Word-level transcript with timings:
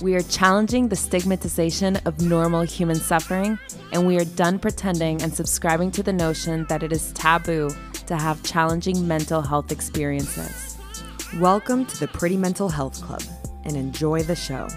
We 0.00 0.14
are 0.14 0.22
challenging 0.22 0.88
the 0.88 0.94
stigmatization 0.94 1.96
of 2.04 2.20
normal 2.20 2.60
human 2.60 2.94
suffering, 2.94 3.58
and 3.90 4.06
we 4.06 4.16
are 4.16 4.24
done 4.24 4.60
pretending 4.60 5.20
and 5.22 5.34
subscribing 5.34 5.90
to 5.90 6.04
the 6.04 6.12
notion 6.12 6.66
that 6.68 6.84
it 6.84 6.92
is 6.92 7.10
taboo 7.14 7.70
to 8.06 8.16
have 8.16 8.40
challenging 8.44 9.08
mental 9.08 9.42
health 9.42 9.72
experiences. 9.72 10.78
Welcome 11.40 11.84
to 11.86 11.98
the 11.98 12.06
Pretty 12.06 12.36
Mental 12.36 12.68
Health 12.68 13.02
Club 13.02 13.22
and 13.64 13.76
enjoy 13.76 14.22
the 14.22 14.36
show. 14.36 14.68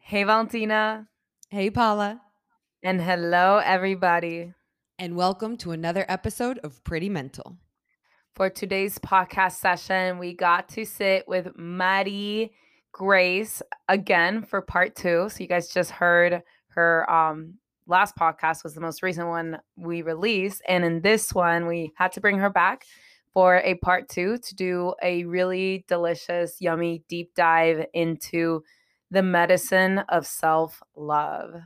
Hey, 0.00 0.24
Valentina. 0.24 1.06
Hey, 1.48 1.70
Paula. 1.70 2.23
And 2.84 3.00
hello, 3.00 3.62
everybody. 3.64 4.52
And 4.98 5.16
welcome 5.16 5.56
to 5.56 5.70
another 5.70 6.04
episode 6.06 6.58
of 6.58 6.84
Pretty 6.84 7.08
Mental. 7.08 7.56
For 8.34 8.50
today's 8.50 8.98
podcast 8.98 9.52
session, 9.52 10.18
we 10.18 10.34
got 10.34 10.68
to 10.68 10.84
sit 10.84 11.26
with 11.26 11.56
Maddie 11.56 12.52
Grace 12.92 13.62
again 13.88 14.42
for 14.42 14.60
part 14.60 14.96
two. 14.96 15.30
So, 15.30 15.38
you 15.40 15.46
guys 15.46 15.68
just 15.68 15.92
heard 15.92 16.42
her 16.72 17.10
um, 17.10 17.54
last 17.86 18.16
podcast, 18.16 18.62
was 18.62 18.74
the 18.74 18.82
most 18.82 19.02
recent 19.02 19.28
one 19.28 19.60
we 19.78 20.02
released. 20.02 20.60
And 20.68 20.84
in 20.84 21.00
this 21.00 21.32
one, 21.32 21.66
we 21.66 21.90
had 21.96 22.12
to 22.12 22.20
bring 22.20 22.36
her 22.36 22.50
back 22.50 22.84
for 23.32 23.62
a 23.64 23.76
part 23.76 24.10
two 24.10 24.36
to 24.36 24.54
do 24.54 24.92
a 25.02 25.24
really 25.24 25.86
delicious, 25.88 26.58
yummy 26.60 27.02
deep 27.08 27.34
dive 27.34 27.86
into 27.94 28.62
the 29.10 29.22
medicine 29.22 30.00
of 30.10 30.26
self 30.26 30.82
love. 30.94 31.62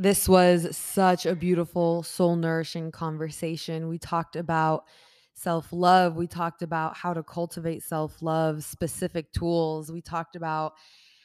This 0.00 0.26
was 0.26 0.74
such 0.76 1.26
a 1.26 1.34
beautiful, 1.36 2.02
soul 2.02 2.34
nourishing 2.34 2.90
conversation. 2.90 3.86
We 3.86 3.98
talked 3.98 4.34
about 4.34 4.84
self 5.34 5.72
love. 5.74 6.16
We 6.16 6.26
talked 6.26 6.62
about 6.62 6.96
how 6.96 7.12
to 7.12 7.22
cultivate 7.22 7.82
self 7.82 8.22
love, 8.22 8.64
specific 8.64 9.30
tools. 9.32 9.92
We 9.92 10.00
talked 10.00 10.36
about 10.36 10.72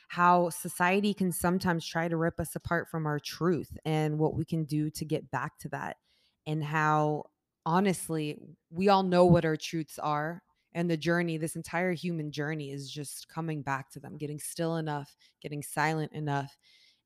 how 0.09 0.49
society 0.49 1.13
can 1.13 1.31
sometimes 1.31 1.85
try 1.87 2.09
to 2.09 2.17
rip 2.17 2.37
us 2.39 2.53
apart 2.55 2.89
from 2.89 3.05
our 3.05 3.19
truth 3.19 3.77
and 3.85 4.19
what 4.19 4.35
we 4.35 4.43
can 4.43 4.65
do 4.65 4.89
to 4.91 5.05
get 5.05 5.31
back 5.31 5.57
to 5.59 5.69
that. 5.69 5.97
And 6.45 6.63
how, 6.63 7.25
honestly, 7.65 8.37
we 8.69 8.89
all 8.89 9.03
know 9.03 9.25
what 9.25 9.45
our 9.45 9.57
truths 9.57 9.97
are 9.99 10.43
and 10.73 10.91
the 10.91 10.97
journey 10.97 11.37
this 11.37 11.55
entire 11.55 11.93
human 11.93 12.31
journey 12.31 12.71
is 12.71 12.91
just 12.91 13.29
coming 13.29 13.61
back 13.63 13.89
to 13.91 13.99
them 13.99 14.17
getting 14.17 14.39
still 14.39 14.75
enough 14.75 15.15
getting 15.41 15.63
silent 15.63 16.11
enough 16.11 16.57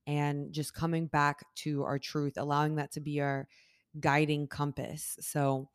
and 0.10 0.52
just 0.52 0.74
coming 0.74 1.06
back 1.06 1.46
to 1.54 1.84
our 1.84 2.00
truth 2.00 2.34
allowing 2.38 2.76
that 2.76 2.92
to 2.92 3.00
be 3.00 3.22
our 3.22 3.48
guiding 4.00 4.48
compass. 4.48 5.16
So 5.22 5.70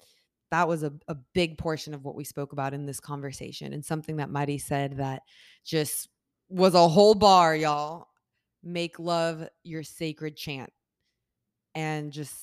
that 0.51 0.67
was 0.67 0.83
a, 0.83 0.93
a 1.07 1.15
big 1.35 1.57
portion 1.57 1.95
of 1.95 2.05
what 2.05 2.17
we 2.17 2.25
spoke 2.25 2.53
about 2.53 2.75
in 2.75 2.85
this 2.85 2.99
conversation 2.99 3.73
and 3.73 3.85
something 3.85 4.17
that 4.17 4.31
Mighty 4.31 4.59
said 4.59 4.97
that 4.97 5.23
just 5.65 6.09
was 6.49 6.75
a 6.75 6.89
whole 6.89 7.15
bar 7.15 7.55
y'all. 7.55 8.09
Make 8.65 8.99
love 8.99 9.49
your 9.63 9.85
sacred 9.85 10.37
chant. 10.37 10.73
And 11.77 12.11
just 12.11 12.35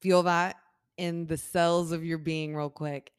feel 0.00 0.24
that 0.24 0.56
in 0.96 1.26
the 1.26 1.36
cells 1.36 1.92
of 1.92 2.04
your 2.04 2.18
being 2.18 2.56
real 2.56 2.70
quick. 2.70 3.12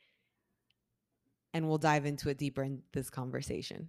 And 1.54 1.70
we'll 1.70 1.78
dive 1.78 2.06
into 2.06 2.28
it 2.28 2.38
deeper 2.38 2.64
in 2.64 2.82
this 2.92 3.10
conversation. 3.10 3.88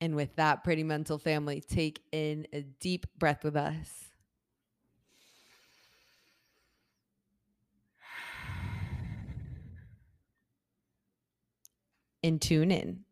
And 0.00 0.16
with 0.16 0.34
that, 0.36 0.64
pretty 0.64 0.82
mental 0.82 1.18
family, 1.18 1.60
take 1.60 2.00
in 2.10 2.46
a 2.52 2.62
deep 2.62 3.06
breath 3.18 3.44
with 3.44 3.56
us. 3.56 4.06
And 12.22 12.40
tune 12.40 12.70
in. 12.70 13.04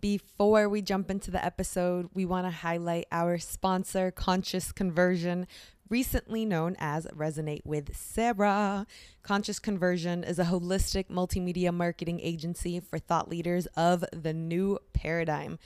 Before 0.00 0.68
we 0.68 0.82
jump 0.82 1.10
into 1.10 1.30
the 1.30 1.44
episode, 1.44 2.08
we 2.12 2.24
want 2.24 2.46
to 2.46 2.50
highlight 2.50 3.06
our 3.12 3.38
sponsor, 3.38 4.10
Conscious 4.10 4.72
Conversion, 4.72 5.46
recently 5.88 6.44
known 6.44 6.74
as 6.78 7.06
Resonate 7.06 7.64
with 7.64 7.94
Sarah. 7.94 8.86
Conscious 9.22 9.58
Conversion 9.58 10.24
is 10.24 10.38
a 10.38 10.46
holistic 10.46 11.08
multimedia 11.08 11.72
marketing 11.72 12.18
agency 12.20 12.80
for 12.80 12.98
thought 12.98 13.28
leaders 13.28 13.66
of 13.76 14.04
the 14.12 14.32
new 14.32 14.78
paradigm. 14.92 15.58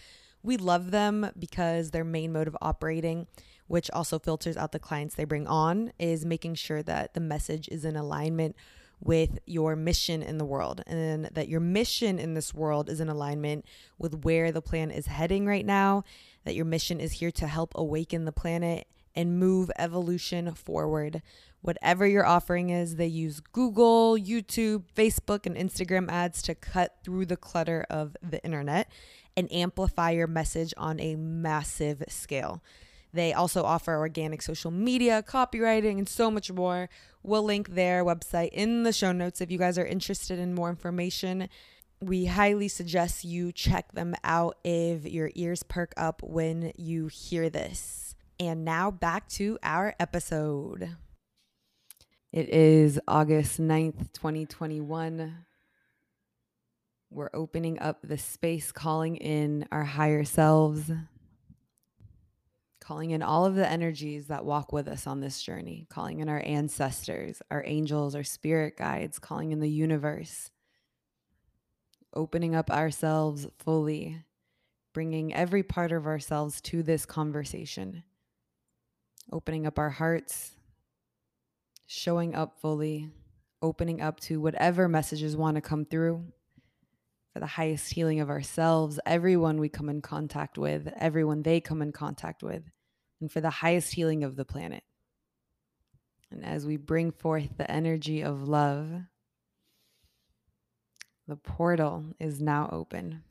We 0.46 0.56
love 0.58 0.92
them 0.92 1.32
because 1.36 1.90
their 1.90 2.04
main 2.04 2.32
mode 2.32 2.46
of 2.46 2.56
operating, 2.62 3.26
which 3.66 3.90
also 3.90 4.20
filters 4.20 4.56
out 4.56 4.70
the 4.70 4.78
clients 4.78 5.16
they 5.16 5.24
bring 5.24 5.48
on, 5.48 5.92
is 5.98 6.24
making 6.24 6.54
sure 6.54 6.84
that 6.84 7.14
the 7.14 7.20
message 7.20 7.66
is 7.66 7.84
in 7.84 7.96
alignment 7.96 8.54
with 9.00 9.40
your 9.44 9.74
mission 9.74 10.22
in 10.22 10.38
the 10.38 10.44
world 10.44 10.82
and 10.86 11.24
that 11.32 11.48
your 11.48 11.58
mission 11.58 12.20
in 12.20 12.34
this 12.34 12.54
world 12.54 12.88
is 12.88 13.00
in 13.00 13.08
alignment 13.08 13.64
with 13.98 14.24
where 14.24 14.52
the 14.52 14.62
plan 14.62 14.92
is 14.92 15.06
heading 15.06 15.46
right 15.46 15.66
now, 15.66 16.04
that 16.44 16.54
your 16.54 16.64
mission 16.64 17.00
is 17.00 17.14
here 17.14 17.32
to 17.32 17.48
help 17.48 17.72
awaken 17.74 18.24
the 18.24 18.30
planet 18.30 18.86
and 19.16 19.40
move 19.40 19.68
evolution 19.80 20.54
forward. 20.54 21.22
Whatever 21.66 22.06
your 22.06 22.24
offering 22.24 22.70
is, 22.70 22.94
they 22.94 23.08
use 23.08 23.40
Google, 23.40 24.16
YouTube, 24.16 24.84
Facebook, 24.94 25.46
and 25.46 25.56
Instagram 25.56 26.08
ads 26.08 26.40
to 26.42 26.54
cut 26.54 26.98
through 27.02 27.26
the 27.26 27.36
clutter 27.36 27.84
of 27.90 28.16
the 28.22 28.40
internet 28.44 28.88
and 29.36 29.52
amplify 29.52 30.12
your 30.12 30.28
message 30.28 30.72
on 30.76 31.00
a 31.00 31.16
massive 31.16 32.04
scale. 32.06 32.62
They 33.12 33.32
also 33.32 33.64
offer 33.64 33.96
organic 33.96 34.42
social 34.42 34.70
media, 34.70 35.24
copywriting, 35.26 35.98
and 35.98 36.08
so 36.08 36.30
much 36.30 36.52
more. 36.52 36.88
We'll 37.24 37.42
link 37.42 37.70
their 37.70 38.04
website 38.04 38.50
in 38.52 38.84
the 38.84 38.92
show 38.92 39.10
notes 39.10 39.40
if 39.40 39.50
you 39.50 39.58
guys 39.58 39.76
are 39.76 39.84
interested 39.84 40.38
in 40.38 40.54
more 40.54 40.70
information. 40.70 41.48
We 42.00 42.26
highly 42.26 42.68
suggest 42.68 43.24
you 43.24 43.50
check 43.50 43.90
them 43.90 44.14
out 44.22 44.56
if 44.62 45.04
your 45.04 45.32
ears 45.34 45.64
perk 45.64 45.94
up 45.96 46.22
when 46.22 46.70
you 46.76 47.08
hear 47.08 47.50
this. 47.50 48.14
And 48.38 48.64
now 48.64 48.92
back 48.92 49.28
to 49.30 49.58
our 49.64 49.96
episode. 49.98 50.96
It 52.32 52.48
is 52.50 53.00
August 53.06 53.60
9th, 53.60 54.12
2021. 54.12 55.46
We're 57.08 57.30
opening 57.32 57.78
up 57.78 58.00
the 58.02 58.18
space, 58.18 58.72
calling 58.72 59.16
in 59.16 59.66
our 59.70 59.84
higher 59.84 60.24
selves, 60.24 60.90
calling 62.80 63.12
in 63.12 63.22
all 63.22 63.46
of 63.46 63.54
the 63.54 63.66
energies 63.66 64.26
that 64.26 64.44
walk 64.44 64.72
with 64.72 64.88
us 64.88 65.06
on 65.06 65.20
this 65.20 65.40
journey, 65.40 65.86
calling 65.88 66.18
in 66.18 66.28
our 66.28 66.42
ancestors, 66.44 67.40
our 67.50 67.62
angels, 67.64 68.14
our 68.14 68.24
spirit 68.24 68.76
guides, 68.76 69.18
calling 69.18 69.52
in 69.52 69.60
the 69.60 69.70
universe, 69.70 70.50
opening 72.12 72.54
up 72.54 72.70
ourselves 72.70 73.46
fully, 73.58 74.24
bringing 74.92 75.32
every 75.32 75.62
part 75.62 75.92
of 75.92 76.06
ourselves 76.06 76.60
to 76.62 76.82
this 76.82 77.06
conversation 77.06 78.02
opening 79.32 79.66
up 79.66 79.78
our 79.78 79.90
hearts, 79.90 80.55
showing 81.86 82.34
up 82.34 82.60
fully, 82.60 83.10
opening 83.62 84.00
up 84.00 84.20
to 84.20 84.40
whatever 84.40 84.88
messages 84.88 85.36
want 85.36 85.54
to 85.56 85.60
come 85.60 85.84
through 85.84 86.24
for 87.32 87.40
the 87.40 87.46
highest 87.46 87.92
healing 87.92 88.20
of 88.20 88.30
ourselves, 88.30 88.98
everyone 89.04 89.60
we 89.60 89.68
come 89.68 89.88
in 89.88 90.00
contact 90.00 90.56
with, 90.56 90.88
everyone 90.98 91.42
they 91.42 91.60
come 91.60 91.82
in 91.82 91.92
contact 91.92 92.42
with, 92.42 92.62
and 93.20 93.30
for 93.30 93.42
the 93.42 93.50
highest 93.50 93.92
healing 93.92 94.24
of 94.24 94.36
the 94.36 94.44
planet. 94.44 94.82
And 96.30 96.44
as 96.44 96.66
we 96.66 96.76
bring 96.76 97.12
forth 97.12 97.50
the 97.56 97.70
energy 97.70 98.22
of 98.22 98.48
love, 98.48 98.88
the 101.28 101.36
portal 101.36 102.06
is 102.18 102.40
now 102.40 102.68
open. 102.72 103.22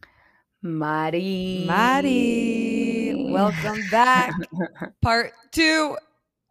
Mari. 0.62 1.64
Mari, 1.66 3.28
welcome 3.32 3.80
back. 3.90 4.34
Part 5.02 5.34
two. 5.52 5.98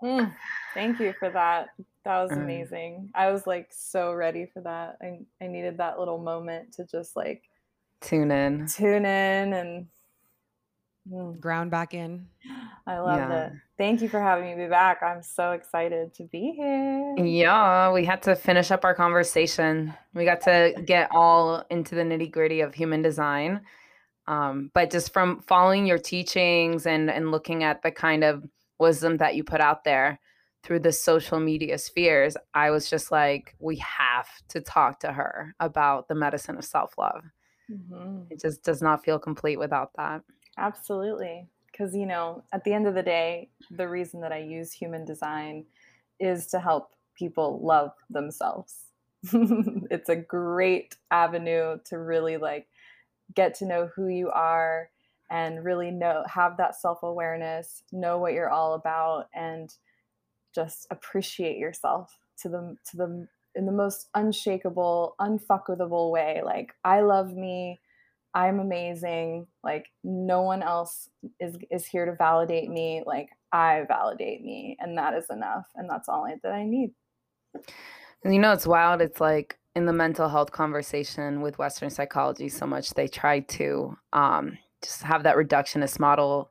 Mm, 0.02 0.34
thank 0.74 1.00
you 1.00 1.14
for 1.18 1.30
that. 1.30 1.68
That 2.04 2.22
was 2.22 2.32
amazing. 2.32 3.10
I 3.14 3.30
was 3.32 3.46
like 3.46 3.68
so 3.70 4.12
ready 4.12 4.46
for 4.52 4.60
that. 4.62 4.98
I, 5.02 5.20
I 5.42 5.48
needed 5.48 5.78
that 5.78 5.98
little 5.98 6.18
moment 6.18 6.72
to 6.74 6.84
just 6.84 7.16
like 7.16 7.44
tune 8.00 8.30
in, 8.30 8.66
tune 8.68 9.06
in, 9.06 9.52
and 9.54 9.86
mm. 11.10 11.40
ground 11.40 11.70
back 11.70 11.94
in. 11.94 12.26
I 12.86 12.98
love 12.98 13.18
yeah. 13.18 13.46
it. 13.46 13.52
Thank 13.78 14.02
you 14.02 14.08
for 14.08 14.20
having 14.20 14.56
me 14.56 14.64
be 14.64 14.68
back. 14.70 15.02
I'm 15.02 15.22
so 15.22 15.52
excited 15.52 16.14
to 16.14 16.24
be 16.24 16.52
here. 16.56 17.16
Yeah, 17.16 17.92
we 17.92 18.04
had 18.04 18.22
to 18.24 18.36
finish 18.36 18.70
up 18.70 18.84
our 18.84 18.94
conversation. 18.94 19.94
We 20.14 20.24
got 20.26 20.42
to 20.42 20.74
get 20.84 21.10
all 21.12 21.64
into 21.70 21.94
the 21.94 22.02
nitty 22.02 22.30
gritty 22.32 22.60
of 22.60 22.74
human 22.74 23.02
design 23.02 23.62
Um, 24.26 24.70
but 24.74 24.90
just 24.90 25.12
from 25.12 25.40
following 25.42 25.86
your 25.86 25.98
teachings 25.98 26.86
and 26.86 27.10
and 27.10 27.30
looking 27.30 27.64
at 27.64 27.82
the 27.82 27.90
kind 27.90 28.24
of 28.24 28.44
wisdom 28.78 29.18
that 29.18 29.34
you 29.34 29.44
put 29.44 29.60
out 29.60 29.84
there 29.84 30.20
through 30.64 30.80
the 30.80 30.92
social 30.92 31.38
media 31.38 31.76
spheres, 31.78 32.36
I 32.54 32.70
was 32.70 32.88
just 32.88 33.12
like, 33.12 33.54
we 33.60 33.76
have 33.76 34.28
to 34.48 34.60
talk 34.60 35.00
to 35.00 35.12
her 35.12 35.54
about 35.60 36.08
the 36.08 36.14
medicine 36.14 36.56
of 36.56 36.64
self 36.64 36.96
love. 36.96 37.22
Mm-hmm. 37.70 38.22
It 38.30 38.40
just 38.40 38.62
does 38.64 38.82
not 38.82 39.04
feel 39.04 39.18
complete 39.18 39.58
without 39.58 39.90
that. 39.96 40.22
Absolutely. 40.56 41.48
Because, 41.70 41.94
you 41.94 42.06
know, 42.06 42.42
at 42.52 42.64
the 42.64 42.72
end 42.72 42.86
of 42.86 42.94
the 42.94 43.02
day, 43.02 43.50
the 43.70 43.88
reason 43.88 44.20
that 44.20 44.32
I 44.32 44.38
use 44.38 44.72
human 44.72 45.04
design 45.04 45.66
is 46.18 46.46
to 46.48 46.60
help 46.60 46.92
people 47.14 47.60
love 47.62 47.90
themselves. 48.08 48.86
it's 49.90 50.08
a 50.08 50.16
great 50.16 50.96
avenue 51.10 51.78
to 51.86 51.98
really 51.98 52.36
like 52.36 52.68
get 53.34 53.54
to 53.56 53.66
know 53.66 53.90
who 53.94 54.08
you 54.08 54.30
are 54.30 54.90
and 55.30 55.64
really 55.64 55.90
know 55.90 56.22
have 56.28 56.58
that 56.58 56.74
self-awareness 56.78 57.84
know 57.90 58.18
what 58.18 58.34
you're 58.34 58.50
all 58.50 58.74
about 58.74 59.28
and 59.34 59.76
just 60.54 60.86
appreciate 60.90 61.58
yourself 61.58 62.18
to 62.42 62.48
the 62.48 62.76
to 62.90 62.96
the 62.96 63.28
in 63.54 63.66
the 63.66 63.72
most 63.72 64.08
unshakable 64.14 65.14
unfuckable 65.20 66.10
way. 66.10 66.42
Like 66.44 66.72
i 66.84 67.00
love 67.00 67.34
me. 67.34 67.80
I'm 68.36 68.58
amazing. 68.58 69.46
Like 69.62 69.86
no 70.02 70.42
one 70.42 70.62
else 70.62 71.08
is 71.40 71.56
is 71.70 71.86
here 71.86 72.06
to 72.06 72.14
validate 72.16 72.70
me. 72.70 73.02
Like 73.06 73.30
i 73.52 73.84
validate 73.86 74.42
me 74.42 74.76
and 74.80 74.98
that 74.98 75.14
is 75.14 75.26
enough 75.30 75.66
and 75.76 75.88
that's 75.88 76.08
all 76.08 76.26
I, 76.26 76.34
that 76.42 76.52
i 76.52 76.64
need. 76.64 76.92
And 78.24 78.34
you 78.34 78.40
know 78.40 78.52
it's 78.52 78.66
wild. 78.66 79.00
It's 79.00 79.20
like 79.20 79.58
in 79.76 79.86
the 79.86 79.92
mental 79.92 80.28
health 80.28 80.52
conversation 80.52 81.40
with 81.40 81.58
Western 81.58 81.90
psychology 81.90 82.48
so 82.48 82.66
much, 82.66 82.94
they 82.94 83.08
try 83.08 83.40
to 83.40 83.96
um, 84.12 84.56
just 84.82 85.02
have 85.02 85.24
that 85.24 85.36
reductionist 85.36 85.98
model 85.98 86.50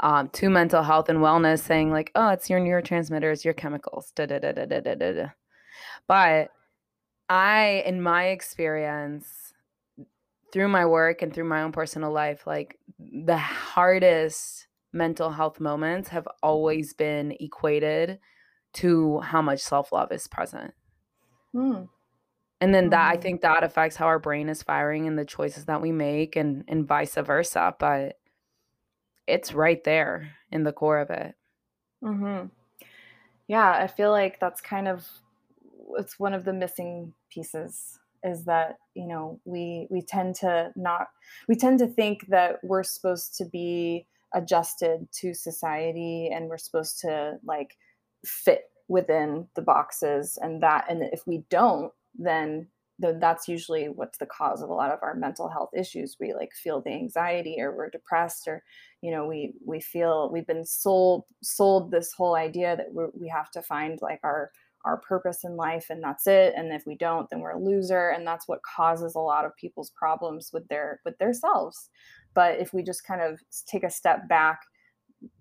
um, 0.00 0.28
to 0.30 0.50
mental 0.50 0.82
health 0.82 1.08
and 1.08 1.18
wellness, 1.18 1.60
saying 1.60 1.90
like, 1.90 2.10
"Oh, 2.14 2.30
it's 2.30 2.50
your 2.50 2.60
neurotransmitters, 2.60 3.44
your 3.44 3.54
chemicals." 3.54 4.12
Da, 4.14 4.26
da, 4.26 4.38
da, 4.38 4.52
da, 4.52 4.64
da, 4.66 4.80
da, 4.80 5.12
da. 5.12 5.26
But 6.06 6.50
I, 7.28 7.82
in 7.86 8.02
my 8.02 8.26
experience, 8.26 9.52
through 10.52 10.68
my 10.68 10.86
work 10.86 11.22
and 11.22 11.32
through 11.32 11.44
my 11.44 11.62
own 11.62 11.72
personal 11.72 12.12
life, 12.12 12.46
like 12.46 12.78
the 12.98 13.38
hardest 13.38 14.68
mental 14.92 15.30
health 15.30 15.60
moments 15.60 16.08
have 16.10 16.28
always 16.42 16.94
been 16.94 17.32
equated 17.40 18.18
to 18.74 19.20
how 19.20 19.42
much 19.42 19.60
self 19.60 19.92
love 19.92 20.12
is 20.12 20.28
present. 20.28 20.74
Hmm 21.52 21.84
and 22.60 22.74
then 22.74 22.90
that 22.90 23.08
i 23.08 23.12
mm-hmm. 23.12 23.22
think 23.22 23.40
that 23.40 23.64
affects 23.64 23.96
how 23.96 24.06
our 24.06 24.18
brain 24.18 24.48
is 24.48 24.62
firing 24.62 25.06
and 25.06 25.18
the 25.18 25.24
choices 25.24 25.66
that 25.66 25.82
we 25.82 25.92
make 25.92 26.36
and 26.36 26.64
and 26.68 26.86
vice 26.86 27.14
versa 27.14 27.74
but 27.78 28.18
it's 29.26 29.52
right 29.52 29.82
there 29.84 30.30
in 30.52 30.64
the 30.64 30.72
core 30.72 30.98
of 30.98 31.10
it 31.10 31.34
mm-hmm. 32.02 32.46
yeah 33.48 33.72
i 33.72 33.86
feel 33.86 34.10
like 34.10 34.38
that's 34.40 34.60
kind 34.60 34.88
of 34.88 35.06
it's 35.98 36.18
one 36.18 36.34
of 36.34 36.44
the 36.44 36.52
missing 36.52 37.12
pieces 37.30 37.98
is 38.24 38.44
that 38.44 38.76
you 38.94 39.06
know 39.06 39.40
we 39.44 39.86
we 39.90 40.02
tend 40.02 40.34
to 40.34 40.72
not 40.76 41.08
we 41.48 41.54
tend 41.54 41.78
to 41.78 41.86
think 41.86 42.26
that 42.28 42.58
we're 42.62 42.82
supposed 42.82 43.36
to 43.36 43.44
be 43.44 44.06
adjusted 44.34 45.06
to 45.12 45.32
society 45.32 46.30
and 46.32 46.48
we're 46.48 46.58
supposed 46.58 47.00
to 47.00 47.38
like 47.44 47.76
fit 48.24 48.70
within 48.88 49.46
the 49.54 49.62
boxes 49.62 50.38
and 50.42 50.62
that 50.62 50.84
and 50.90 51.02
if 51.12 51.26
we 51.26 51.42
don't 51.50 51.92
then 52.18 52.66
the, 52.98 53.18
that's 53.20 53.46
usually 53.48 53.86
what's 53.86 54.18
the 54.18 54.26
cause 54.26 54.62
of 54.62 54.70
a 54.70 54.74
lot 54.74 54.90
of 54.90 55.00
our 55.02 55.14
mental 55.14 55.48
health 55.48 55.70
issues. 55.76 56.16
We 56.18 56.32
like 56.32 56.52
feel 56.54 56.80
the 56.80 56.92
anxiety 56.92 57.56
or 57.60 57.76
we're 57.76 57.90
depressed 57.90 58.48
or 58.48 58.62
you 59.02 59.10
know 59.10 59.26
we 59.26 59.54
we 59.64 59.80
feel 59.80 60.30
we've 60.32 60.46
been 60.46 60.64
sold 60.64 61.24
sold 61.42 61.90
this 61.90 62.12
whole 62.12 62.36
idea 62.36 62.76
that 62.76 62.92
we 62.92 63.04
we 63.20 63.28
have 63.28 63.50
to 63.52 63.62
find 63.62 63.98
like 64.00 64.20
our 64.22 64.50
our 64.84 64.98
purpose 64.98 65.44
in 65.44 65.56
life 65.56 65.86
and 65.90 66.02
that's 66.02 66.26
it. 66.26 66.54
And 66.56 66.72
if 66.72 66.84
we 66.86 66.96
don't 66.96 67.28
then 67.30 67.40
we're 67.40 67.50
a 67.52 67.62
loser. 67.62 68.10
And 68.10 68.26
that's 68.26 68.48
what 68.48 68.60
causes 68.62 69.14
a 69.14 69.20
lot 69.20 69.44
of 69.44 69.56
people's 69.56 69.90
problems 69.90 70.50
with 70.52 70.66
their 70.68 71.00
with 71.04 71.18
their 71.18 71.34
selves 71.34 71.90
but 72.36 72.60
if 72.60 72.72
we 72.72 72.84
just 72.84 73.04
kind 73.04 73.22
of 73.22 73.40
take 73.66 73.82
a 73.82 73.90
step 73.90 74.28
back 74.28 74.60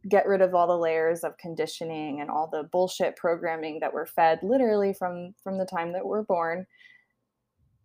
get 0.10 0.26
rid 0.26 0.42
of 0.42 0.56
all 0.56 0.66
the 0.66 0.78
layers 0.78 1.24
of 1.24 1.38
conditioning 1.38 2.22
and 2.22 2.32
all 2.32 2.48
the 2.48 2.64
bullshit 2.72 3.16
programming 3.18 3.80
that 3.80 3.94
we're 3.94 4.08
fed 4.08 4.40
literally 4.42 4.94
from 4.94 5.36
from 5.44 5.60
the 5.60 5.66
time 5.66 5.92
that 5.92 6.06
we're 6.06 6.24
born 6.24 6.66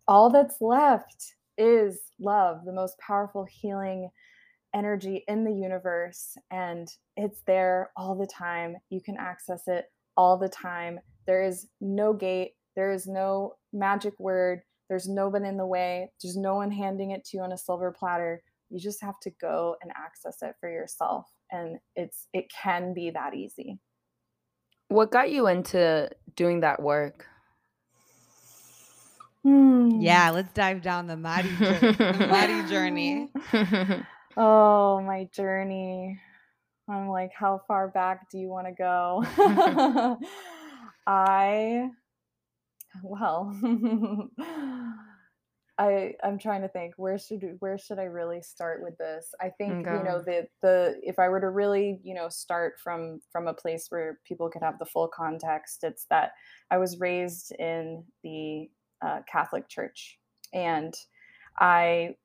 all 0.07 0.29
that's 0.29 0.61
left 0.61 1.35
is 1.57 2.01
love 2.19 2.65
the 2.65 2.73
most 2.73 2.97
powerful 2.99 3.45
healing 3.45 4.09
energy 4.73 5.23
in 5.27 5.43
the 5.43 5.53
universe 5.53 6.37
and 6.49 6.87
it's 7.17 7.41
there 7.45 7.91
all 7.95 8.15
the 8.15 8.27
time. 8.27 8.77
You 8.89 9.01
can 9.01 9.17
access 9.17 9.63
it 9.67 9.85
all 10.15 10.37
the 10.37 10.49
time. 10.49 10.99
There 11.27 11.43
is 11.43 11.67
no 11.79 12.13
gate. 12.13 12.53
There 12.75 12.91
is 12.91 13.05
no 13.05 13.55
magic 13.73 14.13
word. 14.19 14.61
There's 14.89 15.07
no 15.07 15.29
one 15.29 15.45
in 15.45 15.57
the 15.57 15.65
way. 15.65 16.11
There's 16.21 16.37
no 16.37 16.55
one 16.55 16.71
handing 16.71 17.11
it 17.11 17.25
to 17.25 17.37
you 17.37 17.43
on 17.43 17.51
a 17.51 17.57
silver 17.57 17.91
platter. 17.91 18.41
You 18.69 18.79
just 18.79 19.01
have 19.01 19.19
to 19.23 19.31
go 19.41 19.75
and 19.81 19.91
access 19.95 20.37
it 20.41 20.55
for 20.59 20.69
yourself 20.69 21.27
and 21.51 21.77
it's 21.95 22.27
it 22.33 22.45
can 22.49 22.93
be 22.93 23.09
that 23.11 23.33
easy. 23.33 23.79
What 24.87 25.11
got 25.11 25.31
you 25.31 25.47
into 25.47 26.09
doing 26.35 26.61
that 26.61 26.81
work 26.81 27.27
hmm. 29.43 29.99
yeah 29.99 30.29
let's 30.31 30.51
dive 30.53 30.81
down 30.81 31.07
the 31.07 31.17
Mari 31.17 31.49
journey, 31.57 31.91
the 31.91 32.27
Mari 32.29 32.69
journey. 32.69 33.31
oh 34.37 35.01
my 35.01 35.27
journey 35.33 36.19
i'm 36.89 37.09
like 37.09 37.31
how 37.33 37.61
far 37.67 37.87
back 37.87 38.29
do 38.29 38.37
you 38.37 38.47
want 38.47 38.67
to 38.67 38.73
go 38.73 39.23
i 41.07 41.89
well 43.03 43.55
I 45.81 46.13
I'm 46.23 46.37
trying 46.37 46.61
to 46.61 46.67
think 46.67 46.93
where 46.97 47.17
should 47.17 47.55
where 47.59 47.79
should 47.79 47.97
I 47.97 48.03
really 48.03 48.43
start 48.43 48.83
with 48.83 48.95
this? 48.99 49.33
I 49.41 49.49
think 49.49 49.87
okay. 49.87 49.97
you 49.97 50.03
know 50.03 50.21
the 50.21 50.47
the 50.61 50.95
if 51.01 51.17
I 51.17 51.27
were 51.27 51.39
to 51.39 51.49
really 51.49 51.99
you 52.03 52.13
know 52.13 52.29
start 52.29 52.73
from 52.83 53.19
from 53.31 53.47
a 53.47 53.53
place 53.53 53.87
where 53.89 54.19
people 54.23 54.47
could 54.49 54.61
have 54.61 54.77
the 54.77 54.85
full 54.85 55.07
context, 55.07 55.83
it's 55.83 56.05
that 56.11 56.33
I 56.69 56.77
was 56.77 56.99
raised 56.99 57.53
in 57.57 58.03
the 58.23 58.69
uh, 59.01 59.19
Catholic 59.31 59.67
Church, 59.67 60.17
and 60.53 60.93
I 61.59 62.15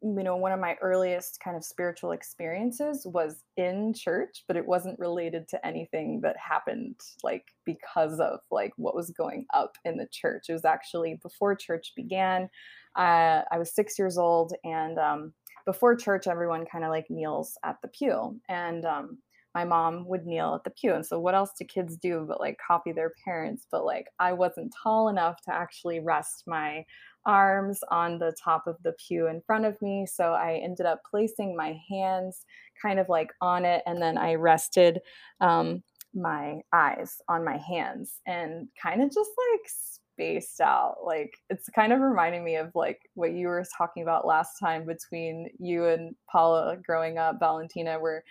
you 0.00 0.22
know 0.22 0.36
one 0.36 0.52
of 0.52 0.60
my 0.60 0.76
earliest 0.80 1.40
kind 1.42 1.56
of 1.56 1.64
spiritual 1.64 2.12
experiences 2.12 3.04
was 3.04 3.42
in 3.56 3.92
church 3.92 4.44
but 4.46 4.56
it 4.56 4.64
wasn't 4.64 4.98
related 4.98 5.48
to 5.48 5.66
anything 5.66 6.20
that 6.22 6.36
happened 6.36 6.94
like 7.24 7.46
because 7.64 8.20
of 8.20 8.38
like 8.50 8.72
what 8.76 8.94
was 8.94 9.10
going 9.10 9.44
up 9.52 9.76
in 9.84 9.96
the 9.96 10.06
church. 10.12 10.44
It 10.48 10.52
was 10.52 10.64
actually 10.64 11.18
before 11.22 11.54
church 11.56 11.92
began. 11.96 12.48
Uh, 12.96 13.42
i 13.52 13.58
was 13.58 13.74
six 13.74 13.98
years 13.98 14.18
old 14.18 14.52
and 14.64 14.98
um, 14.98 15.32
before 15.66 15.94
church 15.94 16.26
everyone 16.26 16.64
kind 16.64 16.84
of 16.84 16.90
like 16.90 17.10
kneels 17.10 17.58
at 17.64 17.76
the 17.82 17.88
pew. 17.88 18.40
And 18.48 18.84
um, 18.84 19.18
my 19.54 19.64
mom 19.64 20.06
would 20.06 20.26
kneel 20.26 20.54
at 20.54 20.64
the 20.64 20.70
pew 20.70 20.94
and 20.94 21.04
so 21.04 21.18
what 21.18 21.34
else 21.34 21.50
do 21.58 21.64
kids 21.64 21.96
do 21.96 22.24
but 22.28 22.40
like 22.40 22.58
copy 22.64 22.92
their 22.92 23.12
parents 23.24 23.66
but 23.70 23.84
like 23.84 24.06
i 24.18 24.32
wasn't 24.32 24.72
tall 24.82 25.08
enough 25.08 25.40
to 25.42 25.52
actually 25.52 26.00
rest 26.00 26.44
my 26.46 26.84
arms 27.28 27.80
on 27.90 28.18
the 28.18 28.34
top 28.42 28.66
of 28.66 28.76
the 28.82 28.94
pew 29.06 29.28
in 29.28 29.42
front 29.42 29.66
of 29.66 29.80
me. 29.82 30.06
So 30.06 30.32
I 30.32 30.60
ended 30.64 30.86
up 30.86 31.02
placing 31.08 31.54
my 31.54 31.78
hands 31.88 32.44
kind 32.80 32.98
of 32.98 33.08
like 33.08 33.30
on 33.40 33.64
it, 33.64 33.82
and 33.86 34.00
then 34.00 34.18
I 34.18 34.34
rested 34.34 35.00
um, 35.40 35.82
my 36.14 36.60
eyes 36.72 37.20
on 37.28 37.44
my 37.44 37.58
hands 37.58 38.20
and 38.26 38.66
kind 38.82 39.02
of 39.02 39.12
just 39.12 39.30
like 39.52 39.60
spaced 39.66 40.60
out. 40.60 40.96
Like 41.04 41.34
it's 41.50 41.68
kind 41.68 41.92
of 41.92 42.00
reminding 42.00 42.44
me 42.44 42.56
of 42.56 42.70
like 42.74 43.00
what 43.14 43.32
you 43.32 43.48
were 43.48 43.64
talking 43.76 44.02
about 44.02 44.26
last 44.26 44.58
time 44.58 44.86
between 44.86 45.50
you 45.58 45.84
and 45.84 46.14
Paula 46.30 46.78
growing 46.84 47.18
up, 47.18 47.38
Valentina, 47.38 48.00
where 48.00 48.24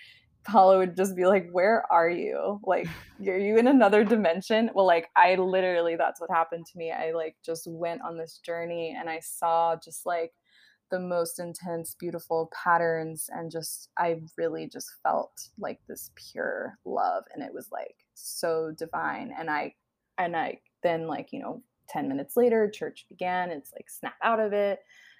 Paula 0.47 0.77
would 0.77 0.95
just 0.95 1.15
be 1.15 1.25
like, 1.25 1.49
Where 1.51 1.83
are 1.91 2.09
you? 2.09 2.59
Like, 2.63 2.87
are 3.27 3.37
you 3.37 3.57
in 3.57 3.67
another 3.67 4.03
dimension? 4.03 4.71
Well, 4.73 4.87
like, 4.87 5.09
I 5.15 5.35
literally, 5.35 5.95
that's 5.95 6.21
what 6.21 6.31
happened 6.31 6.65
to 6.67 6.77
me. 6.77 6.91
I 6.91 7.11
like 7.11 7.35
just 7.45 7.67
went 7.67 8.01
on 8.01 8.17
this 8.17 8.39
journey 8.45 8.95
and 8.97 9.09
I 9.09 9.19
saw 9.19 9.75
just 9.75 10.05
like 10.05 10.31
the 10.89 10.99
most 10.99 11.39
intense, 11.39 11.95
beautiful 11.99 12.49
patterns. 12.53 13.29
And 13.31 13.51
just, 13.51 13.89
I 13.97 14.21
really 14.37 14.69
just 14.69 14.89
felt 15.03 15.49
like 15.59 15.79
this 15.87 16.11
pure 16.31 16.77
love. 16.85 17.23
And 17.33 17.43
it 17.43 17.53
was 17.53 17.67
like 17.71 17.95
so 18.13 18.71
divine. 18.77 19.33
And 19.37 19.49
I, 19.49 19.75
and 20.17 20.35
I 20.35 20.61
then, 20.81 21.07
like, 21.07 21.33
you 21.33 21.41
know, 21.41 21.61
10 21.89 22.07
minutes 22.07 22.37
later, 22.37 22.69
church 22.69 23.05
began. 23.09 23.51
It's 23.51 23.71
like, 23.73 23.89
snap 23.89 24.15
out 24.23 24.39
of 24.39 24.53
it, 24.53 24.79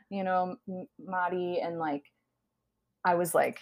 you 0.09 0.23
know, 0.23 0.55
Mari. 0.97 1.59
And 1.61 1.79
like, 1.79 2.03
I 3.03 3.15
was 3.15 3.35
like, 3.35 3.59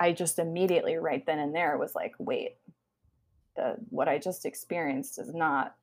I 0.00 0.12
just 0.12 0.38
immediately 0.38 0.96
right 0.96 1.24
then 1.26 1.38
and 1.38 1.54
there 1.54 1.76
was 1.78 1.94
like, 1.94 2.14
wait, 2.18 2.56
the 3.56 3.76
what 3.90 4.08
I 4.08 4.18
just 4.18 4.46
experienced 4.46 5.18
is 5.18 5.32
not 5.34 5.74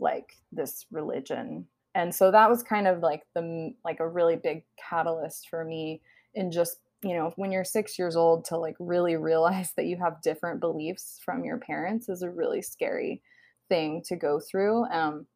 like 0.00 0.36
this 0.52 0.86
religion. 0.90 1.66
And 1.94 2.12
so 2.12 2.32
that 2.32 2.50
was 2.50 2.64
kind 2.64 2.88
of 2.88 3.00
like 3.00 3.22
the 3.34 3.72
like 3.84 4.00
a 4.00 4.08
really 4.08 4.36
big 4.36 4.64
catalyst 4.76 5.48
for 5.48 5.64
me 5.64 6.02
in 6.34 6.50
just 6.50 6.78
you 7.02 7.14
know 7.14 7.32
when 7.36 7.52
you're 7.52 7.64
six 7.64 7.98
years 7.98 8.16
old 8.16 8.44
to 8.46 8.56
like 8.56 8.74
really 8.80 9.16
realize 9.30 9.72
that 9.76 9.86
you 9.86 9.96
have 9.96 10.22
different 10.22 10.60
beliefs 10.60 11.20
from 11.24 11.44
your 11.44 11.58
parents 11.58 12.08
is 12.08 12.22
a 12.22 12.30
really 12.30 12.62
scary 12.62 13.22
thing 13.68 14.02
to 14.06 14.16
go 14.16 14.40
through 14.40 14.84
um 14.86 15.26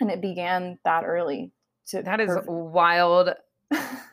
and 0.00 0.10
it 0.10 0.20
began 0.20 0.78
that 0.84 1.04
early 1.04 1.52
to 1.86 2.02
that 2.02 2.20
is 2.20 2.30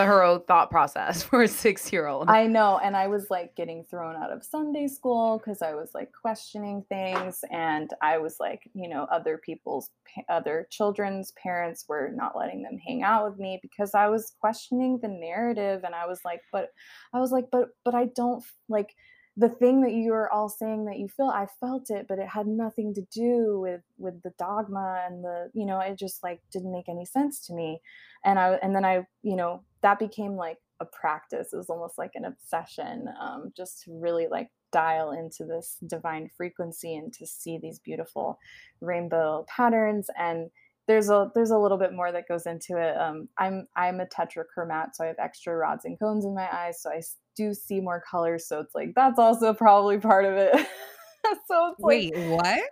perf- 0.00 0.08
wild 0.08 0.20
thorough 0.20 0.38
thought 0.38 0.70
process 0.70 1.22
for 1.30 1.42
a 1.42 1.48
six 1.48 1.92
year 1.92 2.06
old. 2.06 2.28
I 2.28 2.46
know. 2.46 2.78
And 2.78 2.96
I 2.96 3.08
was 3.08 3.26
like 3.30 3.54
getting 3.56 3.84
thrown 3.84 4.16
out 4.16 4.32
of 4.32 4.44
Sunday 4.44 4.86
school 4.88 5.38
because 5.38 5.62
I 5.62 5.74
was 5.74 5.90
like 5.94 6.10
questioning 6.12 6.84
things. 6.88 7.44
And 7.50 7.90
I 8.02 8.18
was 8.18 8.36
like, 8.40 8.68
you 8.74 8.88
know, 8.88 9.06
other 9.10 9.38
people's, 9.38 9.90
other 10.28 10.66
children's 10.70 11.32
parents 11.32 11.84
were 11.88 12.10
not 12.14 12.36
letting 12.36 12.62
them 12.62 12.78
hang 12.78 13.02
out 13.02 13.28
with 13.28 13.38
me 13.38 13.58
because 13.62 13.94
I 13.94 14.08
was 14.08 14.32
questioning 14.40 14.98
the 15.00 15.08
narrative. 15.08 15.82
And 15.84 15.94
I 15.94 16.06
was 16.06 16.20
like, 16.24 16.40
but 16.52 16.70
I 17.12 17.20
was 17.20 17.32
like, 17.32 17.46
but, 17.50 17.68
but 17.84 17.94
I 17.94 18.06
don't 18.14 18.44
like, 18.68 18.94
the 19.36 19.48
thing 19.48 19.80
that 19.80 19.92
you 19.92 20.12
are 20.12 20.30
all 20.30 20.48
saying 20.48 20.84
that 20.84 20.98
you 20.98 21.08
feel 21.08 21.28
i 21.28 21.46
felt 21.60 21.88
it 21.88 22.06
but 22.08 22.18
it 22.18 22.28
had 22.28 22.48
nothing 22.48 22.92
to 22.92 23.00
do 23.12 23.60
with 23.60 23.80
with 23.96 24.20
the 24.22 24.32
dogma 24.38 25.02
and 25.06 25.24
the 25.24 25.48
you 25.54 25.64
know 25.64 25.78
it 25.78 25.96
just 25.96 26.22
like 26.24 26.40
didn't 26.52 26.72
make 26.72 26.88
any 26.88 27.06
sense 27.06 27.46
to 27.46 27.54
me 27.54 27.80
and 28.24 28.40
i 28.40 28.58
and 28.60 28.74
then 28.74 28.84
i 28.84 29.06
you 29.22 29.36
know 29.36 29.62
that 29.82 29.98
became 29.98 30.36
like 30.36 30.58
a 30.80 30.84
practice. 30.86 31.52
It 31.52 31.56
was 31.56 31.70
almost 31.70 31.98
like 31.98 32.12
an 32.14 32.24
obsession, 32.24 33.06
um, 33.20 33.52
just 33.56 33.82
to 33.84 33.92
really 33.92 34.26
like 34.30 34.48
dial 34.72 35.12
into 35.12 35.44
this 35.44 35.76
divine 35.86 36.28
frequency 36.36 36.94
and 36.94 37.12
to 37.14 37.26
see 37.26 37.58
these 37.58 37.78
beautiful 37.78 38.38
rainbow 38.80 39.44
patterns. 39.48 40.08
And 40.18 40.50
there's 40.86 41.10
a 41.10 41.30
there's 41.34 41.50
a 41.50 41.58
little 41.58 41.78
bit 41.78 41.92
more 41.92 42.10
that 42.10 42.28
goes 42.28 42.46
into 42.46 42.76
it. 42.76 42.96
Um, 42.96 43.28
I'm 43.38 43.68
I'm 43.76 44.00
a 44.00 44.06
tetrachromat, 44.06 44.94
so 44.94 45.04
I 45.04 45.08
have 45.08 45.16
extra 45.18 45.54
rods 45.54 45.84
and 45.84 45.98
cones 45.98 46.24
in 46.24 46.34
my 46.34 46.48
eyes, 46.52 46.82
so 46.82 46.90
I 46.90 47.00
do 47.36 47.54
see 47.54 47.80
more 47.80 48.02
colors. 48.10 48.48
So 48.48 48.60
it's 48.60 48.74
like 48.74 48.92
that's 48.96 49.18
also 49.18 49.52
probably 49.54 49.98
part 49.98 50.24
of 50.24 50.34
it. 50.34 50.54
so 51.46 51.72
it's 51.72 51.78
wait, 51.78 52.16
like, 52.16 52.30
what? 52.30 52.62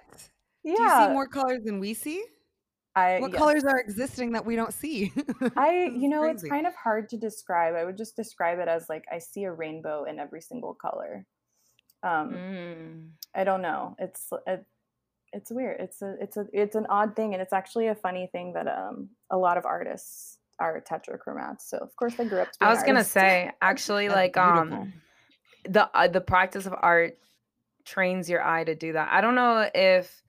Yeah, 0.65 0.75
do 0.75 0.83
you 0.83 0.89
see 0.89 1.13
more 1.13 1.29
colors 1.29 1.61
than 1.65 1.79
we 1.79 1.95
see? 1.95 2.25
I 2.99 3.21
what 3.21 3.33
yes. 3.33 3.39
colors 3.39 3.65
are 3.65 3.79
existing 3.79 4.33
that 4.33 4.45
we 4.45 4.57
don't 4.57 4.73
see? 4.73 5.13
I, 5.57 5.93
you 5.95 6.09
know, 6.09 6.23
crazy. 6.23 6.35
it's 6.35 6.49
kind 6.49 6.67
of 6.67 6.75
hard 6.75 7.09
to 7.11 7.17
describe. 7.17 7.75
I 7.75 7.85
would 7.85 7.97
just 7.97 8.17
describe 8.17 8.59
it 8.59 8.69
as 8.69 8.89
like 8.89 9.05
I 9.13 9.19
see 9.19 9.45
a 9.45 9.53
rainbow 9.53 10.05
in 10.05 10.19
every 10.19 10.41
single 10.41 10.75
color. 10.75 11.27
Um, 12.03 12.33
mm. 12.33 13.09
I 13.35 13.45
don't 13.45 13.63
know. 13.63 13.97
It's 13.99 14.29
it, 14.47 14.65
it's 15.33 15.51
weird. 15.51 15.81
It's 15.81 16.03
a 16.03 16.15
it's 16.21 16.37
a 16.37 16.47
it's 16.53 16.75
an 16.75 16.87
odd 16.89 17.15
thing, 17.15 17.35
and 17.35 17.43
it's 17.43 17.53
actually 17.53 17.89
a 17.89 17.95
funny 17.95 18.29
thing 18.33 18.53
that 18.55 18.67
um 18.67 19.11
a 19.31 19.37
lot 19.37 19.59
of 19.59 19.65
artists 19.65 20.39
are 20.59 20.83
tetrachromats. 20.91 21.63
So 21.63 21.79
of 21.79 21.95
course 21.97 22.15
I 22.19 22.25
grew 22.25 22.41
up. 22.41 22.49
I 22.61 22.71
was 22.71 22.83
gonna 22.83 23.05
say 23.05 23.51
actually 23.63 24.09
like 24.09 24.37
um 24.37 24.93
the 25.69 25.89
uh, 25.95 26.09
the 26.09 26.21
practice 26.21 26.67
of 26.67 26.75
art 26.81 27.19
trains 27.85 28.29
your 28.29 28.43
eye 28.43 28.65
to 28.65 28.75
do 28.75 28.93
that. 28.93 29.09
I 29.11 29.21
don't 29.21 29.35
know 29.35 29.69
if 29.75 30.23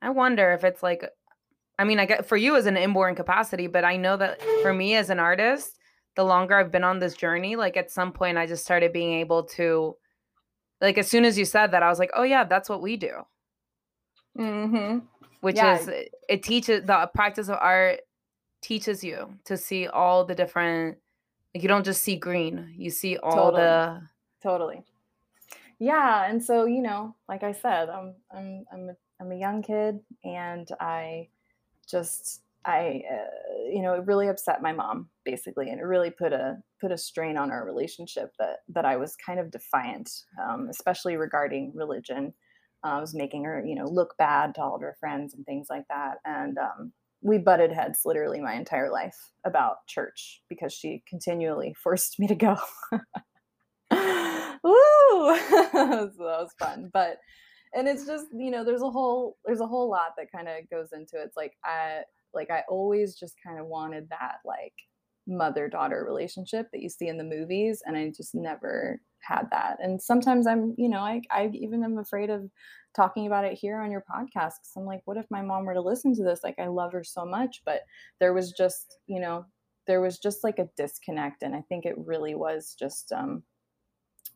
I 0.00 0.10
wonder 0.10 0.52
if 0.52 0.64
it's 0.64 0.82
like 0.82 1.08
I 1.82 1.84
mean, 1.84 1.98
I 1.98 2.06
get 2.06 2.24
for 2.24 2.36
you 2.36 2.54
as 2.54 2.66
an 2.66 2.76
inborn 2.76 3.16
capacity, 3.16 3.66
but 3.66 3.84
I 3.84 3.96
know 3.96 4.16
that 4.16 4.40
for 4.62 4.72
me 4.72 4.94
as 4.94 5.10
an 5.10 5.18
artist, 5.18 5.80
the 6.14 6.22
longer 6.22 6.56
I've 6.56 6.70
been 6.70 6.84
on 6.84 7.00
this 7.00 7.16
journey, 7.16 7.56
like 7.56 7.76
at 7.76 7.90
some 7.90 8.12
point 8.12 8.38
I 8.38 8.46
just 8.46 8.62
started 8.62 8.92
being 8.92 9.14
able 9.14 9.42
to 9.58 9.96
like 10.80 10.96
as 10.96 11.10
soon 11.10 11.24
as 11.24 11.36
you 11.36 11.44
said 11.44 11.72
that, 11.72 11.82
I 11.82 11.88
was 11.88 11.98
like, 11.98 12.12
oh 12.14 12.22
yeah, 12.22 12.44
that's 12.44 12.68
what 12.68 12.82
we 12.82 12.96
do. 12.96 13.14
Mm-hmm. 14.38 14.98
Which 15.40 15.56
yeah. 15.56 15.76
is 15.76 15.90
it 16.28 16.44
teaches 16.44 16.86
the 16.86 17.10
practice 17.16 17.48
of 17.48 17.58
art 17.60 18.02
teaches 18.60 19.02
you 19.02 19.34
to 19.46 19.56
see 19.56 19.88
all 19.88 20.24
the 20.24 20.36
different 20.36 20.98
like 21.52 21.64
you 21.64 21.68
don't 21.68 21.84
just 21.84 22.04
see 22.04 22.14
green, 22.14 22.72
you 22.76 22.90
see 22.90 23.16
all 23.16 23.50
totally. 23.50 23.62
the 23.62 24.02
totally. 24.40 24.82
Yeah, 25.80 26.30
and 26.30 26.40
so 26.40 26.64
you 26.64 26.80
know, 26.80 27.16
like 27.28 27.42
I 27.42 27.50
said, 27.50 27.88
I'm 27.88 28.14
I'm 28.32 28.66
I'm 28.72 28.88
a, 28.90 28.96
I'm 29.20 29.32
a 29.32 29.36
young 29.36 29.64
kid 29.64 29.98
and 30.22 30.68
I 30.78 31.26
just 31.90 32.42
I, 32.64 33.02
uh, 33.10 33.68
you 33.72 33.82
know, 33.82 33.94
it 33.94 34.06
really 34.06 34.28
upset 34.28 34.62
my 34.62 34.72
mom 34.72 35.08
basically, 35.24 35.70
and 35.70 35.80
it 35.80 35.84
really 35.84 36.10
put 36.10 36.32
a 36.32 36.58
put 36.80 36.92
a 36.92 36.98
strain 36.98 37.36
on 37.36 37.50
our 37.50 37.64
relationship 37.64 38.32
that 38.38 38.58
that 38.68 38.84
I 38.84 38.96
was 38.96 39.16
kind 39.16 39.40
of 39.40 39.50
defiant, 39.50 40.10
um, 40.40 40.68
especially 40.70 41.16
regarding 41.16 41.72
religion. 41.74 42.32
Uh, 42.84 42.98
I 42.98 43.00
was 43.00 43.14
making 43.14 43.44
her, 43.44 43.64
you 43.64 43.74
know, 43.74 43.86
look 43.86 44.14
bad 44.18 44.54
to 44.54 44.62
all 44.62 44.74
of 44.74 44.82
her 44.82 44.96
friends 45.00 45.34
and 45.34 45.44
things 45.44 45.66
like 45.70 45.84
that, 45.88 46.18
and 46.24 46.56
um, 46.58 46.92
we 47.20 47.38
butted 47.38 47.72
heads 47.72 48.00
literally 48.04 48.40
my 48.40 48.54
entire 48.54 48.90
life 48.90 49.16
about 49.44 49.86
church 49.88 50.42
because 50.48 50.72
she 50.72 51.02
continually 51.08 51.74
forced 51.82 52.18
me 52.18 52.26
to 52.28 52.34
go. 52.34 52.56
Woo! 54.62 55.36
so 55.36 55.68
that 55.72 56.12
was 56.18 56.54
fun, 56.58 56.90
but 56.92 57.18
and 57.74 57.88
it's 57.88 58.06
just 58.06 58.26
you 58.32 58.50
know 58.50 58.64
there's 58.64 58.82
a 58.82 58.90
whole 58.90 59.36
there's 59.44 59.60
a 59.60 59.66
whole 59.66 59.90
lot 59.90 60.14
that 60.16 60.32
kind 60.32 60.48
of 60.48 60.68
goes 60.70 60.88
into 60.92 61.16
it. 61.16 61.26
It's 61.26 61.36
like 61.36 61.54
I 61.64 62.02
like 62.34 62.50
I 62.50 62.62
always 62.68 63.14
just 63.14 63.36
kind 63.44 63.58
of 63.58 63.66
wanted 63.66 64.08
that 64.10 64.36
like 64.44 64.74
mother 65.26 65.68
daughter 65.68 66.04
relationship 66.06 66.68
that 66.72 66.82
you 66.82 66.88
see 66.88 67.06
in 67.08 67.16
the 67.16 67.24
movies 67.24 67.82
and 67.86 67.96
I 67.96 68.10
just 68.10 68.34
never 68.34 69.00
had 69.20 69.46
that. 69.52 69.76
And 69.80 70.02
sometimes 70.02 70.46
I'm, 70.46 70.74
you 70.76 70.88
know, 70.88 70.98
I 71.00 71.22
I 71.30 71.50
even 71.54 71.84
am 71.84 71.98
afraid 71.98 72.30
of 72.30 72.50
talking 72.94 73.26
about 73.26 73.44
it 73.44 73.54
here 73.58 73.78
on 73.80 73.90
your 73.90 74.02
podcast 74.02 74.58
cuz 74.60 74.72
I'm 74.76 74.84
like 74.84 75.02
what 75.04 75.16
if 75.16 75.26
my 75.30 75.42
mom 75.42 75.64
were 75.64 75.74
to 75.74 75.80
listen 75.80 76.14
to 76.16 76.24
this? 76.24 76.42
Like 76.44 76.58
I 76.58 76.66
love 76.66 76.92
her 76.92 77.04
so 77.04 77.24
much, 77.24 77.62
but 77.64 77.82
there 78.20 78.32
was 78.34 78.52
just, 78.52 78.98
you 79.06 79.20
know, 79.20 79.46
there 79.86 80.00
was 80.00 80.18
just 80.18 80.44
like 80.44 80.58
a 80.58 80.68
disconnect 80.76 81.42
and 81.42 81.54
I 81.54 81.62
think 81.62 81.86
it 81.86 81.96
really 81.98 82.34
was 82.34 82.74
just 82.78 83.12
um 83.12 83.44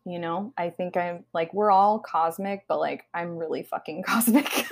you 0.06 0.18
know? 0.18 0.52
I 0.56 0.70
think 0.70 0.96
i'm 0.96 1.24
like 1.34 1.52
we're 1.52 1.70
all 1.70 1.98
cosmic 1.98 2.64
but 2.68 2.78
like 2.78 3.04
i'm 3.12 3.36
really 3.36 3.62
fucking 3.62 4.02
cosmic. 4.06 4.66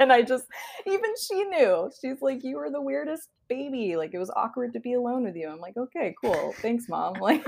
And 0.00 0.12
i 0.12 0.22
just 0.22 0.46
even 0.86 1.10
she 1.16 1.44
knew. 1.44 1.90
She's 2.00 2.20
like 2.20 2.42
you 2.42 2.56
were 2.56 2.70
the 2.70 2.80
weirdest 2.80 3.28
baby. 3.48 3.96
Like 3.96 4.12
it 4.12 4.18
was 4.18 4.30
awkward 4.34 4.72
to 4.72 4.80
be 4.80 4.94
alone 4.94 5.24
with 5.24 5.36
you. 5.36 5.48
I'm 5.48 5.60
like 5.60 5.76
okay 5.76 6.14
cool. 6.20 6.52
Thanks 6.58 6.88
mom. 6.88 7.14
Like 7.20 7.46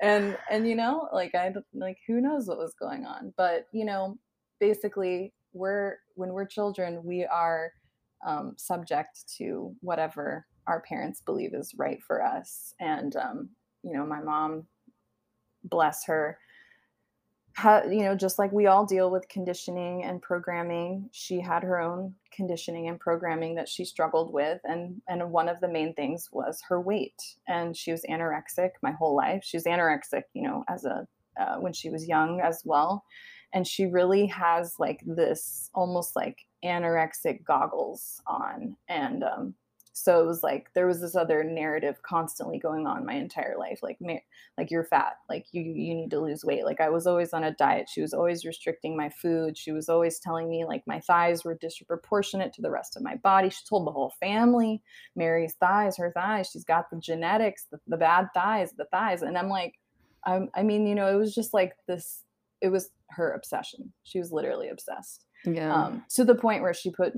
and 0.00 0.36
and 0.50 0.68
you 0.68 0.76
know 0.76 1.08
like 1.12 1.34
i 1.34 1.52
like 1.74 1.98
who 2.06 2.20
knows 2.20 2.46
what 2.46 2.58
was 2.58 2.74
going 2.78 3.04
on. 3.04 3.34
But 3.36 3.66
you 3.72 3.84
know 3.84 4.18
basically 4.60 5.32
we're 5.52 5.96
when 6.14 6.32
we're 6.32 6.46
children 6.46 7.02
we 7.04 7.24
are 7.24 7.72
um, 8.26 8.54
subject 8.56 9.24
to 9.38 9.74
whatever 9.80 10.46
our 10.66 10.80
parents 10.82 11.22
believe 11.22 11.54
is 11.54 11.74
right 11.76 12.02
for 12.02 12.22
us. 12.22 12.74
And 12.78 13.16
um, 13.16 13.48
you 13.82 13.92
know 13.92 14.06
my 14.06 14.20
mom 14.20 14.66
bless 15.64 16.06
her. 16.06 16.38
You 17.64 18.04
know 18.04 18.14
just 18.14 18.38
like 18.38 18.52
we 18.52 18.68
all 18.68 18.86
deal 18.86 19.10
with 19.10 19.28
conditioning 19.28 20.04
and 20.04 20.22
programming 20.22 21.10
she 21.12 21.40
had 21.40 21.62
her 21.62 21.78
own 21.78 22.14
conditioning 22.32 22.88
and 22.88 22.98
programming 22.98 23.56
that 23.56 23.68
she 23.68 23.84
struggled 23.84 24.32
with 24.32 24.60
and 24.64 25.02
and 25.08 25.30
one 25.30 25.48
of 25.48 25.60
the 25.60 25.68
main 25.68 25.92
things 25.92 26.30
was 26.32 26.62
her 26.68 26.80
weight. 26.80 27.20
And 27.48 27.76
she 27.76 27.90
was 27.92 28.02
anorexic 28.08 28.70
my 28.82 28.92
whole 28.92 29.14
life. 29.14 29.42
She 29.44 29.56
was 29.56 29.64
anorexic 29.64 30.22
you 30.32 30.44
know 30.44 30.64
as 30.68 30.84
a 30.84 31.06
uh, 31.38 31.56
when 31.56 31.72
she 31.72 31.90
was 31.90 32.08
young 32.08 32.40
as 32.40 32.62
well. 32.64 33.04
And 33.52 33.66
she 33.66 33.86
really 33.86 34.26
has 34.26 34.76
like 34.78 35.00
this 35.04 35.70
almost 35.74 36.14
like 36.14 36.46
anorexic 36.64 37.44
goggles 37.44 38.22
on. 38.26 38.76
And 38.88 39.24
um, 39.24 39.54
so 39.92 40.22
it 40.22 40.26
was 40.26 40.42
like 40.42 40.72
there 40.74 40.86
was 40.86 41.00
this 41.00 41.16
other 41.16 41.42
narrative 41.42 42.00
constantly 42.02 42.58
going 42.58 42.86
on 42.86 43.04
my 43.04 43.14
entire 43.14 43.56
life 43.58 43.80
like 43.82 43.98
like 44.56 44.70
you're 44.70 44.84
fat. 44.84 45.14
Like 45.28 45.46
you 45.52 45.62
you 45.62 45.94
need 45.94 46.10
to 46.10 46.20
lose 46.20 46.44
weight. 46.44 46.64
Like 46.64 46.80
i 46.80 46.88
was 46.88 47.06
always 47.06 47.32
on 47.32 47.44
a 47.44 47.54
diet. 47.54 47.88
She 47.88 48.00
was 48.00 48.14
always 48.14 48.44
restricting 48.44 48.96
my 48.96 49.08
food. 49.08 49.58
She 49.58 49.72
was 49.72 49.88
always 49.88 50.18
telling 50.18 50.48
me 50.48 50.64
like 50.64 50.82
my 50.86 51.00
thighs 51.00 51.44
were 51.44 51.54
disproportionate 51.54 52.52
to 52.54 52.62
the 52.62 52.70
rest 52.70 52.96
of 52.96 53.02
my 53.02 53.16
body. 53.16 53.50
She 53.50 53.64
told 53.68 53.86
the 53.86 53.92
whole 53.92 54.14
family 54.20 54.82
mary's 55.16 55.54
thighs 55.54 55.96
her 55.96 56.12
thighs. 56.12 56.50
She's 56.52 56.64
got 56.64 56.90
the 56.90 56.98
genetics 56.98 57.66
the, 57.70 57.80
the 57.88 57.96
bad 57.96 58.28
thighs 58.32 58.72
the 58.72 58.86
thighs. 58.86 59.22
And 59.22 59.36
i'm 59.36 59.48
like 59.48 59.74
I'm, 60.24 60.50
i 60.54 60.62
mean 60.62 60.86
you 60.86 60.94
know 60.94 61.08
it 61.08 61.16
was 61.16 61.34
just 61.34 61.54
like 61.54 61.74
this 61.88 62.24
it 62.60 62.68
was 62.68 62.90
her 63.08 63.32
obsession. 63.32 63.92
She 64.04 64.18
was 64.18 64.32
literally 64.32 64.68
obsessed 64.68 65.26
yeah. 65.44 65.74
Um, 65.74 66.04
to 66.10 66.24
the 66.24 66.34
point 66.34 66.62
where 66.62 66.74
she 66.74 66.90
put, 66.90 67.14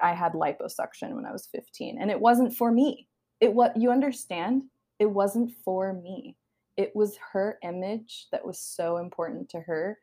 I 0.00 0.14
had 0.14 0.32
liposuction 0.32 1.14
when 1.14 1.26
I 1.26 1.32
was 1.32 1.46
15, 1.46 1.98
and 2.00 2.10
it 2.10 2.20
wasn't 2.20 2.54
for 2.54 2.70
me. 2.70 3.08
It 3.40 3.52
what 3.52 3.76
you 3.76 3.90
understand? 3.90 4.64
It 4.98 5.06
wasn't 5.06 5.52
for 5.64 5.92
me. 5.92 6.36
It 6.76 6.94
was 6.94 7.16
her 7.32 7.58
image 7.62 8.26
that 8.32 8.44
was 8.44 8.58
so 8.58 8.98
important 8.98 9.48
to 9.50 9.60
her. 9.60 9.98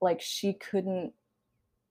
Like 0.00 0.20
she 0.20 0.54
couldn't. 0.54 1.12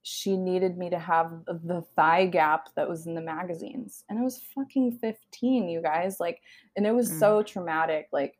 She 0.02 0.36
needed 0.36 0.76
me 0.76 0.90
to 0.90 0.98
have 0.98 1.44
the 1.46 1.82
thigh 1.96 2.26
gap 2.26 2.68
that 2.76 2.88
was 2.88 3.06
in 3.06 3.14
the 3.14 3.22
magazines, 3.22 4.04
and 4.08 4.18
I 4.18 4.22
was 4.22 4.42
fucking 4.54 4.98
15, 4.98 5.68
you 5.68 5.80
guys. 5.80 6.20
Like, 6.20 6.42
and 6.76 6.86
it 6.86 6.94
was 6.94 7.10
mm. 7.10 7.18
so 7.18 7.42
traumatic. 7.42 8.08
Like, 8.12 8.36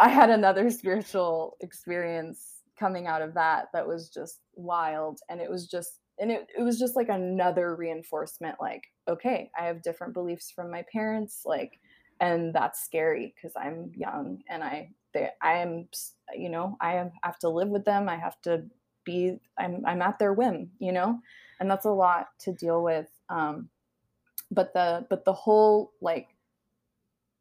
I 0.00 0.08
had 0.08 0.30
another 0.30 0.68
spiritual 0.72 1.56
experience 1.60 2.58
coming 2.78 3.06
out 3.06 3.22
of 3.22 3.34
that 3.34 3.68
that 3.72 3.86
was 3.86 4.08
just 4.08 4.40
wild 4.58 5.20
and 5.28 5.40
it 5.40 5.50
was 5.50 5.66
just 5.66 6.00
and 6.20 6.32
it, 6.32 6.48
it 6.58 6.62
was 6.62 6.78
just 6.78 6.96
like 6.96 7.08
another 7.08 7.76
reinforcement 7.76 8.56
like 8.60 8.82
okay 9.08 9.50
i 9.58 9.64
have 9.64 9.82
different 9.82 10.12
beliefs 10.12 10.50
from 10.50 10.70
my 10.70 10.84
parents 10.92 11.42
like 11.44 11.78
and 12.20 12.52
that's 12.54 12.84
scary 12.84 13.34
because 13.34 13.54
i'm 13.56 13.92
young 13.94 14.38
and 14.50 14.62
i 14.62 14.90
they 15.14 15.28
i 15.42 15.54
am 15.54 15.86
you 16.36 16.48
know 16.48 16.76
i 16.80 17.04
have 17.22 17.38
to 17.38 17.48
live 17.48 17.68
with 17.68 17.84
them 17.84 18.08
i 18.08 18.16
have 18.16 18.40
to 18.42 18.62
be 19.04 19.38
i'm 19.58 19.82
i'm 19.86 20.02
at 20.02 20.18
their 20.18 20.32
whim 20.32 20.70
you 20.78 20.92
know? 20.92 21.18
And 21.60 21.68
that's 21.68 21.86
a 21.86 21.90
lot 21.90 22.28
to 22.40 22.52
deal 22.52 22.82
with 22.82 23.08
um 23.28 23.68
but 24.50 24.72
the 24.74 25.06
but 25.10 25.24
the 25.24 25.32
whole 25.32 25.92
like 26.00 26.28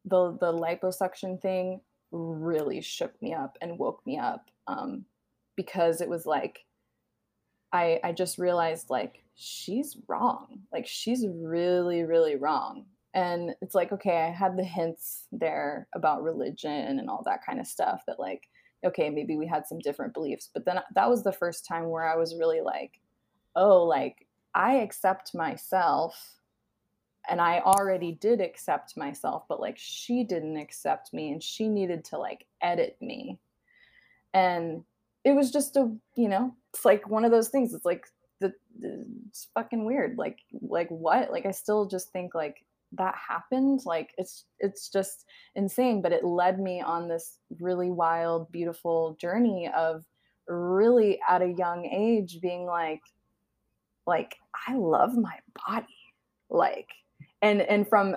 the 0.05 0.37
the 0.39 0.53
liposuction 0.53 1.41
thing 1.41 1.81
really 2.11 2.81
shook 2.81 3.19
me 3.21 3.33
up 3.33 3.57
and 3.61 3.77
woke 3.77 4.01
me 4.05 4.17
up 4.17 4.49
um 4.67 5.05
because 5.55 6.01
it 6.01 6.09
was 6.09 6.25
like 6.25 6.65
I 7.71 7.99
I 8.03 8.11
just 8.11 8.37
realized 8.37 8.89
like 8.89 9.23
she's 9.35 9.97
wrong. 10.07 10.61
Like 10.71 10.87
she's 10.87 11.25
really 11.27 12.03
really 12.03 12.35
wrong. 12.35 12.85
And 13.13 13.55
it's 13.61 13.75
like 13.75 13.91
okay, 13.91 14.17
I 14.21 14.31
had 14.31 14.57
the 14.57 14.63
hints 14.63 15.25
there 15.31 15.87
about 15.95 16.23
religion 16.23 16.99
and 16.99 17.09
all 17.09 17.23
that 17.25 17.45
kind 17.45 17.59
of 17.59 17.67
stuff 17.67 18.03
that 18.07 18.19
like 18.19 18.43
okay, 18.85 19.09
maybe 19.09 19.37
we 19.37 19.47
had 19.47 19.67
some 19.67 19.79
different 19.79 20.13
beliefs, 20.13 20.49
but 20.53 20.63
then 20.65 20.79
that 20.93 21.09
was 21.09 21.23
the 21.23 21.31
first 21.31 21.65
time 21.65 21.89
where 21.89 22.07
I 22.07 22.15
was 22.15 22.37
really 22.37 22.61
like 22.61 22.99
oh, 23.55 23.83
like 23.83 24.27
I 24.53 24.75
accept 24.75 25.33
myself 25.33 26.37
and 27.29 27.41
I 27.41 27.59
already 27.59 28.13
did 28.13 28.39
accept 28.39 28.95
myself, 28.95 29.43
but 29.49 29.59
like 29.59 29.77
she 29.77 30.23
didn't 30.23 30.57
accept 30.57 31.13
me 31.13 31.31
and 31.31 31.43
she 31.43 31.67
needed 31.67 32.05
to 32.05 32.17
like 32.17 32.45
edit 32.61 32.97
me. 33.01 33.39
And 34.33 34.83
it 35.27 35.35
was 35.35 35.51
just 35.51 35.75
a, 35.75 35.91
you 36.15 36.29
know, 36.29 36.55
it's 36.73 36.85
like 36.85 37.09
one 37.09 37.25
of 37.25 37.31
those 37.31 37.49
things. 37.49 37.73
It's 37.73 37.83
like 37.83 38.05
the, 38.39 38.53
the 38.79 39.05
it's 39.27 39.49
fucking 39.53 39.83
weird. 39.83 40.17
Like 40.17 40.39
like 40.61 40.87
what? 40.87 41.31
Like 41.31 41.45
I 41.45 41.51
still 41.51 41.85
just 41.85 42.13
think 42.13 42.33
like 42.33 42.63
that 42.93 43.13
happened. 43.15 43.81
Like 43.85 44.11
it's 44.17 44.45
it's 44.59 44.87
just 44.87 45.25
insane, 45.53 46.01
but 46.01 46.13
it 46.13 46.23
led 46.23 46.61
me 46.61 46.79
on 46.79 47.09
this 47.09 47.39
really 47.59 47.91
wild 47.91 48.49
beautiful 48.53 49.17
journey 49.19 49.69
of 49.75 50.05
really 50.47 51.19
at 51.29 51.41
a 51.41 51.53
young 51.57 51.85
age 51.85 52.39
being 52.41 52.65
like 52.65 53.01
like 54.05 54.37
I 54.65 54.75
love 54.75 55.17
my 55.17 55.35
body. 55.67 55.87
Like 56.49 56.87
and 57.41 57.61
and 57.61 57.85
from 57.85 58.15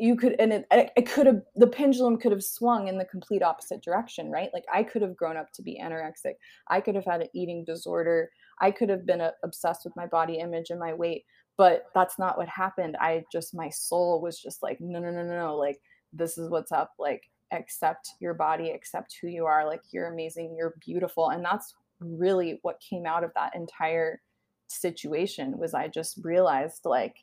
you 0.00 0.16
could 0.16 0.36
and 0.38 0.52
it, 0.52 0.66
it 0.70 1.10
could 1.10 1.26
have 1.26 1.42
the 1.56 1.66
pendulum 1.66 2.16
could 2.16 2.32
have 2.32 2.42
swung 2.42 2.88
in 2.88 2.98
the 2.98 3.04
complete 3.04 3.42
opposite 3.42 3.82
direction 3.82 4.30
right? 4.30 4.50
Like 4.52 4.64
i 4.72 4.82
could 4.82 5.02
have 5.02 5.16
grown 5.16 5.36
up 5.36 5.52
to 5.54 5.62
be 5.62 5.80
anorexic. 5.82 6.34
I 6.68 6.80
could 6.80 6.94
have 6.94 7.04
had 7.04 7.22
an 7.22 7.28
eating 7.34 7.64
disorder. 7.64 8.30
I 8.60 8.70
could 8.70 8.88
have 8.88 9.06
been 9.06 9.20
uh, 9.20 9.30
obsessed 9.44 9.84
with 9.84 9.96
my 9.96 10.06
body 10.06 10.38
image 10.38 10.70
and 10.70 10.80
my 10.80 10.94
weight 10.94 11.24
but 11.56 11.86
that's 11.94 12.18
not 12.18 12.38
what 12.38 12.48
happened. 12.48 12.96
I 13.00 13.22
just 13.30 13.54
my 13.54 13.68
soul 13.68 14.22
was 14.22 14.40
just 14.40 14.62
like 14.62 14.78
no 14.80 14.98
no 14.98 15.10
no 15.10 15.22
no 15.22 15.36
no. 15.36 15.56
Like 15.56 15.78
this 16.12 16.38
is 16.38 16.48
what's 16.48 16.72
up. 16.72 16.92
Like 16.98 17.24
accept 17.52 18.12
your 18.18 18.32
body. 18.32 18.70
Accept 18.70 19.14
who 19.20 19.28
you 19.28 19.44
are. 19.44 19.66
Like 19.66 19.82
you're 19.90 20.10
amazing. 20.10 20.54
You're 20.56 20.74
beautiful. 20.80 21.28
And 21.28 21.44
that's 21.44 21.74
really 22.00 22.58
what 22.62 22.80
came 22.80 23.04
out 23.04 23.24
of 23.24 23.32
that 23.34 23.54
entire 23.54 24.20
situation 24.68 25.58
was 25.58 25.74
i 25.74 25.88
just 25.88 26.18
realized 26.22 26.82
like 26.84 27.16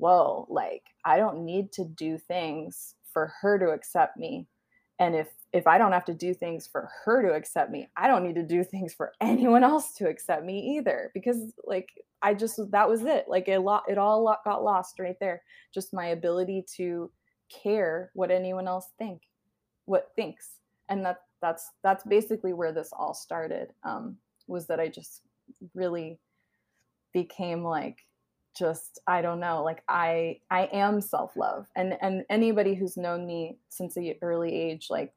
whoa, 0.00 0.46
like 0.48 0.82
I 1.04 1.18
don't 1.18 1.44
need 1.44 1.72
to 1.72 1.84
do 1.84 2.18
things 2.18 2.94
for 3.12 3.32
her 3.40 3.58
to 3.58 3.70
accept 3.70 4.16
me. 4.16 4.46
And 4.98 5.14
if 5.14 5.28
if 5.52 5.66
I 5.66 5.78
don't 5.78 5.92
have 5.92 6.04
to 6.06 6.14
do 6.14 6.32
things 6.32 6.66
for 6.66 6.90
her 7.04 7.22
to 7.22 7.34
accept 7.34 7.70
me, 7.70 7.88
I 7.96 8.06
don't 8.06 8.24
need 8.24 8.36
to 8.36 8.42
do 8.42 8.64
things 8.70 8.94
for 8.94 9.12
anyone 9.20 9.62
else 9.62 9.94
to 9.96 10.08
accept 10.08 10.44
me 10.44 10.76
either. 10.78 11.10
Because 11.14 11.52
like 11.64 11.88
I 12.22 12.34
just 12.34 12.58
that 12.70 12.88
was 12.88 13.02
it. 13.04 13.26
Like 13.28 13.48
it 13.48 13.60
lot 13.60 13.84
it 13.88 13.98
all 13.98 14.36
got 14.44 14.64
lost 14.64 14.98
right 14.98 15.16
there. 15.20 15.42
Just 15.72 15.94
my 15.94 16.06
ability 16.06 16.64
to 16.76 17.10
care 17.62 18.10
what 18.14 18.30
anyone 18.30 18.66
else 18.66 18.88
think, 18.98 19.22
what 19.84 20.12
thinks, 20.16 20.48
and 20.88 21.04
that 21.04 21.18
that's 21.42 21.70
that's 21.82 22.04
basically 22.04 22.54
where 22.54 22.72
this 22.72 22.90
all 22.92 23.14
started. 23.14 23.72
Um, 23.84 24.16
was 24.46 24.66
that 24.66 24.80
I 24.80 24.88
just 24.88 25.22
really 25.74 26.18
became 27.12 27.62
like 27.64 27.98
just 28.56 29.00
i 29.06 29.22
don't 29.22 29.40
know 29.40 29.62
like 29.62 29.82
i 29.88 30.38
i 30.50 30.68
am 30.72 31.00
self-love 31.00 31.66
and 31.76 31.96
and 32.02 32.24
anybody 32.28 32.74
who's 32.74 32.96
known 32.96 33.26
me 33.26 33.56
since 33.68 33.94
the 33.94 34.16
early 34.22 34.52
age 34.52 34.88
like 34.90 35.12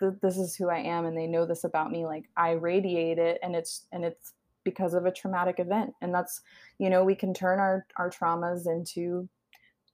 th- 0.00 0.14
this 0.22 0.36
is 0.36 0.56
who 0.56 0.68
i 0.68 0.78
am 0.78 1.06
and 1.06 1.16
they 1.16 1.26
know 1.26 1.46
this 1.46 1.64
about 1.64 1.90
me 1.90 2.04
like 2.04 2.24
i 2.36 2.50
radiate 2.52 3.18
it 3.18 3.38
and 3.42 3.54
it's 3.54 3.86
and 3.92 4.04
it's 4.04 4.32
because 4.64 4.94
of 4.94 5.06
a 5.06 5.12
traumatic 5.12 5.60
event 5.60 5.92
and 6.02 6.12
that's 6.12 6.40
you 6.78 6.90
know 6.90 7.04
we 7.04 7.14
can 7.14 7.32
turn 7.32 7.60
our 7.60 7.86
our 7.96 8.10
traumas 8.10 8.66
into 8.66 9.28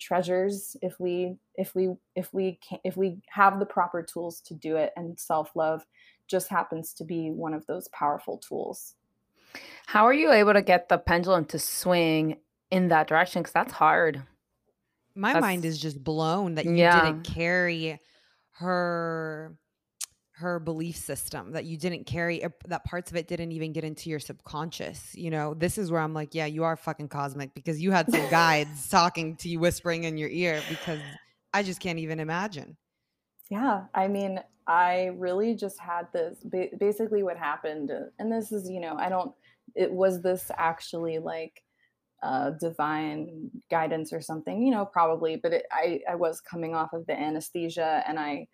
treasures 0.01 0.77
if 0.83 0.99
we 0.99 1.37
if 1.55 1.75
we 1.75 1.91
if 2.17 2.33
we 2.33 2.59
can 2.67 2.79
if 2.83 2.97
we 2.97 3.19
have 3.29 3.61
the 3.61 3.67
proper 3.67 4.03
tools 4.03 4.41
to 4.41 4.55
do 4.55 4.77
it 4.77 4.93
and 4.97 5.21
self-love 5.21 5.85
just 6.33 6.49
happens 6.49 6.95
to 6.95 7.05
be 7.05 7.31
one 7.31 7.55
of 7.55 7.67
those 7.67 7.89
powerful 7.89 8.39
tools. 8.39 8.95
How 9.87 10.07
are 10.07 10.15
you 10.15 10.33
able 10.33 10.55
to 10.55 10.63
get 10.63 10.89
the 10.89 10.99
pendulum 10.99 11.45
to 11.47 11.59
swing 11.59 12.39
in 12.73 12.89
that 12.89 13.07
direction 13.07 13.43
because 13.43 13.53
that's 13.53 13.73
hard. 13.73 14.23
My 15.15 15.35
that's, 15.35 15.43
mind 15.43 15.65
is 15.65 15.79
just 15.79 16.03
blown 16.03 16.57
that 16.57 16.65
you 16.65 16.75
yeah. 16.75 17.05
didn't 17.05 17.23
carry 17.23 18.01
her 18.53 19.57
her 20.33 20.59
belief 20.59 20.97
system 20.97 21.53
that 21.53 21.67
you 21.67 21.77
didn't 21.77 22.05
carry 22.05 22.43
that 22.67 22.85
parts 22.85 23.11
of 23.11 23.17
it 23.17 23.29
didn't 23.29 23.53
even 23.53 23.73
get 23.73 23.85
into 23.85 24.11
your 24.11 24.19
subconscious 24.19 25.15
you 25.15 25.31
know 25.31 25.55
this 25.55 25.79
is 25.79 25.91
where 25.91 26.01
i'm 26.01 26.15
like 26.15 26.35
yeah 26.35 26.47
you 26.47 26.65
are 26.65 26.75
fucking 26.75 27.07
cosmic 27.07 27.55
because 27.55 27.81
you 27.81 27.93
had 27.93 28.11
some 28.11 28.29
guides 28.29 28.89
talking 28.91 29.37
to 29.37 29.49
you 29.49 29.61
whispering 29.61 30.05
in 30.05 30.17
your 30.17 30.31
ear 30.31 30.61
because 30.69 30.99
i 31.53 31.63
just 31.63 31.81
can't 31.81 31.99
even 31.99 32.19
imagine 32.19 32.77
yeah 33.51 33.85
i 33.95 34.09
mean 34.09 34.41
i 34.67 35.11
really 35.17 35.55
just 35.55 35.79
had 35.79 36.09
this 36.13 36.39
basically 36.79 37.23
what 37.23 37.37
happened 37.37 37.93
and 38.19 38.33
this 38.33 38.51
is 38.53 38.69
you 38.69 38.81
know 38.81 38.97
i 38.97 39.09
don't 39.09 39.33
it 39.77 39.93
was 39.93 40.23
this 40.23 40.51
actually 40.57 41.19
like 41.19 41.63
uh, 42.23 42.51
divine 42.51 43.51
guidance 43.71 44.13
or 44.13 44.21
something, 44.21 44.63
you 44.63 44.71
know, 44.71 44.85
probably. 44.85 45.37
But 45.37 45.53
it, 45.53 45.67
I, 45.73 46.01
I 46.09 46.15
was 46.15 46.41
coming 46.41 46.75
off 46.75 46.93
of 46.93 47.07
the 47.07 47.19
anesthesia, 47.19 48.03
and 48.07 48.19
I, 48.19 48.47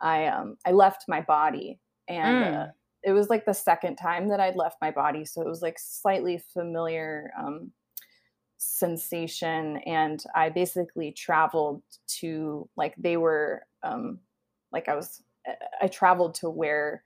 I, 0.00 0.26
um, 0.26 0.56
I 0.64 0.72
left 0.72 1.04
my 1.08 1.20
body, 1.20 1.80
and 2.08 2.44
mm. 2.44 2.62
uh, 2.62 2.70
it 3.02 3.12
was 3.12 3.28
like 3.28 3.44
the 3.44 3.54
second 3.54 3.96
time 3.96 4.28
that 4.28 4.40
I'd 4.40 4.56
left 4.56 4.76
my 4.80 4.90
body, 4.90 5.24
so 5.24 5.40
it 5.40 5.48
was 5.48 5.62
like 5.62 5.78
slightly 5.78 6.38
familiar 6.52 7.32
um, 7.38 7.72
sensation, 8.58 9.78
and 9.78 10.22
I 10.34 10.50
basically 10.50 11.12
traveled 11.12 11.82
to 12.20 12.68
like 12.76 12.94
they 12.96 13.16
were, 13.16 13.66
um, 13.82 14.20
like 14.72 14.88
I 14.88 14.94
was, 14.94 15.22
I 15.80 15.88
traveled 15.88 16.34
to 16.36 16.50
where 16.50 17.04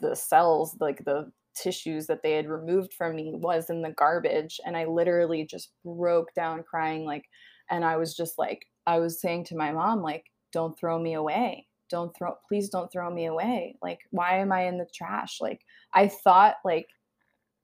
the 0.00 0.14
cells, 0.14 0.76
like 0.80 1.04
the 1.04 1.30
tissues 1.56 2.06
that 2.06 2.22
they 2.22 2.32
had 2.32 2.48
removed 2.48 2.92
from 2.92 3.16
me 3.16 3.32
was 3.34 3.70
in 3.70 3.82
the 3.82 3.90
garbage 3.92 4.60
and 4.66 4.76
i 4.76 4.84
literally 4.84 5.44
just 5.44 5.70
broke 5.84 6.32
down 6.34 6.62
crying 6.62 7.04
like 7.04 7.24
and 7.70 7.84
i 7.84 7.96
was 7.96 8.14
just 8.14 8.38
like 8.38 8.66
i 8.86 8.98
was 8.98 9.20
saying 9.20 9.44
to 9.44 9.56
my 9.56 9.72
mom 9.72 10.02
like 10.02 10.24
don't 10.56 10.78
throw 10.78 10.98
me 10.98 11.12
away. 11.12 11.66
Don't 11.90 12.16
throw 12.16 12.34
please 12.48 12.70
don't 12.70 12.90
throw 12.90 13.10
me 13.10 13.26
away. 13.26 13.76
Like 13.82 14.00
why 14.10 14.38
am 14.38 14.52
i 14.52 14.66
in 14.66 14.78
the 14.78 14.88
trash? 14.94 15.38
Like 15.38 15.60
i 15.92 16.08
thought 16.08 16.56
like 16.64 16.88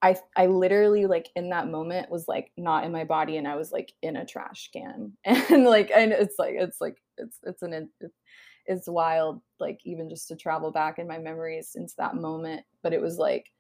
i 0.02 0.14
i 0.36 0.46
literally 0.46 1.06
like 1.06 1.28
in 1.34 1.48
that 1.50 1.68
moment 1.68 2.10
was 2.10 2.28
like 2.28 2.52
not 2.58 2.84
in 2.84 2.92
my 2.92 3.04
body 3.04 3.36
and 3.36 3.48
i 3.48 3.56
was 3.56 3.72
like 3.72 3.92
in 4.02 4.16
a 4.16 4.26
trash 4.26 4.68
can. 4.74 5.12
And 5.24 5.64
like 5.64 5.90
and 5.94 6.12
it's 6.12 6.38
like 6.38 6.54
it's 6.58 6.82
like 6.82 6.98
it's 7.16 7.38
it's 7.44 7.62
an 7.62 7.88
it's, 8.00 8.14
it's 8.66 8.88
wild 8.88 9.40
like 9.58 9.80
even 9.84 10.10
just 10.10 10.28
to 10.28 10.36
travel 10.36 10.70
back 10.70 10.98
in 10.98 11.08
my 11.08 11.18
memories 11.18 11.72
into 11.76 11.94
that 11.96 12.14
moment 12.14 12.62
but 12.82 12.92
it 12.92 13.00
was 13.00 13.16
like 13.16 13.50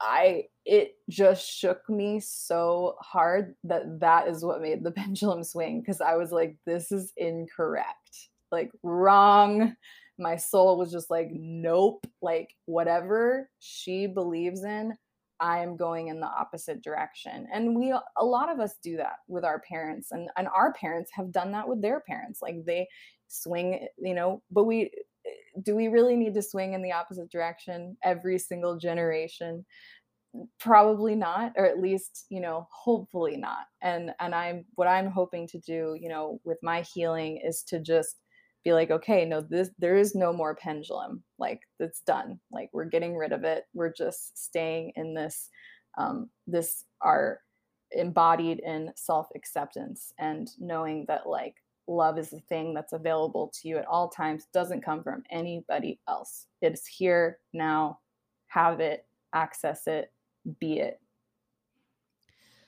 I 0.00 0.44
it 0.64 0.96
just 1.08 1.46
shook 1.46 1.88
me 1.88 2.20
so 2.20 2.96
hard 3.00 3.54
that 3.64 4.00
that 4.00 4.28
is 4.28 4.44
what 4.44 4.62
made 4.62 4.82
the 4.84 4.90
pendulum 4.92 5.44
swing 5.44 5.80
because 5.80 6.00
I 6.00 6.16
was 6.16 6.32
like 6.32 6.56
this 6.66 6.92
is 6.92 7.12
incorrect. 7.16 8.28
Like 8.52 8.70
wrong. 8.82 9.74
My 10.18 10.36
soul 10.36 10.78
was 10.78 10.92
just 10.92 11.10
like 11.10 11.28
nope, 11.32 12.06
like 12.22 12.54
whatever 12.66 13.50
she 13.58 14.06
believes 14.06 14.62
in, 14.62 14.94
I 15.40 15.58
am 15.58 15.76
going 15.76 16.08
in 16.08 16.20
the 16.20 16.26
opposite 16.26 16.82
direction. 16.82 17.48
And 17.52 17.74
we 17.74 17.92
a 18.16 18.24
lot 18.24 18.50
of 18.50 18.60
us 18.60 18.76
do 18.82 18.96
that 18.98 19.16
with 19.28 19.44
our 19.44 19.60
parents 19.60 20.12
and 20.12 20.28
and 20.36 20.48
our 20.48 20.72
parents 20.74 21.10
have 21.14 21.32
done 21.32 21.52
that 21.52 21.68
with 21.68 21.82
their 21.82 22.00
parents. 22.00 22.40
Like 22.40 22.64
they 22.64 22.86
swing, 23.28 23.86
you 23.98 24.14
know, 24.14 24.42
but 24.50 24.64
we 24.64 24.90
do 25.62 25.74
we 25.74 25.88
really 25.88 26.16
need 26.16 26.34
to 26.34 26.42
swing 26.42 26.74
in 26.74 26.82
the 26.82 26.92
opposite 26.92 27.30
direction 27.30 27.96
every 28.02 28.38
single 28.38 28.76
generation? 28.76 29.64
Probably 30.58 31.14
not 31.14 31.52
or 31.56 31.64
at 31.64 31.80
least 31.80 32.26
you 32.28 32.40
know 32.40 32.66
hopefully 32.72 33.36
not. 33.36 33.66
And 33.82 34.10
and 34.20 34.34
i'm 34.34 34.64
what 34.74 34.88
i'm 34.88 35.10
hoping 35.10 35.46
to 35.48 35.58
do 35.60 35.96
you 36.00 36.08
know 36.08 36.40
with 36.44 36.58
my 36.62 36.84
healing 36.92 37.40
is 37.44 37.62
to 37.68 37.80
just 37.80 38.16
be 38.64 38.72
like 38.72 38.90
okay 38.90 39.24
no 39.24 39.42
this 39.42 39.70
there 39.78 39.96
is 39.96 40.14
no 40.14 40.32
more 40.32 40.56
pendulum. 40.56 41.22
Like 41.38 41.60
it's 41.78 42.00
done. 42.00 42.40
Like 42.50 42.70
we're 42.72 42.86
getting 42.86 43.16
rid 43.16 43.32
of 43.32 43.44
it. 43.44 43.64
We're 43.74 43.92
just 43.92 44.36
staying 44.36 44.92
in 44.96 45.14
this 45.14 45.50
um, 45.96 46.30
this 46.46 46.84
are 47.00 47.38
embodied 47.92 48.60
in 48.64 48.92
self 48.96 49.28
acceptance 49.34 50.12
and 50.18 50.50
knowing 50.58 51.04
that 51.08 51.26
like 51.26 51.54
love 51.86 52.18
is 52.18 52.32
a 52.32 52.40
thing 52.40 52.74
that's 52.74 52.92
available 52.92 53.52
to 53.60 53.68
you 53.68 53.76
at 53.76 53.86
all 53.86 54.08
times 54.08 54.46
doesn't 54.52 54.84
come 54.84 55.02
from 55.02 55.22
anybody 55.30 55.98
else. 56.08 56.46
It's 56.62 56.86
here 56.86 57.38
now. 57.52 57.98
Have 58.48 58.80
it, 58.80 59.06
access 59.32 59.86
it, 59.86 60.12
be 60.60 60.78
it. 60.80 61.00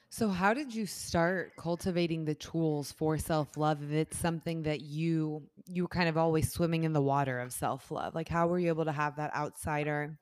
So, 0.09 0.29
how 0.29 0.55
did 0.55 0.75
you 0.75 0.87
start 0.87 1.53
cultivating 1.59 2.25
the 2.25 2.35
tools 2.35 2.93
for 2.93 3.19
self 3.19 3.57
love? 3.57 3.83
If 3.83 3.91
it's 3.91 4.17
something 4.19 4.63
that 4.63 4.81
you 4.81 5.43
you 5.67 5.83
were 5.83 5.89
kind 5.89 6.09
of 6.09 6.17
always 6.17 6.51
swimming 6.51 6.85
in 6.85 6.93
the 6.93 7.03
water 7.03 7.41
of 7.41 7.53
self 7.53 7.91
love, 7.91 8.15
like 8.15 8.29
how 8.29 8.47
were 8.47 8.59
you 8.59 8.69
able 8.69 8.85
to 8.85 8.93
have 8.93 9.17
that 9.17 9.35
outsider 9.35 10.19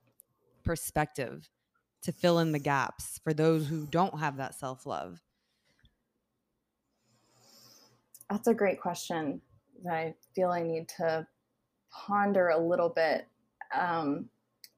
perspective 0.64 1.48
to 2.02 2.12
fill 2.12 2.38
in 2.38 2.52
the 2.52 2.58
gaps 2.58 3.20
for 3.22 3.32
those 3.32 3.68
who 3.68 3.86
don't 3.86 4.18
have 4.18 4.38
that 4.38 4.54
self 4.54 4.86
love? 4.86 5.20
That's 8.30 8.48
a 8.48 8.54
great 8.54 8.80
question 8.80 9.40
that 9.84 9.94
I 9.94 10.14
feel 10.34 10.50
I 10.50 10.62
need 10.62 10.88
to 10.96 11.26
ponder 11.92 12.48
a 12.48 12.58
little 12.58 12.88
bit. 12.90 13.26
Um, 13.74 14.30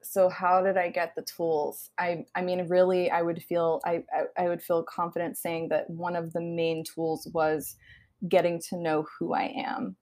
so 0.02 0.28
how 0.28 0.62
did 0.62 0.76
I 0.76 0.90
get 0.90 1.14
the 1.14 1.22
tools? 1.22 1.90
I 1.98 2.26
I 2.34 2.42
mean, 2.42 2.68
really, 2.68 3.10
I 3.10 3.22
would 3.22 3.42
feel 3.42 3.80
I, 3.84 4.04
I 4.12 4.44
I 4.44 4.48
would 4.48 4.62
feel 4.62 4.82
confident 4.84 5.36
saying 5.38 5.68
that 5.70 5.90
one 5.90 6.16
of 6.16 6.32
the 6.32 6.40
main 6.40 6.84
tools 6.84 7.28
was 7.32 7.76
getting 8.28 8.60
to 8.70 8.76
know 8.76 9.06
who 9.18 9.34
I 9.34 9.52
am 9.56 9.96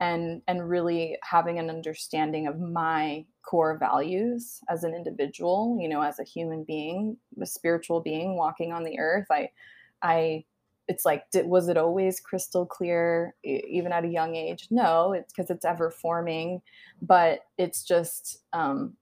and 0.00 0.42
and 0.48 0.68
really 0.68 1.18
having 1.22 1.58
an 1.58 1.70
understanding 1.70 2.46
of 2.46 2.58
my 2.58 3.24
core 3.42 3.78
values 3.78 4.60
as 4.68 4.84
an 4.84 4.94
individual 4.94 5.78
you 5.80 5.88
know 5.88 6.02
as 6.02 6.18
a 6.18 6.24
human 6.24 6.64
being 6.64 7.16
a 7.40 7.46
spiritual 7.46 8.00
being 8.00 8.36
walking 8.36 8.72
on 8.72 8.84
the 8.84 8.98
earth 8.98 9.26
i 9.30 9.48
i 10.02 10.44
it's 10.90 11.04
like 11.04 11.30
did, 11.30 11.46
was 11.46 11.68
it 11.68 11.76
always 11.76 12.20
crystal 12.20 12.66
clear 12.66 13.34
even 13.44 13.92
at 13.92 14.04
a 14.04 14.08
young 14.08 14.34
age? 14.34 14.66
No 14.70 15.12
it's 15.12 15.32
because 15.32 15.50
it's 15.50 15.64
ever 15.64 15.90
forming 15.90 16.60
but 17.00 17.40
it's 17.56 17.82
just 17.84 18.42
um 18.52 18.94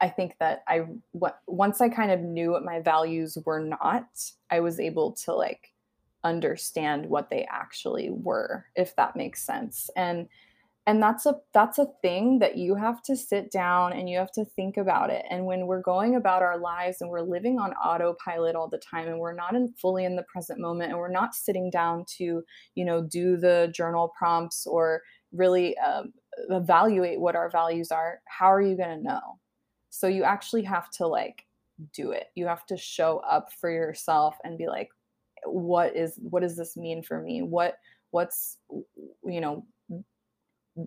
i 0.00 0.08
think 0.08 0.34
that 0.38 0.62
i 0.68 0.86
once 1.46 1.80
i 1.80 1.88
kind 1.88 2.10
of 2.10 2.20
knew 2.20 2.52
what 2.52 2.64
my 2.64 2.80
values 2.80 3.36
were 3.44 3.60
not 3.60 4.06
i 4.50 4.60
was 4.60 4.78
able 4.80 5.12
to 5.12 5.34
like 5.34 5.72
understand 6.24 7.06
what 7.06 7.30
they 7.30 7.46
actually 7.50 8.10
were 8.10 8.66
if 8.76 8.94
that 8.96 9.16
makes 9.16 9.44
sense. 9.44 9.90
And 9.96 10.28
and 10.88 11.02
that's 11.02 11.26
a 11.26 11.34
that's 11.52 11.76
a 11.76 11.88
thing 12.00 12.38
that 12.38 12.56
you 12.56 12.74
have 12.74 13.02
to 13.02 13.14
sit 13.14 13.50
down 13.52 13.92
and 13.92 14.08
you 14.08 14.16
have 14.16 14.32
to 14.32 14.46
think 14.46 14.78
about 14.78 15.10
it. 15.10 15.22
And 15.28 15.44
when 15.44 15.66
we're 15.66 15.82
going 15.82 16.16
about 16.16 16.40
our 16.40 16.56
lives 16.56 17.02
and 17.02 17.10
we're 17.10 17.20
living 17.20 17.58
on 17.58 17.74
autopilot 17.74 18.56
all 18.56 18.70
the 18.70 18.80
time 18.90 19.06
and 19.06 19.18
we're 19.18 19.34
not 19.34 19.54
in 19.54 19.74
fully 19.74 20.06
in 20.06 20.16
the 20.16 20.24
present 20.32 20.58
moment 20.58 20.90
and 20.90 20.98
we're 20.98 21.10
not 21.10 21.34
sitting 21.34 21.68
down 21.68 22.06
to 22.16 22.42
you 22.74 22.84
know 22.86 23.02
do 23.02 23.36
the 23.36 23.70
journal 23.74 24.14
prompts 24.18 24.66
or 24.66 25.02
really 25.30 25.76
um, 25.76 26.10
evaluate 26.48 27.20
what 27.20 27.36
our 27.36 27.50
values 27.50 27.90
are 27.92 28.20
how 28.24 28.50
are 28.50 28.62
you 28.62 28.74
going 28.74 28.96
to 28.96 29.04
know? 29.04 29.38
So 29.90 30.08
you 30.08 30.24
actually 30.24 30.62
have 30.62 30.90
to 30.92 31.06
like 31.06 31.44
do 31.92 32.12
it. 32.12 32.28
You 32.34 32.46
have 32.46 32.64
to 32.64 32.78
show 32.78 33.18
up 33.28 33.52
for 33.60 33.70
yourself 33.70 34.36
and 34.42 34.56
be 34.56 34.68
like 34.68 34.88
what 35.44 35.94
is 35.94 36.18
what 36.22 36.40
does 36.40 36.56
this 36.56 36.78
mean 36.78 37.02
for 37.02 37.20
me? 37.20 37.42
What 37.42 37.74
what's 38.10 38.56
you 39.22 39.42
know 39.42 39.66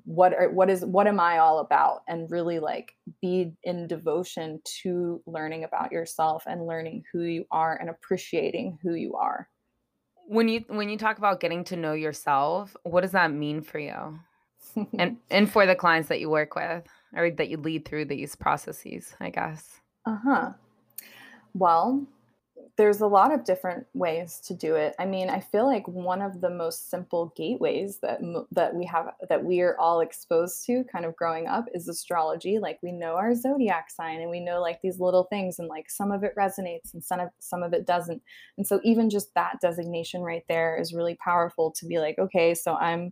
what 0.06 0.34
are, 0.34 0.50
what 0.50 0.70
is 0.70 0.86
what 0.86 1.08
am 1.08 1.20
i 1.20 1.38
all 1.40 1.60
about? 1.60 2.02
And 2.08 2.30
really 2.32 2.60
like 2.60 2.96
be 3.22 3.54
in 3.64 3.88
devotion 3.88 4.62
to 4.82 5.22
learning 5.26 5.64
about 5.64 5.92
yourself 5.92 6.44
and 6.48 6.66
learning 6.66 7.04
who 7.12 7.24
you 7.24 7.46
are 7.52 7.78
and 7.78 7.90
appreciating 7.90 8.78
who 8.82 8.96
you 8.96 9.16
are. 9.16 9.50
When 10.28 10.48
you 10.48 10.64
when 10.68 10.90
you 10.90 10.98
talk 10.98 11.18
about 11.18 11.40
getting 11.40 11.64
to 11.66 11.76
know 11.76 11.94
yourself 11.94 12.76
what 12.84 13.02
does 13.02 13.12
that 13.12 13.32
mean 13.34 13.62
for 13.62 13.80
you? 13.80 14.20
And 14.98 15.18
and 15.30 15.52
for 15.52 15.66
the 15.66 15.76
clients 15.76 16.10
that 16.10 16.20
you 16.20 16.30
work 16.30 16.56
with 16.56 16.86
or 17.14 17.32
that 17.32 17.50
you 17.50 17.58
lead 17.58 17.86
through 17.86 18.06
these 18.06 18.36
processes 18.36 19.14
i 19.20 19.30
guess. 19.30 19.82
Uh-huh. 20.06 20.52
Well 21.54 22.08
there's 22.78 23.02
a 23.02 23.08
lot 23.08 23.34
of 23.34 23.44
different 23.44 23.86
ways 23.94 24.40
to 24.46 24.54
do 24.54 24.76
it. 24.76 24.96
I 24.98 25.06
mean, 25.06 25.30
I 25.30 25.40
feel 25.40 25.66
like 25.66 25.88
one 25.88 26.22
of 26.22 26.42
the 26.42 26.50
most 26.50 26.90
simple 26.90 27.34
gateways 27.36 28.00
that 28.00 28.20
that 28.52 28.76
we 28.76 28.86
have 28.86 29.08
that 29.30 29.44
we 29.44 29.62
are 29.62 29.78
all 29.80 30.00
exposed 30.00 30.66
to 30.66 30.84
kind 30.92 31.06
of 31.06 31.16
growing 31.16 31.48
up 31.48 31.66
is 31.74 31.88
astrology. 31.88 32.60
Like 32.60 32.80
we 32.82 32.92
know 32.92 33.16
our 33.16 33.36
zodiac 33.36 33.90
sign 33.90 34.22
and 34.22 34.30
we 34.30 34.40
know 34.40 34.62
like 34.62 34.82
these 34.82 35.00
little 35.00 35.26
things 35.26 35.60
and 35.60 35.68
like 35.68 35.90
some 35.90 36.12
of 36.12 36.24
it 36.24 36.36
resonates 36.38 36.94
and 36.94 37.04
some 37.04 37.20
of 37.20 37.30
some 37.40 37.64
of 37.64 37.74
it 37.74 37.86
doesn't. 37.86 38.22
And 38.58 38.66
so 38.66 38.80
even 38.84 39.10
just 39.10 39.34
that 39.36 39.60
designation 39.62 40.22
right 40.22 40.44
there 40.48 40.80
is 40.80 40.94
really 40.94 41.16
powerful 41.16 41.72
to 41.72 41.86
be 41.86 42.00
like, 42.00 42.18
okay, 42.20 42.54
so 42.54 42.76
I'm 42.76 43.12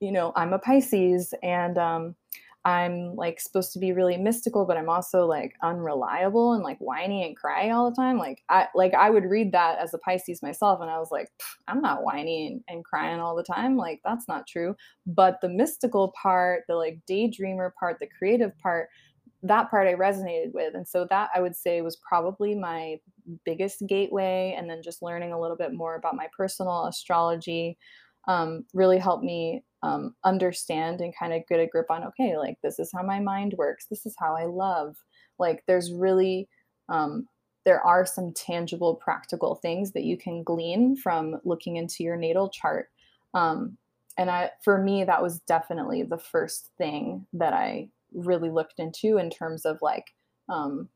you 0.00 0.12
know, 0.12 0.32
I'm 0.34 0.52
a 0.52 0.58
Pisces 0.58 1.34
and 1.42 1.78
um 1.78 2.14
I'm 2.64 3.16
like 3.16 3.40
supposed 3.40 3.72
to 3.72 3.78
be 3.78 3.92
really 3.92 4.18
mystical, 4.18 4.66
but 4.66 4.76
I'm 4.76 4.90
also 4.90 5.24
like 5.24 5.54
unreliable 5.62 6.52
and 6.52 6.62
like 6.62 6.78
whiny 6.78 7.24
and 7.24 7.34
cry 7.34 7.70
all 7.70 7.88
the 7.88 7.96
time. 7.96 8.18
Like 8.18 8.42
I 8.50 8.68
like 8.74 8.92
I 8.92 9.08
would 9.08 9.24
read 9.24 9.52
that 9.52 9.78
as 9.78 9.94
a 9.94 9.98
Pisces 9.98 10.42
myself, 10.42 10.80
and 10.82 10.90
I 10.90 10.98
was 10.98 11.10
like, 11.10 11.28
I'm 11.68 11.80
not 11.80 12.02
whiny 12.04 12.48
and, 12.48 12.60
and 12.68 12.84
crying 12.84 13.18
all 13.18 13.34
the 13.34 13.42
time. 13.42 13.76
Like 13.76 14.00
that's 14.04 14.28
not 14.28 14.46
true. 14.46 14.74
But 15.06 15.40
the 15.40 15.48
mystical 15.48 16.12
part, 16.20 16.64
the 16.68 16.74
like 16.74 17.00
daydreamer 17.08 17.70
part, 17.80 17.98
the 17.98 18.08
creative 18.18 18.56
part, 18.58 18.88
that 19.42 19.70
part 19.70 19.88
I 19.88 19.94
resonated 19.94 20.52
with. 20.52 20.74
And 20.74 20.86
so 20.86 21.06
that 21.08 21.30
I 21.34 21.40
would 21.40 21.56
say 21.56 21.80
was 21.80 21.96
probably 21.96 22.54
my 22.54 22.96
biggest 23.46 23.82
gateway. 23.86 24.54
And 24.56 24.68
then 24.68 24.82
just 24.82 25.02
learning 25.02 25.32
a 25.32 25.40
little 25.40 25.56
bit 25.56 25.72
more 25.72 25.94
about 25.94 26.16
my 26.16 26.28
personal 26.36 26.86
astrology 26.86 27.78
um, 28.28 28.66
really 28.74 28.98
helped 28.98 29.24
me 29.24 29.64
um, 29.82 30.14
understand 30.24 31.00
and 31.00 31.16
kind 31.16 31.32
of 31.32 31.46
get 31.48 31.60
a 31.60 31.66
grip 31.66 31.90
on 31.90 32.04
okay 32.04 32.36
like 32.36 32.58
this 32.62 32.78
is 32.78 32.90
how 32.92 33.02
my 33.02 33.18
mind 33.18 33.54
works 33.56 33.86
this 33.86 34.04
is 34.06 34.14
how 34.18 34.36
i 34.36 34.44
love. 34.44 34.96
Like 35.40 35.64
there's 35.66 35.90
really 35.90 36.48
um, 36.88 37.26
there 37.64 37.80
are 37.80 38.06
some 38.06 38.32
tangible 38.32 38.94
practical 38.94 39.54
things 39.56 39.92
that 39.92 40.04
you 40.04 40.16
can 40.16 40.42
glean 40.42 40.96
from 40.96 41.40
looking 41.44 41.76
into 41.76 42.02
your 42.04 42.16
natal 42.16 42.48
chart 42.48 42.90
um, 43.34 43.76
and 44.18 44.30
i 44.30 44.50
for 44.62 44.78
me 44.78 45.04
that 45.04 45.22
was 45.22 45.40
definitely 45.40 46.02
the 46.02 46.18
first 46.18 46.70
thing 46.78 47.26
that 47.32 47.52
i 47.52 47.88
really 48.12 48.50
looked 48.50 48.78
into 48.78 49.18
in 49.18 49.30
terms 49.30 49.64
of 49.64 49.78
like 49.82 50.06
um, 50.48 50.88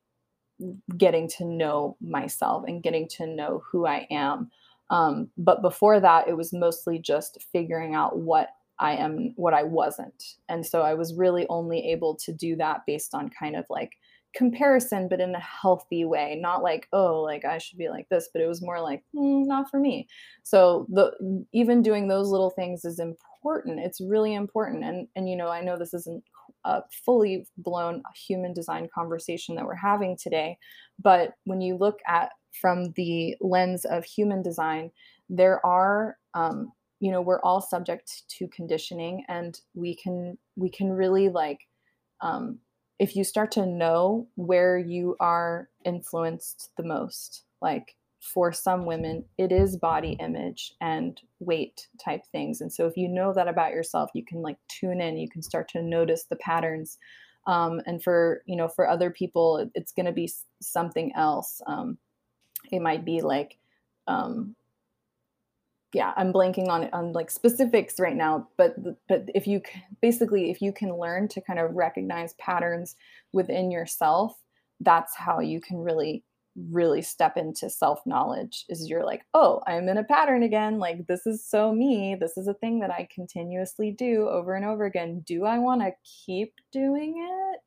getting 0.96 1.28
to 1.28 1.44
know 1.44 1.96
myself 2.00 2.64
and 2.66 2.82
getting 2.82 3.08
to 3.08 3.26
know 3.26 3.62
who 3.70 3.86
i 3.86 4.06
am 4.10 4.50
um, 4.90 5.30
but 5.38 5.62
before 5.62 6.00
that 6.00 6.28
it 6.28 6.36
was 6.36 6.52
mostly 6.52 6.98
just 6.98 7.38
figuring 7.52 7.94
out 7.94 8.18
what 8.18 8.48
I 8.78 8.96
am 8.96 9.32
what 9.36 9.54
I 9.54 9.62
wasn't. 9.62 10.22
And 10.48 10.66
so 10.66 10.82
I 10.82 10.94
was 10.94 11.14
really 11.14 11.46
only 11.48 11.90
able 11.92 12.16
to 12.16 12.32
do 12.32 12.56
that 12.56 12.80
based 12.86 13.14
on 13.14 13.30
kind 13.30 13.56
of 13.56 13.64
like 13.70 13.92
comparison, 14.34 15.08
but 15.08 15.20
in 15.20 15.34
a 15.34 15.40
healthy 15.40 16.04
way, 16.04 16.36
not 16.40 16.62
like, 16.62 16.88
oh, 16.92 17.20
like 17.20 17.44
I 17.44 17.58
should 17.58 17.78
be 17.78 17.88
like 17.88 18.08
this, 18.08 18.28
but 18.32 18.42
it 18.42 18.48
was 18.48 18.60
more 18.60 18.80
like, 18.80 19.04
mm, 19.14 19.46
not 19.46 19.70
for 19.70 19.78
me. 19.78 20.08
So 20.42 20.86
the 20.90 21.12
even 21.52 21.82
doing 21.82 22.08
those 22.08 22.28
little 22.28 22.50
things 22.50 22.84
is 22.84 22.98
important. 22.98 23.80
It's 23.80 24.00
really 24.00 24.34
important. 24.34 24.84
And 24.84 25.08
and 25.14 25.28
you 25.28 25.36
know, 25.36 25.48
I 25.48 25.60
know 25.60 25.78
this 25.78 25.94
isn't 25.94 26.24
a 26.64 26.82
fully 27.04 27.46
blown 27.58 28.02
human 28.26 28.52
design 28.52 28.88
conversation 28.92 29.54
that 29.54 29.66
we're 29.66 29.74
having 29.74 30.16
today, 30.16 30.58
but 31.00 31.34
when 31.44 31.60
you 31.60 31.76
look 31.76 32.00
at 32.06 32.30
from 32.60 32.92
the 32.96 33.36
lens 33.40 33.84
of 33.84 34.04
human 34.04 34.42
design, 34.42 34.90
there 35.28 35.64
are 35.64 36.16
um, 36.34 36.72
you 37.04 37.10
know 37.10 37.20
we're 37.20 37.42
all 37.42 37.60
subject 37.60 38.22
to 38.28 38.48
conditioning 38.48 39.26
and 39.28 39.60
we 39.74 39.94
can 39.94 40.38
we 40.56 40.70
can 40.70 40.90
really 40.90 41.28
like 41.28 41.60
um, 42.22 42.60
if 42.98 43.14
you 43.14 43.24
start 43.24 43.50
to 43.52 43.66
know 43.66 44.26
where 44.36 44.78
you 44.78 45.14
are 45.20 45.68
influenced 45.84 46.70
the 46.78 46.82
most 46.82 47.44
like 47.60 47.94
for 48.20 48.54
some 48.54 48.86
women 48.86 49.22
it 49.36 49.52
is 49.52 49.76
body 49.76 50.16
image 50.18 50.72
and 50.80 51.20
weight 51.40 51.88
type 52.02 52.22
things. 52.32 52.62
And 52.62 52.72
so 52.72 52.86
if 52.86 52.96
you 52.96 53.06
know 53.06 53.34
that 53.34 53.48
about 53.48 53.72
yourself 53.72 54.08
you 54.14 54.24
can 54.24 54.40
like 54.40 54.56
tune 54.68 55.02
in 55.02 55.18
you 55.18 55.28
can 55.28 55.42
start 55.42 55.68
to 55.72 55.82
notice 55.82 56.24
the 56.24 56.36
patterns. 56.36 56.96
Um, 57.46 57.82
and 57.84 58.02
for 58.02 58.42
you 58.46 58.56
know 58.56 58.68
for 58.68 58.88
other 58.88 59.10
people 59.10 59.70
it's 59.74 59.92
going 59.92 60.06
to 60.06 60.12
be 60.12 60.32
something 60.62 61.12
else. 61.14 61.60
Um, 61.66 61.98
it 62.72 62.80
might 62.80 63.04
be 63.04 63.20
like 63.20 63.58
um, 64.06 64.56
yeah 65.94 66.12
i'm 66.16 66.32
blanking 66.32 66.68
on 66.68 66.88
on 66.92 67.12
like 67.12 67.30
specifics 67.30 67.98
right 67.98 68.16
now 68.16 68.48
but 68.56 68.76
but 69.08 69.28
if 69.34 69.46
you 69.46 69.62
basically 70.02 70.50
if 70.50 70.60
you 70.60 70.72
can 70.72 70.98
learn 70.98 71.28
to 71.28 71.40
kind 71.40 71.58
of 71.58 71.74
recognize 71.74 72.34
patterns 72.34 72.96
within 73.32 73.70
yourself 73.70 74.36
that's 74.80 75.16
how 75.16 75.40
you 75.40 75.60
can 75.60 75.78
really 75.78 76.24
really 76.70 77.02
step 77.02 77.36
into 77.36 77.68
self 77.68 78.00
knowledge 78.06 78.64
is 78.68 78.88
you're 78.88 79.04
like 79.04 79.22
oh 79.34 79.60
i'm 79.66 79.88
in 79.88 79.98
a 79.98 80.04
pattern 80.04 80.42
again. 80.44 80.78
Like 80.78 81.06
this 81.06 81.26
is 81.26 81.44
so 81.44 81.72
me. 81.72 82.16
This 82.18 82.36
is 82.36 82.46
a 82.46 82.54
thing 82.54 82.80
that 82.80 82.90
i 82.90 83.08
continuously 83.12 83.90
do 83.90 84.28
over 84.28 84.54
and 84.54 84.64
over 84.64 84.84
again. 84.84 85.24
Do 85.26 85.44
i 85.44 85.58
want 85.58 85.80
to 85.80 85.92
keep 86.04 86.54
doing 86.72 87.14
it? 87.18 87.60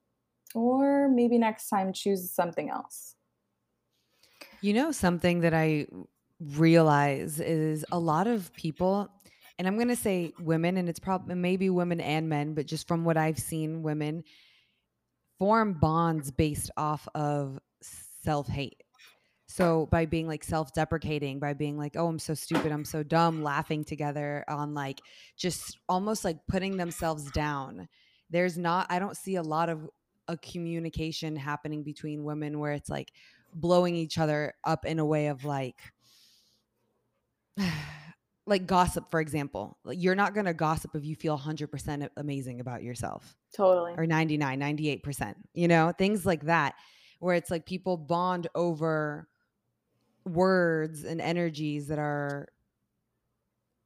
Or 0.55 1.09
maybe 1.09 1.37
next 1.37 1.69
time 1.69 1.91
choose 1.91 2.31
something 2.31 2.69
else. 2.69 3.15
You 4.61 4.73
know, 4.73 4.91
something 4.91 5.41
that 5.41 5.53
I 5.53 5.87
realize 6.39 7.39
is 7.39 7.85
a 7.91 7.99
lot 7.99 8.27
of 8.27 8.53
people, 8.53 9.09
and 9.57 9.67
I'm 9.67 9.75
going 9.75 9.87
to 9.87 9.95
say 9.95 10.33
women, 10.39 10.77
and 10.77 10.87
it's 10.87 10.99
probably 10.99 11.35
maybe 11.35 11.69
women 11.69 11.99
and 11.99 12.29
men, 12.29 12.53
but 12.53 12.67
just 12.67 12.87
from 12.87 13.03
what 13.03 13.17
I've 13.17 13.39
seen, 13.39 13.83
women 13.83 14.23
form 15.39 15.73
bonds 15.73 16.31
based 16.31 16.71
off 16.77 17.07
of 17.15 17.59
self 17.81 18.47
hate. 18.47 18.83
So 19.47 19.87
by 19.91 20.05
being 20.05 20.27
like 20.27 20.43
self-deprecating, 20.43 21.39
by 21.39 21.53
being 21.53 21.77
like, 21.77 21.95
"Oh, 21.95 22.07
I'm 22.07 22.19
so 22.19 22.33
stupid, 22.33 22.71
I'm 22.71 22.85
so 22.85 23.01
dumb," 23.01 23.43
laughing 23.43 23.83
together 23.83 24.43
on 24.47 24.73
like 24.73 24.99
just 25.37 25.79
almost 25.87 26.25
like 26.25 26.45
putting 26.47 26.77
themselves 26.77 27.31
down. 27.31 27.87
There's 28.29 28.57
not 28.57 28.87
I 28.89 28.99
don't 28.99 29.15
see 29.15 29.35
a 29.35 29.43
lot 29.43 29.69
of 29.69 29.89
a 30.27 30.37
communication 30.37 31.35
happening 31.37 31.83
between 31.83 32.25
women 32.25 32.59
where 32.59 32.73
it's 32.73 32.89
like 32.89 33.13
blowing 33.53 33.95
each 33.95 34.17
other 34.17 34.53
up 34.65 34.85
in 34.85 34.99
a 34.99 35.05
way 35.05 35.27
of 35.27 35.45
like 35.45 35.79
like 38.47 38.65
gossip 38.65 39.11
for 39.11 39.19
example. 39.19 39.77
like 39.83 40.01
You're 40.01 40.15
not 40.15 40.33
going 40.33 40.45
to 40.45 40.53
gossip 40.53 40.95
if 40.95 41.05
you 41.05 41.15
feel 41.15 41.37
100% 41.37 42.09
amazing 42.17 42.59
about 42.61 42.83
yourself. 42.83 43.35
Totally. 43.55 43.93
Or 43.97 44.05
99, 44.05 44.59
98%. 44.59 45.35
You 45.53 45.67
know, 45.67 45.91
things 45.97 46.25
like 46.25 46.45
that 46.45 46.75
where 47.19 47.35
it's 47.35 47.51
like 47.51 47.65
people 47.65 47.97
bond 47.97 48.47
over 48.55 49.27
words 50.25 51.03
and 51.03 51.21
energies 51.21 51.87
that 51.87 51.99
are 51.99 52.47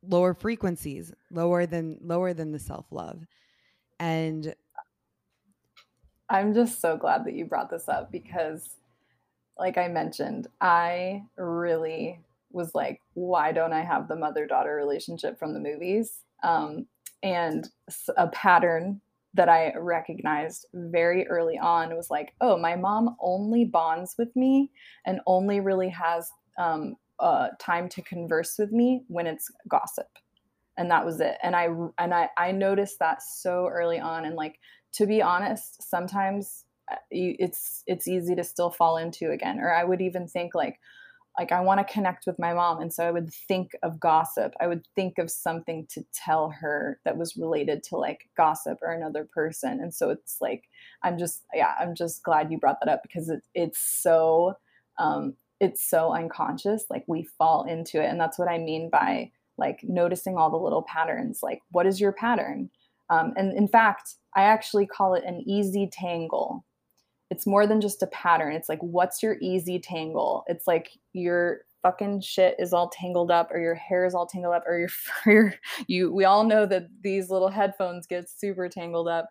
lower 0.08 0.34
frequencies, 0.34 1.14
lower 1.30 1.66
than 1.66 1.98
lower 2.02 2.34
than 2.34 2.52
the 2.52 2.60
self-love. 2.60 3.26
And 4.00 4.54
I'm 6.30 6.54
just 6.54 6.82
so 6.82 6.98
glad 6.98 7.26
that 7.26 7.34
you 7.34 7.46
brought 7.46 7.70
this 7.70 7.88
up 7.88 8.12
because 8.12 8.78
like 9.60 9.78
I 9.78 9.88
mentioned, 9.88 10.48
I 10.60 11.24
really 11.38 12.20
was 12.54 12.74
like, 12.76 13.02
why 13.14 13.52
don't 13.52 13.74
I 13.74 13.84
have 13.84 14.08
the 14.08 14.16
mother 14.16 14.46
daughter 14.46 14.76
relationship 14.76 15.38
from 15.40 15.54
the 15.54 15.60
movies? 15.60 16.20
Um, 16.44 16.88
and 17.24 17.70
a 18.18 18.28
pattern 18.28 19.02
that 19.34 19.48
I 19.48 19.74
recognized 19.78 20.66
very 20.74 21.28
early 21.28 21.58
on 21.58 21.96
was 21.96 22.10
like, 22.10 22.34
oh, 22.42 22.58
my 22.58 22.76
mom 22.76 23.16
only 23.22 23.64
bonds 23.64 24.16
with 24.18 24.36
me 24.36 24.72
and 25.06 25.22
only 25.26 25.60
really 25.60 25.90
has 25.90 26.32
um, 26.58 26.96
uh, 27.20 27.50
time 27.60 27.88
to 27.90 28.02
converse 28.02 28.58
with 28.58 28.72
me 28.72 29.04
when 29.08 29.28
it's 29.28 29.50
gossip, 29.68 30.10
and 30.78 30.92
that 30.92 31.06
was 31.06 31.22
it. 31.22 31.38
And 31.44 31.56
I 31.56 31.70
and 31.98 32.14
I 32.14 32.30
I 32.38 32.52
noticed 32.52 33.00
that 33.00 33.22
so 33.22 33.68
early 33.68 34.00
on, 34.00 34.26
and 34.26 34.36
like 34.36 34.60
to 34.94 35.06
be 35.06 35.22
honest, 35.22 35.88
sometimes 35.90 36.66
uh, 36.92 36.96
it's 37.10 37.84
it's 37.88 38.08
easy 38.08 38.36
to 38.36 38.44
still 38.44 38.72
fall 38.72 38.98
into 38.98 39.32
again. 39.32 39.60
Or 39.60 39.72
I 39.74 39.84
would 39.84 40.02
even 40.02 40.28
think 40.28 40.56
like, 40.56 40.80
like 41.38 41.52
I 41.52 41.62
want 41.62 41.86
to 41.86 41.94
connect 41.94 42.26
with 42.26 42.38
my 42.40 42.54
mom 42.54 42.82
and 42.82 42.94
so 42.94 43.06
I 43.08 43.12
would 43.12 43.34
think 43.34 43.72
of 43.84 44.00
gossip. 44.00 44.54
I 44.60 44.68
would 44.68 44.86
think 44.96 45.18
of 45.18 45.32
something 45.32 45.88
to 45.92 46.04
tell 46.14 46.50
her 46.50 47.00
that 47.06 47.18
was 47.18 47.38
related 47.38 47.84
to 47.84 47.98
like 47.98 48.30
gossip 48.36 48.80
or 48.82 48.92
another 48.92 49.28
person. 49.34 49.80
And 49.80 49.94
so 49.94 50.10
it's 50.10 50.38
like 50.42 50.64
I'm 51.04 51.18
just 51.18 51.44
yeah, 51.54 51.74
I'm 51.80 51.96
just 51.96 52.24
glad 52.24 52.52
you 52.52 52.58
brought 52.58 52.80
that 52.82 52.92
up 52.92 53.02
because 53.04 53.30
it, 53.30 53.44
it's 53.54 53.80
so 53.80 54.56
um 55.00 55.36
it's 55.60 55.88
so 55.88 56.14
unconscious 56.14 56.86
like 56.90 57.06
we 57.08 57.24
fall 57.24 57.64
into 57.64 58.02
it 58.02 58.08
and 58.08 58.20
that's 58.20 58.38
what 58.38 58.50
I 58.50 58.58
mean 58.58 58.90
by 58.90 59.32
like 59.58 59.80
noticing 59.84 60.36
all 60.36 60.50
the 60.50 60.58
little 60.58 60.82
patterns 60.82 61.40
like 61.42 61.62
what 61.72 61.86
is 61.86 62.02
your 62.02 62.12
pattern? 62.12 62.70
Um, 63.10 63.34
and 63.36 63.56
in 63.58 63.68
fact, 63.68 64.16
I 64.36 64.44
actually 64.44 64.86
call 64.86 65.16
it 65.16 65.26
an 65.26 65.44
easy 65.46 65.88
tangle 65.92 66.66
it's 67.32 67.48
more 67.48 67.66
than 67.66 67.80
just 67.80 68.04
a 68.04 68.08
pattern. 68.08 68.54
It's 68.54 68.68
like, 68.68 68.82
what's 68.82 69.24
your 69.24 69.38
easy 69.42 69.80
tangle? 69.80 70.44
It's 70.48 70.68
like 70.68 70.92
your 71.14 71.62
fucking 71.82 72.20
shit 72.22 72.56
is 72.60 72.74
all 72.74 72.90
tangled 72.90 73.32
up 73.32 73.50
or 73.52 73.60
your 73.60 73.74
hair 73.74 74.06
is 74.06 74.14
all 74.14 74.28
tangled 74.28 74.54
up 74.54 74.64
or 74.68 74.78
your, 74.78 74.90
your 75.26 75.54
you 75.88 76.14
we 76.14 76.26
all 76.26 76.44
know 76.44 76.66
that 76.66 76.88
these 77.02 77.30
little 77.30 77.50
headphones 77.50 78.06
get 78.06 78.30
super 78.30 78.68
tangled 78.68 79.08
up. 79.08 79.30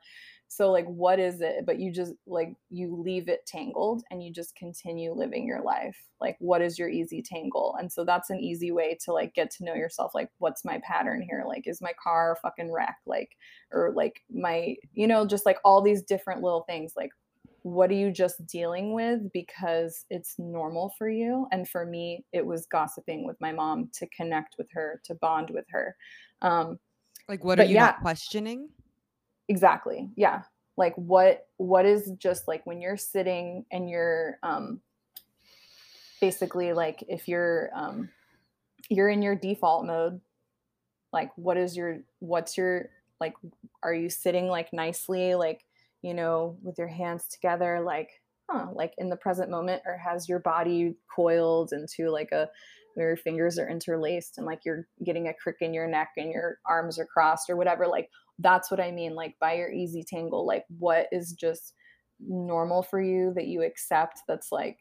So 0.48 0.72
like 0.72 0.86
what 0.86 1.20
is 1.20 1.42
it? 1.42 1.64
But 1.66 1.78
you 1.78 1.92
just 1.92 2.14
like 2.26 2.54
you 2.70 2.96
leave 2.96 3.28
it 3.28 3.46
tangled 3.46 4.02
and 4.10 4.24
you 4.24 4.32
just 4.32 4.56
continue 4.56 5.12
living 5.12 5.46
your 5.46 5.62
life. 5.62 5.96
Like 6.22 6.36
what 6.40 6.62
is 6.62 6.78
your 6.78 6.88
easy 6.88 7.22
tangle? 7.22 7.76
And 7.78 7.92
so 7.92 8.04
that's 8.04 8.30
an 8.30 8.40
easy 8.40 8.72
way 8.72 8.98
to 9.04 9.12
like 9.12 9.34
get 9.34 9.50
to 9.52 9.64
know 9.64 9.74
yourself. 9.74 10.12
Like 10.14 10.30
what's 10.38 10.64
my 10.64 10.80
pattern 10.82 11.20
here? 11.20 11.44
Like 11.46 11.68
is 11.68 11.82
my 11.82 11.92
car 12.02 12.38
fucking 12.40 12.72
wreck 12.72 12.96
like 13.04 13.36
or 13.72 13.92
like 13.94 14.22
my 14.32 14.74
you 14.94 15.06
know 15.06 15.26
just 15.26 15.44
like 15.44 15.58
all 15.64 15.82
these 15.82 16.02
different 16.02 16.42
little 16.42 16.62
things. 16.62 16.94
Like 16.96 17.10
what 17.62 17.90
are 17.90 17.94
you 17.94 18.10
just 18.10 18.44
dealing 18.46 18.92
with 18.92 19.32
because 19.32 20.04
it's 20.10 20.38
normal 20.38 20.94
for 20.98 21.08
you? 21.08 21.46
And 21.52 21.68
for 21.68 21.86
me 21.86 22.24
it 22.32 22.44
was 22.44 22.66
gossiping 22.66 23.26
with 23.26 23.40
my 23.40 23.52
mom 23.52 23.90
to 23.94 24.06
connect 24.08 24.56
with 24.58 24.68
her 24.72 25.00
to 25.04 25.14
bond 25.14 25.50
with 25.50 25.66
her. 25.70 25.96
Um 26.42 26.78
like 27.28 27.44
what 27.44 27.60
are 27.60 27.64
you 27.64 27.74
yeah, 27.74 27.86
not 27.86 28.00
questioning? 28.00 28.68
Exactly 29.48 30.10
yeah. 30.16 30.42
Like 30.76 30.94
what 30.96 31.48
what 31.58 31.86
is 31.86 32.12
just 32.18 32.48
like 32.48 32.64
when 32.66 32.80
you're 32.80 32.96
sitting 32.96 33.64
and 33.70 33.88
you're 33.88 34.38
um 34.42 34.80
basically 36.20 36.72
like 36.72 37.02
if 37.08 37.28
you're 37.28 37.70
um 37.74 38.08
you're 38.88 39.08
in 39.08 39.22
your 39.22 39.34
default 39.34 39.86
mode 39.86 40.20
like 41.12 41.30
what 41.36 41.56
is 41.56 41.76
your 41.76 41.98
what's 42.18 42.56
your 42.56 42.90
like 43.20 43.34
are 43.82 43.94
you 43.94 44.08
sitting 44.08 44.48
like 44.48 44.72
nicely 44.72 45.34
like 45.34 45.64
you 46.02 46.14
know, 46.14 46.58
with 46.62 46.78
your 46.78 46.88
hands 46.88 47.26
together, 47.28 47.80
like, 47.80 48.10
huh, 48.48 48.66
like 48.74 48.92
in 48.98 49.08
the 49.08 49.16
present 49.16 49.50
moment, 49.50 49.82
or 49.86 49.96
has 49.96 50.28
your 50.28 50.40
body 50.40 50.96
coiled 51.14 51.72
into 51.72 52.10
like 52.10 52.32
a 52.32 52.48
where 52.94 53.08
your 53.08 53.16
fingers 53.16 53.58
are 53.58 53.68
interlaced 53.68 54.36
and 54.36 54.46
like 54.46 54.60
you're 54.64 54.86
getting 55.04 55.28
a 55.28 55.34
crick 55.34 55.56
in 55.60 55.72
your 55.72 55.86
neck 55.86 56.10
and 56.16 56.32
your 56.32 56.58
arms 56.66 56.98
are 56.98 57.06
crossed 57.06 57.48
or 57.48 57.56
whatever. 57.56 57.86
Like, 57.86 58.10
that's 58.38 58.70
what 58.70 58.80
I 58.80 58.90
mean. 58.90 59.14
Like, 59.14 59.36
by 59.40 59.54
your 59.54 59.70
easy 59.70 60.04
tangle, 60.04 60.46
like, 60.46 60.64
what 60.78 61.06
is 61.12 61.32
just 61.32 61.74
normal 62.18 62.82
for 62.82 63.00
you 63.00 63.32
that 63.34 63.46
you 63.46 63.62
accept 63.62 64.20
that's 64.26 64.50
like, 64.50 64.78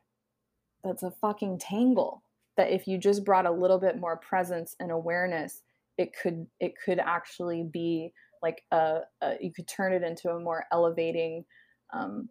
that's 0.83 1.03
a 1.03 1.11
fucking 1.21 1.59
tangle. 1.59 2.23
That 2.57 2.71
if 2.71 2.87
you 2.87 2.97
just 2.97 3.23
brought 3.23 3.45
a 3.45 3.51
little 3.51 3.79
bit 3.79 3.99
more 3.99 4.17
presence 4.17 4.75
and 4.79 4.91
awareness, 4.91 5.61
it 5.97 6.11
could 6.21 6.47
it 6.59 6.73
could 6.83 6.99
actually 6.99 7.63
be 7.63 8.11
like 8.41 8.63
a, 8.71 8.99
a, 9.21 9.35
you 9.39 9.51
could 9.51 9.67
turn 9.67 9.93
it 9.93 10.03
into 10.03 10.29
a 10.29 10.39
more 10.39 10.65
elevating 10.71 11.45
um, 11.93 12.29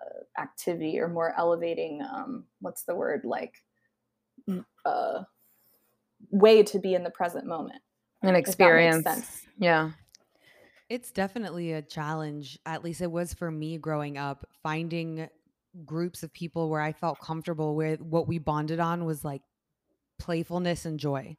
uh, 0.00 0.40
activity 0.40 0.98
or 0.98 1.08
more 1.08 1.34
elevating 1.38 2.02
um, 2.02 2.44
what's 2.60 2.84
the 2.84 2.94
word 2.94 3.22
like 3.24 3.54
uh, 4.84 5.22
way 6.30 6.62
to 6.62 6.78
be 6.78 6.94
in 6.94 7.02
the 7.02 7.10
present 7.10 7.46
moment 7.46 7.80
an 8.22 8.34
experience. 8.34 9.46
yeah. 9.58 9.90
It's 10.88 11.10
definitely 11.10 11.74
a 11.74 11.82
challenge 11.82 12.58
at 12.64 12.82
least 12.82 13.00
it 13.00 13.10
was 13.10 13.34
for 13.34 13.50
me 13.50 13.78
growing 13.78 14.16
up 14.16 14.46
finding 14.62 15.28
groups 15.84 16.22
of 16.22 16.32
people 16.32 16.70
where 16.70 16.80
i 16.80 16.92
felt 16.92 17.20
comfortable 17.20 17.76
with 17.76 18.00
what 18.00 18.26
we 18.26 18.38
bonded 18.38 18.80
on 18.80 19.04
was 19.04 19.24
like 19.24 19.42
playfulness 20.18 20.86
and 20.86 20.98
joy 20.98 21.36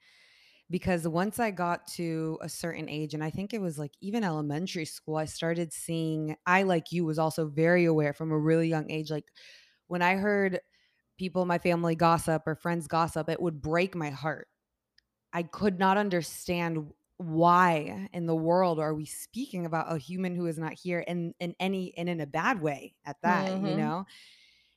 because 0.70 1.08
once 1.08 1.40
I 1.40 1.52
got 1.52 1.88
to 1.94 2.38
a 2.42 2.50
certain 2.50 2.90
age, 2.90 3.14
and 3.14 3.24
I 3.24 3.30
think 3.30 3.54
it 3.54 3.62
was 3.62 3.80
like 3.80 3.92
even 4.02 4.24
elementary 4.24 4.86
school, 4.86 5.16
I 5.16 5.26
started 5.26 5.74
seeing, 5.74 6.36
I, 6.46 6.64
like 6.64 6.92
you, 6.92 7.06
was 7.06 7.20
also 7.20 7.48
very 7.48 7.86
aware 7.86 8.14
from 8.14 8.32
a 8.32 8.38
really 8.38 8.68
young 8.68 8.90
age. 8.92 9.10
Like 9.10 9.26
when 9.88 10.02
I 10.02 10.16
heard 10.16 10.60
people 11.18 11.42
in 11.42 11.48
my 11.48 11.58
family 11.58 11.96
gossip 11.96 12.44
or 12.46 12.56
friends 12.56 12.88
gossip, 12.88 13.30
it 13.30 13.42
would 13.42 13.62
break 13.62 13.96
my 13.96 14.12
heart. 14.12 14.48
I 15.34 15.44
could 15.44 15.80
not 15.80 15.98
understand 15.98 16.92
why 17.18 18.08
in 18.14 18.26
the 18.28 18.36
world 18.36 18.80
are 18.80 18.94
we 18.94 19.06
speaking 19.06 19.66
about 19.66 19.94
a 19.94 19.98
human 19.98 20.36
who 20.36 20.46
is 20.46 20.58
not 20.58 20.74
here 20.74 21.00
in 21.00 21.34
in 21.40 21.54
any 21.60 21.94
and 21.98 22.08
in 22.08 22.22
a 22.22 22.26
bad 22.26 22.62
way 22.62 22.96
at 23.06 23.18
that, 23.24 23.50
mm-hmm. 23.50 23.68
you 23.68 23.76
know? 23.76 24.06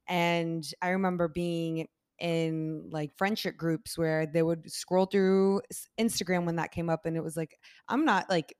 And 0.09 0.67
I 0.83 0.91
remember 0.91 1.29
being 1.29 1.87
in 2.23 2.89
like 2.91 3.11
friendship 3.19 3.57
groups 3.57 3.99
where 3.99 4.27
they 4.27 4.43
would 4.43 4.71
scroll 4.71 5.07
through 5.07 5.61
Instagram 5.99 6.47
when 6.47 6.57
that 6.57 6.71
came 6.71 6.89
up 6.89 7.05
and 7.05 7.17
it 7.17 7.23
was 7.23 7.37
like, 7.37 7.59
I'm 7.89 8.05
not 8.05 8.31
like, 8.31 8.57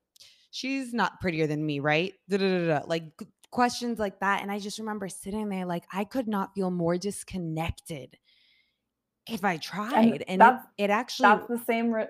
she's 0.51 0.93
not 0.93 1.21
prettier 1.21 1.47
than 1.47 1.65
me, 1.65 1.79
right? 1.79 2.13
Da-da-da-da. 2.29 2.85
Like 2.85 3.05
questions 3.51 3.99
like 3.99 4.19
that. 4.19 4.41
And 4.41 4.51
I 4.51 4.59
just 4.59 4.79
remember 4.79 5.07
sitting 5.07 5.47
there 5.47 5.65
like, 5.65 5.85
I 5.93 6.03
could 6.03 6.27
not 6.27 6.53
feel 6.53 6.71
more 6.71 6.97
disconnected 6.97 8.17
if 9.29 9.45
I 9.45 9.55
tried. 9.55 10.23
And, 10.27 10.41
and 10.41 10.41
it, 10.41 10.83
it, 10.83 10.89
actually. 10.89 11.29
That's 11.29 11.47
the 11.47 11.61
same. 11.65 11.89
Re- 11.91 12.07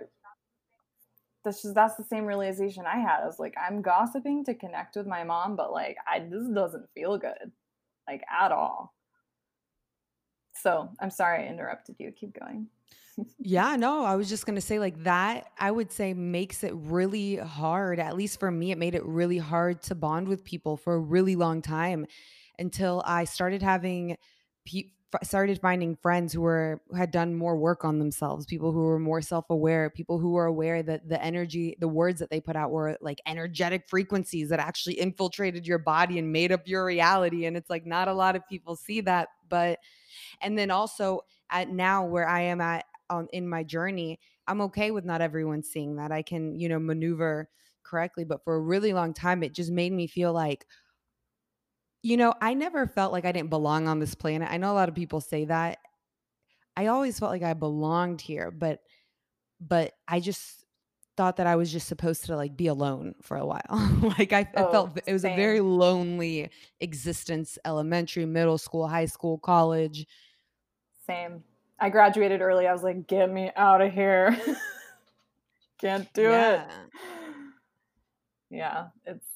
that's 1.45 1.61
just 1.61 1.75
that's 1.75 1.97
the 1.97 2.05
same 2.05 2.25
realization 2.25 2.85
I 2.87 2.97
had. 2.97 3.21
I 3.21 3.25
was 3.25 3.37
like, 3.37 3.53
I'm 3.61 3.83
gossiping 3.83 4.43
to 4.45 4.55
connect 4.55 4.95
with 4.95 5.05
my 5.05 5.23
mom, 5.23 5.55
but 5.55 5.71
like, 5.71 5.97
I 6.07 6.19
this 6.19 6.47
doesn't 6.47 6.89
feel 6.95 7.17
good, 7.19 7.51
like 8.07 8.23
at 8.41 8.51
all. 8.51 8.95
So 10.55 10.89
I'm 10.99 11.09
sorry 11.09 11.43
I 11.43 11.47
interrupted 11.47 11.95
you. 11.99 12.11
Keep 12.11 12.39
going. 12.39 12.67
yeah, 13.39 13.75
no, 13.75 14.03
I 14.03 14.15
was 14.15 14.29
just 14.29 14.45
going 14.45 14.55
to 14.55 14.61
say, 14.61 14.79
like, 14.79 15.03
that 15.03 15.51
I 15.57 15.71
would 15.71 15.91
say 15.91 16.13
makes 16.13 16.63
it 16.63 16.73
really 16.75 17.35
hard. 17.35 17.99
At 17.99 18.15
least 18.15 18.39
for 18.39 18.49
me, 18.49 18.71
it 18.71 18.77
made 18.77 18.95
it 18.95 19.05
really 19.05 19.37
hard 19.37 19.81
to 19.83 19.95
bond 19.95 20.27
with 20.27 20.43
people 20.43 20.77
for 20.77 20.95
a 20.95 20.99
really 20.99 21.35
long 21.35 21.61
time 21.61 22.05
until 22.59 23.03
I 23.05 23.25
started 23.25 23.61
having 23.61 24.17
pe- 24.65 24.89
started 25.21 25.61
finding 25.61 25.95
friends 25.95 26.33
who 26.33 26.41
were 26.41 26.81
who 26.87 26.95
had 26.95 27.11
done 27.11 27.35
more 27.35 27.55
work 27.55 27.85
on 27.85 27.99
themselves 27.99 28.47
people 28.47 28.71
who 28.71 28.79
were 28.79 28.97
more 28.97 29.21
self-aware 29.21 29.89
people 29.91 30.17
who 30.17 30.31
were 30.31 30.45
aware 30.45 30.81
that 30.81 31.07
the 31.07 31.23
energy 31.23 31.75
the 31.79 31.87
words 31.87 32.19
that 32.19 32.31
they 32.31 32.39
put 32.39 32.55
out 32.55 32.71
were 32.71 32.97
like 32.99 33.21
energetic 33.27 33.87
frequencies 33.87 34.49
that 34.49 34.59
actually 34.59 34.99
infiltrated 34.99 35.67
your 35.67 35.77
body 35.77 36.17
and 36.17 36.31
made 36.31 36.51
up 36.51 36.67
your 36.67 36.83
reality 36.83 37.45
and 37.45 37.55
it's 37.55 37.69
like 37.69 37.85
not 37.85 38.07
a 38.07 38.13
lot 38.13 38.35
of 38.35 38.47
people 38.47 38.75
see 38.75 39.01
that 39.01 39.27
but 39.49 39.77
and 40.41 40.57
then 40.57 40.71
also 40.71 41.21
at 41.49 41.69
now 41.69 42.05
where 42.05 42.27
i 42.27 42.41
am 42.41 42.61
at 42.61 42.85
on 43.09 43.27
in 43.33 43.47
my 43.47 43.63
journey 43.63 44.19
i'm 44.47 44.61
okay 44.61 44.91
with 44.91 45.05
not 45.05 45.21
everyone 45.21 45.63
seeing 45.63 45.95
that 45.95 46.11
i 46.11 46.21
can 46.21 46.57
you 46.59 46.69
know 46.69 46.79
maneuver 46.79 47.49
correctly 47.83 48.23
but 48.23 48.43
for 48.43 48.55
a 48.55 48.61
really 48.61 48.93
long 48.93 49.13
time 49.13 49.43
it 49.43 49.53
just 49.53 49.71
made 49.71 49.91
me 49.91 50.07
feel 50.07 50.33
like 50.33 50.65
you 52.03 52.17
know, 52.17 52.33
I 52.41 52.53
never 52.53 52.85
felt 52.85 53.13
like 53.13 53.23
I 53.25 53.31
didn't 53.31 53.49
belong 53.49 53.87
on 53.87 53.99
this 53.99 54.13
planet. 54.13 54.51
I 54.51 54.57
know 54.57 54.71
a 54.71 54.75
lot 54.75 54.89
of 54.89 54.95
people 54.95 55.21
say 55.21 55.45
that. 55.45 55.79
I 56.75 56.87
always 56.87 57.17
felt 57.17 57.31
like 57.31 57.43
I 57.43 57.53
belonged 57.53 58.19
here, 58.19 58.51
but 58.51 58.81
but 59.61 59.93
I 60.07 60.19
just 60.19 60.62
thought 61.15 61.37
that 61.37 61.47
I 61.47 61.55
was 61.55 61.71
just 61.71 61.87
supposed 61.87 62.25
to 62.25 62.35
like 62.35 62.57
be 62.57 62.67
alone 62.67 63.15
for 63.21 63.37
a 63.37 63.45
while. 63.45 63.61
like 64.17 64.33
I, 64.33 64.49
oh, 64.55 64.67
I, 64.67 64.71
felt 64.71 64.99
it 65.05 65.13
was 65.13 65.23
same. 65.23 65.33
a 65.33 65.35
very 65.35 65.61
lonely 65.61 66.49
existence 66.79 67.57
elementary, 67.65 68.25
middle 68.25 68.57
school, 68.57 68.87
high 68.87 69.05
school, 69.05 69.37
college. 69.37 70.07
Same. 71.05 71.43
I 71.79 71.89
graduated 71.89 72.41
early. 72.41 72.67
I 72.67 72.73
was 72.73 72.83
like, 72.83 73.07
"Get 73.07 73.31
me 73.31 73.51
out 73.55 73.81
of 73.81 73.91
here." 73.91 74.37
Can't 75.79 76.11
do 76.13 76.23
yeah. 76.23 76.63
it. 76.63 76.69
Yeah, 78.49 78.85
it's 79.05 79.25
it, 79.25 79.32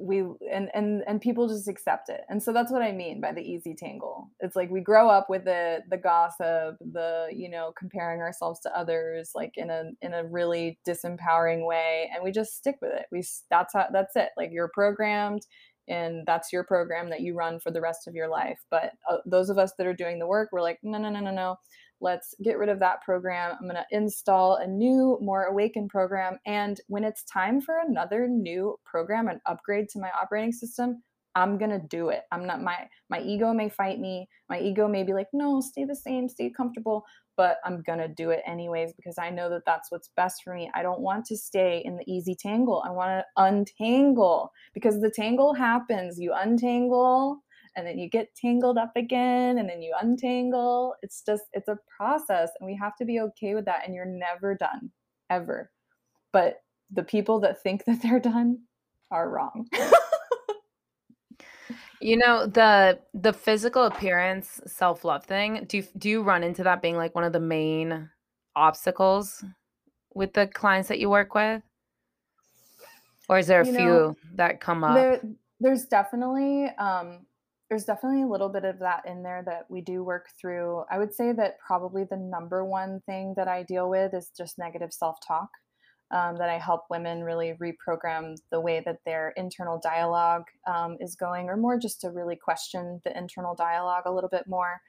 we 0.00 0.24
and 0.50 0.70
and 0.74 1.02
and 1.06 1.20
people 1.20 1.48
just 1.48 1.68
accept 1.68 2.08
it. 2.08 2.22
And 2.28 2.42
so 2.42 2.52
that's 2.52 2.72
what 2.72 2.82
i 2.82 2.92
mean 2.92 3.20
by 3.20 3.32
the 3.32 3.40
easy 3.42 3.74
tangle. 3.74 4.30
It's 4.40 4.56
like 4.56 4.70
we 4.70 4.80
grow 4.80 5.08
up 5.08 5.28
with 5.28 5.44
the 5.44 5.82
the 5.90 5.96
gossip 5.96 6.76
the 6.80 7.28
you 7.32 7.48
know 7.48 7.72
comparing 7.76 8.20
ourselves 8.20 8.60
to 8.60 8.76
others 8.76 9.30
like 9.34 9.52
in 9.56 9.70
a 9.70 9.84
in 10.02 10.14
a 10.14 10.24
really 10.24 10.78
disempowering 10.86 11.66
way 11.66 12.10
and 12.14 12.22
we 12.24 12.30
just 12.30 12.56
stick 12.56 12.76
with 12.80 12.92
it. 12.92 13.06
We 13.12 13.22
that's 13.50 13.72
how 13.72 13.86
that's 13.92 14.16
it. 14.16 14.30
Like 14.36 14.50
you're 14.52 14.70
programmed 14.72 15.46
and 15.86 16.24
that's 16.26 16.52
your 16.52 16.64
program 16.64 17.10
that 17.10 17.20
you 17.20 17.34
run 17.34 17.60
for 17.60 17.70
the 17.70 17.80
rest 17.80 18.08
of 18.08 18.14
your 18.14 18.28
life. 18.28 18.58
But 18.70 18.92
uh, 19.10 19.18
those 19.26 19.50
of 19.50 19.58
us 19.58 19.72
that 19.76 19.86
are 19.86 19.94
doing 19.94 20.18
the 20.18 20.26
work 20.26 20.50
we're 20.52 20.62
like 20.62 20.78
no 20.82 20.98
no 20.98 21.10
no 21.10 21.20
no 21.20 21.30
no 21.30 21.56
Let's 22.04 22.34
get 22.44 22.58
rid 22.58 22.68
of 22.68 22.78
that 22.80 23.00
program. 23.02 23.56
I'm 23.58 23.66
going 23.66 23.76
to 23.76 23.96
install 23.96 24.56
a 24.56 24.66
new, 24.66 25.18
more 25.22 25.44
awakened 25.44 25.88
program. 25.88 26.38
And 26.44 26.78
when 26.88 27.02
it's 27.02 27.24
time 27.24 27.62
for 27.62 27.78
another 27.88 28.28
new 28.28 28.78
program, 28.84 29.28
an 29.28 29.40
upgrade 29.46 29.88
to 29.90 29.98
my 30.00 30.10
operating 30.20 30.52
system, 30.52 31.02
I'm 31.34 31.58
gonna 31.58 31.80
do 31.80 32.10
it. 32.10 32.22
I'm 32.30 32.46
not 32.46 32.62
my 32.62 32.88
my 33.10 33.20
ego 33.20 33.52
may 33.52 33.68
fight 33.68 33.98
me. 33.98 34.28
My 34.48 34.60
ego 34.60 34.86
may 34.86 35.02
be 35.02 35.12
like, 35.12 35.28
no, 35.32 35.60
stay 35.60 35.84
the 35.84 35.96
same, 35.96 36.28
stay 36.28 36.50
comfortable, 36.50 37.04
but 37.36 37.58
I'm 37.64 37.82
gonna 37.82 38.08
do 38.08 38.30
it 38.30 38.42
anyways 38.46 38.92
because 38.94 39.18
I 39.18 39.30
know 39.30 39.50
that 39.50 39.64
that's 39.66 39.90
what's 39.90 40.10
best 40.16 40.42
for 40.44 40.54
me. 40.54 40.70
I 40.74 40.82
don't 40.82 41.00
want 41.00 41.24
to 41.26 41.36
stay 41.36 41.82
in 41.84 41.96
the 41.96 42.04
easy 42.06 42.36
tangle. 42.36 42.84
I 42.86 42.90
want 42.90 43.10
to 43.10 43.24
untangle 43.36 44.52
because 44.74 45.00
the 45.00 45.10
tangle 45.10 45.54
happens. 45.54 46.20
You 46.20 46.32
untangle, 46.34 47.42
and 47.76 47.86
then 47.86 47.98
you 47.98 48.08
get 48.08 48.34
tangled 48.34 48.78
up 48.78 48.92
again 48.96 49.58
and 49.58 49.68
then 49.68 49.82
you 49.82 49.94
untangle. 50.00 50.94
It's 51.02 51.22
just, 51.22 51.44
it's 51.52 51.68
a 51.68 51.78
process 51.96 52.50
and 52.58 52.66
we 52.66 52.76
have 52.76 52.96
to 52.96 53.04
be 53.04 53.20
okay 53.20 53.54
with 53.54 53.64
that. 53.66 53.82
And 53.84 53.94
you're 53.94 54.04
never 54.04 54.54
done, 54.54 54.90
ever. 55.30 55.70
But 56.32 56.62
the 56.90 57.02
people 57.02 57.40
that 57.40 57.62
think 57.62 57.84
that 57.86 58.00
they're 58.02 58.20
done 58.20 58.58
are 59.10 59.30
wrong. 59.30 59.68
you 62.00 62.16
know 62.18 62.46
the 62.46 62.98
the 63.14 63.32
physical 63.32 63.84
appearance 63.84 64.60
self-love 64.66 65.24
thing 65.24 65.64
do 65.68 65.78
you 65.78 65.84
do 65.96 66.10
you 66.10 66.22
run 66.22 66.42
into 66.42 66.62
that 66.62 66.82
being 66.82 66.96
like 66.96 67.14
one 67.14 67.24
of 67.24 67.32
the 67.32 67.40
main 67.40 68.10
obstacles 68.56 69.42
with 70.14 70.32
the 70.34 70.46
clients 70.48 70.88
that 70.88 70.98
you 70.98 71.08
work 71.08 71.34
with 71.34 71.62
or 73.28 73.38
is 73.38 73.46
there 73.46 73.62
a 73.62 73.66
you 73.66 73.72
few 73.72 73.84
know, 73.84 74.16
that 74.34 74.60
come 74.60 74.84
up 74.84 74.94
there, 74.94 75.20
there's 75.60 75.86
definitely 75.86 76.66
um 76.78 77.20
there's 77.68 77.84
definitely 77.84 78.22
a 78.22 78.28
little 78.28 78.48
bit 78.48 78.64
of 78.64 78.78
that 78.80 79.02
in 79.06 79.22
there 79.22 79.42
that 79.46 79.66
we 79.68 79.80
do 79.80 80.04
work 80.04 80.26
through. 80.40 80.84
I 80.90 80.98
would 80.98 81.14
say 81.14 81.32
that 81.32 81.58
probably 81.66 82.04
the 82.04 82.16
number 82.16 82.64
one 82.64 83.00
thing 83.06 83.34
that 83.36 83.48
I 83.48 83.62
deal 83.62 83.88
with 83.88 84.12
is 84.14 84.30
just 84.36 84.58
negative 84.58 84.92
self 84.92 85.16
talk. 85.26 85.48
Um, 86.10 86.36
that 86.36 86.50
I 86.50 86.58
help 86.58 86.82
women 86.90 87.24
really 87.24 87.54
reprogram 87.54 88.36
the 88.52 88.60
way 88.60 88.82
that 88.84 88.98
their 89.04 89.32
internal 89.36 89.80
dialogue 89.82 90.44
um, 90.66 90.96
is 91.00 91.16
going, 91.16 91.48
or 91.48 91.56
more 91.56 91.78
just 91.78 92.00
to 92.02 92.10
really 92.10 92.36
question 92.36 93.00
the 93.04 93.16
internal 93.16 93.54
dialogue 93.54 94.04
a 94.06 94.12
little 94.12 94.28
bit 94.28 94.44
more. 94.46 94.80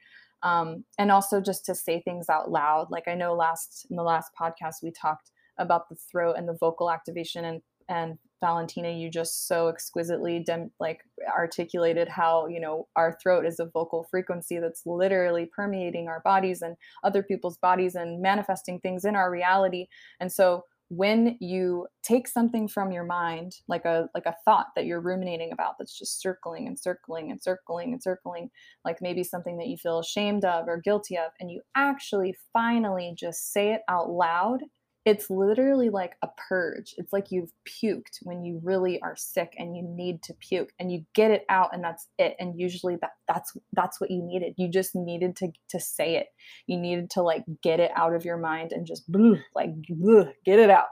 Um, 0.42 0.84
and 0.98 1.10
also 1.10 1.40
just 1.40 1.64
to 1.66 1.74
say 1.74 2.02
things 2.02 2.28
out 2.28 2.50
loud. 2.50 2.88
Like 2.90 3.08
I 3.08 3.14
know 3.14 3.34
last 3.34 3.86
in 3.90 3.96
the 3.96 4.02
last 4.02 4.30
podcast 4.40 4.82
we 4.82 4.92
talked 4.92 5.30
about 5.58 5.88
the 5.88 5.96
throat 5.96 6.34
and 6.36 6.46
the 6.46 6.58
vocal 6.60 6.90
activation 6.90 7.46
and 7.46 7.62
and 7.88 8.18
Valentina, 8.40 8.90
you 8.90 9.10
just 9.10 9.48
so 9.48 9.68
exquisitely 9.68 10.40
dem- 10.40 10.70
like 10.78 11.00
articulated 11.36 12.08
how 12.08 12.46
you 12.46 12.60
know 12.60 12.86
our 12.96 13.16
throat 13.22 13.46
is 13.46 13.58
a 13.58 13.66
vocal 13.66 14.06
frequency 14.10 14.58
that's 14.58 14.82
literally 14.84 15.46
permeating 15.46 16.08
our 16.08 16.20
bodies 16.20 16.62
and 16.62 16.76
other 17.02 17.22
people's 17.22 17.56
bodies 17.58 17.94
and 17.94 18.20
manifesting 18.20 18.78
things 18.80 19.04
in 19.04 19.16
our 19.16 19.30
reality. 19.30 19.86
And 20.20 20.30
so 20.30 20.64
when 20.88 21.36
you 21.40 21.88
take 22.04 22.28
something 22.28 22.68
from 22.68 22.92
your 22.92 23.02
mind, 23.04 23.56
like 23.66 23.84
a 23.84 24.08
like 24.14 24.26
a 24.26 24.36
thought 24.44 24.66
that 24.76 24.84
you're 24.84 25.00
ruminating 25.00 25.50
about 25.52 25.74
that's 25.78 25.98
just 25.98 26.20
circling 26.20 26.68
and 26.68 26.78
circling 26.78 27.30
and 27.30 27.42
circling 27.42 27.92
and 27.92 28.02
circling, 28.02 28.50
like 28.84 29.02
maybe 29.02 29.24
something 29.24 29.56
that 29.58 29.66
you 29.66 29.76
feel 29.76 29.98
ashamed 29.98 30.44
of 30.44 30.68
or 30.68 30.80
guilty 30.80 31.16
of, 31.16 31.32
and 31.40 31.50
you 31.50 31.62
actually 31.74 32.36
finally 32.52 33.14
just 33.16 33.52
say 33.52 33.72
it 33.72 33.80
out 33.88 34.10
loud 34.10 34.60
it's 35.06 35.30
literally 35.30 35.88
like 35.88 36.16
a 36.22 36.28
purge. 36.48 36.92
It's 36.98 37.12
like 37.12 37.30
you've 37.30 37.52
puked 37.64 38.18
when 38.22 38.44
you 38.44 38.60
really 38.64 39.00
are 39.02 39.14
sick 39.14 39.54
and 39.56 39.76
you 39.76 39.84
need 39.84 40.20
to 40.24 40.34
puke 40.34 40.72
and 40.80 40.90
you 40.90 41.06
get 41.14 41.30
it 41.30 41.44
out 41.48 41.70
and 41.72 41.82
that's 41.82 42.08
it. 42.18 42.34
And 42.40 42.58
usually 42.58 42.96
that 42.96 43.12
that's 43.28 43.56
that's 43.72 44.00
what 44.00 44.10
you 44.10 44.20
needed. 44.20 44.54
You 44.58 44.68
just 44.68 44.96
needed 44.96 45.36
to 45.36 45.52
to 45.68 45.78
say 45.78 46.16
it. 46.16 46.26
You 46.66 46.76
needed 46.76 47.10
to 47.10 47.22
like 47.22 47.44
get 47.62 47.78
it 47.78 47.92
out 47.94 48.16
of 48.16 48.24
your 48.24 48.36
mind 48.36 48.72
and 48.72 48.84
just 48.84 49.04
like 49.54 49.70
get 50.44 50.58
it 50.58 50.70
out. 50.70 50.88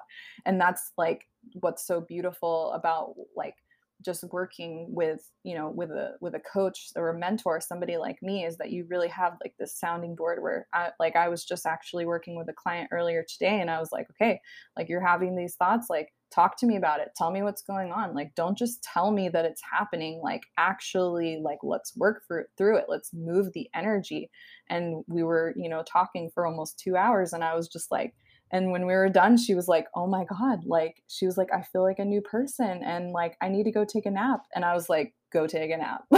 And 0.46 0.60
that's 0.60 0.92
like 0.96 1.26
what's 1.54 1.84
so 1.84 2.00
beautiful 2.00 2.72
about 2.72 3.14
like 3.36 3.56
just 4.04 4.24
working 4.32 4.86
with 4.88 5.30
you 5.42 5.54
know 5.54 5.70
with 5.70 5.90
a 5.90 6.12
with 6.20 6.34
a 6.34 6.40
coach 6.40 6.90
or 6.96 7.10
a 7.10 7.18
mentor 7.18 7.60
somebody 7.60 7.96
like 7.96 8.16
me 8.22 8.44
is 8.44 8.56
that 8.56 8.70
you 8.70 8.86
really 8.88 9.08
have 9.08 9.34
like 9.42 9.54
this 9.58 9.78
sounding 9.78 10.14
board 10.14 10.42
where 10.42 10.66
I, 10.72 10.90
like 10.98 11.16
i 11.16 11.28
was 11.28 11.44
just 11.44 11.66
actually 11.66 12.06
working 12.06 12.36
with 12.36 12.48
a 12.48 12.54
client 12.54 12.88
earlier 12.92 13.24
today 13.28 13.60
and 13.60 13.70
i 13.70 13.78
was 13.78 13.90
like 13.92 14.06
okay 14.10 14.40
like 14.76 14.88
you're 14.88 15.06
having 15.06 15.36
these 15.36 15.56
thoughts 15.56 15.86
like 15.88 16.08
talk 16.34 16.58
to 16.58 16.66
me 16.66 16.74
about 16.74 16.98
it. 16.98 17.10
Tell 17.16 17.30
me 17.30 17.42
what's 17.42 17.62
going 17.62 17.92
on. 17.92 18.12
Like 18.12 18.34
don't 18.34 18.58
just 18.58 18.82
tell 18.82 19.12
me 19.12 19.28
that 19.28 19.44
it's 19.44 19.62
happening. 19.72 20.20
Like 20.20 20.42
actually 20.58 21.40
like 21.40 21.58
let's 21.62 21.96
work 21.96 22.22
through, 22.26 22.46
through 22.58 22.78
it. 22.78 22.86
Let's 22.88 23.10
move 23.14 23.52
the 23.52 23.68
energy. 23.72 24.30
And 24.68 25.04
we 25.06 25.22
were 25.22 25.54
you 25.56 25.68
know 25.68 25.84
talking 25.86 26.30
for 26.34 26.46
almost 26.46 26.78
two 26.78 26.96
hours 26.96 27.32
and 27.32 27.44
i 27.44 27.54
was 27.54 27.68
just 27.68 27.90
like 27.90 28.14
and 28.52 28.70
when 28.70 28.86
we 28.86 28.92
were 28.92 29.08
done 29.08 29.36
she 29.36 29.54
was 29.54 29.68
like 29.68 29.86
oh 29.94 30.06
my 30.06 30.24
god 30.24 30.64
like 30.64 31.02
she 31.08 31.26
was 31.26 31.36
like 31.36 31.52
i 31.52 31.62
feel 31.62 31.82
like 31.82 31.98
a 31.98 32.04
new 32.04 32.20
person 32.20 32.82
and 32.84 33.12
like 33.12 33.36
i 33.42 33.48
need 33.48 33.64
to 33.64 33.72
go 33.72 33.84
take 33.84 34.06
a 34.06 34.10
nap. 34.10 34.42
And 34.54 34.64
i 34.64 34.74
was 34.74 34.88
like 34.88 35.14
go 35.32 35.46
take 35.46 35.70
a 35.70 35.76
nap. 35.76 36.04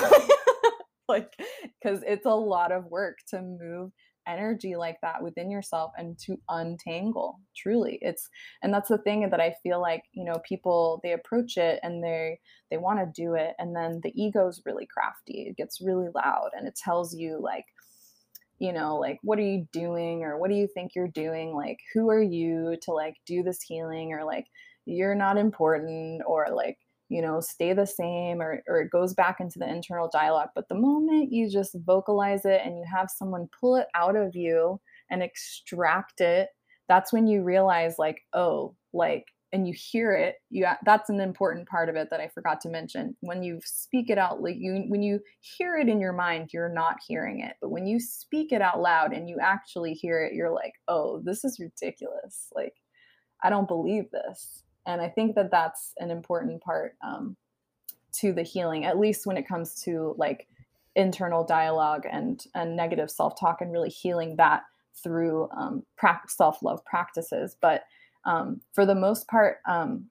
Like 1.08 1.32
because 1.80 2.02
it's 2.06 2.26
a 2.26 2.30
lot 2.30 2.72
of 2.72 2.86
work 2.86 3.18
to 3.30 3.40
move 3.40 3.92
energy 4.26 4.74
like 4.74 4.96
that 5.02 5.22
within 5.22 5.52
yourself 5.52 5.92
and 5.96 6.18
to 6.18 6.36
untangle 6.48 7.38
truly. 7.56 7.98
It's 8.02 8.28
and 8.62 8.74
that's 8.74 8.88
the 8.88 8.98
thing 8.98 9.28
that 9.30 9.40
i 9.40 9.54
feel 9.62 9.80
like 9.80 10.02
you 10.12 10.24
know 10.24 10.40
people 10.46 11.00
they 11.04 11.12
approach 11.12 11.56
it 11.56 11.78
and 11.84 12.02
they 12.02 12.40
they 12.70 12.76
want 12.76 12.98
to 12.98 13.22
do 13.22 13.34
it 13.34 13.54
and 13.60 13.74
then 13.74 14.00
the 14.02 14.12
ego's 14.20 14.62
really 14.66 14.86
crafty. 14.86 15.46
It 15.48 15.56
gets 15.56 15.80
really 15.80 16.08
loud 16.14 16.50
and 16.56 16.66
it 16.66 16.74
tells 16.74 17.14
you 17.14 17.38
like 17.40 17.66
you 18.59 18.73
know 18.73 18.96
like 18.96 19.19
what 19.23 19.38
are 19.38 19.42
you 19.42 19.67
doing? 19.73 20.23
or 20.25 20.38
what 20.38 20.50
do 20.50 20.57
you 20.57 20.69
think 20.73 20.92
you're 20.94 21.09
doing? 21.09 21.54
Like 21.54 21.79
who 21.94 22.09
are 22.11 22.23
you 22.23 22.77
to 22.83 22.92
like 22.92 23.17
do 23.27 23.42
this 23.42 23.63
healing? 23.63 24.13
or 24.13 24.25
like 24.25 24.46
you're 24.87 25.15
not 25.15 25.37
important 25.37 26.23
or 26.27 26.46
like 26.52 26.79
you 27.09 27.23
know 27.23 27.40
stay 27.40 27.73
the 27.73 27.87
same 27.87 28.40
or, 28.40 28.63
or 28.69 28.81
it 28.81 28.90
goes 28.90 29.15
back 29.15 29.38
into 29.40 29.59
the 29.59 29.69
internal 29.69 30.11
dialogue. 30.13 30.50
But 30.54 30.69
the 30.69 30.75
moment 30.75 31.33
you 31.33 31.50
just 31.50 31.77
vocalize 31.85 32.44
it 32.44 32.63
and 32.65 32.77
you 32.79 32.85
have 32.92 33.11
someone 33.11 33.48
pull 33.61 33.77
it 33.77 33.87
out 33.94 34.17
of 34.17 34.35
you 34.35 34.81
and 35.11 35.23
extract 35.23 36.21
it 36.21 36.48
that's 36.88 37.13
when 37.13 37.27
you 37.27 37.42
realize 37.42 37.98
like 37.98 38.23
oh 38.33 38.75
like 38.92 39.27
and 39.53 39.67
you 39.67 39.75
hear 39.75 40.13
it 40.13 40.37
you 40.51 40.67
that's 40.85 41.09
an 41.09 41.21
important 41.21 41.69
part 41.69 41.88
of 41.88 41.97
it 41.97 42.09
that 42.11 42.21
i 42.21 42.29
forgot 42.29 42.61
to 42.61 42.69
mention. 42.69 43.17
When 43.21 43.42
you 43.42 43.61
speak 43.65 44.11
it 44.11 44.19
out 44.19 44.42
like 44.42 44.57
you 44.59 44.85
when 44.88 45.03
you 45.03 45.21
hear 45.40 45.77
it 45.77 45.88
in 45.88 46.01
your 46.01 46.13
mind 46.13 46.51
you're 46.53 46.69
not 46.69 46.97
hearing 47.07 47.40
it. 47.40 47.57
But 47.61 47.71
when 47.71 47.87
you 47.87 48.01
speak 48.01 48.53
it 48.53 48.63
out 48.63 48.81
loud 48.81 49.13
and 49.13 49.29
you 49.29 49.38
actually 49.40 49.94
hear 49.94 50.25
it 50.25 50.35
you're 50.35 50.53
like 50.53 50.75
oh 50.88 51.21
this 51.25 51.44
is 51.44 51.61
ridiculous. 51.61 52.49
Like 52.55 52.75
i 53.42 53.51
don't 53.51 53.69
believe 53.69 54.11
this. 54.11 54.63
And 54.87 55.01
i 55.01 55.09
think 55.09 55.35
that 55.37 55.51
that's 55.51 55.92
an 55.99 56.11
important 56.11 56.63
part 56.63 56.97
um, 57.07 57.37
to 58.15 58.33
the 58.33 58.42
healing 58.42 58.85
at 58.85 58.99
least 58.99 59.27
when 59.27 59.37
it 59.37 59.49
comes 59.49 59.83
to 59.83 60.15
like 60.19 60.47
internal 60.97 61.44
dialogue 61.44 62.05
and 62.11 62.44
and 62.55 62.75
negative 62.75 63.11
self-talk 63.11 63.61
and 63.61 63.71
really 63.71 63.90
healing 63.90 64.35
that 64.37 64.63
through 65.03 65.49
um, 65.57 65.83
pra- 65.97 66.23
self-love 66.27 66.85
practices. 66.85 67.57
But 67.61 67.83
um, 68.27 68.60
for 68.72 68.85
the 68.85 68.94
most 68.94 69.27
part 69.29 69.58
um, 69.68 70.06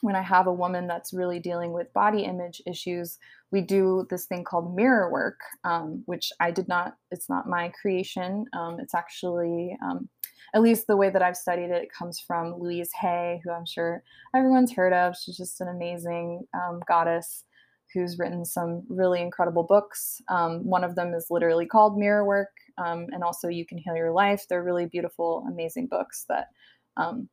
when 0.00 0.16
i 0.16 0.22
have 0.22 0.46
a 0.46 0.52
woman 0.52 0.86
that's 0.86 1.12
really 1.12 1.38
dealing 1.38 1.72
with 1.72 1.92
body 1.92 2.22
image 2.22 2.62
issues 2.66 3.18
we 3.50 3.60
do 3.60 4.06
this 4.10 4.26
thing 4.26 4.44
called 4.44 4.74
mirror 4.74 5.10
work 5.10 5.40
um, 5.64 6.02
which 6.06 6.30
i 6.40 6.50
did 6.50 6.68
not 6.68 6.96
it's 7.10 7.28
not 7.28 7.48
my 7.48 7.70
creation 7.80 8.44
um, 8.52 8.78
it's 8.80 8.94
actually 8.94 9.76
um, 9.84 10.08
at 10.54 10.62
least 10.62 10.86
the 10.86 10.96
way 10.96 11.10
that 11.10 11.22
I've 11.22 11.36
studied 11.36 11.70
it, 11.70 11.82
it 11.82 11.92
comes 11.92 12.20
from 12.20 12.54
Louise 12.58 12.90
Hay, 13.00 13.40
who 13.44 13.50
I'm 13.50 13.66
sure 13.66 14.02
everyone's 14.34 14.72
heard 14.72 14.92
of. 14.92 15.14
She's 15.16 15.36
just 15.36 15.60
an 15.60 15.68
amazing 15.68 16.46
um, 16.54 16.80
goddess 16.88 17.44
who's 17.92 18.18
written 18.18 18.44
some 18.44 18.82
really 18.88 19.20
incredible 19.20 19.62
books. 19.62 20.20
Um, 20.28 20.64
one 20.64 20.84
of 20.84 20.94
them 20.94 21.14
is 21.14 21.26
literally 21.30 21.66
called 21.66 21.98
Mirror 21.98 22.24
Work, 22.24 22.50
um, 22.76 23.06
and 23.12 23.22
also 23.22 23.48
You 23.48 23.64
Can 23.66 23.78
Heal 23.78 23.96
Your 23.96 24.12
Life. 24.12 24.44
They're 24.48 24.62
really 24.62 24.86
beautiful, 24.86 25.44
amazing 25.48 25.86
books 25.86 26.24
that 26.28 26.48
um, 26.96 27.28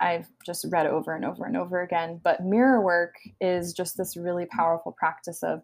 I've 0.00 0.28
just 0.44 0.66
read 0.70 0.86
over 0.86 1.14
and 1.14 1.24
over 1.24 1.44
and 1.44 1.56
over 1.56 1.82
again. 1.82 2.20
But 2.22 2.44
mirror 2.44 2.80
work 2.80 3.16
is 3.40 3.72
just 3.72 3.96
this 3.96 4.16
really 4.16 4.46
powerful 4.46 4.92
practice 4.92 5.42
of 5.42 5.62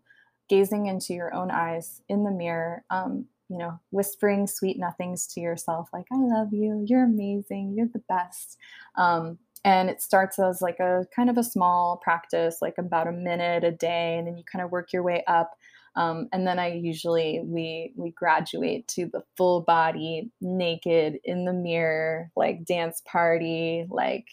gazing 0.49 0.87
into 0.87 1.14
your 1.14 1.34
own 1.34 1.51
eyes 1.51 2.03
in 2.09 2.24
the 2.24 2.30
mirror 2.30 2.84
um, 2.91 3.26
you 3.49 3.59
know, 3.59 3.78
whispering 3.91 4.47
sweet 4.47 4.78
nothings 4.78 5.26
to 5.28 5.41
yourself, 5.41 5.89
like, 5.93 6.07
I 6.12 6.16
love 6.16 6.53
you, 6.53 6.84
you're 6.87 7.05
amazing, 7.05 7.74
you're 7.76 7.89
the 7.93 8.03
best. 8.09 8.59
Um, 8.97 9.39
and 9.64 9.89
it 9.89 10.03
starts 10.03 10.39
as 10.39 10.62
like 10.62 10.78
a 10.80 11.07
kind 11.14 11.30
of 11.30 11.39
a 11.39 11.45
small 11.45 11.97
practice, 11.97 12.59
like 12.61 12.74
about 12.78 13.09
a 13.09 13.12
minute 13.12 13.64
a 13.64 13.72
day, 13.72 14.16
and 14.18 14.26
then 14.26 14.37
you 14.37 14.45
kind 14.51 14.64
of 14.64 14.70
work 14.70 14.93
your 14.93 15.03
way 15.03 15.24
up. 15.26 15.57
Um, 15.97 16.28
and 16.32 16.47
then 16.47 16.59
I 16.59 16.74
usually 16.74 17.40
we 17.44 17.92
we 17.97 18.11
graduate 18.11 18.86
to 18.88 19.07
the 19.07 19.22
full 19.36 19.62
body, 19.62 20.30
naked 20.40 21.18
in 21.24 21.44
the 21.44 21.53
mirror, 21.53 22.30
like 22.36 22.64
dance 22.64 23.03
party, 23.07 23.86
like 23.90 24.28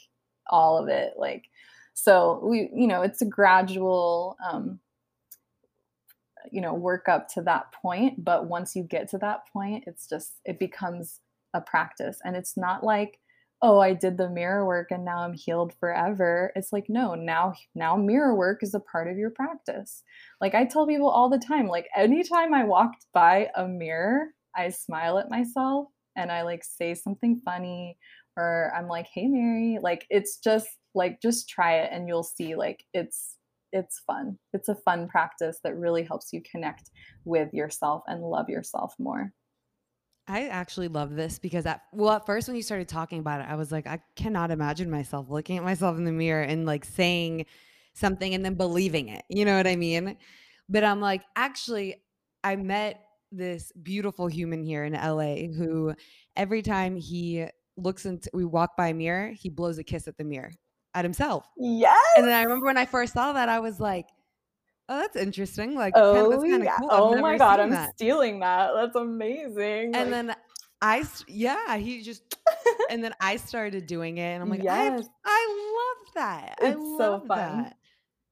all 0.48 0.78
of 0.78 0.90
it, 0.90 1.14
like 1.18 1.46
so 1.94 2.42
we 2.44 2.70
you 2.76 2.88
know 2.88 3.02
it's 3.02 3.22
a 3.22 3.26
gradual 3.26 4.36
um, 4.46 4.80
you 6.52 6.60
know 6.62 6.74
work 6.74 7.08
up 7.08 7.30
to 7.30 7.42
that 7.42 7.72
point 7.72 8.24
but 8.24 8.48
once 8.48 8.76
you 8.76 8.84
get 8.84 9.10
to 9.10 9.18
that 9.18 9.48
point 9.54 9.84
it's 9.88 10.10
just 10.10 10.34
it 10.44 10.60
becomes 10.60 11.22
a 11.54 11.62
practice. 11.62 12.20
And 12.24 12.36
it's 12.36 12.58
not 12.58 12.84
like 12.84 13.20
oh 13.64 13.80
i 13.80 13.94
did 13.94 14.18
the 14.18 14.30
mirror 14.30 14.66
work 14.66 14.92
and 14.92 15.04
now 15.04 15.20
i'm 15.20 15.34
healed 15.34 15.74
forever 15.80 16.52
it's 16.56 16.72
like 16.72 16.86
no 16.90 17.16
now 17.16 17.54
now 17.74 17.96
mirror 17.96 18.36
work 18.36 18.62
is 18.62 18.76
a 18.76 18.80
part 18.80 19.08
of 19.08 19.18
your 19.18 19.32
practice 19.32 20.04
like 20.42 20.54
i 20.54 20.64
tell 20.64 20.86
people 20.86 21.10
all 21.10 21.30
the 21.30 21.40
time 21.40 21.68
like 21.68 21.88
anytime 21.96 22.54
i 22.54 22.64
walked 22.64 23.06
by 23.14 23.50
a 23.56 23.68
mirror 23.68 24.28
i 24.56 24.70
smile 24.70 25.18
at 25.18 25.32
myself 25.32 25.88
and 26.16 26.32
i 26.32 26.44
like 26.44 26.64
say 26.64 26.94
something 26.94 27.42
funny 27.44 27.98
or 28.38 28.72
i'm 28.78 28.88
like 28.88 29.08
hey 29.14 29.28
Mari 29.28 29.80
like 29.82 30.06
it's 30.10 30.38
just 30.38 30.68
like 30.94 31.22
just 31.22 31.50
try 31.50 31.78
it 31.78 31.90
and 31.92 32.08
you'll 32.08 32.22
see 32.22 32.56
like 32.56 32.84
it's 32.94 33.38
it's 33.74 34.00
fun. 34.06 34.38
It's 34.54 34.70
a 34.70 34.76
fun 34.76 35.10
practice 35.10 35.58
that 35.64 35.76
really 35.76 36.04
helps 36.04 36.32
you 36.32 36.42
connect 36.50 36.92
with 37.26 37.54
yourself 37.54 38.04
and 38.08 38.22
love 38.22 38.48
yourself 38.48 38.94
more. 39.00 39.34
I 40.28 40.48
actually 40.48 40.88
love 40.88 41.16
this 41.16 41.38
because 41.40 41.66
at 41.66 41.82
well 41.92 42.12
at 42.14 42.26
first 42.26 42.48
when 42.48 42.56
you 42.56 42.64
started 42.64 42.88
talking 42.88 43.20
about 43.20 43.42
it 43.42 43.48
I 43.50 43.56
was 43.56 43.72
like 43.72 43.88
I 43.88 44.00
cannot 44.16 44.52
imagine 44.52 44.90
myself 44.90 45.30
looking 45.30 45.58
at 45.58 45.64
myself 45.64 45.98
in 45.98 46.06
the 46.06 46.12
mirror 46.12 46.44
and 46.44 46.66
like 46.66 46.86
saying 46.86 47.46
something 47.94 48.34
and 48.34 48.44
then 48.44 48.56
believing 48.56 49.10
it. 49.10 49.24
You 49.30 49.46
know 49.46 49.58
what 49.58 49.68
I 49.68 49.76
mean? 49.76 50.18
But 50.70 50.84
I'm 50.84 51.02
like 51.02 51.24
actually 51.36 52.02
I 52.44 52.56
met 52.56 53.02
this 53.32 53.72
beautiful 53.82 54.28
human 54.28 54.64
here 54.64 54.84
in 54.86 54.94
LA 54.94 55.48
who 55.56 55.94
every 56.36 56.62
time 56.62 56.96
he 56.96 57.48
looks 57.78 58.06
into 58.06 58.30
we 58.34 58.46
walk 58.46 58.78
by 58.78 58.90
a 58.90 58.94
mirror, 58.94 59.32
he 59.32 59.50
blows 59.50 59.78
a 59.78 59.84
kiss 59.84 60.08
at 60.08 60.18
the 60.18 60.24
mirror 60.24 60.52
at 60.94 61.06
himself. 61.06 61.48
Yes. 61.58 62.00
And 62.18 62.28
then 62.28 62.34
I 62.34 62.44
remember 62.44 62.66
when 62.66 62.78
I 62.78 62.86
first 62.86 63.14
saw 63.14 63.34
that, 63.34 63.50
I 63.50 63.60
was 63.60 63.80
like, 63.80 64.08
oh, 64.90 65.00
that's 65.00 65.16
interesting. 65.16 65.76
Like, 65.76 65.94
oh, 65.96 66.30
that's 66.30 66.44
kind 66.44 66.56
of 66.56 66.64
yeah. 66.64 66.78
cool. 66.78 66.90
oh 66.92 67.18
my 67.18 67.38
God, 67.38 67.60
I'm 67.60 67.70
that. 67.72 67.96
stealing 67.96 68.40
that. 68.40 68.72
That's 68.76 68.96
amazing. 68.96 69.96
And 69.96 69.96
like- 69.96 70.10
then 70.10 70.36
I, 70.82 71.06
yeah, 71.28 71.78
he 71.78 72.02
just, 72.02 72.24
and 72.90 73.04
then 73.04 73.14
I 73.20 73.38
started 73.38 73.88
doing 73.88 74.18
it. 74.18 74.34
And 74.34 74.44
I'm 74.44 74.50
like, 74.50 74.64
yes. 74.64 75.08
I, 75.26 75.30
I 75.30 75.98
love 76.06 76.14
that. 76.16 76.56
It's 76.62 76.76
I 76.76 76.80
love 76.80 77.22
so 77.22 77.28
fun. 77.28 77.64
That. 77.64 77.78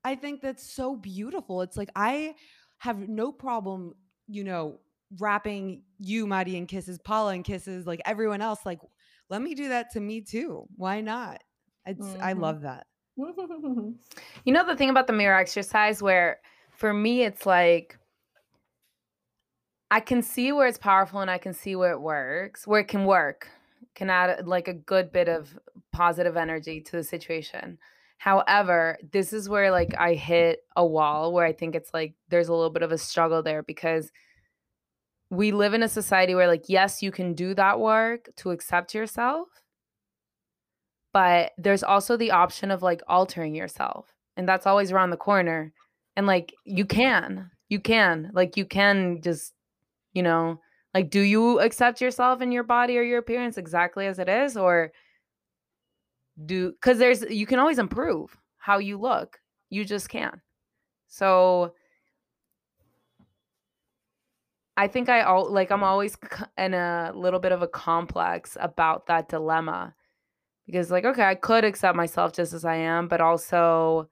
I 0.04 0.16
think 0.16 0.42
that's 0.42 0.72
so 0.72 0.96
beautiful. 0.96 1.62
It's 1.62 1.78
like, 1.78 1.92
I 1.96 2.36
have 2.80 3.08
no 3.08 3.32
problem, 3.32 3.94
you 4.28 4.44
know, 4.44 4.80
wrapping 5.20 5.84
you, 6.00 6.26
Mari, 6.26 6.56
in 6.56 6.66
kisses, 6.66 7.00
Paula, 7.00 7.36
in 7.36 7.44
kisses, 7.44 7.86
like 7.86 8.02
everyone 8.06 8.42
else. 8.42 8.60
Like, 8.66 8.80
let 9.30 9.42
me 9.42 9.56
do 9.56 9.70
that 9.70 9.92
to 9.92 10.00
me 10.00 10.22
too. 10.22 10.66
Why 10.76 11.02
not? 11.02 11.42
It's 11.86 12.06
mm-hmm. 12.06 12.22
I 12.22 12.34
love 12.34 12.62
that. 12.62 12.86
you 14.46 14.54
know 14.54 14.66
the 14.66 14.76
thing 14.76 14.90
about 14.90 15.08
the 15.08 15.14
mirror 15.14 15.38
exercise 15.38 16.02
where 16.02 16.40
for 16.72 16.94
me 16.94 17.24
it's 17.24 17.46
like 17.46 17.98
I 19.92 20.00
can 20.00 20.22
see 20.22 20.54
where 20.54 20.68
it's 20.68 20.78
powerful 20.78 21.20
and 21.20 21.30
I 21.30 21.38
can 21.38 21.54
see 21.54 21.76
where 21.76 21.92
it 21.92 22.00
works, 22.00 22.66
where 22.66 22.80
it 22.80 22.88
can 22.88 23.06
work, 23.06 23.50
can 23.94 24.10
add 24.10 24.48
like 24.48 24.70
a 24.70 24.74
good 24.74 25.12
bit 25.12 25.28
of 25.28 25.60
positive 25.92 26.38
energy 26.38 26.80
to 26.80 26.92
the 26.94 27.04
situation. 27.04 27.78
However, 28.18 28.98
this 29.12 29.34
is 29.34 29.50
where 29.50 29.70
like 29.70 29.94
I 29.98 30.14
hit 30.14 30.60
a 30.78 30.86
wall 30.86 31.34
where 31.34 31.46
I 31.46 31.52
think 31.52 31.76
it's 31.76 31.94
like 31.94 32.14
there's 32.30 32.48
a 32.48 32.54
little 32.54 32.70
bit 32.70 32.84
of 32.84 32.94
a 32.94 32.98
struggle 32.98 33.44
there 33.44 33.64
because 33.64 34.12
we 35.30 35.52
live 35.52 35.74
in 35.74 35.84
a 35.84 35.90
society 35.90 36.36
where 36.36 36.48
like 36.48 36.66
yes, 36.70 37.04
you 37.04 37.12
can 37.12 37.34
do 37.34 37.54
that 37.56 37.80
work 37.80 38.30
to 38.38 38.52
accept 38.52 38.94
yourself, 38.94 39.50
but 41.14 41.52
there's 41.58 41.84
also 41.84 42.18
the 42.18 42.32
option 42.32 42.72
of 42.72 42.82
like 42.82 43.02
altering 43.08 43.56
yourself 43.56 44.14
and 44.38 44.48
that's 44.48 44.66
always 44.66 44.92
around 44.92 45.10
the 45.10 45.18
corner 45.18 45.74
and 46.16 46.26
like 46.28 46.54
you 46.66 46.86
can 46.86 47.50
you 47.70 47.80
can 47.80 48.32
like 48.34 48.58
you 48.58 48.66
can 48.66 49.22
just 49.22 49.54
you 50.14 50.24
know 50.24 50.60
like 50.94 51.10
do 51.10 51.22
you 51.22 51.60
accept 51.60 52.02
yourself 52.02 52.42
and 52.42 52.54
your 52.54 52.64
body 52.64 52.98
or 52.98 53.04
your 53.04 53.20
appearance 53.20 53.58
exactly 53.58 54.08
as 54.08 54.20
it 54.20 54.30
is 54.30 54.58
or 54.58 54.92
do 56.46 56.72
because 56.72 56.98
there's 56.98 57.22
you 57.30 57.46
can 57.46 57.60
always 57.60 57.80
improve 57.80 58.38
how 58.58 58.78
you 58.78 58.98
look 58.98 59.40
you 59.70 59.86
just 59.86 60.10
can 60.10 60.42
so 61.08 61.74
i 64.78 64.88
think 64.88 65.10
i 65.10 65.22
all 65.22 65.52
like 65.52 65.72
i'm 65.72 65.84
always 65.84 66.18
in 66.58 66.74
a 66.74 67.12
little 67.14 67.40
bit 67.40 67.52
of 67.52 67.62
a 67.62 67.68
complex 67.68 68.58
about 68.60 69.08
that 69.08 69.30
dilemma 69.30 69.94
because 70.72 70.90
like 70.90 71.06
okay 71.06 71.24
i 71.24 71.36
could 71.36 71.66
accept 71.66 71.96
myself 71.96 72.32
just 72.32 72.54
as 72.54 72.64
i 72.64 72.76
am 72.76 73.08
but 73.08 73.20
also 73.20 74.08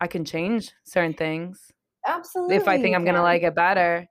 i 0.00 0.06
can 0.06 0.24
change 0.24 0.72
certain 0.84 1.14
things 1.14 1.72
absolutely 2.06 2.56
if 2.56 2.68
i 2.68 2.80
think 2.80 2.94
i'm 2.94 3.04
gonna 3.04 3.22
like 3.22 3.42
it 3.42 3.54
better. 3.54 4.06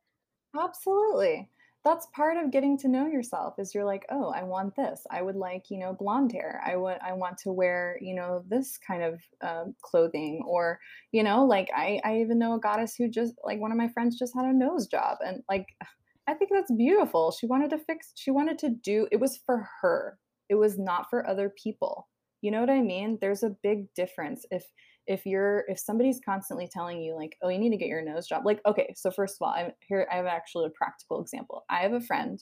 Absolutely. 0.60 1.50
That's 1.84 2.08
part 2.16 2.38
of 2.38 2.52
getting 2.52 2.78
to 2.78 2.88
know 2.88 3.08
yourself 3.08 3.56
is 3.58 3.74
you're 3.76 3.84
like 3.84 4.06
oh 4.10 4.30
i 4.30 4.44
want 4.44 4.76
this. 4.76 5.06
I 5.12 5.22
would 5.22 5.36
like 5.36 5.66
you 5.70 5.80
know 5.80 5.94
blonde 5.94 6.32
hair. 6.32 6.62
I 6.66 6.76
would 6.76 6.98
i 7.02 7.12
want 7.14 7.38
to 7.40 7.52
wear 7.52 7.98
you 8.02 8.16
know 8.16 8.44
this 8.48 8.78
kind 8.78 9.04
of 9.04 9.22
uh, 9.42 9.66
clothing 9.82 10.44
or 10.48 10.80
you 11.12 11.24
know 11.24 11.44
like 11.44 11.70
i 11.76 12.00
i 12.06 12.20
even 12.20 12.40
know 12.40 12.54
a 12.54 12.60
goddess 12.60 12.96
who 12.96 13.10
just 13.10 13.34
like 13.44 13.60
one 13.60 13.72
of 13.72 13.78
my 13.78 13.88
friends 13.90 14.18
just 14.18 14.36
had 14.36 14.46
a 14.46 14.54
nose 14.54 14.88
job 14.88 15.18
and 15.26 15.44
like 15.50 15.66
i 16.28 16.34
think 16.34 16.52
that's 16.54 16.72
beautiful. 16.72 17.32
She 17.32 17.48
wanted 17.48 17.70
to 17.72 17.80
fix 17.80 18.12
she 18.16 18.32
wanted 18.32 18.58
to 18.60 18.70
do 18.70 19.08
it 19.12 19.20
was 19.20 19.38
for 19.46 19.68
her 19.82 20.18
it 20.50 20.56
was 20.56 20.78
not 20.78 21.10
for 21.10 21.28
other 21.28 21.54
people. 21.62 22.08
You 22.42 22.52
know 22.52 22.60
what 22.60 22.70
i 22.70 22.82
mean? 22.82 23.18
There's 23.22 23.44
a 23.44 23.56
big 23.64 23.94
difference 23.94 24.46
if 24.52 24.66
if 25.08 25.26
you're 25.26 25.66
if 25.68 25.80
somebody's 25.80 26.22
constantly 26.24 26.70
telling 26.72 27.02
you 27.02 27.16
like 27.16 27.36
oh 27.42 27.50
you 27.50 27.60
need 27.60 27.72
to 27.72 27.78
get 27.78 27.90
your 27.90 28.02
nose 28.02 28.28
job 28.28 28.46
like 28.46 28.62
okay 28.66 28.94
so 28.96 29.12
first 29.12 29.36
of 29.36 29.46
all 29.46 29.54
i'm 29.54 29.72
here 29.82 30.08
i 30.10 30.16
have 30.16 30.26
actually 30.26 30.66
a 30.66 30.70
practical 30.70 31.22
example. 31.22 31.66
I 31.70 31.80
have 31.80 31.94
a 31.94 32.02
friend 32.02 32.42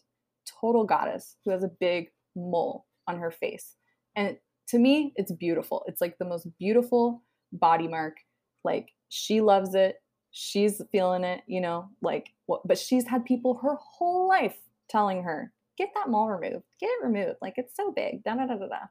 total 0.60 0.84
goddess 0.84 1.38
who 1.44 1.52
has 1.52 1.64
a 1.64 1.72
big 1.80 2.10
mole 2.36 2.86
on 3.08 3.18
her 3.20 3.32
face. 3.32 3.76
And 4.16 4.38
to 4.70 4.80
me 4.80 5.14
it's 5.16 5.32
beautiful. 5.32 5.84
It's 5.88 6.02
like 6.02 6.18
the 6.18 6.26
most 6.26 6.48
beautiful 6.60 7.24
body 7.54 7.88
mark. 7.88 8.18
Like 8.64 8.90
she 9.10 9.42
loves 9.42 9.76
it. 9.76 9.98
She's 10.32 10.82
feeling 10.92 11.24
it 11.24 11.42
you 11.48 11.62
know 11.62 11.90
like 12.02 12.30
but 12.66 12.78
she's 12.78 13.06
had 13.06 13.26
people 13.26 13.60
her 13.62 13.76
whole 13.76 14.28
life 14.28 14.58
telling 14.90 15.24
her 15.24 15.52
get 15.82 15.94
that 15.96 16.10
mole 16.10 16.30
removed, 16.30 16.66
get 16.80 16.88
it 16.88 17.04
removed. 17.04 17.38
Like 17.42 17.56
it's 17.58 17.76
so 17.76 17.92
big. 17.92 18.24
Da 18.24 18.36
da 18.36 18.46
da 18.46 18.56
da 18.56 18.68
da. 18.68 18.86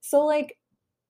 So 0.00 0.24
like 0.24 0.58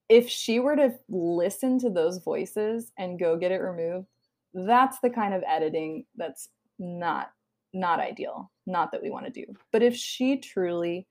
if 0.09 0.29
she 0.29 0.61
were 0.61 0.77
to 0.77 0.95
listen 1.09 1.79
to 1.81 1.91
those 1.91 2.19
voices 2.19 2.93
and 2.97 3.19
go 3.19 3.37
get 3.37 3.53
it 3.53 3.61
removed, 3.61 4.07
that's 4.55 5.01
the 5.01 5.11
kind 5.11 5.35
of 5.35 5.43
editing 5.47 6.05
that's 6.17 6.49
not 6.79 7.33
not 7.75 8.01
ideal. 8.01 8.51
Not 8.67 8.93
that 8.93 9.03
we 9.03 9.11
want 9.11 9.27
to 9.27 9.33
do. 9.33 9.45
But 9.73 9.83
if 9.83 9.95
she 9.95 10.39
truly 10.39 11.07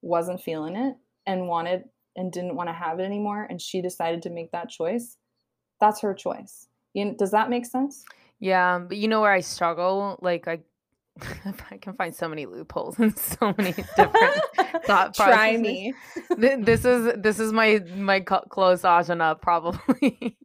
wasn't 0.00 0.42
feeling 0.42 0.74
it 0.74 0.96
and 1.26 1.46
wanted 1.46 1.84
and 2.16 2.32
didn't 2.32 2.56
want 2.56 2.68
to 2.68 2.72
have 2.72 2.98
it 2.98 3.04
anymore 3.04 3.46
and 3.48 3.60
she 3.60 3.80
decided 3.80 4.22
to 4.22 4.30
make 4.30 4.50
that 4.52 4.68
choice, 4.68 5.16
that's 5.80 6.00
her 6.00 6.14
choice. 6.14 6.68
You 6.94 7.06
know, 7.06 7.14
does 7.14 7.30
that 7.30 7.50
make 7.50 7.66
sense? 7.66 8.04
Yeah, 8.40 8.80
but 8.80 8.96
you 8.96 9.06
know 9.06 9.20
where 9.20 9.32
I 9.32 9.40
struggle? 9.40 10.18
Like 10.20 10.48
I 10.48 10.60
I 11.70 11.76
can 11.76 11.94
find 11.94 12.14
so 12.14 12.28
many 12.28 12.46
loopholes 12.46 12.98
and 12.98 13.16
so 13.18 13.54
many 13.58 13.72
different 13.72 14.34
thought 14.84 15.14
processes. 15.14 15.16
Try 15.16 15.56
me. 15.56 15.94
this 16.36 16.84
is 16.84 17.14
this 17.20 17.38
is 17.38 17.52
my 17.52 17.80
my 17.96 18.20
close 18.20 18.82
ajna 18.82 19.40
probably. 19.40 20.36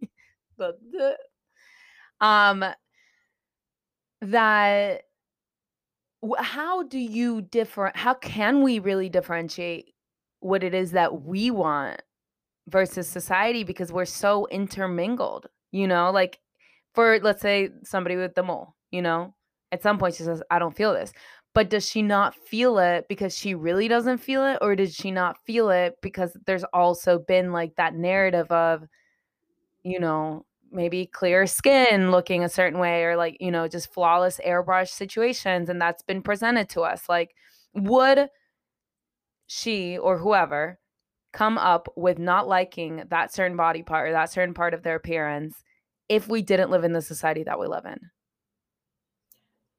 but 0.57 0.79
um 2.19 2.65
that 4.21 5.03
how 6.37 6.83
do 6.83 6.97
you 6.97 7.41
differ 7.41 7.91
how 7.93 8.13
can 8.15 8.63
we 8.63 8.79
really 8.79 9.07
differentiate 9.07 9.93
what 10.39 10.63
it 10.63 10.73
is 10.73 10.91
that 10.91 11.21
we 11.21 11.51
want 11.51 12.01
versus 12.67 13.07
society 13.07 13.63
because 13.63 13.91
we're 13.91 14.03
so 14.05 14.47
intermingled 14.47 15.45
you 15.71 15.87
know 15.87 16.09
like 16.11 16.39
for 16.95 17.19
let's 17.19 17.41
say 17.41 17.69
somebody 17.83 18.15
with 18.15 18.33
the 18.33 18.41
mole 18.41 18.75
you 18.89 19.01
know 19.01 19.35
at 19.71 19.83
some 19.83 19.97
point 19.97 20.15
she 20.15 20.23
says 20.23 20.41
i 20.49 20.59
don't 20.59 20.75
feel 20.75 20.93
this. 20.93 21.11
But 21.57 21.71
does 21.71 21.89
she 21.89 22.03
not 22.03 22.35
feel 22.35 22.77
it 22.77 23.07
because 23.09 23.35
she 23.35 23.55
really 23.55 23.87
doesn't 23.87 24.19
feel 24.19 24.45
it? 24.45 24.59
Or 24.61 24.75
did 24.75 24.93
she 24.93 25.09
not 25.09 25.43
feel 25.43 25.71
it 25.71 25.95
because 26.03 26.37
there's 26.45 26.63
also 26.65 27.17
been 27.17 27.51
like 27.51 27.75
that 27.77 27.95
narrative 27.95 28.51
of 28.51 28.83
you 29.81 29.99
know 29.99 30.45
maybe 30.71 31.07
clear 31.07 31.47
skin 31.47 32.11
looking 32.11 32.43
a 32.43 32.49
certain 32.49 32.79
way 32.79 33.05
or 33.05 33.15
like 33.17 33.37
you 33.39 33.49
know 33.49 33.67
just 33.67 33.91
flawless 33.91 34.39
airbrush 34.45 34.89
situations 34.89 35.67
and 35.67 35.81
that's 35.81 36.03
been 36.03 36.21
presented 36.21 36.69
to 36.69 36.81
us? 36.81 37.09
Like 37.09 37.33
would 37.73 38.29
she 39.47 39.97
or 39.97 40.19
whoever 40.19 40.77
come 41.33 41.57
up 41.57 41.87
with 41.95 42.19
not 42.19 42.47
liking 42.47 43.03
that 43.09 43.33
certain 43.33 43.57
body 43.57 43.81
part 43.81 44.09
or 44.09 44.11
that 44.11 44.31
certain 44.31 44.53
part 44.53 44.75
of 44.75 44.83
their 44.83 44.95
appearance 44.95 45.63
if 46.07 46.27
we 46.27 46.43
didn't 46.43 46.69
live 46.69 46.83
in 46.83 46.93
the 46.93 47.01
society 47.01 47.43
that 47.43 47.59
we 47.59 47.65
live 47.65 47.85
in 47.85 47.97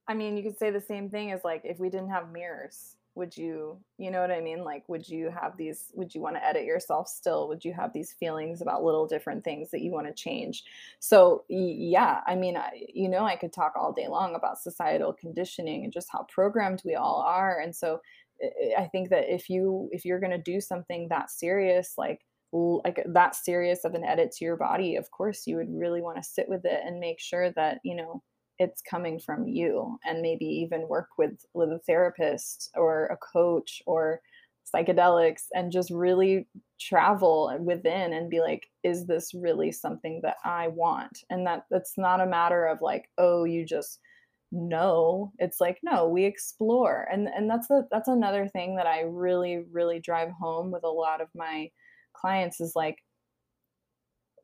i 0.09 0.15
mean 0.15 0.37
you 0.37 0.43
could 0.43 0.59
say 0.59 0.71
the 0.71 0.81
same 0.81 1.09
thing 1.11 1.33
as 1.33 1.45
like 1.45 1.63
if 1.65 1.79
we 1.79 1.89
didn't 1.89 2.11
have 2.11 2.33
mirrors 2.33 2.97
would 3.19 3.37
you 3.37 3.77
you 3.99 4.11
know 4.11 4.21
what 4.21 4.31
i 4.31 4.41
mean? 4.41 4.65
Like 4.65 4.89
would 4.89 5.07
you 5.07 5.29
have 5.29 5.57
these 5.59 5.91
would 5.95 6.15
you 6.15 6.23
want 6.23 6.37
to 6.37 6.45
edit 6.45 6.65
yourself 6.65 7.09
still? 7.09 7.49
Would 7.49 7.65
you 7.65 7.75
have 7.75 7.93
these 7.93 8.13
feelings 8.13 8.63
about 8.63 8.85
little 8.85 9.07
different 9.07 9.45
things 9.45 9.71
that 9.73 9.83
you 9.83 9.91
want 9.91 10.07
to 10.07 10.15
change? 10.15 10.63
So 11.01 11.45
yeah 11.49 12.21
i 12.27 12.35
mean 12.35 12.57
I, 12.57 12.71
you 12.95 13.09
know 13.09 13.25
i 13.25 13.37
could 13.37 13.53
talk 13.53 13.73
all 13.77 13.93
day 13.93 14.09
long 14.09 14.35
about 14.35 14.61
societal 14.61 15.13
conditioning 15.13 15.85
and 15.85 15.93
just 15.93 16.09
how 16.11 16.27
programmed 16.33 16.83
we 16.85 16.95
all 16.95 17.21
are 17.27 17.59
and 17.61 17.75
so 17.75 18.01
eh, 18.41 18.75
i 18.79 18.87
think 18.87 19.11
that 19.11 19.33
if 19.35 19.51
you 19.51 19.89
if 19.93 20.05
you're 20.05 20.21
going 20.21 20.31
to 20.31 20.39
do 20.53 20.61
something 20.61 21.09
that 21.09 21.31
serious 21.31 21.95
like 21.99 22.21
like 22.53 23.03
that 23.07 23.35
serious 23.35 23.85
of 23.85 23.95
an 23.95 24.05
edit 24.05 24.33
to 24.33 24.45
your 24.45 24.57
body 24.57 24.97
of 24.97 25.11
course 25.11 25.47
you 25.47 25.57
would 25.57 25.69
really 25.71 26.01
want 26.01 26.17
to 26.17 26.23
sit 26.23 26.49
with 26.49 26.65
it 26.65 26.81
and 26.87 27.01
make 27.01 27.21
sure 27.21 27.51
that 27.53 27.81
you 27.85 27.97
know 27.97 28.23
it's 28.59 28.83
coming 28.83 29.19
from 29.19 29.47
you 29.47 29.99
and 30.05 30.23
maybe 30.23 30.45
even 30.45 30.89
work 30.89 31.09
with 31.17 31.45
with 31.55 31.71
a 31.71 31.81
therapist 31.81 32.71
or 32.75 33.07
a 33.07 33.17
coach 33.17 33.83
or 33.87 34.21
psychedelics 34.75 35.45
and 35.55 35.73
just 35.73 35.91
really 35.91 36.47
travel 36.79 37.57
within 37.61 38.13
and 38.13 38.29
be 38.29 38.41
like 38.41 38.67
is 38.83 39.07
this 39.07 39.33
really 39.35 39.73
something 39.73 40.21
that 40.23 40.37
i 40.45 40.69
want? 40.69 41.25
And 41.31 41.47
that 41.47 41.65
that's 41.71 41.95
not 41.97 42.21
a 42.21 42.27
matter 42.27 42.67
of 42.67 42.81
like 42.83 43.09
oh 43.19 43.45
you 43.45 43.65
just 43.65 44.01
know. 44.51 45.33
It's 45.39 45.61
like 45.61 45.79
no 45.83 46.09
we 46.09 46.25
explore. 46.25 47.07
And 47.13 47.29
and 47.29 47.49
that's 47.51 47.71
a 47.71 47.85
that's 47.91 48.09
another 48.09 48.49
thing 48.49 48.77
that 48.77 48.87
i 48.87 49.01
really 49.03 49.65
really 49.73 50.01
drive 50.01 50.31
home 50.31 50.71
with 50.71 50.85
a 50.85 50.89
lot 50.89 51.21
of 51.21 51.29
my 51.35 51.71
clients 52.15 52.61
is 52.61 52.73
like 52.75 52.99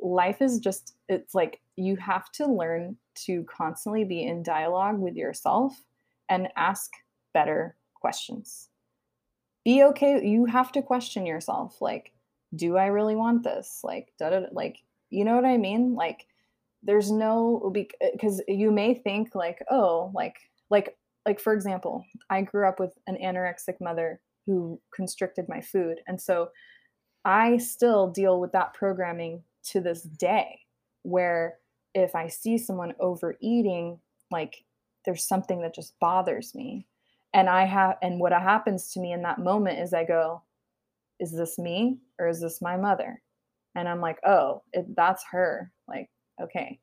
life 0.00 0.42
is 0.42 0.58
just 0.58 0.94
it's 1.08 1.34
like 1.34 1.60
you 1.76 1.96
have 1.96 2.30
to 2.32 2.46
learn 2.46 2.96
to 3.26 3.44
constantly 3.44 4.04
be 4.04 4.22
in 4.22 4.42
dialogue 4.42 4.98
with 4.98 5.14
yourself 5.14 5.82
and 6.28 6.48
ask 6.56 6.90
better 7.32 7.76
questions. 7.94 8.68
Be 9.64 9.82
okay. 9.84 10.26
You 10.26 10.46
have 10.46 10.72
to 10.72 10.82
question 10.82 11.26
yourself 11.26 11.80
like, 11.80 12.12
do 12.54 12.76
I 12.76 12.86
really 12.86 13.16
want 13.16 13.42
this? 13.42 13.80
Like, 13.82 14.12
da 14.18 14.30
da, 14.30 14.40
like, 14.52 14.78
you 15.10 15.24
know 15.24 15.34
what 15.34 15.44
I 15.44 15.56
mean? 15.56 15.94
Like, 15.94 16.26
there's 16.82 17.10
no, 17.10 17.72
because 17.72 18.42
you 18.46 18.70
may 18.70 18.94
think, 18.94 19.34
like, 19.34 19.64
oh, 19.70 20.10
like, 20.14 20.36
like, 20.70 20.96
like, 21.26 21.40
for 21.40 21.54
example, 21.54 22.04
I 22.28 22.42
grew 22.42 22.68
up 22.68 22.78
with 22.78 22.92
an 23.06 23.16
anorexic 23.22 23.80
mother 23.80 24.20
who 24.46 24.80
constricted 24.94 25.48
my 25.48 25.60
food. 25.60 26.00
And 26.06 26.20
so 26.20 26.50
I 27.24 27.56
still 27.56 28.10
deal 28.10 28.38
with 28.38 28.52
that 28.52 28.74
programming 28.74 29.42
to 29.70 29.80
this 29.80 30.02
day 30.02 30.60
where 31.02 31.58
if 31.94 32.14
I 32.14 32.28
see 32.28 32.58
someone 32.58 32.94
overeating, 33.00 33.98
like 34.30 34.64
there's 35.04 35.24
something 35.24 35.62
that 35.62 35.74
just 35.74 35.98
bothers 36.00 36.54
me. 36.54 36.86
And 37.32 37.48
I 37.48 37.64
have, 37.64 37.96
and 38.02 38.20
what 38.20 38.32
happens 38.32 38.92
to 38.92 39.00
me 39.00 39.12
in 39.12 39.22
that 39.22 39.38
moment 39.38 39.78
is 39.78 39.92
I 39.92 40.04
go, 40.04 40.42
is 41.20 41.32
this 41.32 41.58
me 41.58 41.98
or 42.18 42.28
is 42.28 42.40
this 42.40 42.60
my 42.60 42.76
mother? 42.76 43.22
And 43.74 43.88
I'm 43.88 44.00
like, 44.00 44.18
oh, 44.24 44.62
it, 44.72 44.86
that's 44.96 45.24
her. 45.30 45.72
Like, 45.88 46.10
okay, 46.40 46.78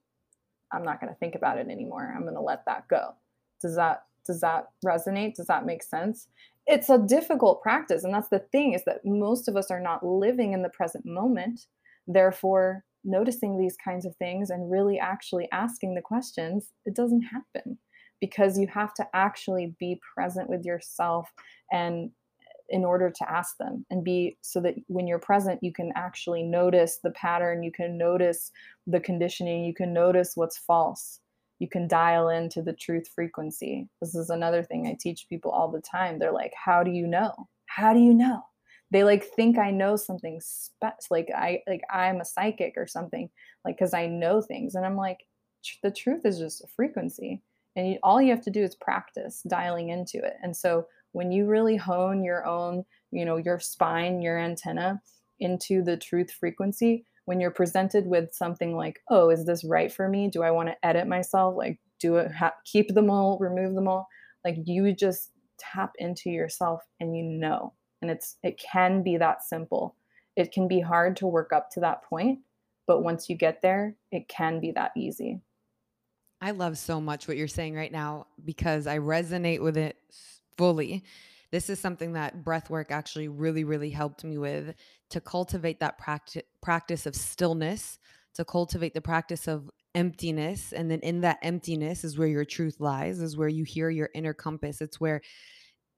I'm 0.72 0.84
not 0.84 1.00
going 1.00 1.12
to 1.12 1.20
think 1.20 1.36
about 1.36 1.58
it 1.58 1.68
anymore. 1.68 2.14
I'm 2.14 2.24
going 2.24 2.36
to 2.36 2.42
let 2.42 2.66
that 2.66 2.88
go. 2.88 3.16
Does 3.62 3.76
that 3.76 4.04
does 4.26 4.42
that 4.42 4.68
resonate? 4.86 5.34
Does 5.34 5.48
that 5.48 5.66
make 5.66 5.82
sense? 5.82 6.28
It's 6.68 6.90
a 6.90 7.00
difficult 7.00 7.62
practice, 7.62 8.04
and 8.04 8.14
that's 8.14 8.30
the 8.30 8.46
thing 8.52 8.74
is 8.74 8.84
that 8.86 9.04
most 9.04 9.48
of 9.48 9.56
us 9.56 9.72
are 9.72 9.80
not 9.80 10.06
living 10.06 10.54
in 10.54 10.62
the 10.62 10.70
present 10.70 11.06
moment. 11.06 11.66
Therefore, 12.08 12.84
noticing 13.04 13.58
these 13.58 13.78
kinds 13.84 14.06
of 14.06 14.16
things 14.18 14.50
and 14.50 14.72
really 14.72 15.00
actually 15.00 15.48
asking 15.52 15.96
the 15.96 16.02
questions, 16.02 16.70
it 16.86 16.96
doesn't 16.96 17.22
happen 17.22 17.78
because 18.20 18.58
you 18.58 18.68
have 18.68 18.94
to 18.94 19.08
actually 19.14 19.76
be 19.80 20.00
present 20.16 20.48
with 20.50 20.64
yourself 20.64 21.30
and 21.72 22.12
eh, 22.42 22.76
in 22.78 22.86
order 22.86 23.10
to 23.10 23.30
ask 23.30 23.58
them 23.58 23.86
and 23.90 24.04
be 24.04 24.38
so 24.42 24.62
that 24.62 24.76
when 24.88 25.08
you're 25.08 25.20
present 25.20 25.60
you 25.62 25.74
can 25.74 25.92
actually 25.96 26.44
notice 26.44 27.00
the 27.04 27.12
pattern 27.12 27.64
you 27.64 27.72
can 27.72 27.98
notice 27.98 28.52
the 28.88 29.00
conditioning 29.00 29.66
you 29.66 29.74
can 29.74 29.92
notice 29.92 30.34
what's 30.36 30.58
false. 30.58 31.20
You 31.60 31.70
can 31.70 31.88
dial 31.88 32.30
into 32.30 32.64
the 32.64 32.74
truth 32.74 33.08
frequency. 33.14 33.88
This 34.02 34.16
is 34.16 34.32
another 34.32 34.64
thing 34.64 34.88
i 34.88 34.98
teach 35.00 35.28
people 35.30 35.52
all 35.52 35.70
the 35.70 35.82
time. 35.82 36.18
They're 36.18 36.32
like 36.32 36.54
how 36.56 36.84
do 36.84 36.92
you 36.92 37.08
know? 37.08 37.48
How 37.66 37.94
do 37.94 38.00
you 38.00 38.14
know 38.14 38.44
they 38.92 39.04
like 39.04 39.24
think 39.24 39.58
I 39.58 39.72
know 39.72 39.96
something 39.96 40.40
spe- 40.42 41.10
like 41.10 41.30
I 41.36 41.62
like 41.68 41.82
I'm 41.90 42.22
a 42.22 42.26
psychic 42.26 42.74
or 42.78 42.86
something 42.86 43.30
like 43.66 43.78
because 43.78 43.94
I 43.94 44.06
know 44.06 44.42
things 44.42 44.76
and 44.76 44.86
I'm 44.86 44.98
like 44.98 45.20
the 45.82 45.92
truth 45.92 46.26
is 46.26 46.40
just 46.40 46.64
a 46.64 46.68
frequency 46.68 47.42
and 47.76 47.88
you, 47.88 48.00
all 48.04 48.22
you 48.22 48.32
have 48.32 48.44
to 48.44 48.52
do 48.52 48.64
is 48.64 48.76
practice 48.76 49.42
dialing 49.48 49.90
into 49.90 50.18
it. 50.18 50.34
And 50.44 50.56
so 50.56 50.88
when 51.14 51.32
you 51.32 51.46
really 51.46 51.78
hone 51.78 52.24
your 52.24 52.46
own 52.46 52.86
you 53.12 53.26
know 53.26 53.38
your 53.38 53.60
spine 53.60 54.22
your 54.22 54.38
antenna 54.38 55.02
into 55.40 55.82
the 55.84 55.98
truth 55.98 56.32
frequency 56.32 57.06
when 57.26 57.40
you're 57.40 57.52
presented 57.52 58.06
with 58.06 58.34
something 58.34 58.76
like 58.76 59.00
oh 59.10 59.30
is 59.30 59.46
this 59.46 59.64
right 59.64 59.92
for 59.92 60.10
me? 60.10 60.30
Do 60.30 60.44
i 60.44 60.52
want 60.52 60.70
to 60.70 60.86
edit 60.86 61.08
myself? 61.08 61.56
Like 61.58 61.80
do 62.00 62.18
it 62.18 62.32
ha- 62.32 62.56
keep 62.66 62.94
them 62.94 63.10
all 63.10 63.38
remove 63.40 63.74
them 63.74 63.88
all? 63.88 64.08
Like 64.44 64.58
you 64.66 64.94
just 64.94 65.32
tap 65.58 65.92
into 66.00 66.30
yourself 66.30 66.82
and 67.00 67.16
you 67.16 67.24
know 67.24 67.74
and 68.02 68.10
it's 68.12 68.38
it 68.44 68.60
can 68.60 69.04
be 69.04 69.18
that 69.18 69.44
simple. 69.44 69.96
It 70.36 70.52
can 70.52 70.68
be 70.68 70.80
hard 70.80 71.18
to 71.18 71.28
work 71.28 71.52
up 71.54 71.70
to 71.72 71.80
that 71.82 72.04
point 72.04 72.40
but 72.92 73.04
once 73.04 73.30
you 73.30 73.38
get 73.38 73.62
there 73.62 73.96
it 74.12 74.28
can 74.28 74.60
be 74.60 74.72
that 74.72 74.92
easy. 74.98 75.40
I 76.42 76.52
love 76.52 76.78
so 76.78 77.00
much 77.00 77.26
what 77.26 77.38
you're 77.38 77.48
saying 77.48 77.76
right 77.76 77.92
now 77.92 78.28
because 78.44 78.86
i 78.86 78.98
resonate 78.98 79.62
with 79.62 79.78
it 79.78 79.96
fully. 80.58 81.06
This 81.52 81.70
is 81.70 81.80
something 81.80 82.14
that 82.14 82.44
breath 82.44 82.70
work 82.70 82.92
actually 82.92 83.30
really 83.30 83.64
really 83.64 83.92
helped 83.92 84.26
me 84.26 84.38
with 84.38 84.76
to 85.12 85.22
cultivate 85.22 85.80
that 85.80 85.98
practice 85.98 86.44
practice 86.62 87.06
of 87.06 87.16
stillness 87.16 87.98
to 88.34 88.44
cultivate 88.44 88.94
the 88.94 89.02
practice 89.02 89.48
of 89.48 89.70
emptiness 89.96 90.74
and 90.74 90.92
then 90.92 91.00
in 91.00 91.22
that 91.22 91.40
emptiness 91.42 92.04
is 92.04 92.18
where 92.18 92.28
your 92.28 92.46
truth 92.46 92.80
lies 92.80 93.22
is 93.22 93.38
where 93.38 93.50
you 93.50 93.64
hear 93.64 93.90
your 93.90 94.10
inner 94.14 94.34
compass. 94.34 94.82
It's 94.82 95.00
where 95.00 95.22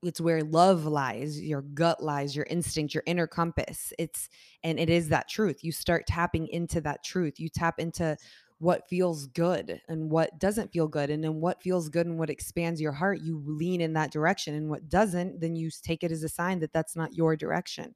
it's 0.03 0.21
where 0.21 0.41
love 0.41 0.85
lies 0.85 1.39
your 1.41 1.61
gut 1.61 2.03
lies 2.03 2.35
your 2.35 2.45
instinct 2.49 2.93
your 2.93 3.03
inner 3.05 3.27
compass. 3.27 3.93
It's 3.97 4.29
and 4.63 4.79
it 4.79 4.89
is 4.89 5.09
that 5.09 5.29
truth. 5.29 5.63
You 5.63 5.71
start 5.71 6.07
tapping 6.07 6.47
into 6.47 6.81
that 6.81 7.03
truth. 7.03 7.39
You 7.39 7.49
tap 7.49 7.79
into 7.79 8.17
what 8.59 8.87
feels 8.87 9.27
good 9.27 9.81
and 9.89 10.09
what 10.09 10.39
doesn't 10.39 10.71
feel 10.71 10.87
good 10.87 11.09
and 11.09 11.23
then 11.23 11.41
what 11.41 11.61
feels 11.61 11.89
good 11.89 12.05
and 12.05 12.17
what 12.17 12.29
expands 12.29 12.79
your 12.79 12.93
heart 12.93 13.19
you 13.19 13.43
lean 13.45 13.81
in 13.81 13.93
that 13.93 14.11
direction 14.11 14.55
and 14.55 14.69
what 14.69 14.87
doesn't 14.87 15.41
then 15.41 15.55
you 15.55 15.69
take 15.81 16.03
it 16.03 16.11
as 16.11 16.23
a 16.23 16.29
sign 16.29 16.59
that 16.59 16.71
that's 16.71 16.95
not 16.95 17.13
your 17.15 17.35
direction. 17.35 17.93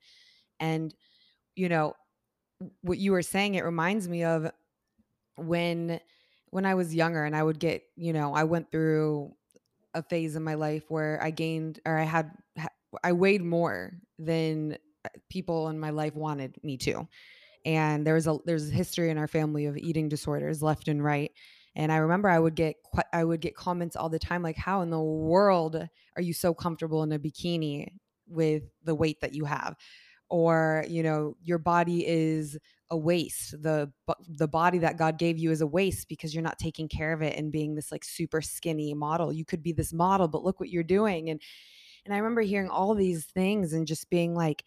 And 0.59 0.93
you 1.55 1.69
know 1.69 1.93
what 2.81 2.97
you 2.97 3.11
were 3.11 3.21
saying 3.21 3.55
it 3.55 3.63
reminds 3.63 4.09
me 4.09 4.23
of 4.23 4.51
when 5.35 5.99
when 6.49 6.65
I 6.65 6.75
was 6.75 6.95
younger 6.95 7.23
and 7.23 7.35
I 7.35 7.43
would 7.43 7.59
get, 7.59 7.83
you 7.95 8.13
know, 8.13 8.33
I 8.33 8.43
went 8.43 8.71
through 8.71 9.33
a 9.97 10.03
phase 10.03 10.35
in 10.35 10.43
my 10.43 10.53
life 10.53 10.83
where 10.89 11.19
I 11.21 11.31
gained 11.31 11.79
or 11.85 11.97
I 11.97 12.03
had 12.03 12.31
I 13.03 13.11
weighed 13.11 13.43
more 13.43 13.93
than 14.17 14.77
uh, 15.05 15.09
people 15.29 15.69
in 15.69 15.79
my 15.79 15.89
life 15.89 16.15
wanted 16.15 16.55
me 16.63 16.77
to. 16.77 17.07
And 17.65 18.05
there 18.05 18.13
was 18.13 18.27
a 18.27 18.37
there's 18.45 18.69
a 18.69 18.73
history 18.73 19.09
in 19.09 19.17
our 19.17 19.27
family 19.27 19.65
of 19.65 19.77
eating 19.77 20.07
disorders 20.09 20.63
left 20.63 20.87
and 20.87 21.03
right. 21.03 21.31
And 21.75 21.91
I 21.91 21.97
remember 21.97 22.29
I 22.29 22.39
would 22.39 22.55
get 22.55 22.75
I 23.11 23.23
would 23.23 23.41
get 23.41 23.55
comments 23.55 23.95
all 23.95 24.09
the 24.09 24.19
time 24.19 24.41
like 24.41 24.57
how 24.57 24.81
in 24.81 24.89
the 24.89 25.01
world 25.01 25.75
are 26.15 26.21
you 26.21 26.33
so 26.33 26.53
comfortable 26.53 27.03
in 27.03 27.11
a 27.11 27.19
bikini 27.19 27.89
with 28.27 28.63
the 28.83 28.95
weight 28.95 29.21
that 29.21 29.33
you 29.33 29.45
have? 29.45 29.75
Or, 30.29 30.83
you 30.87 31.03
know, 31.03 31.35
your 31.43 31.57
body 31.57 32.05
is 32.05 32.57
a 32.89 32.97
waste. 32.97 33.61
The 33.61 33.91
the 34.27 34.47
body 34.47 34.77
that 34.79 34.97
God 34.97 35.17
gave 35.17 35.37
you 35.37 35.51
is 35.51 35.61
a 35.61 35.67
waste 35.67 36.07
because 36.07 36.33
you're 36.33 36.43
not 36.43 36.59
taking 36.59 36.87
care 36.87 37.13
of 37.13 37.21
it 37.21 37.37
and 37.37 37.51
being 37.51 37.75
this 37.75 37.91
like 37.91 38.03
super 38.03 38.41
skinny 38.41 38.93
model. 38.93 39.33
You 39.33 39.45
could 39.45 39.63
be 39.63 39.73
this 39.73 39.93
model, 39.93 40.27
but 40.27 40.43
look 40.43 40.59
what 40.59 40.69
you're 40.69 40.83
doing. 40.83 41.29
And 41.29 41.41
and 42.05 42.13
I 42.13 42.17
remember 42.17 42.41
hearing 42.41 42.69
all 42.69 42.95
these 42.95 43.25
things 43.25 43.73
and 43.73 43.85
just 43.85 44.09
being 44.09 44.33
like, 44.33 44.63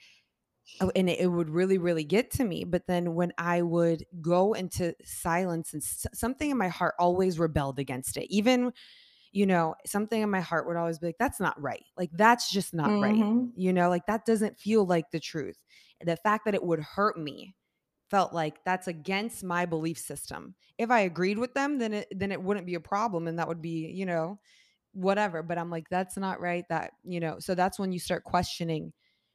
oh, 0.82 0.92
and 0.94 1.08
it, 1.08 1.20
it, 1.20 1.26
would 1.26 1.48
really, 1.48 1.78
really 1.78 2.04
get 2.04 2.30
to 2.32 2.44
me. 2.44 2.64
But 2.64 2.86
then 2.86 3.14
when 3.14 3.32
I 3.38 3.62
would 3.62 4.04
go 4.20 4.52
into 4.52 4.94
silence 5.04 5.72
and 5.72 5.82
s- 5.82 6.06
something 6.12 6.50
in 6.50 6.58
my 6.58 6.68
heart 6.68 6.94
always 6.98 7.38
rebelled 7.38 7.78
against 7.78 8.18
it, 8.18 8.26
even, 8.28 8.74
you 9.32 9.46
know, 9.46 9.74
something 9.86 10.20
in 10.20 10.28
my 10.28 10.40
heart 10.40 10.66
would 10.66 10.76
always 10.76 10.98
be 10.98 11.06
like, 11.06 11.18
that's 11.18 11.40
not 11.40 11.60
right. 11.60 11.84
Like, 11.96 12.10
that's 12.12 12.50
just 12.50 12.74
not 12.74 12.90
mm-hmm. 12.90 13.02
right. 13.38 13.48
You 13.56 13.72
know, 13.72 13.88
like 13.88 14.04
that 14.06 14.26
doesn't 14.26 14.58
feel 14.58 14.84
like 14.84 15.10
the 15.10 15.20
truth. 15.20 15.56
The 16.02 16.16
fact 16.16 16.44
that 16.44 16.54
it 16.54 16.62
would 16.62 16.80
hurt 16.80 17.18
me 17.18 17.54
felt 18.10 18.32
like 18.32 18.64
that's 18.64 18.88
against 18.88 19.44
my 19.44 19.66
belief 19.66 19.98
system. 19.98 20.54
If 20.78 20.90
I 20.90 21.00
agreed 21.00 21.38
with 21.38 21.54
them, 21.54 21.78
then 21.78 21.92
it 21.94 22.08
then 22.10 22.32
it 22.32 22.42
wouldn't 22.42 22.66
be 22.66 22.74
a 22.74 22.80
problem 22.80 23.28
and 23.28 23.38
that 23.38 23.48
would 23.48 23.62
be, 23.62 23.92
you 23.94 24.06
know, 24.06 24.38
whatever 24.92 25.42
but 25.42 25.58
i'm 25.58 25.70
like 25.70 25.88
that's 25.88 26.16
not 26.16 26.40
right 26.40 26.64
that 26.68 26.92
you 27.04 27.20
know 27.20 27.38
so 27.38 27.54
that's 27.54 27.78
when 27.78 27.92
you 27.92 27.98
start 27.98 28.24
questioning 28.24 28.92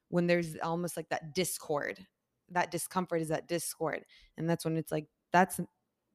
when 0.09 0.27
there's 0.27 0.55
almost 0.61 0.97
like 0.97 1.07
that 1.09 1.33
discord 1.33 2.05
that 2.49 2.71
discomfort 2.71 3.21
is 3.21 3.29
that 3.29 3.47
discord 3.47 4.03
and 4.37 4.49
that's 4.49 4.65
when 4.65 4.75
it's 4.75 4.91
like 4.91 5.07
that's 5.31 5.59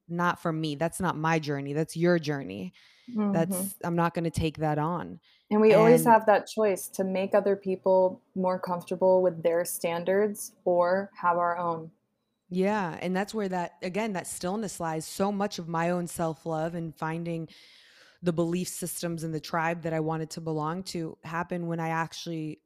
not 0.09 0.41
for 0.43 0.53
me 0.53 0.75
that's 0.75 1.01
not 1.01 1.17
my 1.17 1.39
journey 1.39 1.73
that's 1.73 1.97
your 1.97 2.19
journey 2.19 2.73
mm-hmm. 3.11 3.33
that's 3.33 3.75
i'm 3.83 3.97
not 3.97 4.13
going 4.13 4.25
to 4.25 4.31
take 4.31 4.59
that 4.59 4.79
on 4.79 5.19
and 5.51 5.61
we 5.61 5.73
and, 5.73 5.81
always 5.81 6.05
have 6.05 6.27
that 6.27 6.47
choice 6.47 6.89
to 6.89 7.03
make 7.03 7.35
other 7.35 7.57
people 7.57 8.21
more 8.35 8.59
comfortable 8.59 9.23
with 9.23 9.43
their 9.43 9.65
standards 9.65 10.53
or 10.65 11.11
have 11.15 11.39
our 11.39 11.57
own 11.57 11.91
yeah 12.51 12.99
and 13.01 13.17
that's 13.17 13.35
where 13.35 13.49
that 13.49 13.73
again 13.83 14.13
that 14.13 14.27
stillness 14.27 14.81
lies 14.81 15.07
so 15.07 15.31
much 15.33 15.59
of 15.59 15.69
my 15.69 15.91
own 15.91 16.07
self-love 16.07 16.75
and 16.75 16.95
finding 16.95 17.49
the 18.23 18.33
belief 18.33 18.69
systems 18.69 19.25
and 19.25 19.33
the 19.33 19.41
tribe 19.41 19.83
that 19.83 19.93
I 19.93 20.01
wanted 20.01 20.31
to 20.31 20.41
belong 20.41 20.83
to 20.85 21.17
happened 21.25 21.67
when 21.69 21.81
I 21.81 21.89
actually 21.89 22.61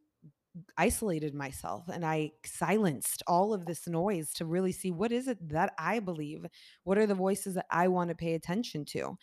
isolated 0.76 1.34
myself 1.34 1.88
and 1.88 2.04
I 2.04 2.32
silenced 2.44 3.22
all 3.26 3.52
of 3.52 3.66
this 3.66 3.86
noise 3.86 4.32
to 4.34 4.44
really 4.44 4.72
see 4.72 4.90
what 4.90 5.12
is 5.12 5.28
it 5.28 5.48
that 5.48 5.72
I 5.78 6.00
believe? 6.00 6.46
What 6.84 6.98
are 6.98 7.06
the 7.06 7.14
voices 7.14 7.54
that 7.54 7.66
I 7.70 7.88
want 7.88 8.10
to 8.10 8.16
pay 8.16 8.34
attention 8.34 8.84
to? 8.86 9.16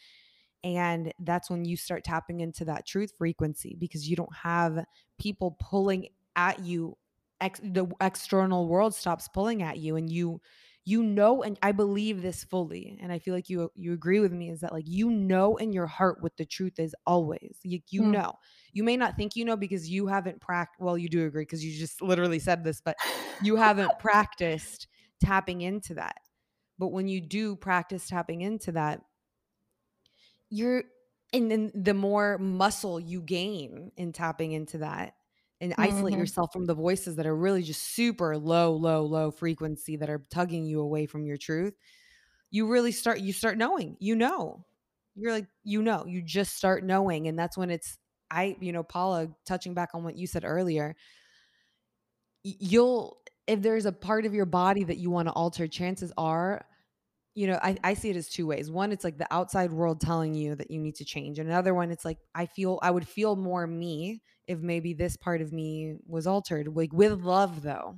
And 0.63 1.11
that's 1.19 1.49
when 1.49 1.65
you 1.65 1.75
start 1.75 2.03
tapping 2.03 2.41
into 2.41 2.65
that 2.65 2.85
truth 2.85 3.13
frequency 3.17 3.75
because 3.79 4.07
you 4.07 4.15
don't 4.15 4.35
have 4.35 4.85
people 5.19 5.57
pulling 5.59 6.09
at 6.35 6.59
you. 6.59 6.97
Ex- 7.41 7.59
the 7.63 7.87
external 7.99 8.67
world 8.67 8.93
stops 8.93 9.27
pulling 9.27 9.63
at 9.63 9.77
you 9.77 9.95
and 9.95 10.11
you 10.11 10.39
you 10.83 11.03
know 11.03 11.43
and 11.43 11.59
i 11.61 11.71
believe 11.71 12.21
this 12.21 12.43
fully 12.43 12.97
and 13.01 13.11
i 13.11 13.19
feel 13.19 13.33
like 13.33 13.49
you 13.49 13.71
you 13.75 13.93
agree 13.93 14.19
with 14.19 14.31
me 14.31 14.49
is 14.49 14.61
that 14.61 14.71
like 14.71 14.87
you 14.87 15.09
know 15.09 15.55
in 15.57 15.71
your 15.73 15.85
heart 15.85 16.21
what 16.21 16.35
the 16.37 16.45
truth 16.45 16.79
is 16.79 16.95
always 17.05 17.57
you, 17.63 17.79
you 17.89 18.01
mm. 18.01 18.11
know 18.11 18.33
you 18.73 18.83
may 18.83 18.97
not 18.97 19.15
think 19.15 19.35
you 19.35 19.45
know 19.45 19.55
because 19.55 19.89
you 19.89 20.07
haven't 20.07 20.41
practiced 20.41 20.81
well 20.81 20.97
you 20.97 21.09
do 21.09 21.25
agree 21.25 21.43
because 21.43 21.63
you 21.63 21.77
just 21.77 22.01
literally 22.01 22.39
said 22.39 22.63
this 22.63 22.81
but 22.81 22.97
you 23.43 23.55
haven't 23.55 23.91
practiced 23.99 24.87
tapping 25.23 25.61
into 25.61 25.93
that 25.93 26.17
but 26.79 26.91
when 26.91 27.07
you 27.07 27.21
do 27.21 27.55
practice 27.55 28.07
tapping 28.07 28.41
into 28.41 28.71
that 28.71 29.01
you're 30.49 30.83
and 31.33 31.49
then 31.49 31.71
the 31.75 31.93
more 31.93 32.37
muscle 32.39 32.99
you 32.99 33.21
gain 33.21 33.91
in 33.97 34.11
tapping 34.11 34.51
into 34.51 34.79
that 34.79 35.13
and 35.61 35.75
isolate 35.77 36.13
mm-hmm. 36.13 36.19
yourself 36.19 36.51
from 36.51 36.65
the 36.65 36.73
voices 36.73 37.15
that 37.15 37.27
are 37.27 37.35
really 37.35 37.61
just 37.61 37.81
super 37.95 38.35
low 38.37 38.73
low 38.73 39.03
low 39.03 39.31
frequency 39.31 39.95
that 39.95 40.09
are 40.09 40.25
tugging 40.31 40.65
you 40.65 40.81
away 40.81 41.05
from 41.05 41.25
your 41.25 41.37
truth 41.37 41.73
you 42.49 42.67
really 42.67 42.91
start 42.91 43.19
you 43.19 43.31
start 43.31 43.57
knowing 43.57 43.95
you 43.99 44.15
know 44.15 44.65
you're 45.15 45.31
like 45.31 45.47
you 45.63 45.81
know 45.81 46.05
you 46.07 46.21
just 46.21 46.55
start 46.55 46.83
knowing 46.83 47.27
and 47.27 47.37
that's 47.37 47.57
when 47.57 47.69
it's 47.69 47.97
i 48.29 48.55
you 48.59 48.73
know 48.73 48.83
paula 48.83 49.29
touching 49.45 49.73
back 49.73 49.89
on 49.93 50.03
what 50.03 50.17
you 50.17 50.27
said 50.27 50.43
earlier 50.43 50.95
you'll 52.43 53.17
if 53.47 53.61
there's 53.61 53.85
a 53.85 53.91
part 53.91 54.25
of 54.25 54.33
your 54.33 54.45
body 54.45 54.83
that 54.83 54.97
you 54.97 55.09
want 55.09 55.27
to 55.27 55.33
alter 55.33 55.67
chances 55.67 56.11
are 56.17 56.65
you 57.35 57.47
know 57.47 57.59
I, 57.61 57.77
I 57.83 57.93
see 57.93 58.09
it 58.09 58.15
as 58.15 58.27
two 58.27 58.47
ways 58.47 58.71
one 58.71 58.91
it's 58.91 59.03
like 59.03 59.17
the 59.17 59.31
outside 59.31 59.71
world 59.71 60.01
telling 60.01 60.33
you 60.33 60.55
that 60.55 60.71
you 60.71 60.79
need 60.79 60.95
to 60.95 61.05
change 61.05 61.39
and 61.39 61.49
another 61.49 61.73
one 61.73 61.91
it's 61.91 62.05
like 62.05 62.17
i 62.35 62.45
feel 62.45 62.79
i 62.81 62.91
would 62.91 63.07
feel 63.07 63.35
more 63.35 63.67
me 63.67 64.21
if 64.51 64.59
maybe 64.59 64.93
this 64.93 65.17
part 65.17 65.41
of 65.41 65.51
me 65.51 65.95
was 66.05 66.27
altered 66.27 66.67
like 66.75 66.93
with 66.93 67.21
love 67.21 67.61
though. 67.61 67.95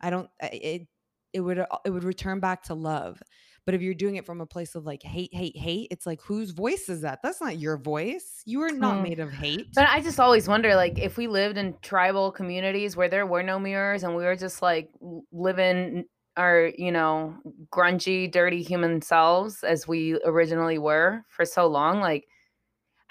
I 0.00 0.10
don't 0.10 0.30
it 0.40 0.86
it 1.32 1.40
would 1.40 1.58
it 1.58 1.90
would 1.90 2.04
return 2.04 2.40
back 2.40 2.62
to 2.64 2.74
love. 2.74 3.22
But 3.64 3.74
if 3.74 3.82
you're 3.82 3.92
doing 3.92 4.16
it 4.16 4.24
from 4.24 4.40
a 4.40 4.46
place 4.46 4.74
of 4.74 4.86
like 4.86 5.02
hate 5.02 5.34
hate 5.34 5.56
hate 5.56 5.88
it's 5.90 6.06
like 6.06 6.20
whose 6.22 6.50
voice 6.50 6.88
is 6.88 7.02
that? 7.02 7.20
That's 7.22 7.40
not 7.40 7.58
your 7.58 7.76
voice. 7.76 8.42
You 8.46 8.62
are 8.62 8.70
not 8.70 8.98
mm. 8.98 9.02
made 9.02 9.20
of 9.20 9.32
hate. 9.32 9.74
But 9.74 9.88
i 9.88 10.00
just 10.00 10.20
always 10.20 10.48
wonder 10.48 10.74
like 10.74 10.98
if 10.98 11.16
we 11.16 11.26
lived 11.26 11.58
in 11.58 11.74
tribal 11.82 12.30
communities 12.30 12.96
where 12.96 13.08
there 13.08 13.26
were 13.26 13.42
no 13.42 13.58
mirrors 13.58 14.04
and 14.04 14.14
we 14.14 14.24
were 14.24 14.36
just 14.36 14.62
like 14.62 14.90
living 15.32 16.04
our 16.38 16.70
you 16.78 16.92
know 16.92 17.34
grungy 17.70 18.30
dirty 18.30 18.62
human 18.62 19.02
selves 19.02 19.64
as 19.64 19.86
we 19.86 20.18
originally 20.24 20.78
were 20.78 21.24
for 21.28 21.44
so 21.44 21.66
long 21.66 22.00
like 22.00 22.26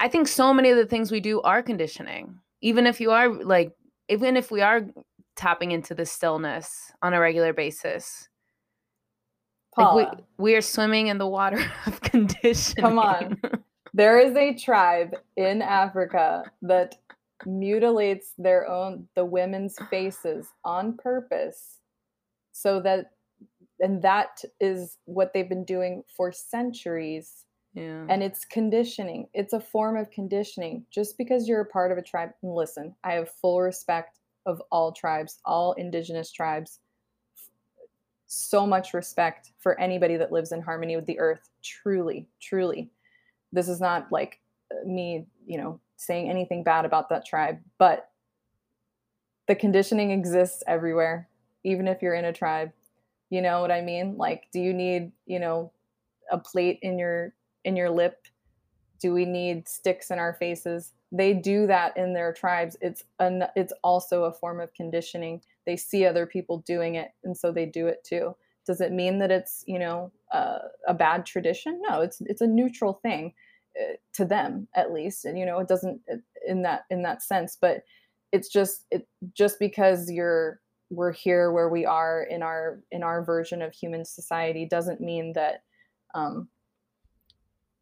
i 0.00 0.08
think 0.08 0.26
so 0.26 0.52
many 0.52 0.70
of 0.70 0.78
the 0.78 0.86
things 0.86 1.12
we 1.12 1.20
do 1.20 1.40
are 1.42 1.62
conditioning 1.62 2.40
even 2.60 2.86
if 2.86 3.00
you 3.00 3.10
are 3.10 3.28
like 3.28 3.72
even 4.08 4.36
if 4.36 4.50
we 4.50 4.60
are 4.60 4.86
tapping 5.36 5.70
into 5.70 5.94
the 5.94 6.06
stillness 6.06 6.92
on 7.02 7.14
a 7.14 7.20
regular 7.20 7.52
basis 7.52 8.28
like 9.76 9.94
we, 9.94 10.24
we 10.38 10.56
are 10.56 10.60
swimming 10.60 11.06
in 11.06 11.18
the 11.18 11.26
water 11.26 11.64
of 11.86 12.00
condition 12.00 12.80
come 12.80 12.98
on. 12.98 13.40
there 13.94 14.18
is 14.18 14.36
a 14.36 14.54
tribe 14.54 15.14
in 15.36 15.62
africa 15.62 16.44
that 16.62 16.96
mutilates 17.46 18.32
their 18.36 18.68
own 18.68 19.06
the 19.14 19.24
women's 19.24 19.76
faces 19.90 20.48
on 20.64 20.96
purpose 20.96 21.78
so 22.52 22.80
that 22.80 23.12
and 23.80 24.02
that 24.02 24.42
is 24.60 24.98
what 25.04 25.32
they've 25.32 25.48
been 25.48 25.64
doing 25.64 26.02
for 26.16 26.32
centuries 26.32 27.44
yeah. 27.78 28.06
And 28.08 28.22
it's 28.22 28.44
conditioning. 28.44 29.28
It's 29.34 29.52
a 29.52 29.60
form 29.60 29.96
of 29.96 30.10
conditioning. 30.10 30.84
Just 30.90 31.16
because 31.16 31.48
you're 31.48 31.60
a 31.60 31.66
part 31.66 31.92
of 31.92 31.98
a 31.98 32.02
tribe, 32.02 32.30
listen, 32.42 32.94
I 33.04 33.12
have 33.12 33.30
full 33.30 33.60
respect 33.60 34.18
of 34.46 34.62
all 34.72 34.92
tribes, 34.92 35.38
all 35.44 35.74
indigenous 35.74 36.32
tribes. 36.32 36.80
So 38.26 38.66
much 38.66 38.94
respect 38.94 39.52
for 39.58 39.78
anybody 39.80 40.16
that 40.16 40.32
lives 40.32 40.52
in 40.52 40.60
harmony 40.60 40.96
with 40.96 41.06
the 41.06 41.18
earth. 41.18 41.48
Truly, 41.62 42.26
truly. 42.40 42.90
This 43.52 43.68
is 43.68 43.80
not 43.80 44.10
like 44.10 44.40
uh, 44.72 44.86
me, 44.86 45.26
you 45.46 45.58
know, 45.58 45.80
saying 45.96 46.28
anything 46.28 46.62
bad 46.62 46.84
about 46.84 47.08
that 47.08 47.26
tribe, 47.26 47.58
but 47.78 48.10
the 49.46 49.54
conditioning 49.54 50.10
exists 50.10 50.62
everywhere, 50.66 51.28
even 51.64 51.88
if 51.88 52.02
you're 52.02 52.14
in 52.14 52.26
a 52.26 52.32
tribe. 52.32 52.70
You 53.30 53.42
know 53.42 53.60
what 53.60 53.70
I 53.70 53.80
mean? 53.80 54.16
Like, 54.16 54.44
do 54.52 54.60
you 54.60 54.72
need, 54.72 55.12
you 55.26 55.38
know, 55.38 55.72
a 56.30 56.38
plate 56.38 56.78
in 56.82 56.98
your 56.98 57.34
in 57.68 57.76
your 57.76 57.90
lip? 57.90 58.26
Do 58.98 59.12
we 59.12 59.26
need 59.26 59.68
sticks 59.68 60.10
in 60.10 60.18
our 60.18 60.32
faces? 60.32 60.92
They 61.12 61.34
do 61.34 61.66
that 61.68 61.96
in 61.96 62.14
their 62.14 62.32
tribes. 62.32 62.76
It's 62.80 63.04
an 63.20 63.44
it's 63.54 63.72
also 63.84 64.24
a 64.24 64.32
form 64.32 64.58
of 64.58 64.74
conditioning. 64.74 65.42
They 65.66 65.76
see 65.76 66.04
other 66.04 66.26
people 66.26 66.64
doing 66.66 66.96
it, 66.96 67.10
and 67.22 67.36
so 67.36 67.52
they 67.52 67.66
do 67.66 67.86
it 67.86 68.02
too. 68.02 68.34
Does 68.66 68.80
it 68.80 68.92
mean 68.92 69.18
that 69.18 69.30
it's 69.30 69.62
you 69.66 69.78
know 69.78 70.10
uh, 70.32 70.58
a 70.86 70.94
bad 70.94 71.26
tradition? 71.26 71.80
No, 71.88 72.00
it's 72.00 72.20
it's 72.22 72.40
a 72.40 72.46
neutral 72.46 72.94
thing 72.94 73.34
uh, 73.80 73.94
to 74.14 74.24
them 74.24 74.66
at 74.74 74.92
least, 74.92 75.24
and 75.24 75.38
you 75.38 75.46
know 75.46 75.60
it 75.60 75.68
doesn't 75.68 76.00
in 76.46 76.62
that 76.62 76.84
in 76.90 77.02
that 77.02 77.22
sense. 77.22 77.56
But 77.60 77.84
it's 78.32 78.48
just 78.48 78.86
it 78.90 79.06
just 79.34 79.58
because 79.58 80.10
you're 80.10 80.60
we're 80.90 81.12
here 81.12 81.52
where 81.52 81.68
we 81.68 81.84
are 81.84 82.22
in 82.22 82.42
our 82.42 82.80
in 82.90 83.02
our 83.02 83.22
version 83.22 83.62
of 83.62 83.74
human 83.74 84.04
society 84.04 84.66
doesn't 84.66 85.00
mean 85.00 85.34
that 85.34 85.62
um, 86.14 86.48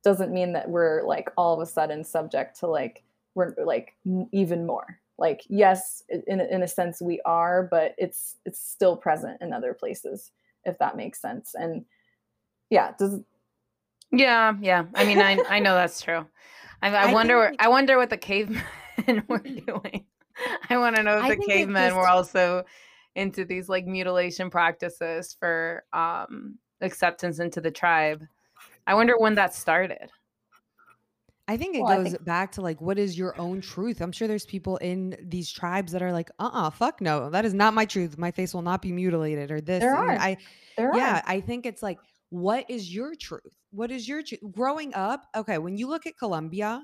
doesn't 0.06 0.32
mean 0.32 0.52
that 0.52 0.70
we're 0.70 1.02
like 1.02 1.32
all 1.36 1.52
of 1.52 1.60
a 1.60 1.66
sudden 1.66 2.04
subject 2.04 2.60
to 2.60 2.68
like 2.68 3.02
we're 3.34 3.52
like 3.58 3.96
even 4.30 4.64
more. 4.64 5.00
Like 5.18 5.42
yes 5.48 6.04
in, 6.28 6.40
in 6.40 6.62
a 6.62 6.68
sense 6.68 7.02
we 7.02 7.20
are 7.24 7.66
but 7.68 7.96
it's 7.98 8.36
it's 8.44 8.60
still 8.60 8.96
present 8.96 9.38
in 9.40 9.52
other 9.52 9.74
places 9.74 10.30
if 10.64 10.78
that 10.78 10.96
makes 10.96 11.20
sense. 11.20 11.56
And 11.56 11.84
yeah 12.70 12.92
does 12.96 13.20
yeah 14.12 14.54
yeah. 14.60 14.84
I 14.94 15.04
mean 15.04 15.18
i 15.18 15.38
i 15.48 15.58
know 15.58 15.74
that's 15.74 16.00
true. 16.00 16.24
I, 16.82 16.90
I, 16.90 17.08
I 17.08 17.12
wonder 17.12 17.48
think, 17.48 17.60
i 17.60 17.68
wonder 17.68 17.96
what 17.96 18.10
the 18.10 18.16
cavemen 18.16 18.62
were 19.28 19.38
doing. 19.38 20.04
I 20.70 20.76
want 20.76 20.94
to 20.94 21.02
know 21.02 21.18
if 21.18 21.36
the 21.36 21.44
cavemen 21.44 21.88
just, 21.88 21.96
were 21.96 22.06
also 22.06 22.62
into 23.16 23.44
these 23.44 23.68
like 23.68 23.86
mutilation 23.86 24.50
practices 24.50 25.34
for 25.40 25.82
um 25.92 26.58
acceptance 26.80 27.40
into 27.40 27.60
the 27.60 27.72
tribe 27.72 28.22
I 28.86 28.94
wonder 28.94 29.14
when 29.18 29.34
that 29.34 29.54
started. 29.54 30.10
I 31.48 31.56
think 31.56 31.76
it 31.76 31.82
well, 31.82 32.02
goes 32.02 32.12
think- 32.12 32.24
back 32.24 32.52
to 32.52 32.60
like, 32.60 32.80
what 32.80 32.98
is 32.98 33.16
your 33.16 33.38
own 33.40 33.60
truth? 33.60 34.00
I'm 34.00 34.12
sure 34.12 34.26
there's 34.26 34.46
people 34.46 34.78
in 34.78 35.16
these 35.22 35.50
tribes 35.50 35.92
that 35.92 36.02
are 36.02 36.12
like, 36.12 36.30
uh 36.38 36.50
uh 36.52 36.70
fuck 36.70 37.00
no, 37.00 37.30
that 37.30 37.44
is 37.44 37.54
not 37.54 37.72
my 37.74 37.84
truth. 37.84 38.18
My 38.18 38.30
face 38.30 38.52
will 38.52 38.62
not 38.62 38.82
be 38.82 38.92
mutilated 38.92 39.50
or 39.50 39.60
this. 39.60 39.80
There 39.80 39.94
are. 39.94 40.10
I, 40.10 40.36
there 40.76 40.94
yeah, 40.96 41.18
are. 41.18 41.22
I 41.26 41.40
think 41.40 41.64
it's 41.66 41.82
like, 41.82 41.98
what 42.30 42.68
is 42.68 42.92
your 42.92 43.14
truth? 43.14 43.54
What 43.70 43.90
is 43.92 44.08
your 44.08 44.22
truth? 44.22 44.40
Growing 44.50 44.92
up, 44.94 45.26
okay, 45.36 45.58
when 45.58 45.76
you 45.76 45.86
look 45.86 46.06
at 46.06 46.18
Colombia, 46.18 46.82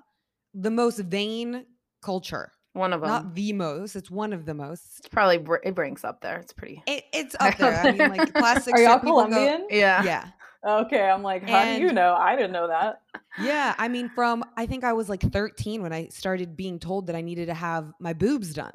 the 0.55 0.71
most 0.71 0.99
vain 0.99 1.67
culture. 2.01 2.53
One 2.75 2.93
of 2.93 3.01
them. 3.01 3.11
Not 3.11 3.35
the 3.35 3.53
most. 3.53 3.97
It's 3.97 4.11
one 4.11 4.33
of 4.33 4.47
the 4.47 4.55
most. 4.55 5.01
It's 5.01 5.09
probably 5.09 5.39
br- 5.39 5.57
it 5.63 5.77
ranks 5.77 6.05
up 6.05 6.21
there. 6.23 6.39
It's 6.39 6.53
pretty. 6.53 6.83
It, 6.87 7.05
it's 7.13 7.35
up 7.41 7.57
there. 7.59 7.75
I 7.75 7.91
mean, 7.91 8.09
like 8.11 8.33
plastic. 8.35 8.75
Are 8.75 8.81
y'all 8.81 8.99
Colombian? 8.99 9.67
Go, 9.69 9.77
yeah. 9.77 10.03
Yeah. 10.05 10.29
Okay, 10.65 11.03
I'm 11.03 11.23
like, 11.23 11.49
how 11.49 11.59
and, 11.59 11.81
do 11.81 11.87
you 11.87 11.93
know? 11.93 12.15
I 12.15 12.37
didn't 12.37 12.53
know 12.53 12.69
that. 12.69 13.03
Yeah, 13.41 13.75
I 13.79 13.89
mean, 13.89 14.09
from 14.11 14.45
I 14.57 14.67
think 14.67 14.85
I 14.85 14.93
was 14.93 15.09
like 15.09 15.23
13 15.23 15.83
when 15.83 15.93
I 15.93 16.09
started 16.09 16.57
being 16.57 16.79
told 16.79 17.09
that 17.09 17.17
I 17.17 17.21
needed 17.21 17.47
to 17.47 17.55
have 17.55 17.93
my 17.99 18.13
boobs 18.13 18.55
done. 18.55 18.75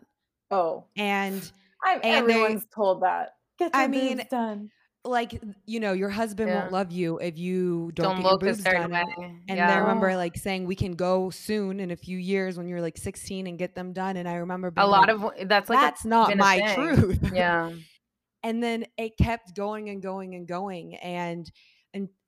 Oh, 0.52 0.86
and 0.98 1.50
I'm, 1.84 2.00
and 2.04 2.16
everyone's 2.16 2.64
they, 2.64 2.70
told 2.76 3.04
that. 3.04 3.36
Get 3.58 3.74
your 3.74 3.84
I 3.84 3.88
mean, 3.88 4.18
boobs 4.18 4.30
done. 4.30 4.72
Like 5.06 5.40
you 5.66 5.80
know, 5.80 5.94
your 5.94 6.10
husband 6.10 6.50
yeah. 6.50 6.60
won't 6.60 6.74
love 6.74 6.92
you 6.92 7.20
if 7.20 7.38
you 7.38 7.92
don't, 7.94 8.22
don't 8.22 8.24
get 8.24 8.30
your 8.30 8.38
boobs 8.40 8.64
done. 8.64 8.92
Way. 8.92 9.04
And 9.48 9.58
yeah. 9.58 9.74
I 9.74 9.78
remember 9.78 10.14
like 10.18 10.36
saying 10.36 10.66
we 10.66 10.76
can 10.76 10.94
go 10.94 11.30
soon 11.30 11.80
in 11.80 11.92
a 11.92 11.96
few 11.96 12.18
years 12.18 12.58
when 12.58 12.68
you're 12.68 12.82
like 12.82 12.98
16 12.98 13.48
and 13.48 13.58
get 13.58 13.76
them 13.76 13.94
done. 13.94 14.18
And 14.18 14.28
I 14.28 14.36
remember 14.36 14.74
a 14.76 14.86
lot 14.86 15.08
like, 15.08 15.42
of 15.42 15.48
that's 15.48 15.70
like 15.70 15.80
that's 15.80 16.04
a, 16.04 16.08
not 16.10 16.36
my 16.36 16.74
truth. 16.76 17.32
Yeah. 17.34 17.72
and 18.44 18.62
then 18.62 18.86
it 18.98 19.18
kept 19.18 19.56
going 19.56 19.90
and 19.90 20.02
going 20.02 20.36
and 20.36 20.48
going 20.48 20.96
and 20.96 21.52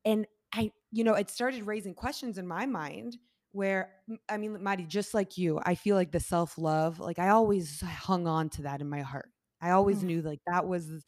and 0.05 0.25
I, 0.53 0.71
you 0.91 1.03
know, 1.03 1.13
it 1.13 1.29
started 1.29 1.67
raising 1.67 1.93
questions 1.93 2.37
in 2.37 2.47
my 2.47 2.65
mind 2.65 3.17
where 3.51 3.91
I 4.29 4.37
mean, 4.37 4.61
Mari, 4.61 4.85
just 4.85 5.13
like 5.13 5.37
you, 5.37 5.59
I 5.63 5.75
feel 5.75 5.95
like 5.95 6.11
the 6.11 6.19
self 6.19 6.57
love, 6.57 6.99
like 6.99 7.19
I 7.19 7.29
always 7.29 7.81
hung 7.81 8.27
on 8.27 8.49
to 8.51 8.63
that 8.63 8.81
in 8.81 8.89
my 8.89 9.01
heart. 9.01 9.29
I 9.61 9.71
always 9.71 9.99
mm. 9.99 10.03
knew 10.03 10.21
like 10.21 10.39
that 10.47 10.65
was 10.65 11.05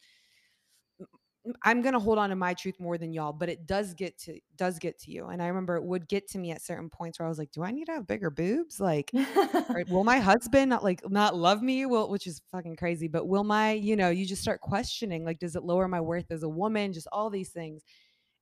I'm 1.64 1.82
gonna 1.82 1.98
hold 1.98 2.18
on 2.18 2.30
to 2.30 2.36
my 2.36 2.54
truth 2.54 2.78
more 2.78 2.96
than 2.96 3.12
y'all, 3.12 3.32
but 3.32 3.48
it 3.48 3.66
does 3.66 3.94
get 3.94 4.16
to 4.20 4.38
does 4.56 4.78
get 4.78 4.98
to 5.00 5.10
you. 5.10 5.26
And 5.26 5.42
I 5.42 5.48
remember 5.48 5.76
it 5.76 5.82
would 5.82 6.08
get 6.08 6.28
to 6.30 6.38
me 6.38 6.52
at 6.52 6.62
certain 6.62 6.88
points 6.88 7.18
where 7.18 7.26
I 7.26 7.28
was 7.28 7.38
like, 7.38 7.50
"Do 7.50 7.64
I 7.64 7.72
need 7.72 7.86
to 7.86 7.92
have 7.92 8.06
bigger 8.06 8.30
boobs? 8.30 8.78
Like, 8.78 9.10
will 9.88 10.04
my 10.04 10.18
husband 10.18 10.70
not 10.70 10.84
like 10.84 11.08
not 11.10 11.36
love 11.36 11.60
me? 11.60 11.84
Well, 11.86 12.08
which 12.08 12.28
is 12.28 12.42
fucking 12.52 12.76
crazy. 12.76 13.08
But 13.08 13.26
will 13.26 13.42
my, 13.42 13.72
you 13.72 13.96
know, 13.96 14.10
you 14.10 14.24
just 14.24 14.42
start 14.42 14.60
questioning 14.60 15.24
like, 15.24 15.40
does 15.40 15.56
it 15.56 15.64
lower 15.64 15.88
my 15.88 16.00
worth 16.00 16.30
as 16.30 16.44
a 16.44 16.48
woman? 16.48 16.92
Just 16.92 17.08
all 17.10 17.28
these 17.28 17.50
things 17.50 17.82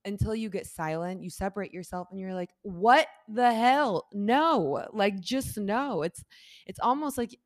until 0.05 0.35
you 0.35 0.49
get 0.49 0.67
silent, 0.67 1.21
you 1.21 1.29
separate 1.29 1.73
yourself 1.73 2.07
and 2.11 2.19
you're 2.19 2.33
like, 2.33 2.51
"What 2.63 3.07
the 3.27 3.53
hell? 3.53 4.07
No." 4.13 4.87
Like 4.93 5.19
just 5.19 5.57
no. 5.57 6.03
It's 6.03 6.23
it's 6.65 6.79
almost 6.79 7.17
like 7.17 7.37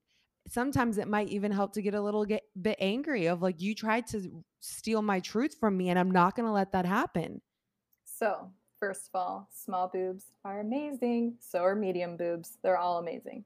sometimes 0.48 0.98
it 0.98 1.08
might 1.08 1.30
even 1.30 1.52
help 1.52 1.74
to 1.74 1.82
get 1.82 1.94
a 1.94 2.02
little 2.02 2.26
get, 2.26 2.44
bit 2.62 2.78
angry 2.80 3.28
of 3.28 3.42
like 3.42 3.62
you 3.62 3.74
tried 3.74 4.08
to 4.08 4.44
steal 4.60 5.02
my 5.02 5.20
truth 5.20 5.56
from 5.60 5.76
me 5.76 5.90
and 5.90 5.98
I'm 5.98 6.12
not 6.12 6.36
going 6.36 6.46
to 6.46 6.52
let 6.52 6.72
that 6.74 6.86
happen. 6.86 7.42
So, 8.06 8.52
first 8.80 9.10
of 9.14 9.20
all, 9.20 9.50
small 9.54 9.88
boobs 9.88 10.26
are 10.44 10.60
amazing. 10.60 11.36
So 11.40 11.60
are 11.60 11.76
medium 11.76 12.18
boobs. 12.18 12.58
They're 12.62 12.78
all 12.78 13.00
amazing. 13.00 13.44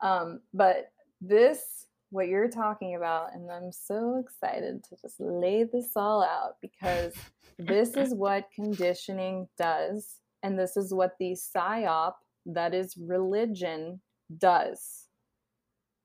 Um, 0.00 0.40
but 0.52 0.92
this 1.20 1.86
what 2.16 2.28
you're 2.28 2.48
talking 2.48 2.96
about. 2.96 3.34
And 3.34 3.52
I'm 3.52 3.70
so 3.70 4.16
excited 4.24 4.82
to 4.84 4.96
just 5.00 5.20
lay 5.20 5.64
this 5.64 5.90
all 5.94 6.22
out 6.22 6.56
because 6.62 7.12
this 7.58 7.94
is 7.94 8.14
what 8.14 8.48
conditioning 8.54 9.48
does. 9.58 10.16
And 10.42 10.58
this 10.58 10.76
is 10.76 10.94
what 10.94 11.16
the 11.20 11.36
psyop, 11.36 12.14
that 12.46 12.74
is 12.74 12.96
religion, 12.96 14.00
does. 14.38 15.08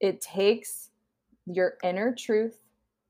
It 0.02 0.22
takes 0.22 0.90
your 1.46 1.76
inner 1.84 2.14
truth 2.14 2.60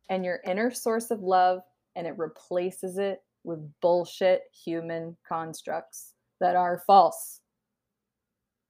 and 0.09 0.23
your 0.23 0.39
inner 0.45 0.71
source 0.71 1.09
of 1.09 1.21
love 1.21 1.61
and 1.95 2.05
it 2.05 2.17
replaces 2.17 2.97
it 2.97 3.23
with 3.43 3.59
bullshit 3.81 4.43
human 4.63 5.17
constructs 5.27 6.13
that 6.39 6.55
are 6.55 6.83
false. 6.85 7.41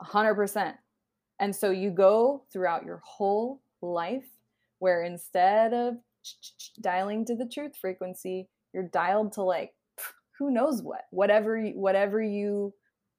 100%. 0.01 0.73
And 1.39 1.55
so 1.55 1.71
you 1.71 1.91
go 1.91 2.43
throughout 2.51 2.85
your 2.85 3.01
whole 3.03 3.61
life 3.81 4.27
where 4.79 5.03
instead 5.03 5.73
of 5.73 5.95
dialing 6.81 7.25
to 7.25 7.35
the 7.35 7.45
truth 7.45 7.73
frequency, 7.79 8.47
you're 8.73 8.87
dialed 8.87 9.33
to 9.33 9.43
like 9.43 9.71
who 10.39 10.51
knows 10.51 10.81
what, 10.81 11.01
whatever 11.11 11.61
whatever 11.69 12.21
you 12.21 12.73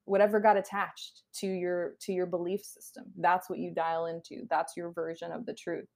whatever 0.04 0.40
got 0.40 0.56
attached 0.56 1.22
to 1.34 1.46
your 1.46 1.94
to 2.00 2.12
your 2.12 2.26
belief 2.26 2.64
system. 2.64 3.04
That's 3.18 3.48
what 3.48 3.58
you 3.58 3.72
dial 3.72 4.06
into. 4.06 4.46
That's 4.50 4.76
your 4.76 4.90
version 4.92 5.32
of 5.32 5.46
the 5.46 5.54
truth. 5.54 5.86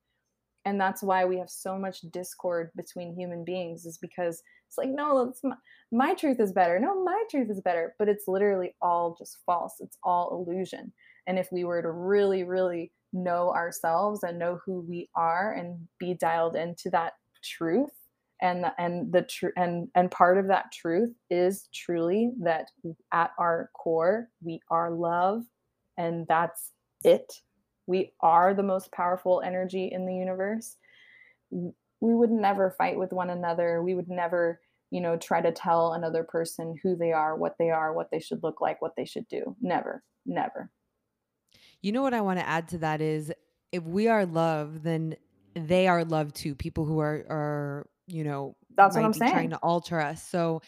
And 0.65 0.81
that's 0.81 1.03
why 1.03 1.25
we 1.25 1.39
have 1.39 1.51
so 1.51 1.79
much 1.79 2.01
discord 2.13 2.71
between 2.77 3.15
human 3.15 3.45
beings 3.45 3.87
is 3.87 3.99
because 3.99 4.43
it's 4.69 4.79
like 4.79 4.89
no, 4.89 5.29
it's 5.29 5.41
my, 5.45 5.57
my 5.93 6.15
truth 6.15 6.41
is 6.41 6.53
better. 6.53 6.79
No, 6.79 7.05
my 7.05 7.23
truth 7.31 7.51
is 7.51 7.61
better, 7.61 7.95
but 7.99 8.09
it's 8.09 8.29
literally 8.29 8.75
all 8.81 9.17
just 9.19 9.39
false. 9.47 9.75
It's 9.81 9.99
all 10.03 10.31
illusion. 10.33 10.93
And 11.27 11.39
if 11.39 11.49
we 11.51 11.65
were 11.65 11.83
to 11.83 11.91
really 11.91 12.45
really 12.45 12.93
know 13.13 13.51
ourselves 13.53 14.23
and 14.23 14.39
know 14.39 14.59
who 14.65 14.81
we 14.81 15.09
are 15.15 15.53
and 15.53 15.87
be 15.99 16.15
dialed 16.15 16.57
into 16.57 16.91
that 16.91 17.15
truth. 17.43 17.91
And 18.43 18.67
and 18.79 19.13
the 19.13 19.23
tr- 19.23 19.57
and 19.57 19.89
and 19.95 20.11
part 20.11 20.37
of 20.37 20.49
that 20.49 20.71
truth 20.73 21.15
is 21.31 21.69
truly 21.73 22.33
that 22.43 22.67
at 23.13 23.31
our 23.39 23.71
core 23.73 24.29
we 24.43 24.61
are 24.71 24.91
love 24.91 25.45
and 25.97 26.27
that's 26.29 26.73
it. 27.03 27.33
We 27.87 28.13
are 28.21 28.53
the 28.53 28.63
most 28.63 28.93
powerful 28.93 29.41
energy 29.43 29.89
in 29.91 30.05
the 30.05 30.15
universe. 30.15 30.77
We 31.51 32.15
would 32.15 32.31
never 32.31 32.75
fight 32.77 32.99
with 32.99 33.13
one 33.13 33.31
another. 33.31 33.83
We 33.83 33.95
would 33.95 34.09
never 34.09 34.61
you 34.91 35.01
know 35.01 35.17
try 35.17 35.41
to 35.41 35.51
tell 35.51 35.95
another 35.95 36.23
person 36.23 36.77
who 36.83 36.95
they 36.95 37.13
are 37.13 37.37
what 37.37 37.57
they 37.59 37.71
are 37.71 37.93
what 37.93 38.11
they 38.13 38.21
should 38.21 38.43
look 38.43 38.61
like 38.61 38.83
what 38.83 38.97
they 38.97 39.07
should 39.07 39.27
do. 39.29 39.57
Never 39.63 40.03
never 40.27 40.71
you 41.83 41.93
know 41.93 42.03
what 42.03 42.15
I 42.15 42.21
want 42.21 42.39
to 42.39 42.49
add 42.49 42.69
to 42.69 42.79
that 42.79 43.01
is 43.01 43.33
if 43.73 43.83
we 43.85 44.09
are 44.09 44.27
love, 44.27 44.83
then 44.83 45.17
they 45.55 45.89
are 45.89 46.05
love 46.05 46.33
too. 46.33 46.55
People 46.55 46.85
who 46.85 46.99
are 47.01 47.25
are 47.29 47.87
you 48.07 48.25
know 48.25 48.57
that's 48.77 48.97
what 48.97 49.05
I'm 49.05 49.13
saying 49.13 49.33
trying 49.33 49.51
to 49.51 49.57
alter 49.59 50.01
us. 50.01 50.23
So 50.23 50.63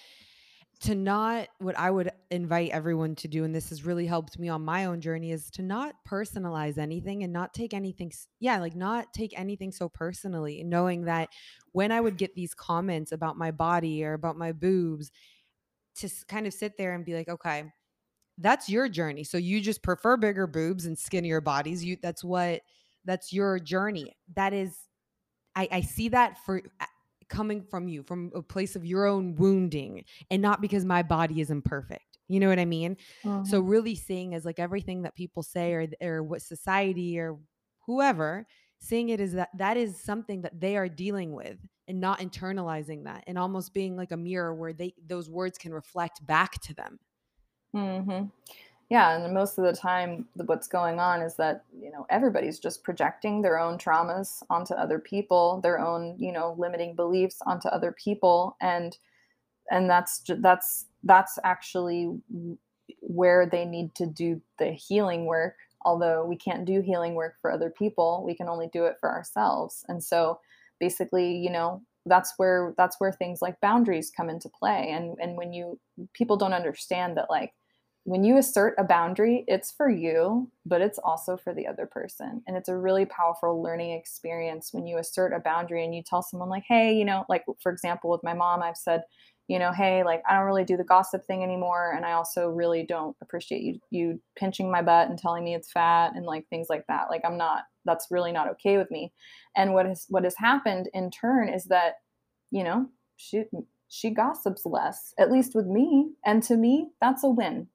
to 0.81 0.95
not 0.95 1.49
what 1.59 1.77
I 1.77 1.91
would 1.91 2.11
invite 2.31 2.71
everyone 2.71 3.17
to 3.17 3.29
do, 3.29 3.43
and 3.43 3.53
this 3.55 3.71
has 3.71 3.85
really 3.85 4.07
helped 4.07 4.39
me 4.39 4.49
on 4.49 4.65
my 4.65 4.85
own 4.85 5.01
journey, 5.01 5.33
is 5.33 5.51
to 5.53 5.63
not 5.63 5.95
personalize 6.09 6.79
anything 6.79 7.25
and 7.25 7.33
not 7.33 7.53
take 7.53 7.75
anything, 7.75 8.13
yeah, 8.39 8.61
like 8.61 8.77
not 8.77 9.13
take 9.13 9.37
anything 9.39 9.73
so 9.73 9.89
personally, 9.89 10.63
knowing 10.63 11.07
that 11.07 11.31
when 11.73 11.91
I 11.91 12.01
would 12.01 12.17
get 12.17 12.35
these 12.35 12.55
comments 12.55 13.11
about 13.11 13.37
my 13.37 13.51
body 13.51 14.05
or 14.05 14.13
about 14.13 14.37
my 14.37 14.53
boobs, 14.53 15.11
to 15.97 16.09
kind 16.29 16.47
of 16.47 16.55
sit 16.55 16.77
there 16.79 16.95
and 16.95 17.05
be 17.05 17.15
like, 17.15 17.29
okay, 17.29 17.73
that's 18.39 18.69
your 18.69 18.89
journey. 18.89 19.25
So 19.25 19.39
you 19.39 19.61
just 19.61 19.83
prefer 19.83 20.17
bigger 20.17 20.47
boobs 20.47 20.87
and 20.87 20.99
skinnier 20.99 21.41
bodies. 21.41 21.85
You 21.85 21.97
that's 22.01 22.23
what 22.23 22.63
that's 23.05 23.33
your 23.33 23.59
journey. 23.59 24.17
That 24.35 24.53
is 24.53 24.77
I, 25.55 25.69
I 25.71 25.81
see 25.81 26.09
that 26.11 26.39
for 26.45 26.63
coming 27.29 27.63
from 27.63 27.89
you 27.89 28.03
from 28.03 28.31
a 28.35 28.43
place 28.43 28.77
of 28.77 28.87
your 28.87 29.07
own 29.07 29.35
wounding 29.35 30.05
and 30.31 30.41
not 30.41 30.61
because 30.61 30.85
my 30.85 31.03
body 31.03 31.41
is 31.41 31.51
imperfect. 31.51 32.19
You 32.29 32.41
know 32.41 32.49
what 32.49 32.59
I 32.59 32.65
mean? 32.65 32.97
Uh-huh. 33.25 33.45
So 33.45 33.61
really 33.61 33.95
seeing 33.95 34.35
as 34.35 34.45
like 34.45 34.59
everything 34.59 35.03
that 35.03 35.15
people 35.15 35.43
say 35.43 35.73
or 35.73 35.87
or 36.01 36.23
what 36.23 36.43
society 36.43 37.19
or 37.19 37.39
whoever 37.87 38.47
seeing 38.81 39.09
it 39.09 39.21
is 39.21 39.33
that 39.33 39.49
that 39.57 39.77
is 39.77 40.01
something 40.01 40.43
that 40.43 40.61
they 40.61 40.77
are 40.77 40.89
dealing 40.89 41.33
with 41.33 41.59
and 41.89 42.01
not 42.01 42.21
internalizing 42.21 43.05
that 43.05 43.25
and 43.27 43.37
almost 43.37 43.75
being 43.75 43.97
like 43.97 44.13
a 44.13 44.17
mirror 44.17 44.55
where 44.55 44.73
they 44.73 44.95
those 45.07 45.29
words 45.29 45.59
can 45.59 45.73
reflect 45.73 46.25
back 46.27 46.61
to 46.61 46.75
them 46.75 46.99
Mm-hmm. 47.79 48.27
Yeah, 48.91 49.17
and 49.17 49.35
most 49.35 49.59
of 49.59 49.65
the 49.65 49.75
time, 49.75 50.29
what's 50.35 50.69
going 50.69 51.01
on 51.01 51.23
is 51.23 51.37
that 51.37 51.65
you 51.79 51.91
know 51.91 52.07
everybody's 52.11 52.59
just 52.59 52.85
projecting 52.85 53.43
their 53.43 53.59
own 53.59 53.79
traumas 53.79 54.43
onto 54.51 54.75
other 54.75 54.99
people, 54.99 55.61
their 55.63 55.79
own 55.81 56.17
you 56.19 56.33
know 56.33 56.55
limiting 56.59 56.97
beliefs 56.97 57.39
onto 57.47 57.69
other 57.69 57.93
people, 57.93 58.57
and 58.61 58.99
and 59.71 59.91
that's 59.91 60.23
that's 60.41 60.87
that's 61.05 61.39
actually 61.45 62.11
where 63.01 63.47
they 63.47 63.65
need 63.65 63.95
to 63.97 64.07
do 64.07 64.41
the 64.59 64.73
healing 64.73 65.27
work. 65.27 65.57
Although 65.85 66.27
we 66.27 66.37
can't 66.37 66.65
do 66.65 66.81
healing 66.83 67.15
work 67.15 67.37
for 67.43 67.53
other 67.53 67.71
people, 67.71 68.23
we 68.27 68.35
can 68.35 68.49
only 68.49 68.69
do 68.73 68.87
it 68.87 68.97
for 69.01 69.11
ourselves. 69.11 69.85
And 69.89 70.03
so, 70.03 70.41
basically, 70.81 71.37
you 71.37 71.51
know, 71.51 71.83
that's 72.07 72.35
where 72.39 72.75
that's 72.79 73.01
where 73.01 73.13
things 73.13 73.43
like 73.43 73.61
boundaries 73.61 74.11
come 74.17 74.31
into 74.31 74.49
play. 74.49 74.91
And 74.93 75.17
and 75.21 75.37
when 75.37 75.53
you 75.53 75.79
people 76.15 76.37
don't 76.37 76.53
understand 76.55 77.17
that 77.17 77.31
like 77.31 77.53
when 78.09 78.25
you 78.25 78.39
assert 78.39 78.75
a 78.79 78.85
boundary, 78.85 79.45
it's 79.47 79.71
for 79.71 79.91
you, 79.91 80.51
but 80.65 80.81
it's 80.81 80.99
also 80.99 81.37
for 81.37 81.53
the 81.53 81.67
other 81.67 81.85
person. 81.85 82.43
And 82.47 82.57
it's 82.57 82.71
a 82.71 82.77
really 82.77 83.05
powerful 83.05 83.63
learning 83.63 83.91
experience 83.91 84.73
when 84.73 84.87
you 84.87 84.97
assert 84.97 85.35
a 85.35 85.41
boundary 85.41 85.85
and 85.85 85.95
you 85.95 86.03
tell 86.03 86.23
someone, 86.23 86.49
like, 86.49 86.65
hey, 86.67 86.95
you 86.97 87.05
know, 87.05 87.27
like 87.29 87.45
for 87.63 87.71
example, 87.71 88.09
with 88.09 88.25
my 88.25 88.33
mom, 88.33 88.63
I've 88.63 88.79
said, 88.79 89.03
you 89.47 89.59
know, 89.59 89.73
hey, 89.73 90.05
like 90.05 90.23
I 90.27 90.35
don't 90.35 90.47
really 90.47 90.65
do 90.65 90.79
the 90.79 90.85
gossip 90.85 91.27
thing 91.27 91.43
anymore, 91.43 91.93
and 91.95 92.07
I 92.07 92.13
also 92.13 92.49
really 92.49 92.83
don't 92.83 93.15
appreciate 93.21 93.63
you 93.63 93.81
you 93.91 94.23
pinching 94.37 94.71
my 94.71 94.81
butt 94.81 95.11
and 95.11 95.19
telling 95.19 95.45
me 95.45 95.55
it's 95.55 95.71
fat 95.71 96.13
and 96.15 96.25
like 96.25 96.47
things 96.49 96.69
like 96.71 96.87
that. 96.89 97.11
Like 97.11 97.23
I'm 97.27 97.37
not. 97.37 97.65
That's 97.85 98.07
really 98.11 98.33
not 98.33 98.49
okay 98.53 98.79
with 98.79 98.91
me. 98.91 99.13
And 99.55 99.75
what 99.75 99.85
has 99.85 100.07
what 100.09 100.25
has 100.25 100.37
happened 100.37 100.89
in 100.95 101.11
turn 101.11 101.51
is 101.51 101.65
that, 101.67 101.97
you 102.51 102.65
know, 102.65 102.89
she 103.17 103.45
she 103.89 104.11
gossips 104.11 104.65
less, 104.65 105.13
at 105.19 105.31
least 105.31 105.55
with 105.55 105.67
me, 105.67 106.13
and 106.25 106.43
to 106.45 106.57
me, 106.57 106.89
that's 107.03 107.23
a 107.25 107.29
win. 107.29 107.69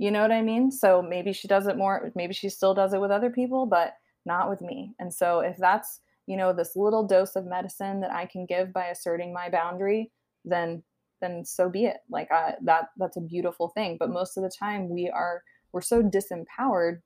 You 0.00 0.10
know 0.10 0.22
what 0.22 0.32
I 0.32 0.40
mean? 0.40 0.70
So 0.70 1.02
maybe 1.02 1.32
she 1.32 1.46
does 1.46 1.66
it 1.66 1.76
more. 1.76 2.10
Maybe 2.14 2.32
she 2.32 2.48
still 2.48 2.72
does 2.72 2.94
it 2.94 3.00
with 3.00 3.10
other 3.10 3.28
people, 3.28 3.66
but 3.66 3.92
not 4.24 4.48
with 4.48 4.62
me. 4.62 4.94
And 4.98 5.12
so 5.12 5.40
if 5.40 5.56
that's 5.58 6.00
you 6.26 6.36
know 6.36 6.52
this 6.52 6.76
little 6.76 7.06
dose 7.06 7.36
of 7.36 7.44
medicine 7.44 8.00
that 8.00 8.12
I 8.12 8.24
can 8.24 8.46
give 8.46 8.72
by 8.72 8.86
asserting 8.86 9.32
my 9.32 9.50
boundary, 9.50 10.10
then 10.44 10.82
then 11.20 11.44
so 11.44 11.68
be 11.68 11.84
it 11.84 11.98
like 12.10 12.28
that 12.62 12.86
that's 12.96 13.16
a 13.18 13.20
beautiful 13.20 13.68
thing 13.68 13.96
but 14.00 14.10
most 14.10 14.36
of 14.36 14.42
the 14.42 14.50
time 14.58 14.88
we 14.88 15.10
are 15.10 15.42
we're 15.72 15.80
so 15.80 16.02
disempowered 16.02 17.00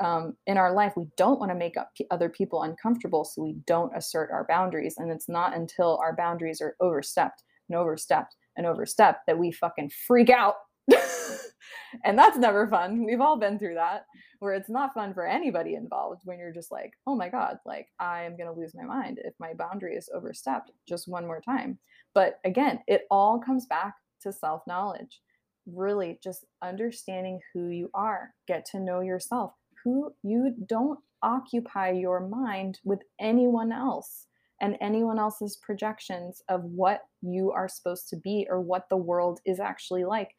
um, 0.00 0.34
in 0.48 0.56
our 0.56 0.72
life 0.72 0.94
we 0.96 1.06
don't 1.16 1.38
want 1.38 1.52
to 1.52 1.56
make 1.56 1.76
up 1.76 1.90
other 2.10 2.28
people 2.28 2.62
uncomfortable 2.62 3.24
so 3.24 3.40
we 3.40 3.54
don't 3.66 3.96
assert 3.96 4.30
our 4.32 4.44
boundaries 4.48 4.96
and 4.98 5.12
it's 5.12 5.28
not 5.28 5.54
until 5.54 5.96
our 5.98 6.16
boundaries 6.16 6.60
are 6.60 6.74
overstepped 6.80 7.44
and 7.68 7.78
overstepped 7.78 8.34
and 8.56 8.66
overstepped 8.66 9.20
that 9.26 9.38
we 9.38 9.52
fucking 9.52 9.90
freak 10.06 10.28
out 10.28 10.56
and 12.04 12.18
that's 12.18 12.38
never 12.38 12.66
fun 12.66 13.04
we've 13.04 13.20
all 13.20 13.38
been 13.38 13.58
through 13.58 13.74
that 13.74 14.04
where 14.40 14.54
it's 14.54 14.70
not 14.70 14.94
fun 14.94 15.14
for 15.14 15.26
anybody 15.26 15.74
involved 15.74 16.22
when 16.24 16.38
you're 16.38 16.52
just 16.52 16.72
like 16.72 16.92
oh 17.06 17.14
my 17.14 17.28
god 17.28 17.58
like 17.66 17.86
i 18.00 18.22
am 18.22 18.36
going 18.36 18.52
to 18.52 18.58
lose 18.58 18.74
my 18.74 18.84
mind 18.84 19.20
if 19.24 19.34
my 19.38 19.52
boundary 19.54 19.94
is 19.94 20.10
overstepped 20.14 20.70
just 20.88 21.06
one 21.06 21.26
more 21.26 21.40
time 21.40 21.78
but 22.14 22.40
again, 22.44 22.80
it 22.86 23.06
all 23.10 23.38
comes 23.38 23.66
back 23.66 23.94
to 24.22 24.32
self 24.32 24.62
knowledge. 24.66 25.20
Really, 25.66 26.18
just 26.22 26.44
understanding 26.62 27.40
who 27.52 27.68
you 27.68 27.88
are, 27.94 28.30
get 28.48 28.64
to 28.72 28.80
know 28.80 29.00
yourself, 29.00 29.52
who 29.84 30.12
you 30.22 30.54
don't 30.66 30.98
occupy 31.22 31.90
your 31.90 32.20
mind 32.20 32.80
with 32.84 33.00
anyone 33.20 33.70
else 33.70 34.26
and 34.60 34.76
anyone 34.80 35.18
else's 35.18 35.56
projections 35.56 36.42
of 36.48 36.64
what 36.64 37.02
you 37.20 37.52
are 37.52 37.68
supposed 37.68 38.08
to 38.08 38.16
be 38.16 38.46
or 38.50 38.60
what 38.60 38.88
the 38.90 38.96
world 38.96 39.40
is 39.46 39.60
actually 39.60 40.04
like. 40.04 40.30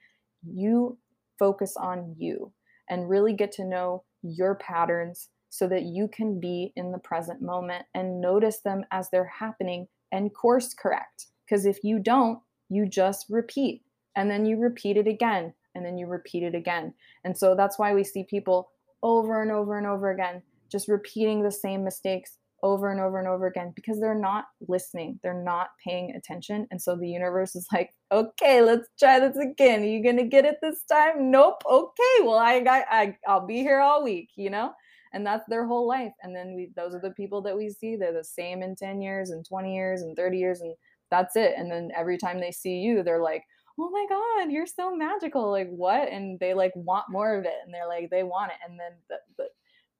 You 0.46 0.98
focus 1.40 1.76
on 1.78 2.16
you 2.18 2.52
and 2.90 3.10
really 3.10 3.34
get 3.34 3.52
to 3.54 3.66
know 3.66 4.04
your 4.22 4.56
patterns 4.56 5.30
so 5.50 5.68
that 5.68 5.84
you 5.84 6.08
can 6.08 6.40
be 6.40 6.74
in 6.76 6.92
the 6.92 6.98
present 6.98 7.42
moment 7.42 7.86
and 7.94 8.20
notice 8.20 8.62
them 8.62 8.84
as 8.92 9.10
they're 9.10 9.34
happening 9.40 9.88
and 10.12 10.34
course 10.34 10.74
correct. 10.74 11.28
Because 11.46 11.66
if 11.66 11.84
you 11.84 12.00
don't, 12.00 12.40
you 12.70 12.88
just 12.88 13.28
repeat 13.30 13.84
and 14.16 14.30
then 14.32 14.46
you 14.46 14.58
repeat 14.58 14.98
it 14.98 15.08
again 15.08 15.54
and 15.76 15.86
then 15.86 15.98
you 15.98 16.08
repeat 16.08 16.44
it 16.44 16.56
again. 16.56 16.94
And 17.24 17.38
so 17.38 17.56
that's 17.56 17.78
why 17.78 17.94
we 17.94 18.04
see 18.04 18.24
people 18.24 18.70
over 19.02 19.42
and 19.42 19.52
over 19.52 19.78
and 19.78 19.86
over 19.86 20.12
again 20.12 20.42
just 20.72 20.88
repeating 20.88 21.44
the 21.44 21.52
same 21.52 21.84
mistakes 21.84 22.38
over 22.64 22.92
and 22.92 23.00
over 23.00 23.20
and 23.20 23.28
over 23.28 23.46
again 23.46 23.74
because 23.76 24.00
they're 24.00 24.16
not 24.16 24.46
listening. 24.68 25.20
They're 25.22 25.44
not 25.44 25.70
paying 25.84 26.16
attention. 26.16 26.68
And 26.72 26.82
so 26.82 26.96
the 26.96 27.08
universe 27.08 27.56
is 27.56 27.68
like, 27.72 27.94
okay, 28.12 28.62
let's 28.62 28.88
try 28.98 29.20
this 29.20 29.38
again. 29.38 29.82
Are 29.82 29.86
you 29.86 30.04
gonna 30.04 30.26
get 30.26 30.46
it 30.46 30.58
this 30.62 30.84
time? 30.84 31.30
Nope. 31.30 31.62
Okay. 31.70 32.24
Well, 32.24 32.40
I 32.40 32.62
got 32.62 32.86
I 32.90 33.16
I'll 33.28 33.46
be 33.46 33.60
here 33.60 33.82
all 33.82 34.04
week, 34.04 34.30
you 34.36 34.50
know? 34.50 34.74
And 35.14 35.24
that's 35.24 35.48
their 35.48 35.68
whole 35.68 35.88
life. 35.88 36.14
And 36.24 36.36
then 36.36 36.56
we 36.56 36.72
those 36.76 36.96
are 36.96 37.02
the 37.02 37.12
people 37.12 37.42
that 37.44 37.56
we 37.56 37.70
see. 37.70 37.96
They're 37.96 38.14
the 38.14 38.24
same 38.24 38.64
in 38.64 38.76
10 38.76 39.02
years 39.02 39.30
and 39.30 39.46
20 39.46 39.76
years 39.76 40.02
and 40.02 40.16
30 40.16 40.38
years 40.40 40.62
and 40.62 40.74
that's 41.14 41.36
it 41.36 41.54
and 41.56 41.72
then 41.72 41.92
every 41.96 42.18
time 42.18 42.40
they 42.40 42.50
see 42.52 42.78
you 42.78 43.04
they're 43.04 43.22
like 43.22 43.44
oh 43.80 43.90
my 43.92 44.06
god 44.10 44.52
you're 44.52 44.66
so 44.66 44.96
magical 44.96 45.52
like 45.52 45.70
what 45.70 46.10
and 46.10 46.40
they 46.40 46.56
like 46.56 46.72
want 46.76 47.06
more 47.08 47.38
of 47.38 47.46
it 47.46 47.54
and 47.64 47.72
they're 47.72 47.88
like 47.88 48.10
they 48.10 48.24
want 48.24 48.52
it 48.52 48.58
and 48.68 48.80
then 48.80 48.92
the, 49.10 49.18
the, 49.38 49.48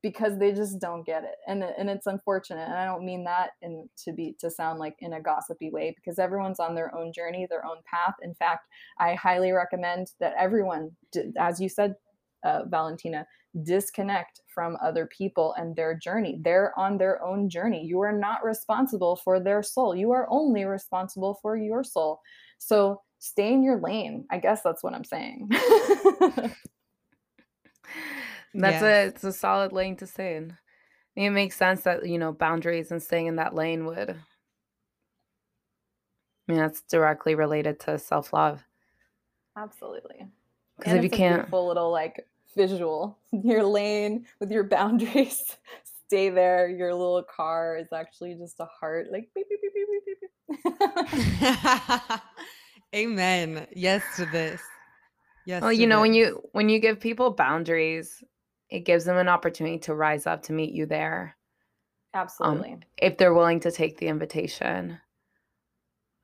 because 0.04 0.38
they 0.38 0.52
just 0.52 0.80
don't 0.80 1.06
get 1.06 1.24
it 1.24 1.38
and 1.48 1.64
and 1.64 1.90
it's 1.90 2.06
unfortunate 2.06 2.66
and 2.66 2.76
i 2.76 2.86
don't 2.86 3.06
mean 3.06 3.24
that 3.24 3.52
in 3.64 3.90
to 3.98 4.12
be 4.14 4.36
to 4.38 4.52
sound 4.52 4.78
like 4.78 4.96
in 5.00 5.14
a 5.14 5.22
gossipy 5.22 5.72
way 5.72 5.92
because 5.96 6.20
everyone's 6.20 6.60
on 6.60 6.76
their 6.76 6.94
own 6.96 7.12
journey 7.12 7.48
their 7.50 7.66
own 7.66 7.78
path 7.90 8.14
in 8.22 8.36
fact 8.36 8.68
i 9.00 9.16
highly 9.16 9.52
recommend 9.52 10.12
that 10.20 10.36
everyone 10.38 10.92
as 11.40 11.60
you 11.60 11.68
said 11.68 11.96
uh, 12.44 12.64
valentina 12.68 13.26
disconnect 13.62 14.42
from 14.48 14.78
other 14.82 15.06
people 15.06 15.54
and 15.58 15.76
their 15.76 15.96
journey. 15.96 16.40
They're 16.42 16.78
on 16.78 16.98
their 16.98 17.24
own 17.24 17.50
journey. 17.50 17.86
You 17.86 18.02
are 18.02 18.12
not 18.12 18.44
responsible 18.44 19.16
for 19.16 19.40
their 19.40 19.62
soul. 19.62 19.96
You 19.96 20.12
are 20.12 20.28
only 20.30 20.66
responsible 20.66 21.38
for 21.42 21.56
your 21.56 21.84
soul. 21.84 22.20
So 22.58 23.02
stay 23.20 23.54
in 23.54 23.64
your 23.64 23.80
lane. 23.80 24.26
I 24.32 24.40
guess 24.40 24.62
that's 24.64 24.84
what 24.84 24.94
I'm 24.94 25.04
saying. 25.04 25.50
that's 28.54 28.82
yes. 28.82 28.84
a 28.84 29.08
it's 29.08 29.24
a 29.24 29.34
solid 29.34 29.72
lane 29.72 29.96
to 29.98 30.08
stay 30.08 30.36
in. 30.36 30.58
It 31.16 31.30
makes 31.30 31.56
sense 31.56 31.82
that 31.82 32.08
you 32.08 32.18
know 32.18 32.32
boundaries 32.32 32.92
and 32.92 33.02
staying 33.02 33.28
in 33.28 33.36
that 33.38 33.56
lane 33.56 33.86
would. 33.86 34.16
I 36.48 36.52
mean, 36.52 36.58
that's 36.58 36.82
directly 36.82 37.36
related 37.36 37.80
to 37.82 38.00
self 38.00 38.34
love. 38.34 38.64
Absolutely. 39.58 40.28
Because 40.78 40.94
if 40.94 41.04
you 41.04 41.10
can't, 41.10 41.44
beautiful 41.44 41.68
little 41.68 41.92
like 41.92 42.26
visual. 42.56 43.18
Your 43.32 43.64
lane 43.64 44.26
with 44.40 44.52
your 44.52 44.64
boundaries. 44.64 45.58
Stay 46.08 46.30
there. 46.30 46.70
Your 46.70 46.94
little 46.94 47.24
car 47.24 47.78
is 47.78 47.92
actually 47.94 48.36
just 48.36 48.60
a 48.60 48.66
heart, 48.66 49.08
like 49.12 49.30
beep, 49.34 49.48
beep, 49.50 49.60
beep, 49.62 49.74
beep, 49.74 49.88
beep, 50.06 50.20
beep. 50.76 52.22
Amen. 52.96 53.66
Yes 53.76 54.04
to 54.18 54.28
this. 54.28 54.62
Yes. 55.46 55.64
Well, 55.64 55.74
you 55.74 55.88
know, 55.88 55.98
this. 55.98 56.02
when 56.02 56.14
you 56.14 56.44
when 56.52 56.70
you 56.70 56.80
give 56.80 57.00
people 57.00 57.32
boundaries, 57.32 58.24
it 58.74 58.86
gives 58.86 59.06
them 59.06 59.18
an 59.18 59.30
opportunity 59.30 59.78
to 59.80 59.94
rise 59.94 60.26
up 60.26 60.44
to 60.44 60.54
meet 60.54 60.74
you 60.74 60.86
there. 60.86 61.36
Um, 62.14 62.22
Absolutely. 62.22 62.74
Um, 62.74 62.84
if 62.98 63.18
they're 63.18 63.34
willing 63.34 63.60
to 63.62 63.72
take 63.72 63.98
the 63.98 64.08
invitation. 64.08 65.00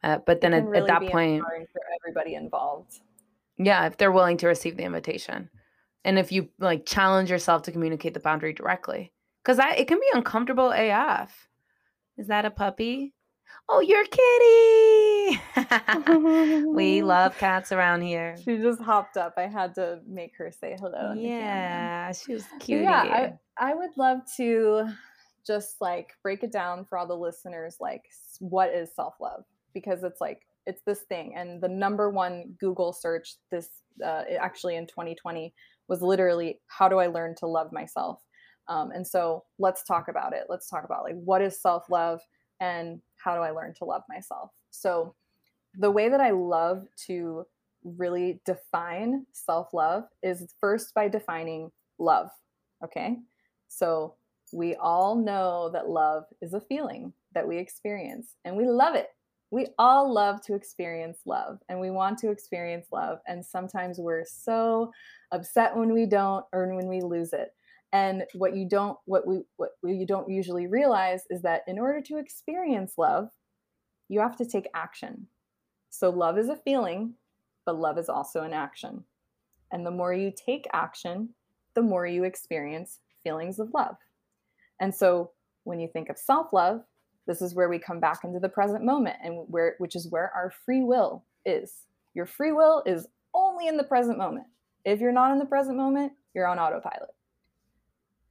Uh, 0.04 0.20
but 0.26 0.42
then 0.42 0.54
at, 0.54 0.66
really 0.66 0.80
at, 0.80 0.88
that 0.88 1.12
point, 1.12 1.44
for 1.44 1.82
everybody 2.02 2.36
involved. 2.36 3.00
Yeah, 3.58 3.86
if 3.88 3.98
they're 3.98 4.12
willing 4.12 4.38
to 4.38 4.48
receive 4.48 4.78
the 4.78 4.84
invitation 4.84 5.50
and 6.06 6.18
if 6.18 6.32
you 6.32 6.50
like 6.60 6.86
challenge 6.86 7.30
yourself 7.30 7.64
to 7.64 7.72
communicate 7.72 8.14
the 8.14 8.20
boundary 8.20 8.54
directly 8.54 9.12
because 9.44 9.60
it 9.78 9.88
can 9.88 10.00
be 10.00 10.08
uncomfortable 10.14 10.72
af 10.72 11.48
is 12.18 12.28
that 12.28 12.46
a 12.46 12.52
puppy 12.52 13.14
oh 13.70 13.80
your 13.82 14.04
kitty 14.06 15.40
we 16.74 17.02
love 17.04 17.38
cats 17.38 17.72
around 17.72 18.02
here. 18.02 18.36
She 18.44 18.58
just 18.58 18.82
hopped 18.82 19.18
up. 19.18 19.36
I 19.38 19.48
had 19.48 19.76
to 19.76 20.00
make 20.08 20.36
her 20.38 20.52
say 20.52 20.76
hello 20.80 21.14
yeah 21.16 22.12
she 22.12 22.34
was 22.34 22.46
cute 22.60 22.82
yeah 22.84 23.38
I, 23.58 23.72
I 23.72 23.76
would 23.76 23.92
love 23.98 24.20
to 24.38 24.88
just 25.46 25.82
like 25.82 26.14
break 26.24 26.44
it 26.44 26.52
down 26.52 26.86
for 26.86 26.98
all 26.98 27.08
the 27.08 27.16
listeners 27.16 27.78
like 27.80 28.04
what 28.40 28.74
is 28.74 28.90
self-love? 28.96 29.44
Because 29.74 30.04
it's 30.04 30.22
like 30.22 30.42
it's 30.66 30.82
this 30.86 31.02
thing 31.02 31.34
and 31.36 31.62
the 31.62 31.68
number 31.68 32.10
one 32.10 32.56
google 32.60 32.94
search 32.94 33.36
this 33.52 33.70
uh, 34.04 34.24
actually 34.40 34.76
in 34.76 34.86
2020 34.88 35.54
was 35.90 36.02
literally 36.02 36.60
how 36.68 36.88
do 36.88 37.00
I 37.00 37.08
learn 37.08 37.36
to 37.40 37.48
love 37.48 37.74
myself? 37.74 38.22
Um, 38.68 38.92
and 38.92 39.06
so 39.06 39.44
let's 39.58 39.84
talk 39.84 40.08
about 40.08 40.34
it. 40.34 40.44
Let's 40.48 40.70
talk 40.70 40.86
about 40.86 41.04
like 41.04 41.16
what 41.16 41.42
is 41.42 41.60
self 41.60 41.90
love 41.90 42.22
and 42.62 43.02
how 43.20 43.36
do 43.36 43.42
I 43.42 43.52
learn 43.52 43.74
to 43.76 43.86
love 43.86 44.04
myself? 44.10 44.52
So 44.72 45.16
the 45.78 45.92
way 45.92 46.10
that 46.10 46.22
I 46.22 46.32
love 46.32 46.88
to 47.08 47.46
really 47.84 48.42
define 48.46 49.26
self 49.32 49.74
love 49.74 50.04
is 50.24 50.54
first 50.60 50.94
by 50.94 51.08
defining 51.08 51.72
love. 51.98 52.30
Okay. 52.84 53.18
So 53.68 54.16
we 54.52 54.76
all 54.76 55.16
know 55.16 55.70
that 55.74 55.90
love 55.90 56.24
is 56.42 56.54
a 56.54 56.62
feeling 56.62 57.14
that 57.34 57.48
we 57.48 57.58
experience 57.58 58.36
and 58.46 58.56
we 58.56 58.68
love 58.68 58.96
it. 58.96 59.08
We 59.52 59.68
all 59.78 60.12
love 60.12 60.42
to 60.44 60.56
experience 60.56 61.20
love 61.26 61.60
and 61.70 61.80
we 61.80 61.92
want 61.92 62.18
to 62.20 62.30
experience 62.30 62.88
love. 62.92 63.20
And 63.28 63.46
sometimes 63.46 63.98
we're 64.00 64.26
so 64.26 64.92
upset 65.32 65.76
when 65.76 65.94
we 65.94 66.06
don't 66.06 66.46
or 66.54 66.74
when 66.76 66.88
we 66.88 67.02
lose 67.02 67.34
it 67.34 67.54
and 67.92 68.24
what 68.34 68.56
you 68.56 68.68
don't 68.68 68.98
what 69.06 69.28
we 69.28 69.42
what 69.58 69.72
you 69.84 70.06
don't 70.06 70.30
usually 70.30 70.68
realize 70.68 71.24
is 71.30 71.42
that 71.42 71.64
in 71.68 71.80
order 71.80 72.02
to 72.02 72.18
experience 72.18 72.94
love 72.98 73.30
you 74.08 74.20
have 74.20 74.36
to 74.38 74.46
take 74.46 74.68
action. 74.74 75.28
So 75.92 76.10
love 76.10 76.38
is 76.38 76.50
a 76.50 76.56
feeling 76.56 77.14
but 77.66 77.80
love 77.80 77.98
is 77.98 78.10
also 78.10 78.42
an 78.42 78.54
action. 78.54 79.04
And 79.72 79.86
the 79.86 79.92
more 79.92 80.14
you 80.14 80.32
take 80.32 80.68
action 80.74 81.30
the 81.76 81.82
more 81.82 82.06
you 82.06 82.24
experience 82.24 83.00
feelings 83.24 83.60
of 83.60 83.74
love. 83.74 83.96
And 84.80 84.94
so 84.94 85.32
when 85.64 85.80
you 85.80 85.88
think 85.92 86.10
of 86.10 86.18
self-love 86.18 86.82
this 87.28 87.42
is 87.42 87.54
where 87.54 87.70
we 87.70 87.78
come 87.78 88.00
back 88.00 88.24
into 88.24 88.40
the 88.40 88.50
present 88.50 88.84
moment 88.84 89.18
and 89.24 89.46
where 89.48 89.76
which 89.78 89.96
is 89.96 90.10
where 90.10 90.32
our 90.36 90.52
free 90.66 90.82
will 90.82 91.24
is. 91.46 91.86
Your 92.16 92.26
free 92.26 92.52
will 92.52 92.82
is 92.86 93.08
only 93.34 93.68
in 93.68 93.78
the 93.78 93.84
present 93.84 94.18
moment. 94.18 94.48
If 94.84 95.00
you're 95.00 95.12
not 95.12 95.32
in 95.32 95.40
the 95.40 95.46
present 95.46 95.78
moment, 95.78 96.14
you're 96.34 96.48
on 96.48 96.58
autopilot. 96.58 97.10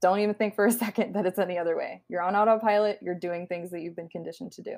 Don't 0.00 0.20
even 0.20 0.34
think 0.34 0.54
for 0.54 0.66
a 0.66 0.72
second 0.84 1.14
that 1.14 1.26
it's 1.26 1.38
any 1.38 1.58
other 1.58 1.76
way. 1.76 2.02
You're 2.08 2.22
on 2.22 2.36
autopilot, 2.36 2.98
you're 3.02 3.14
doing 3.14 3.46
things 3.46 3.70
that 3.70 3.80
you've 3.80 3.96
been 3.96 4.08
conditioned 4.08 4.52
to 4.52 4.62
do. 4.62 4.76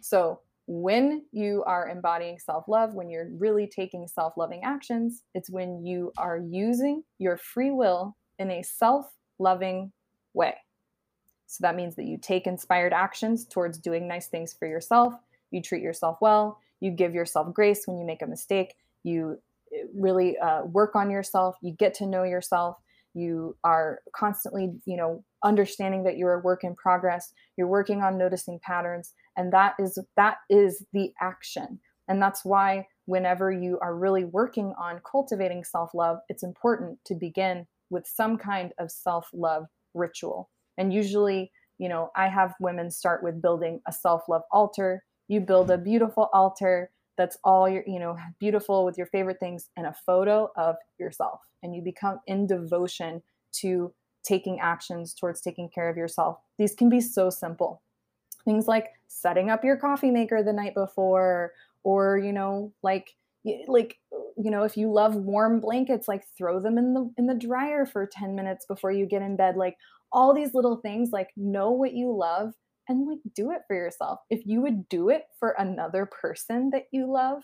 So, 0.00 0.40
when 0.68 1.24
you 1.32 1.64
are 1.66 1.88
embodying 1.88 2.38
self 2.38 2.68
love, 2.68 2.94
when 2.94 3.10
you're 3.10 3.28
really 3.32 3.66
taking 3.66 4.06
self 4.06 4.36
loving 4.36 4.62
actions, 4.62 5.22
it's 5.34 5.50
when 5.50 5.84
you 5.84 6.12
are 6.16 6.38
using 6.38 7.02
your 7.18 7.36
free 7.36 7.70
will 7.70 8.16
in 8.38 8.50
a 8.50 8.62
self 8.62 9.06
loving 9.38 9.92
way. 10.34 10.54
So 11.46 11.62
that 11.62 11.76
means 11.76 11.96
that 11.96 12.06
you 12.06 12.16
take 12.16 12.46
inspired 12.46 12.94
actions 12.94 13.44
towards 13.44 13.76
doing 13.76 14.08
nice 14.08 14.28
things 14.28 14.54
for 14.58 14.66
yourself, 14.66 15.14
you 15.50 15.60
treat 15.60 15.82
yourself 15.82 16.16
well, 16.22 16.58
you 16.80 16.90
give 16.90 17.14
yourself 17.14 17.52
grace 17.52 17.86
when 17.86 17.98
you 17.98 18.06
make 18.06 18.22
a 18.22 18.26
mistake, 18.26 18.74
you 19.02 19.38
eh, 19.74 19.82
really 19.94 20.38
uh, 20.38 20.64
work 20.64 20.96
on 20.96 21.10
yourself, 21.10 21.56
you 21.60 21.72
get 21.72 21.92
to 21.94 22.06
know 22.06 22.22
yourself, 22.22 22.78
you 23.14 23.56
are 23.64 24.00
constantly, 24.14 24.72
you 24.84 24.96
know, 24.96 25.24
understanding 25.44 26.04
that 26.04 26.16
you're 26.16 26.34
a 26.34 26.40
work 26.40 26.64
in 26.64 26.74
progress, 26.74 27.32
you're 27.56 27.66
working 27.66 28.02
on 28.02 28.18
noticing 28.18 28.58
patterns, 28.60 29.14
and 29.36 29.52
that 29.52 29.74
is 29.78 29.98
that 30.16 30.38
is 30.48 30.84
the 30.92 31.12
action. 31.20 31.80
And 32.08 32.20
that's 32.20 32.44
why 32.44 32.86
whenever 33.06 33.50
you 33.50 33.78
are 33.80 33.96
really 33.96 34.24
working 34.24 34.74
on 34.78 35.00
cultivating 35.10 35.64
self-love, 35.64 36.18
it's 36.28 36.42
important 36.42 36.98
to 37.06 37.14
begin 37.14 37.66
with 37.90 38.06
some 38.06 38.38
kind 38.38 38.72
of 38.78 38.90
self-love 38.90 39.66
ritual. 39.94 40.50
And 40.78 40.92
usually, 40.92 41.52
you 41.78 41.88
know, 41.88 42.10
I 42.16 42.28
have 42.28 42.54
women 42.60 42.90
start 42.90 43.22
with 43.22 43.42
building 43.42 43.80
a 43.86 43.92
self-love 43.92 44.42
altar. 44.50 45.04
You 45.28 45.40
build 45.40 45.70
a 45.70 45.78
beautiful 45.78 46.28
altar 46.32 46.90
that's 47.18 47.36
all 47.44 47.68
your, 47.68 47.84
you 47.86 47.98
know, 47.98 48.16
beautiful 48.40 48.84
with 48.84 48.96
your 48.96 49.06
favorite 49.06 49.38
things 49.38 49.68
and 49.76 49.86
a 49.86 49.94
photo 50.06 50.50
of 50.56 50.76
yourself. 50.98 51.40
And 51.62 51.74
you 51.74 51.82
become 51.82 52.20
in 52.26 52.46
devotion 52.46 53.22
to 53.60 53.92
taking 54.22 54.60
actions 54.60 55.14
towards 55.14 55.40
taking 55.40 55.68
care 55.68 55.88
of 55.88 55.96
yourself. 55.96 56.38
These 56.58 56.74
can 56.74 56.88
be 56.88 57.00
so 57.00 57.30
simple. 57.30 57.82
Things 58.44 58.66
like 58.66 58.88
setting 59.08 59.50
up 59.50 59.64
your 59.64 59.76
coffee 59.76 60.10
maker 60.10 60.42
the 60.42 60.52
night 60.52 60.74
before 60.74 61.52
or, 61.84 62.18
you 62.18 62.32
know, 62.32 62.72
like 62.82 63.14
like 63.66 63.98
you 64.36 64.50
know 64.50 64.62
if 64.62 64.76
you 64.76 64.90
love 64.90 65.16
warm 65.16 65.60
blankets 65.60 66.08
like 66.08 66.24
throw 66.36 66.60
them 66.60 66.78
in 66.78 66.94
the 66.94 67.12
in 67.18 67.26
the 67.26 67.34
dryer 67.34 67.84
for 67.84 68.06
10 68.06 68.34
minutes 68.34 68.66
before 68.66 68.92
you 68.92 69.06
get 69.06 69.22
in 69.22 69.36
bed 69.36 69.56
like 69.56 69.76
all 70.12 70.32
these 70.34 70.54
little 70.54 70.76
things 70.76 71.10
like 71.12 71.30
know 71.36 71.70
what 71.70 71.92
you 71.92 72.14
love 72.14 72.52
and 72.88 73.06
like 73.08 73.18
do 73.34 73.50
it 73.50 73.62
for 73.66 73.74
yourself 73.74 74.20
if 74.30 74.46
you 74.46 74.60
would 74.60 74.88
do 74.88 75.08
it 75.08 75.24
for 75.38 75.54
another 75.58 76.06
person 76.06 76.70
that 76.70 76.84
you 76.92 77.10
love 77.10 77.42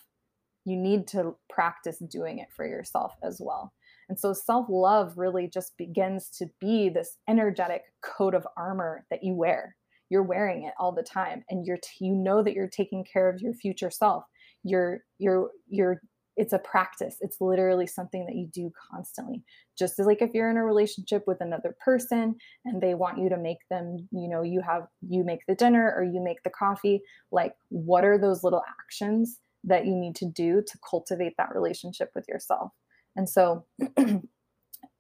you 0.64 0.76
need 0.76 1.06
to 1.08 1.34
practice 1.48 1.98
doing 1.98 2.38
it 2.38 2.48
for 2.54 2.66
yourself 2.66 3.14
as 3.22 3.40
well 3.40 3.72
and 4.08 4.18
so 4.18 4.32
self 4.32 4.66
love 4.68 5.14
really 5.16 5.48
just 5.48 5.76
begins 5.76 6.28
to 6.38 6.46
be 6.60 6.88
this 6.88 7.16
energetic 7.28 7.82
coat 8.02 8.34
of 8.34 8.46
armor 8.56 9.04
that 9.10 9.22
you 9.22 9.34
wear. 9.34 9.76
You're 10.10 10.22
wearing 10.22 10.64
it 10.64 10.74
all 10.78 10.92
the 10.92 11.02
time 11.02 11.44
and 11.50 11.66
you're 11.66 11.78
t- 11.78 12.06
you 12.06 12.14
know 12.14 12.42
that 12.42 12.54
you're 12.54 12.68
taking 12.68 13.04
care 13.04 13.28
of 13.28 13.40
your 13.40 13.54
future 13.54 13.90
self. 13.90 14.24
You're 14.64 15.00
you're 15.18 15.50
you're 15.68 16.00
it's 16.36 16.52
a 16.52 16.58
practice. 16.60 17.16
It's 17.20 17.40
literally 17.40 17.88
something 17.88 18.24
that 18.26 18.36
you 18.36 18.46
do 18.46 18.70
constantly. 18.92 19.42
Just 19.76 19.98
as 19.98 20.06
like 20.06 20.22
if 20.22 20.30
you're 20.32 20.48
in 20.48 20.56
a 20.56 20.64
relationship 20.64 21.24
with 21.26 21.40
another 21.40 21.74
person 21.84 22.36
and 22.64 22.80
they 22.80 22.94
want 22.94 23.18
you 23.18 23.28
to 23.28 23.36
make 23.36 23.58
them 23.70 24.08
you 24.12 24.28
know 24.28 24.42
you 24.42 24.62
have 24.62 24.86
you 25.06 25.24
make 25.24 25.40
the 25.46 25.54
dinner 25.54 25.92
or 25.94 26.04
you 26.04 26.22
make 26.22 26.42
the 26.44 26.50
coffee 26.50 27.02
like 27.30 27.54
what 27.68 28.04
are 28.04 28.18
those 28.18 28.42
little 28.42 28.62
actions 28.80 29.38
that 29.64 29.84
you 29.84 29.94
need 29.94 30.14
to 30.14 30.26
do 30.26 30.62
to 30.62 30.78
cultivate 30.88 31.34
that 31.36 31.52
relationship 31.54 32.10
with 32.14 32.24
yourself 32.28 32.70
and 33.16 33.28
so 33.28 33.64
you 33.98 34.22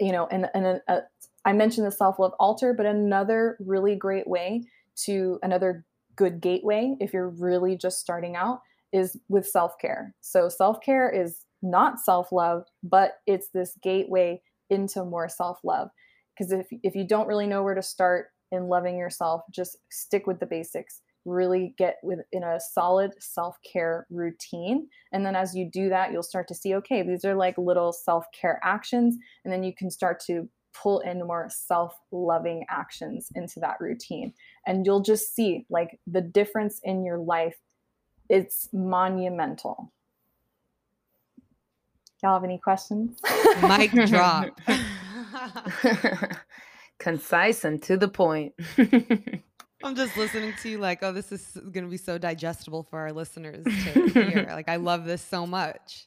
know 0.00 0.26
and, 0.30 0.48
and 0.54 0.66
a, 0.66 0.80
a, 0.88 1.00
I 1.44 1.52
mentioned 1.52 1.86
the 1.86 1.92
self-love 1.92 2.32
altar 2.38 2.74
but 2.74 2.86
another 2.86 3.56
really 3.60 3.96
great 3.96 4.26
way 4.26 4.64
to 5.04 5.38
another 5.42 5.84
good 6.16 6.40
gateway 6.40 6.96
if 7.00 7.12
you're 7.12 7.28
really 7.28 7.76
just 7.76 8.00
starting 8.00 8.36
out 8.36 8.60
is 8.92 9.16
with 9.28 9.46
self 9.46 9.78
care. 9.80 10.14
So, 10.20 10.48
self 10.48 10.80
care 10.80 11.08
is 11.08 11.44
not 11.62 12.00
self 12.00 12.32
love, 12.32 12.64
but 12.82 13.18
it's 13.26 13.48
this 13.50 13.74
gateway 13.82 14.42
into 14.70 15.04
more 15.04 15.28
self 15.28 15.58
love. 15.64 15.88
Because 16.36 16.52
if, 16.52 16.66
if 16.82 16.94
you 16.94 17.06
don't 17.06 17.26
really 17.26 17.46
know 17.46 17.62
where 17.62 17.74
to 17.74 17.82
start 17.82 18.26
in 18.52 18.68
loving 18.68 18.96
yourself, 18.96 19.42
just 19.50 19.76
stick 19.90 20.26
with 20.26 20.40
the 20.40 20.46
basics. 20.46 21.00
Really 21.28 21.74
get 21.76 21.96
within 22.02 22.42
a 22.42 22.58
solid 22.58 23.12
self 23.18 23.58
care 23.62 24.06
routine. 24.10 24.88
And 25.12 25.24
then 25.24 25.36
as 25.36 25.54
you 25.54 25.68
do 25.70 25.88
that, 25.90 26.12
you'll 26.12 26.22
start 26.22 26.48
to 26.48 26.54
see 26.54 26.74
okay, 26.76 27.02
these 27.02 27.24
are 27.24 27.34
like 27.34 27.58
little 27.58 27.92
self 27.92 28.24
care 28.32 28.60
actions. 28.64 29.16
And 29.44 29.52
then 29.52 29.62
you 29.62 29.74
can 29.74 29.90
start 29.90 30.20
to 30.26 30.48
pull 30.74 31.00
in 31.00 31.18
more 31.26 31.48
self 31.50 31.94
loving 32.12 32.64
actions 32.70 33.28
into 33.34 33.60
that 33.60 33.76
routine. 33.80 34.32
And 34.66 34.86
you'll 34.86 35.02
just 35.02 35.34
see 35.34 35.66
like 35.68 36.00
the 36.06 36.20
difference 36.22 36.80
in 36.84 37.04
your 37.04 37.18
life 37.18 37.56
it's 38.28 38.68
monumental. 38.72 39.92
Y'all 42.22 42.34
have 42.34 42.44
any 42.44 42.58
questions? 42.58 43.18
Mic 43.62 43.92
drop. 44.06 44.50
Concise 46.98 47.64
and 47.64 47.82
to 47.84 47.96
the 47.96 48.08
point. 48.08 48.54
I'm 49.82 49.94
just 49.94 50.16
listening 50.16 50.54
to 50.62 50.68
you 50.68 50.78
like, 50.78 51.02
oh, 51.02 51.12
this 51.12 51.30
is 51.30 51.56
going 51.72 51.84
to 51.84 51.90
be 51.90 51.96
so 51.96 52.18
digestible 52.18 52.82
for 52.82 52.98
our 52.98 53.12
listeners 53.12 53.64
to 53.64 54.08
hear. 54.08 54.48
like, 54.50 54.68
I 54.68 54.76
love 54.76 55.04
this 55.04 55.22
so 55.22 55.46
much. 55.46 56.06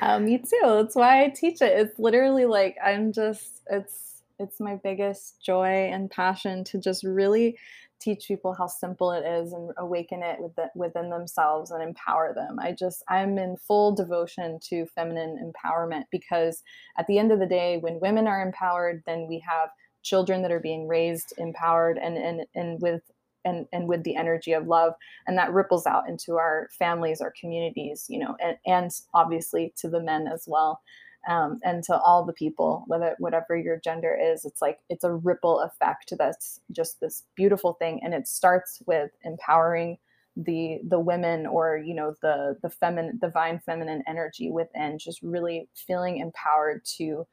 Uh, 0.00 0.18
me 0.18 0.38
too. 0.38 0.60
That's 0.62 0.94
why 0.94 1.24
I 1.24 1.28
teach 1.28 1.60
it. 1.62 1.78
It's 1.78 1.98
literally 1.98 2.46
like 2.46 2.76
I'm 2.84 3.12
just 3.12 3.62
it's 3.70 4.22
it's 4.38 4.60
my 4.60 4.76
biggest 4.76 5.42
joy 5.42 5.90
and 5.92 6.10
passion 6.10 6.64
to 6.64 6.78
just 6.78 7.04
really 7.04 7.56
teach 8.00 8.28
people 8.28 8.52
how 8.52 8.66
simple 8.66 9.12
it 9.12 9.24
is 9.24 9.52
and 9.52 9.70
awaken 9.78 10.22
it 10.22 10.38
within, 10.40 10.68
within 10.74 11.08
themselves 11.08 11.70
and 11.70 11.82
empower 11.82 12.34
them. 12.34 12.58
I 12.60 12.72
just, 12.72 13.02
I'm 13.08 13.38
in 13.38 13.56
full 13.56 13.94
devotion 13.94 14.58
to 14.64 14.86
feminine 14.86 15.52
empowerment 15.52 16.04
because 16.10 16.62
at 16.98 17.06
the 17.06 17.18
end 17.18 17.32
of 17.32 17.38
the 17.38 17.46
day, 17.46 17.78
when 17.78 18.00
women 18.00 18.26
are 18.26 18.42
empowered, 18.42 19.02
then 19.06 19.26
we 19.26 19.42
have 19.48 19.70
children 20.04 20.42
that 20.42 20.52
are 20.52 20.60
being 20.60 20.86
raised 20.86 21.34
empowered 21.38 21.98
and, 21.98 22.16
and, 22.16 22.46
and 22.54 22.80
with 22.80 23.02
and, 23.46 23.66
and 23.74 23.88
with 23.88 24.04
the 24.04 24.16
energy 24.16 24.52
of 24.52 24.66
love. 24.66 24.94
And 25.26 25.36
that 25.36 25.52
ripples 25.52 25.86
out 25.86 26.08
into 26.08 26.36
our 26.36 26.68
families 26.78 27.20
our 27.20 27.34
communities 27.38 28.06
you 28.08 28.20
know 28.20 28.36
and, 28.40 28.56
and 28.66 28.90
obviously 29.12 29.72
to 29.78 29.88
the 29.88 30.00
men 30.00 30.26
as 30.26 30.44
well 30.46 30.80
um, 31.28 31.60
and 31.64 31.82
to 31.84 31.98
all 31.98 32.24
the 32.24 32.32
people, 32.32 32.84
whether 32.86 33.16
whatever 33.18 33.56
your 33.56 33.78
gender 33.78 34.16
is, 34.20 34.44
it's 34.44 34.60
like 34.60 34.80
it's 34.90 35.04
a 35.04 35.14
ripple 35.14 35.60
effect 35.60 36.12
that's 36.18 36.60
just 36.72 37.00
this 37.00 37.24
beautiful 37.34 37.74
thing, 37.74 38.00
and 38.02 38.12
it 38.12 38.28
starts 38.28 38.82
with 38.86 39.10
empowering 39.24 39.98
the 40.36 40.80
the 40.88 40.98
women 40.98 41.46
or 41.46 41.78
you 41.78 41.94
know 41.94 42.14
the 42.20 42.56
the 42.62 42.68
feminine 42.68 43.18
divine 43.20 43.60
feminine 43.60 44.02
energy 44.06 44.50
within 44.50 44.98
just 44.98 45.22
really 45.22 45.68
feeling 45.74 46.18
empowered 46.18 46.84
to 46.84 47.24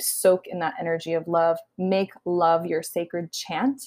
soak 0.00 0.46
in 0.46 0.60
that 0.60 0.74
energy 0.80 1.12
of 1.14 1.26
love 1.26 1.58
make 1.78 2.10
love 2.24 2.66
your 2.66 2.82
sacred 2.82 3.32
chant 3.32 3.80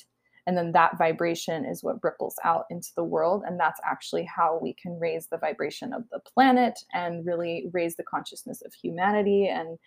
and 0.48 0.56
then 0.56 0.74
that 0.74 0.98
vibration 0.98 1.66
is 1.66 1.84
what 1.84 2.04
ripples 2.04 2.36
out 2.44 2.66
into 2.70 2.90
the 2.96 3.04
world 3.04 3.44
and 3.46 3.60
that's 3.60 3.80
actually 3.86 4.26
how 4.26 4.60
we 4.62 4.74
can 4.74 5.00
raise 5.00 5.28
the 5.28 5.38
vibration 5.38 5.94
of 5.94 6.04
the 6.12 6.20
planet 6.20 6.80
and 6.94 7.26
really 7.26 7.68
raise 7.74 7.96
the 7.96 8.04
consciousness 8.04 8.62
of 8.66 8.74
humanity 8.74 9.48
and 9.48 9.78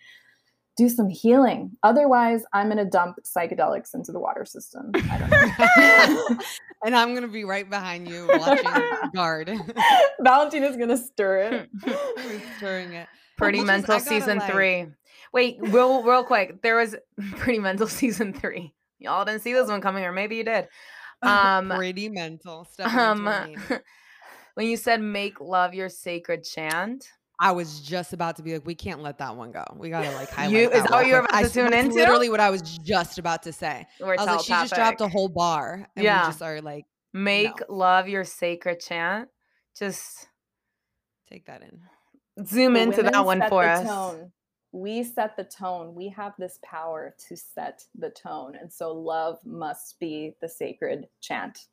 do 0.77 0.87
some 0.87 1.09
healing. 1.09 1.71
Otherwise 1.83 2.43
i'm 2.53 2.67
going 2.67 2.77
to 2.77 2.85
dump 2.85 3.17
psychedelics 3.23 3.93
into 3.93 4.11
the 4.11 4.19
water 4.19 4.45
system. 4.45 4.91
And 6.81 6.95
i'm 6.95 7.09
going 7.09 7.23
to 7.23 7.27
be 7.27 7.43
right 7.43 7.69
behind 7.69 8.07
you 8.07 8.25
watching 8.31 8.71
guard. 9.13 9.51
Valentina's 10.21 10.77
going 10.77 10.89
to 10.89 10.97
stir 10.97 11.39
it. 11.39 11.69
Stirring 12.57 12.93
it? 12.93 13.07
Pretty 13.37 13.61
mental 13.61 13.99
season 13.99 14.37
like... 14.37 14.49
three 14.49 14.85
wait 15.33 15.57
real 15.61 16.03
real 16.03 16.23
quick 16.23 16.61
there 16.61 16.77
was 16.77 16.95
pretty 17.37 17.59
mental 17.59 17.87
season 17.87 18.33
three 18.33 18.73
Y'all 18.99 19.23
didn't 19.23 19.41
see 19.41 19.53
this 19.53 19.69
one 19.69 19.79
coming, 19.81 20.03
or 20.03 20.11
maybe 20.11 20.35
you 20.35 20.43
did. 20.43 20.67
Um, 21.21 21.67
Pretty 21.67 22.07
mental 22.07 22.63
stuff. 22.63 22.95
Um, 22.95 23.25
when 24.53 24.67
you 24.67 24.77
said 24.77 25.01
"make 25.01 25.41
love 25.41 25.73
your 25.73 25.89
sacred 25.89 26.45
chant," 26.45 27.09
I 27.41 27.51
was 27.51 27.81
just 27.81 28.13
about 28.13 28.37
to 28.37 28.41
be 28.41 28.53
like, 28.53 28.65
we 28.65 28.73
can't 28.73 29.01
let 29.01 29.17
that 29.17 29.35
one 29.35 29.51
go. 29.51 29.65
We 29.75 29.89
gotta 29.89 30.11
like 30.11 30.29
highlight. 30.29 30.53
You, 30.53 30.69
that 30.69 30.75
is 30.77 30.83
that 30.83 30.91
what 30.91 31.07
you 31.07 31.15
were 31.15 31.19
about 31.19 31.33
I, 31.33 31.43
to 31.43 31.49
tune 31.49 31.73
into? 31.73 31.95
Literally, 31.95 32.29
what 32.29 32.39
I 32.39 32.49
was 32.49 32.61
just 32.61 33.19
about 33.19 33.43
to 33.43 33.51
say. 33.51 33.85
We're 33.99 34.13
I 34.13 34.23
was 34.23 34.27
like, 34.27 34.39
she 34.43 34.53
just 34.53 34.73
dropped 34.75 35.01
a 35.01 35.09
whole 35.09 35.27
bar, 35.27 35.89
and 35.97 36.05
yeah. 36.05 36.21
we 36.21 36.29
just 36.29 36.41
are 36.41 36.61
like, 36.61 36.85
make 37.11 37.59
no. 37.67 37.75
love 37.75 38.07
your 38.07 38.23
sacred 38.23 38.79
chant. 38.79 39.27
Just 39.77 40.25
take 41.29 41.47
that 41.47 41.63
in. 41.63 42.45
Zoom 42.45 42.75
the 42.75 42.81
into 42.81 43.03
that 43.03 43.25
one 43.25 43.43
for 43.49 43.65
us. 43.65 43.85
Tone 43.85 44.31
we 44.71 45.03
set 45.03 45.35
the 45.35 45.43
tone. 45.43 45.95
We 45.95 46.09
have 46.09 46.33
this 46.37 46.59
power 46.63 47.15
to 47.27 47.35
set 47.35 47.83
the 47.97 48.09
tone. 48.09 48.55
And 48.59 48.71
so 48.71 48.91
love 48.91 49.39
must 49.45 49.99
be 49.99 50.35
the 50.41 50.49
sacred 50.49 51.07
chant. 51.21 51.65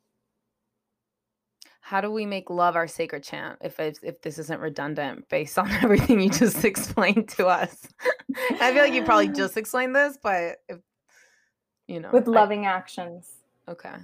How 1.81 2.01
do 2.01 2.11
we 2.11 2.25
make 2.25 2.49
love 2.49 2.75
our 2.75 2.87
sacred 2.87 3.23
chant 3.23 3.59
if 3.61 3.79
if 3.79 4.21
this 4.21 4.37
isn't 4.39 4.59
redundant 4.59 5.29
based 5.29 5.57
on 5.57 5.71
everything 5.83 6.19
you 6.19 6.29
just 6.29 6.65
explained 6.65 7.29
to 7.29 7.47
us? 7.47 7.87
I 8.59 8.73
feel 8.73 8.83
like 8.83 8.93
you 8.93 9.03
probably 9.03 9.29
just 9.29 9.55
explained 9.57 9.95
this, 9.95 10.17
but 10.21 10.57
if 10.67 10.79
you 11.87 12.01
know, 12.01 12.09
with 12.11 12.27
loving 12.27 12.65
I, 12.65 12.71
actions. 12.71 13.31
Okay. 13.69 13.95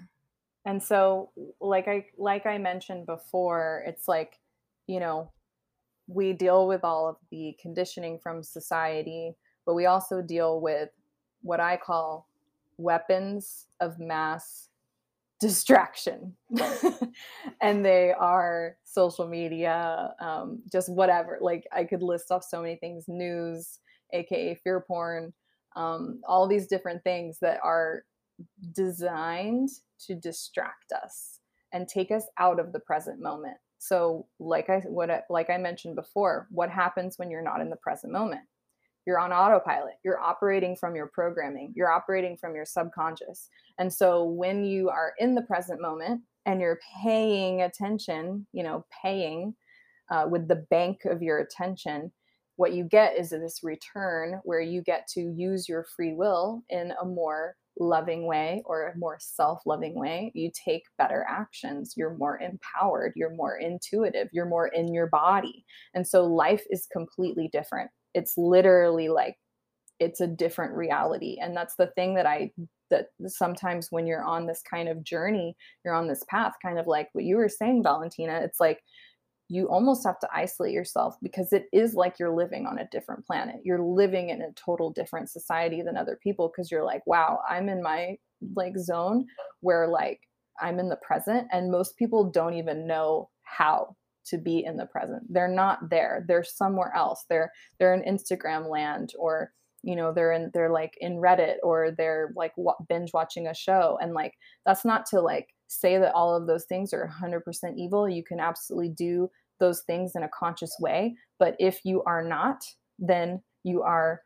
and 0.65 0.81
so 0.83 1.31
like 1.61 1.87
i 1.87 2.05
like 2.17 2.45
i 2.45 2.57
mentioned 2.57 3.05
before 3.05 3.83
it's 3.87 4.09
like 4.09 4.39
you 4.87 4.99
know 4.99 5.31
we 6.07 6.33
deal 6.33 6.67
with 6.67 6.83
all 6.83 7.07
of 7.07 7.15
the 7.31 7.55
conditioning 7.61 8.19
from 8.21 8.43
society 8.43 9.35
but 9.65 9.73
we 9.73 9.85
also 9.85 10.21
deal 10.21 10.61
with 10.61 10.89
what 11.41 11.59
i 11.59 11.77
call 11.77 12.27
weapons 12.77 13.67
of 13.79 13.99
mass 13.99 14.69
distraction 15.39 16.33
and 17.61 17.83
they 17.83 18.13
are 18.13 18.77
social 18.85 19.27
media 19.27 20.13
um, 20.21 20.61
just 20.71 20.89
whatever 20.89 21.37
like 21.41 21.65
i 21.73 21.83
could 21.83 22.01
list 22.01 22.31
off 22.31 22.45
so 22.45 22.61
many 22.61 22.77
things 22.77 23.05
news 23.09 23.79
aka 24.13 24.55
fear 24.63 24.79
porn 24.87 25.33
um, 25.75 26.21
all 26.27 26.47
these 26.47 26.67
different 26.67 27.03
things 27.03 27.39
that 27.41 27.59
are 27.63 28.03
designed 28.73 29.69
to 30.05 30.15
distract 30.15 30.91
us 30.91 31.39
and 31.71 31.87
take 31.87 32.11
us 32.11 32.25
out 32.37 32.59
of 32.59 32.71
the 32.71 32.79
present 32.79 33.19
moment. 33.19 33.57
So, 33.83 34.27
like 34.39 34.69
I 34.69 34.79
what 34.85 35.25
like 35.29 35.49
I 35.49 35.57
mentioned 35.57 35.97
before, 35.97 36.47
what 36.51 36.69
happens 36.69 37.19
when 37.19 37.29
you're 37.29 37.41
not 37.41 37.59
in 37.59 37.69
the 37.69 37.75
present 37.75 38.13
moment? 38.13 38.43
You're 39.05 39.19
on 39.19 39.33
autopilot. 39.33 39.95
You're 40.05 40.21
operating 40.21 40.77
from 40.77 40.95
your 40.95 41.07
programming. 41.07 41.73
You're 41.75 41.91
operating 41.91 42.37
from 42.37 42.55
your 42.55 42.63
subconscious. 42.63 43.49
And 43.79 43.91
so 43.91 44.23
when 44.23 44.63
you 44.63 44.89
are 44.89 45.11
in 45.19 45.35
the 45.35 45.41
present 45.41 45.81
moment 45.81 46.21
and 46.45 46.61
you're 46.61 46.79
paying 47.03 47.63
attention, 47.63 48.47
you 48.53 48.63
know, 48.63 48.85
paying 49.03 49.53
uh, 50.09 50.27
with 50.31 50.47
the 50.47 50.65
bank 50.69 51.03
of 51.03 51.21
your 51.21 51.39
attention, 51.39 52.09
what 52.55 52.71
you 52.71 52.85
get 52.85 53.17
is 53.17 53.31
this 53.31 53.59
return 53.63 54.39
where 54.45 54.61
you 54.61 54.81
get 54.81 55.09
to 55.15 55.19
use 55.19 55.67
your 55.67 55.85
free 55.93 56.13
will 56.13 56.63
in 56.69 56.93
a 57.01 57.05
more 57.05 57.57
loving 57.79 58.25
way 58.27 58.61
or 58.65 58.87
a 58.87 58.97
more 58.97 59.17
self-loving 59.19 59.95
way 59.95 60.31
you 60.35 60.51
take 60.53 60.83
better 60.97 61.25
actions. 61.27 61.93
You're 61.97 62.15
more 62.17 62.39
empowered. 62.39 63.13
You're 63.15 63.33
more 63.35 63.57
intuitive. 63.57 64.29
You're 64.31 64.45
more 64.45 64.67
in 64.67 64.93
your 64.93 65.07
body. 65.07 65.65
And 65.93 66.07
so 66.07 66.25
life 66.25 66.63
is 66.69 66.87
completely 66.91 67.49
different. 67.51 67.89
It's 68.13 68.37
literally 68.37 69.09
like 69.09 69.37
it's 69.99 70.21
a 70.21 70.27
different 70.27 70.73
reality. 70.73 71.37
And 71.41 71.55
that's 71.55 71.75
the 71.75 71.87
thing 71.87 72.15
that 72.15 72.25
i 72.25 72.51
that 72.89 73.07
sometimes 73.25 73.87
when 73.89 74.05
you're 74.05 74.23
on 74.23 74.45
this 74.45 74.61
kind 74.69 74.87
of 74.87 75.03
journey 75.03 75.55
you're 75.83 75.95
on 75.95 76.07
this 76.07 76.23
path 76.29 76.53
kind 76.61 76.77
of 76.77 76.85
like 76.85 77.09
what 77.13 77.23
you 77.23 77.37
were 77.37 77.49
saying 77.49 77.81
valentina 77.81 78.39
it's 78.43 78.59
like 78.59 78.79
you 79.53 79.69
almost 79.69 80.03
have 80.03 80.17
to 80.17 80.27
isolate 80.33 80.73
yourself 80.73 81.15
because 81.21 81.53
it 81.53 81.67
is 81.71 81.93
like 81.93 82.17
you're 82.17 82.35
living 82.35 82.65
on 82.65 82.79
a 82.79 82.87
different 82.91 83.23
planet. 83.23 83.57
You're 83.63 83.83
living 83.83 84.29
in 84.29 84.41
a 84.41 84.51
total 84.53 84.89
different 84.89 85.29
society 85.29 85.83
than 85.83 85.95
other 85.95 86.17
people 86.23 86.47
because 86.47 86.71
you're 86.71 86.83
like, 86.83 87.05
wow, 87.05 87.39
I'm 87.47 87.69
in 87.69 87.83
my 87.83 88.17
like 88.55 88.75
zone 88.79 89.27
where 89.59 89.87
like 89.87 90.21
I'm 90.59 90.79
in 90.79 90.89
the 90.89 90.97
present 90.97 91.47
and 91.51 91.69
most 91.69 91.97
people 91.97 92.31
don't 92.31 92.55
even 92.55 92.87
know 92.87 93.29
how 93.43 93.95
to 94.25 94.39
be 94.39 94.63
in 94.65 94.75
the 94.75 94.87
present. 94.87 95.21
They're 95.29 95.47
not 95.47 95.87
there. 95.91 96.25
They're 96.27 96.43
somewhere 96.43 96.91
else. 96.95 97.25
They're 97.29 97.51
they're 97.77 97.93
in 97.93 98.01
Instagram 98.01 98.67
land 98.67 99.13
or 99.19 99.51
you 99.83 99.95
know 99.95 100.11
they're 100.11 100.31
in 100.31 100.49
they're 100.55 100.71
like 100.71 100.95
in 100.99 101.17
Reddit 101.17 101.57
or 101.61 101.91
they're 101.95 102.31
like 102.35 102.53
binge 102.89 103.11
watching 103.13 103.45
a 103.45 103.53
show 103.53 103.99
and 104.01 104.15
like 104.15 104.33
that's 104.65 104.83
not 104.83 105.05
to 105.07 105.21
like 105.21 105.49
say 105.67 105.97
that 105.97 106.13
all 106.13 106.35
of 106.35 106.47
those 106.47 106.65
things 106.65 106.93
are 106.93 107.11
100% 107.21 107.41
evil. 107.77 108.07
You 108.07 108.23
can 108.23 108.39
absolutely 108.39 108.89
do 108.89 109.29
those 109.63 109.81
things 109.81 110.11
in 110.15 110.23
a 110.23 110.29
conscious 110.37 110.75
way 110.81 111.15
but 111.39 111.55
if 111.57 111.79
you 111.85 112.03
are 112.03 112.21
not 112.21 112.61
then 112.99 113.41
you 113.63 113.81
are 113.81 114.21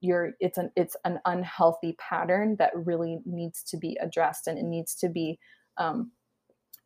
you're 0.00 0.32
it's 0.38 0.58
an 0.58 0.70
it's 0.76 0.96
an 1.04 1.18
unhealthy 1.24 1.96
pattern 1.98 2.54
that 2.58 2.70
really 2.74 3.18
needs 3.26 3.64
to 3.64 3.76
be 3.76 3.98
addressed 4.00 4.46
and 4.46 4.58
it 4.58 4.64
needs 4.64 4.94
to 4.94 5.08
be 5.08 5.38
um 5.76 6.12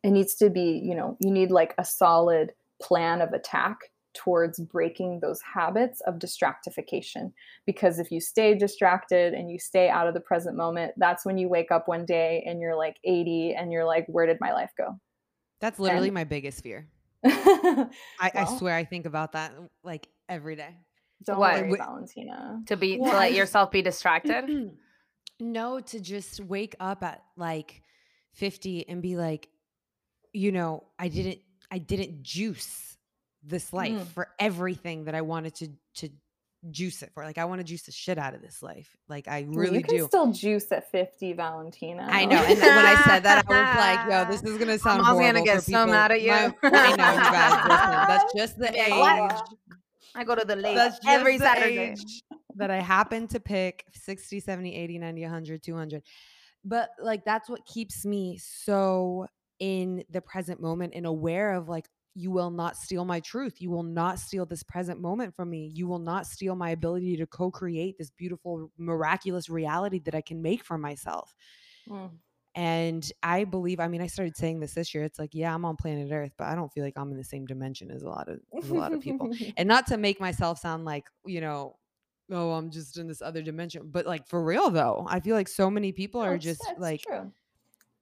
it 0.03 0.09
needs 0.09 0.33
to 0.33 0.49
be 0.49 0.81
you 0.83 0.95
know 0.95 1.15
you 1.19 1.29
need 1.29 1.51
like 1.51 1.75
a 1.77 1.85
solid 1.85 2.51
plan 2.81 3.21
of 3.21 3.33
attack 3.33 3.77
towards 4.13 4.59
breaking 4.59 5.19
those 5.21 5.39
habits 5.41 6.01
of 6.01 6.15
distractification. 6.15 7.31
Because 7.65 7.99
if 7.99 8.11
you 8.11 8.19
stay 8.19 8.55
distracted 8.55 9.33
and 9.33 9.49
you 9.49 9.57
stay 9.57 9.89
out 9.89 10.07
of 10.07 10.13
the 10.13 10.19
present 10.19 10.57
moment 10.57 10.93
that's 10.97 11.25
when 11.25 11.37
you 11.37 11.47
wake 11.47 11.71
up 11.71 11.87
one 11.87 12.05
day 12.05 12.43
and 12.45 12.59
you're 12.59 12.75
like 12.75 12.97
80 13.05 13.55
and 13.57 13.71
you're 13.71 13.85
like 13.85 14.05
where 14.07 14.25
did 14.25 14.37
my 14.41 14.53
life 14.53 14.71
go? 14.77 14.99
That's 15.59 15.79
literally 15.79 16.09
and, 16.09 16.15
my 16.15 16.23
biggest 16.23 16.61
fear 16.61 16.87
I, 17.23 17.87
well, 18.33 18.53
I, 18.53 18.57
swear 18.57 18.75
I 18.75 18.83
think 18.83 19.05
about 19.05 19.33
that 19.33 19.53
like 19.83 20.07
every 20.27 20.55
day. 20.55 20.75
Don't 21.23 21.37
what? 21.37 21.61
worry, 21.61 21.77
Valentina. 21.77 22.61
To 22.67 22.77
be 22.77 22.97
what? 22.97 23.11
to 23.11 23.17
let 23.17 23.33
yourself 23.33 23.71
be 23.71 23.81
distracted? 23.81 24.71
no, 25.39 25.79
to 25.79 25.99
just 25.99 26.39
wake 26.39 26.75
up 26.79 27.03
at 27.03 27.23
like 27.35 27.83
50 28.33 28.87
and 28.87 29.01
be 29.01 29.17
like, 29.17 29.49
you 30.33 30.51
know, 30.51 30.85
I 30.97 31.09
didn't 31.09 31.39
I 31.69 31.77
didn't 31.77 32.23
juice 32.23 32.97
this 33.43 33.73
life 33.73 33.93
mm. 33.93 34.07
for 34.07 34.29
everything 34.39 35.05
that 35.05 35.15
I 35.15 35.21
wanted 35.21 35.55
to 35.55 35.69
to 35.95 36.09
juice 36.69 37.01
it 37.01 37.11
for. 37.13 37.23
Like 37.23 37.37
I 37.37 37.45
want 37.45 37.59
to 37.59 37.63
juice 37.63 37.83
the 37.83 37.91
shit 37.91 38.17
out 38.17 38.35
of 38.35 38.41
this 38.41 38.61
life. 38.61 38.95
Like 39.09 39.27
I 39.27 39.45
really 39.47 39.79
you 39.79 39.83
can 39.83 39.97
do. 39.97 40.05
Still 40.07 40.31
juice 40.31 40.71
at 40.71 40.91
fifty, 40.91 41.33
Valentina. 41.33 42.07
I 42.09 42.25
know. 42.25 42.37
And 42.37 42.61
then 42.61 42.75
when 42.75 42.85
I 42.85 43.01
said 43.03 43.23
that, 43.23 43.43
I 43.47 43.49
was 43.49 43.77
like, 43.77 44.11
"Yo, 44.11 44.31
this 44.31 44.43
is 44.43 44.57
gonna 44.57 44.77
sound." 44.79 45.01
I'm 45.01 45.17
gonna 45.17 45.43
get 45.43 45.63
so 45.63 45.87
mad 45.87 46.11
at 46.11 46.21
you. 46.21 46.29
My, 46.29 46.53
I 46.63 46.95
know, 46.95 47.11
you 47.11 47.31
guys. 47.31 47.53
Listen, 47.67 48.07
that's 48.07 48.33
just 48.35 48.59
the 48.59 48.69
age. 48.69 49.31
I 50.13 50.23
go 50.23 50.35
to 50.35 50.45
the 50.45 50.55
lake 50.55 50.75
that's 50.75 50.99
every 51.07 51.37
Saturday. 51.37 51.95
that 52.55 52.69
I 52.69 52.81
happen 52.81 53.27
to 53.29 53.39
pick 53.39 53.85
60, 53.93 54.41
70, 54.41 54.75
80, 54.75 54.99
90, 54.99 55.21
100, 55.21 55.63
200. 55.63 56.03
But 56.65 56.89
like 57.01 57.23
that's 57.25 57.49
what 57.49 57.65
keeps 57.65 58.05
me 58.05 58.37
so 58.37 59.25
in 59.59 60.03
the 60.09 60.21
present 60.21 60.61
moment 60.61 60.93
and 60.95 61.05
aware 61.05 61.53
of 61.53 61.69
like 61.69 61.87
you 62.13 62.31
will 62.31 62.51
not 62.51 62.75
steal 62.75 63.05
my 63.05 63.19
truth. 63.21 63.61
You 63.61 63.69
will 63.69 63.83
not 63.83 64.19
steal 64.19 64.45
this 64.45 64.63
present 64.63 64.99
moment 64.99 65.35
from 65.35 65.49
me. 65.49 65.71
You 65.73 65.87
will 65.87 65.99
not 65.99 66.25
steal 66.25 66.55
my 66.55 66.71
ability 66.71 67.17
to 67.17 67.25
co 67.25 67.49
create 67.51 67.97
this 67.97 68.11
beautiful, 68.11 68.71
miraculous 68.77 69.49
reality 69.49 69.99
that 70.05 70.15
I 70.15 70.21
can 70.21 70.41
make 70.41 70.63
for 70.63 70.77
myself. 70.77 71.33
Mm. 71.89 72.11
And 72.53 73.09
I 73.23 73.45
believe, 73.45 73.79
I 73.79 73.87
mean, 73.87 74.01
I 74.01 74.07
started 74.07 74.35
saying 74.35 74.59
this 74.59 74.73
this 74.73 74.93
year. 74.93 75.05
It's 75.05 75.17
like, 75.17 75.33
yeah, 75.33 75.55
I'm 75.55 75.63
on 75.63 75.77
planet 75.77 76.11
Earth, 76.11 76.33
but 76.37 76.47
I 76.47 76.55
don't 76.55 76.71
feel 76.73 76.83
like 76.83 76.97
I'm 76.97 77.11
in 77.11 77.17
the 77.17 77.23
same 77.23 77.45
dimension 77.45 77.89
as 77.91 78.03
a 78.03 78.09
lot 78.09 78.27
of 78.27 78.39
a 78.53 78.73
lot 78.73 78.91
of 78.91 78.99
people. 78.99 79.31
and 79.57 79.69
not 79.69 79.87
to 79.87 79.97
make 79.97 80.19
myself 80.19 80.59
sound 80.59 80.83
like, 80.83 81.05
you 81.25 81.39
know, 81.39 81.77
oh, 82.29 82.51
I'm 82.51 82.69
just 82.69 82.97
in 82.97 83.07
this 83.07 83.21
other 83.21 83.41
dimension. 83.41 83.83
But 83.85 84.05
like 84.05 84.27
for 84.27 84.43
real 84.43 84.69
though, 84.69 85.05
I 85.09 85.21
feel 85.21 85.35
like 85.35 85.47
so 85.47 85.69
many 85.69 85.93
people 85.93 86.19
are 86.19 86.37
just 86.37 86.61
like 86.77 87.03
true. 87.03 87.31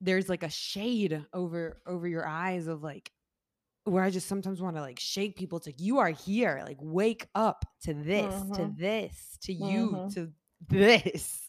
there's 0.01 0.29
like 0.29 0.41
a 0.41 0.49
shade 0.49 1.23
over 1.31 1.79
over 1.85 2.07
your 2.07 2.27
eyes 2.27 2.65
of 2.65 2.81
like 2.81 3.11
where 3.89 4.03
I 4.03 4.09
just 4.09 4.27
sometimes 4.27 4.61
want 4.61 4.75
to 4.75 4.81
like 4.81 4.99
shake 4.99 5.35
people. 5.35 5.57
It's 5.57 5.67
like, 5.67 5.81
you 5.81 5.99
are 5.99 6.09
here. 6.09 6.61
Like, 6.65 6.77
wake 6.79 7.27
up 7.35 7.65
to 7.83 7.93
this, 7.93 8.33
mm-hmm. 8.33 8.53
to 8.53 8.73
this, 8.77 9.37
to 9.43 9.53
you, 9.53 9.91
mm-hmm. 9.91 10.09
to 10.09 10.31
this. 10.67 11.47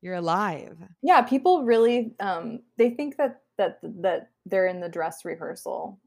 You're 0.00 0.14
alive. 0.16 0.76
Yeah, 1.02 1.22
people 1.22 1.64
really 1.64 2.14
um 2.20 2.60
they 2.76 2.90
think 2.90 3.16
that 3.16 3.40
that 3.56 3.78
that 4.02 4.28
they're 4.44 4.66
in 4.66 4.80
the 4.80 4.88
dress 4.88 5.24
rehearsal. 5.24 5.98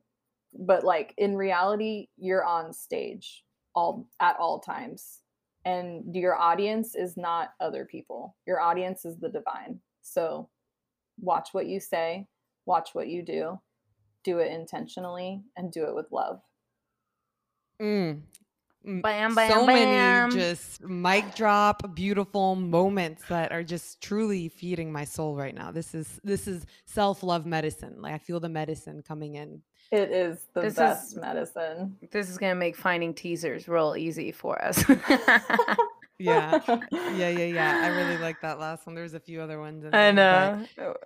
But 0.53 0.83
like 0.83 1.13
in 1.17 1.35
reality, 1.35 2.09
you're 2.15 2.45
on 2.45 2.73
stage 2.73 3.43
all 3.73 4.07
at 4.19 4.37
all 4.37 4.59
times. 4.59 5.21
And 5.65 6.15
your 6.15 6.35
audience 6.35 6.95
is 6.95 7.17
not 7.17 7.49
other 7.59 7.85
people. 7.85 8.35
Your 8.45 8.61
audience 8.61 9.03
is 9.03 9.17
the 9.17 9.29
divine. 9.29 9.79
So 10.01 10.47
watch 11.19 11.49
what 11.51 11.65
you 11.65 11.79
say, 11.79 12.27
watch 12.65 12.91
what 12.93 13.07
you 13.07 13.23
do 13.23 13.59
do 14.27 14.39
it 14.39 14.51
intentionally 14.51 15.41
and 15.55 15.71
do 15.71 15.85
it 15.85 15.95
with 15.95 16.11
love. 16.11 16.41
Mm. 17.81 18.23
Bam, 18.83 19.01
bam, 19.35 19.49
so 19.49 19.65
bam. 19.65 20.29
many 20.29 20.35
just 20.35 20.81
mic 20.83 21.33
drop 21.33 21.95
beautiful 21.95 22.55
moments 22.55 23.23
that 23.29 23.53
are 23.53 23.63
just 23.63 24.01
truly 24.01 24.49
feeding 24.49 24.91
my 24.91 25.05
soul 25.05 25.35
right 25.35 25.55
now. 25.55 25.71
This 25.71 25.95
is 25.95 26.19
this 26.25 26.45
is 26.45 26.65
self-love 26.85 27.45
medicine. 27.45 28.01
Like 28.01 28.13
i 28.13 28.17
feel 28.17 28.41
the 28.41 28.49
medicine 28.49 29.01
coming 29.01 29.35
in. 29.35 29.61
It 29.91 30.11
is 30.11 30.47
the 30.53 30.61
this 30.61 30.75
best 30.75 31.13
is, 31.13 31.15
medicine. 31.17 31.95
This 32.11 32.29
is 32.29 32.37
gonna 32.37 32.55
make 32.55 32.75
finding 32.75 33.13
teasers 33.13 33.67
real 33.69 33.95
easy 33.97 34.31
for 34.31 34.61
us. 34.61 34.83
Yeah. 36.19 36.59
Yeah 36.91 37.29
yeah 37.29 37.29
yeah. 37.29 37.81
I 37.83 37.89
really 37.89 38.17
like 38.17 38.41
that 38.41 38.57
last 38.59 38.87
one. 38.87 38.95
There's 38.95 39.13
a 39.13 39.19
few 39.19 39.39
other 39.39 39.59
ones 39.59 39.85
i 39.93 40.09
know. 40.11 40.65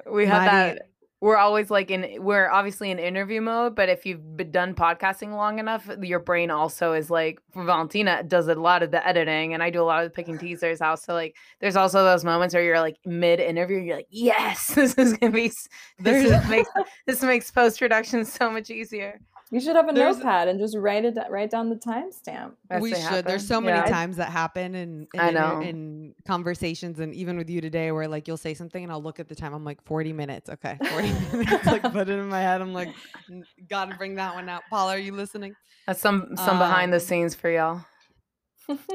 We 0.10 0.26
had 0.26 0.48
that 0.48 0.88
we're 1.22 1.38
always 1.38 1.69
like 1.69 1.91
in 1.91 2.22
we're 2.22 2.49
obviously 2.49 2.89
in 2.91 2.99
interview 2.99 3.39
mode 3.39 3.76
but 3.76 3.88
if 3.88 4.06
you've 4.06 4.35
been 4.35 4.52
done 4.52 4.73
podcasting 4.73 5.34
long 5.35 5.60
enough 5.60 5.88
your 6.02 6.19
brain 6.19 6.52
also 6.52 6.93
is 6.93 7.10
like 7.10 7.39
valentina 7.56 8.23
does 8.23 8.48
a 8.48 8.56
lot 8.56 8.84
of 8.84 8.91
the 8.91 9.07
editing 9.07 9.53
and 9.53 9.64
i 9.64 9.69
do 9.69 9.81
a 9.81 9.84
lot 9.84 10.03
of 10.03 10.10
the 10.10 10.14
picking 10.14 10.38
teasers 10.39 10.81
out 10.81 10.99
so 10.99 11.14
like 11.14 11.35
there's 11.61 11.76
also 11.76 12.03
those 12.03 12.26
moments 12.26 12.53
where 12.53 12.64
you're 12.64 12.81
like 12.81 12.98
mid 13.06 13.39
interview 13.39 13.77
you're 13.77 13.98
like 13.98 14.07
yes 14.10 14.68
this 14.76 14.95
is 14.95 15.14
gonna 15.14 15.31
be 15.31 15.52
this, 15.99 16.26
is, 16.26 16.49
makes, 16.49 16.69
this 17.06 17.22
makes 17.22 17.52
post-production 17.52 18.26
so 18.26 18.49
much 18.49 18.69
easier 18.69 19.19
You 19.52 19.60
should 19.60 19.76
have 19.76 19.90
a 19.90 19.91
There's, 19.91 20.15
notepad 20.15 20.48
and 20.48 20.57
just 20.57 20.78
write 20.78 21.03
it 21.03 21.18
write 21.30 21.52
down 21.52 21.69
the 21.69 21.76
timestamp. 21.76 22.53
We 22.80 22.91
should. 22.91 22.99
Happen. 22.99 23.26
There's 23.26 23.45
so 23.45 23.60
many 23.60 23.80
yeah. 23.80 23.86
times 23.86 24.15
that 24.15 24.30
happen 24.30 24.76
in, 24.76 25.07
in, 25.14 25.38
In, 25.38 25.61
in, 25.61 26.15
conversations 26.26 27.02
and 27.02 27.14
even 27.14 27.36
with 27.36 27.49
you 27.49 27.60
today 27.60 27.91
where 27.91 28.07
like 28.07 28.30
you'll 28.30 28.38
say 28.38 28.53
something 28.53 28.82
and 28.82 28.90
I'll 28.90 29.03
look 29.03 29.19
at 29.19 29.28
the 29.28 29.36
time. 29.36 29.53
I'm 29.53 29.65
like 29.65 29.84
40 29.84 30.14
minutes. 30.14 30.49
Okay. 30.49 30.78
40 30.90 31.07
minutes. 31.34 31.65
Like 31.65 31.84
put 31.84 32.07
it 32.07 32.18
in 32.18 32.30
my 32.30 32.40
head. 32.40 32.61
I'm 32.61 32.73
like, 32.73 32.95
gotta 33.69 33.94
bring 33.95 34.15
that 34.15 34.34
one 34.34 34.48
out. 34.48 34.61
Paula, 34.69 34.94
are 34.94 34.99
you 34.99 35.11
listening? 35.11 35.53
That's 35.86 35.99
some 35.99 36.30
some 36.38 36.52
um, 36.52 36.60
behind 36.60 36.94
the 36.94 37.02
scenes 37.02 37.36
for 37.36 37.49
y'all. 37.49 37.84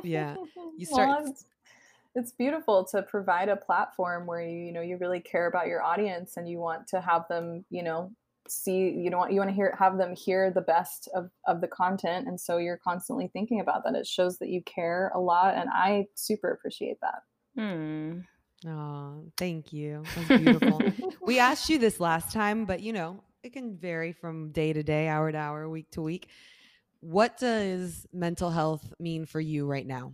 Yeah. 0.03 0.37
You 0.79 0.87
start 0.87 1.23
well, 1.23 1.35
it's 2.15 2.33
beautiful 2.33 2.87
to 2.93 3.03
provide 3.03 3.51
a 3.51 3.57
platform 3.57 4.25
where 4.25 4.41
you 4.41 4.57
you 4.57 4.73
know 4.73 4.81
you 4.81 4.97
really 4.97 5.21
care 5.21 5.49
about 5.49 5.67
your 5.67 5.83
audience 5.83 6.39
and 6.39 6.49
you 6.49 6.59
want 6.59 6.87
to 6.89 7.01
have 7.03 7.29
them 7.29 7.67
you 7.69 7.83
know 7.83 8.11
see 8.51 8.91
you 8.91 9.11
know 9.11 9.27
you 9.29 9.37
want 9.37 9.51
to 9.51 9.55
hear 9.55 9.75
have 9.79 9.99
them 9.99 10.15
hear 10.15 10.51
the 10.51 10.61
best 10.61 11.09
of 11.15 11.31
of 11.47 11.61
the 11.61 11.69
content 11.69 12.27
and 12.29 12.41
so 12.41 12.59
you're 12.59 12.77
constantly 12.77 13.29
thinking 13.33 13.61
about 13.61 13.85
that. 13.85 13.95
It 13.95 14.07
shows 14.07 14.39
that 14.39 14.49
you 14.49 14.63
care 14.63 15.11
a 15.15 15.21
lot 15.21 15.55
and 15.55 15.69
i 15.73 16.07
super 16.15 16.51
appreciate 16.51 16.99
that. 17.01 17.23
Hmm. 17.57 18.21
oh 18.67 19.25
thank 19.37 19.73
you. 19.73 20.03
That's 20.15 20.43
beautiful. 20.43 20.83
We 21.23 21.41
asked 21.41 21.69
you 21.69 21.79
this 21.79 21.99
last 21.99 22.33
time 22.33 22.65
but 22.65 22.81
you 22.81 22.93
know 22.93 23.23
it 23.43 23.53
can 23.53 23.77
vary 23.77 24.13
from 24.13 24.51
day 24.51 24.73
to 24.73 24.83
day 24.83 25.09
hour 25.09 25.31
to 25.31 25.39
hour 25.39 25.69
week 25.69 25.91
to 25.93 26.03
week. 26.03 26.29
What 27.01 27.39
does 27.39 28.07
mental 28.13 28.51
health 28.51 28.93
mean 28.99 29.27
for 29.27 29.41
you 29.41 29.67
right 29.67 29.87
now? 29.87 30.13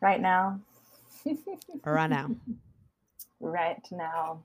Right 0.00 0.20
now. 0.20 0.60
Right 1.84 2.10
now. 2.10 2.30
Right 3.38 3.86
now 3.90 4.42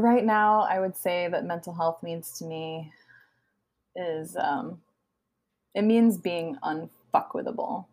right 0.00 0.24
now 0.24 0.60
i 0.62 0.78
would 0.80 0.96
say 0.96 1.28
that 1.28 1.44
mental 1.44 1.74
health 1.74 2.02
means 2.02 2.38
to 2.38 2.44
me 2.44 2.92
is 3.96 4.36
um 4.36 4.80
it 5.74 5.82
means 5.82 6.16
being 6.16 6.56
unfuckwithable. 6.64 7.84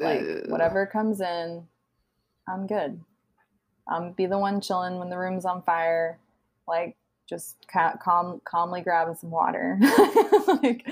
Like 0.00 0.22
whatever 0.48 0.86
comes 0.86 1.20
in 1.20 1.66
i'm 2.48 2.66
good. 2.66 3.00
I'm 3.88 4.12
be 4.12 4.26
the 4.26 4.38
one 4.38 4.60
chilling 4.60 4.98
when 4.98 5.10
the 5.10 5.18
room's 5.18 5.44
on 5.44 5.62
fire. 5.62 6.18
Like 6.66 6.96
just 7.28 7.56
ca- 7.68 7.96
calm 8.02 8.40
calmly 8.44 8.80
grabbing 8.82 9.16
some 9.16 9.30
water. 9.30 9.78
Like 10.62 10.86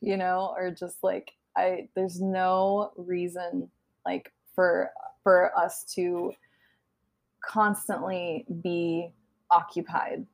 you 0.00 0.16
know 0.16 0.54
or 0.56 0.70
just 0.70 0.98
like 1.02 1.32
i 1.56 1.88
there's 1.94 2.20
no 2.20 2.92
reason 2.96 3.68
like 4.06 4.32
for 4.54 4.90
for 5.22 5.50
us 5.58 5.84
to 5.94 6.32
constantly 7.40 8.44
be 8.62 9.10
occupied 9.50 10.26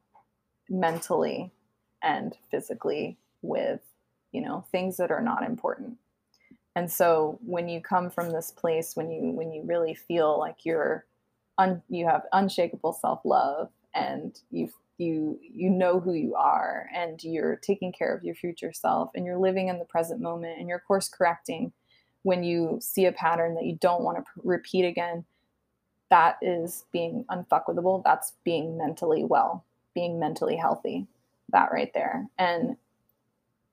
mentally 0.68 1.52
and 2.02 2.36
physically 2.50 3.18
with 3.42 3.80
you 4.32 4.40
know 4.40 4.64
things 4.72 4.96
that 4.96 5.10
are 5.10 5.22
not 5.22 5.44
important. 5.44 5.96
And 6.76 6.90
so 6.90 7.38
when 7.44 7.68
you 7.68 7.80
come 7.80 8.10
from 8.10 8.30
this 8.30 8.50
place 8.50 8.96
when 8.96 9.10
you 9.10 9.30
when 9.30 9.52
you 9.52 9.62
really 9.64 9.94
feel 9.94 10.38
like 10.38 10.64
you're 10.64 11.06
un, 11.58 11.82
you 11.88 12.06
have 12.06 12.22
unshakable 12.32 12.92
self-love 12.92 13.70
and 13.94 14.38
you 14.50 14.70
you 14.98 15.38
you 15.42 15.70
know 15.70 15.98
who 16.00 16.12
you 16.14 16.34
are 16.34 16.88
and 16.94 17.22
you're 17.22 17.56
taking 17.56 17.92
care 17.92 18.14
of 18.14 18.24
your 18.24 18.34
future 18.34 18.72
self 18.72 19.10
and 19.14 19.24
you're 19.24 19.38
living 19.38 19.68
in 19.68 19.78
the 19.78 19.84
present 19.84 20.20
moment 20.20 20.58
and 20.58 20.68
you're 20.68 20.80
course 20.80 21.08
correcting 21.08 21.72
when 22.22 22.42
you 22.42 22.78
see 22.80 23.06
a 23.06 23.12
pattern 23.12 23.54
that 23.54 23.64
you 23.64 23.76
don't 23.80 24.02
want 24.02 24.16
to 24.18 24.24
repeat 24.42 24.84
again 24.84 25.24
that 26.14 26.38
is 26.40 26.84
being 26.92 27.24
unfuckwithable. 27.28 28.04
That's 28.04 28.34
being 28.44 28.78
mentally 28.78 29.24
well, 29.24 29.64
being 29.96 30.20
mentally 30.20 30.54
healthy. 30.54 31.08
That 31.48 31.72
right 31.72 31.92
there. 31.92 32.28
And 32.38 32.76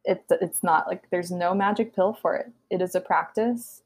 it's 0.05 0.25
it's 0.31 0.63
not 0.63 0.87
like 0.87 1.07
there's 1.11 1.29
no 1.29 1.53
magic 1.53 1.95
pill 1.95 2.17
for 2.19 2.35
it. 2.35 2.51
It 2.71 2.81
is 2.81 2.95
a 2.95 2.99
practice, 2.99 3.83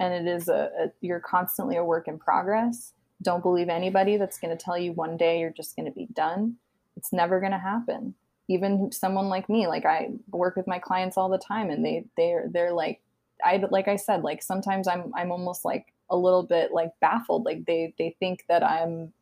and 0.00 0.14
it 0.14 0.26
is 0.26 0.48
a, 0.48 0.70
a 0.80 0.92
you're 1.02 1.20
constantly 1.20 1.76
a 1.76 1.84
work 1.84 2.08
in 2.08 2.18
progress. 2.18 2.94
Don't 3.20 3.42
believe 3.42 3.68
anybody 3.68 4.16
that's 4.16 4.38
going 4.38 4.56
to 4.56 4.64
tell 4.64 4.78
you 4.78 4.92
one 4.92 5.18
day 5.18 5.40
you're 5.40 5.50
just 5.50 5.76
going 5.76 5.84
to 5.84 5.92
be 5.92 6.06
done. 6.14 6.56
It's 6.96 7.12
never 7.12 7.40
going 7.40 7.52
to 7.52 7.58
happen. 7.58 8.14
Even 8.48 8.90
someone 8.90 9.28
like 9.28 9.50
me, 9.50 9.66
like 9.66 9.84
I 9.84 10.12
work 10.30 10.56
with 10.56 10.66
my 10.66 10.78
clients 10.78 11.18
all 11.18 11.28
the 11.28 11.36
time, 11.36 11.68
and 11.68 11.84
they 11.84 12.06
they're 12.16 12.48
they're 12.48 12.72
like 12.72 13.02
I 13.44 13.62
like 13.70 13.86
I 13.86 13.96
said, 13.96 14.22
like 14.22 14.42
sometimes 14.42 14.88
I'm 14.88 15.12
I'm 15.14 15.30
almost 15.30 15.62
like 15.62 15.92
a 16.10 16.16
little 16.16 16.42
bit 16.42 16.72
like 16.72 16.90
baffled. 17.00 17.44
Like 17.44 17.64
they 17.66 17.94
they 17.98 18.16
think 18.18 18.44
that 18.48 18.62
I'm 18.62 19.12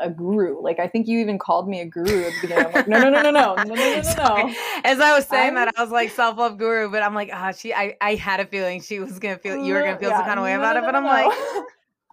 a 0.00 0.10
guru. 0.10 0.60
Like 0.60 0.78
I 0.78 0.88
think 0.88 1.06
you 1.06 1.18
even 1.20 1.38
called 1.38 1.68
me 1.68 1.80
a 1.80 1.86
guru 1.86 2.24
at 2.24 2.32
the 2.32 2.40
beginning. 2.42 2.66
I'm 2.66 2.72
like, 2.72 2.88
no, 2.88 2.98
no, 2.98 3.10
no, 3.10 3.22
no, 3.22 3.30
no, 3.30 3.54
no, 3.54 3.64
no, 3.64 3.74
no, 3.74 4.00
no. 4.00 4.54
As 4.84 5.00
I 5.00 5.14
was 5.14 5.26
saying 5.26 5.48
I'm, 5.48 5.54
that, 5.54 5.74
I 5.76 5.82
was 5.82 5.90
like 5.90 6.10
self 6.10 6.38
love 6.38 6.58
guru, 6.58 6.90
but 6.90 7.02
I'm 7.02 7.14
like, 7.14 7.30
ah, 7.32 7.48
oh, 7.48 7.52
she. 7.52 7.74
I, 7.74 7.96
I 8.00 8.14
had 8.14 8.40
a 8.40 8.46
feeling 8.46 8.80
she 8.80 9.00
was 9.00 9.18
gonna 9.18 9.38
feel 9.38 9.62
you 9.62 9.74
were 9.74 9.82
gonna 9.82 9.98
feel 9.98 10.10
yeah, 10.10 10.18
some 10.18 10.26
kind 10.26 10.38
of 10.38 10.44
way 10.44 10.54
no, 10.54 10.60
about 10.60 10.74
no, 10.76 10.82
it, 10.82 10.84
but 10.84 10.94
I'm 10.94 11.04
like, 11.04 11.64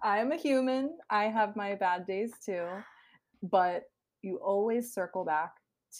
I'm 0.02 0.32
a 0.32 0.36
human. 0.36 0.96
I 1.08 1.24
have 1.24 1.56
my 1.56 1.74
bad 1.74 2.06
days 2.06 2.32
too, 2.44 2.66
but 3.42 3.84
you 4.22 4.36
always 4.36 4.92
circle 4.92 5.24
back 5.24 5.52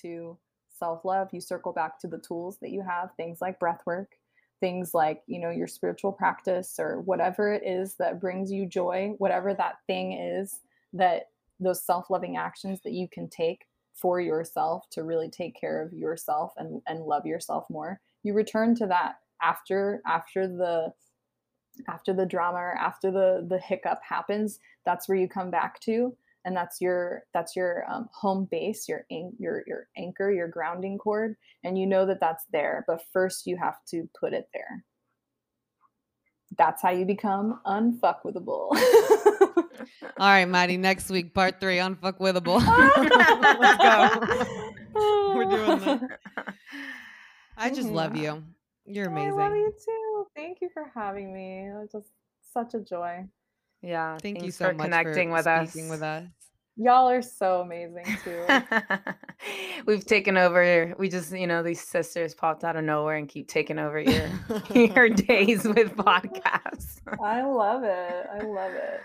to 0.02 0.38
self 0.78 1.04
love. 1.04 1.28
You 1.32 1.40
circle 1.40 1.72
back 1.72 1.98
to 2.00 2.08
the 2.08 2.18
tools 2.18 2.58
that 2.60 2.70
you 2.70 2.82
have, 2.82 3.10
things 3.16 3.38
like 3.40 3.58
breath 3.58 3.80
work, 3.86 4.10
things 4.60 4.94
like 4.94 5.22
you 5.26 5.38
know 5.38 5.50
your 5.50 5.66
spiritual 5.66 6.12
practice 6.12 6.76
or 6.78 7.00
whatever 7.02 7.52
it 7.52 7.62
is 7.66 7.94
that 7.94 8.20
brings 8.20 8.50
you 8.50 8.66
joy 8.66 9.12
whatever 9.18 9.52
that 9.54 9.76
thing 9.86 10.12
is 10.12 10.60
that 10.92 11.28
those 11.60 11.84
self-loving 11.84 12.36
actions 12.36 12.80
that 12.84 12.92
you 12.92 13.08
can 13.08 13.28
take 13.28 13.66
for 13.94 14.20
yourself 14.20 14.88
to 14.90 15.02
really 15.02 15.28
take 15.28 15.58
care 15.58 15.82
of 15.82 15.92
yourself 15.92 16.52
and 16.56 16.80
and 16.86 17.04
love 17.04 17.26
yourself 17.26 17.64
more 17.70 18.00
you 18.22 18.32
return 18.32 18.74
to 18.74 18.86
that 18.86 19.16
after 19.42 20.00
after 20.06 20.46
the 20.46 20.92
after 21.88 22.12
the 22.12 22.26
drama 22.26 22.58
or 22.58 22.76
after 22.76 23.10
the 23.10 23.44
the 23.48 23.58
hiccup 23.58 23.98
happens 24.08 24.60
that's 24.84 25.08
where 25.08 25.18
you 25.18 25.28
come 25.28 25.50
back 25.50 25.80
to 25.80 26.16
and 26.44 26.56
that's 26.56 26.80
your 26.80 27.22
that's 27.32 27.56
your 27.56 27.84
um, 27.90 28.08
home 28.12 28.46
base 28.50 28.88
your 28.88 29.04
your 29.10 29.64
your 29.66 29.88
anchor 29.96 30.30
your 30.30 30.48
grounding 30.48 30.98
cord 30.98 31.36
and 31.64 31.78
you 31.78 31.86
know 31.86 32.06
that 32.06 32.20
that's 32.20 32.44
there 32.52 32.84
but 32.86 33.02
first 33.12 33.46
you 33.46 33.56
have 33.56 33.76
to 33.88 34.08
put 34.18 34.32
it 34.32 34.48
there. 34.52 34.84
That's 36.56 36.82
how 36.82 36.90
you 36.90 37.04
become 37.04 37.60
unfuckwithable. 37.66 38.46
All 40.18 40.28
right 40.28 40.44
mari 40.44 40.76
next 40.76 41.10
week 41.10 41.34
part 41.34 41.60
three 41.60 41.78
unfuckwithable. 41.78 42.60
Let's 43.60 43.78
go. 43.82 44.70
We're 45.34 45.50
doing 45.50 45.78
that 45.80 46.20
i 47.56 47.68
just 47.68 47.82
mm-hmm. 47.82 47.94
love 47.94 48.16
you. 48.16 48.42
You're 48.86 49.08
amazing 49.08 49.40
i 49.40 49.48
love 49.48 49.56
you 49.56 49.72
too. 49.84 50.26
Thank 50.36 50.58
you 50.60 50.68
for 50.72 50.90
having 50.94 51.32
me. 51.32 51.68
It 51.68 51.72
was 51.72 51.90
just 51.92 52.08
such 52.52 52.74
a 52.74 52.80
joy 52.80 53.24
yeah. 53.84 54.18
Thank 54.18 54.42
you 54.42 54.50
so 54.50 54.68
for 54.68 54.74
much 54.74 54.84
connecting 54.84 55.28
for 55.28 55.36
with 55.36 55.46
us. 55.46 55.74
with 55.74 56.02
us. 56.02 56.24
Y'all 56.76 57.08
are 57.08 57.22
so 57.22 57.60
amazing 57.60 58.04
too. 58.24 58.44
We've 59.86 60.04
taken 60.04 60.36
over. 60.36 60.92
We 60.98 61.08
just, 61.08 61.30
you 61.30 61.46
know, 61.46 61.62
these 61.62 61.80
sisters 61.80 62.34
popped 62.34 62.64
out 62.64 62.74
of 62.74 62.82
nowhere 62.82 63.16
and 63.16 63.28
keep 63.28 63.46
taking 63.46 63.78
over 63.78 64.00
your 64.00 64.28
your 64.74 65.08
days 65.08 65.64
with 65.64 65.94
podcasts. 65.96 67.00
I 67.22 67.42
love 67.42 67.84
it. 67.84 68.26
I 68.32 68.38
love 68.44 68.72
it. 68.72 69.00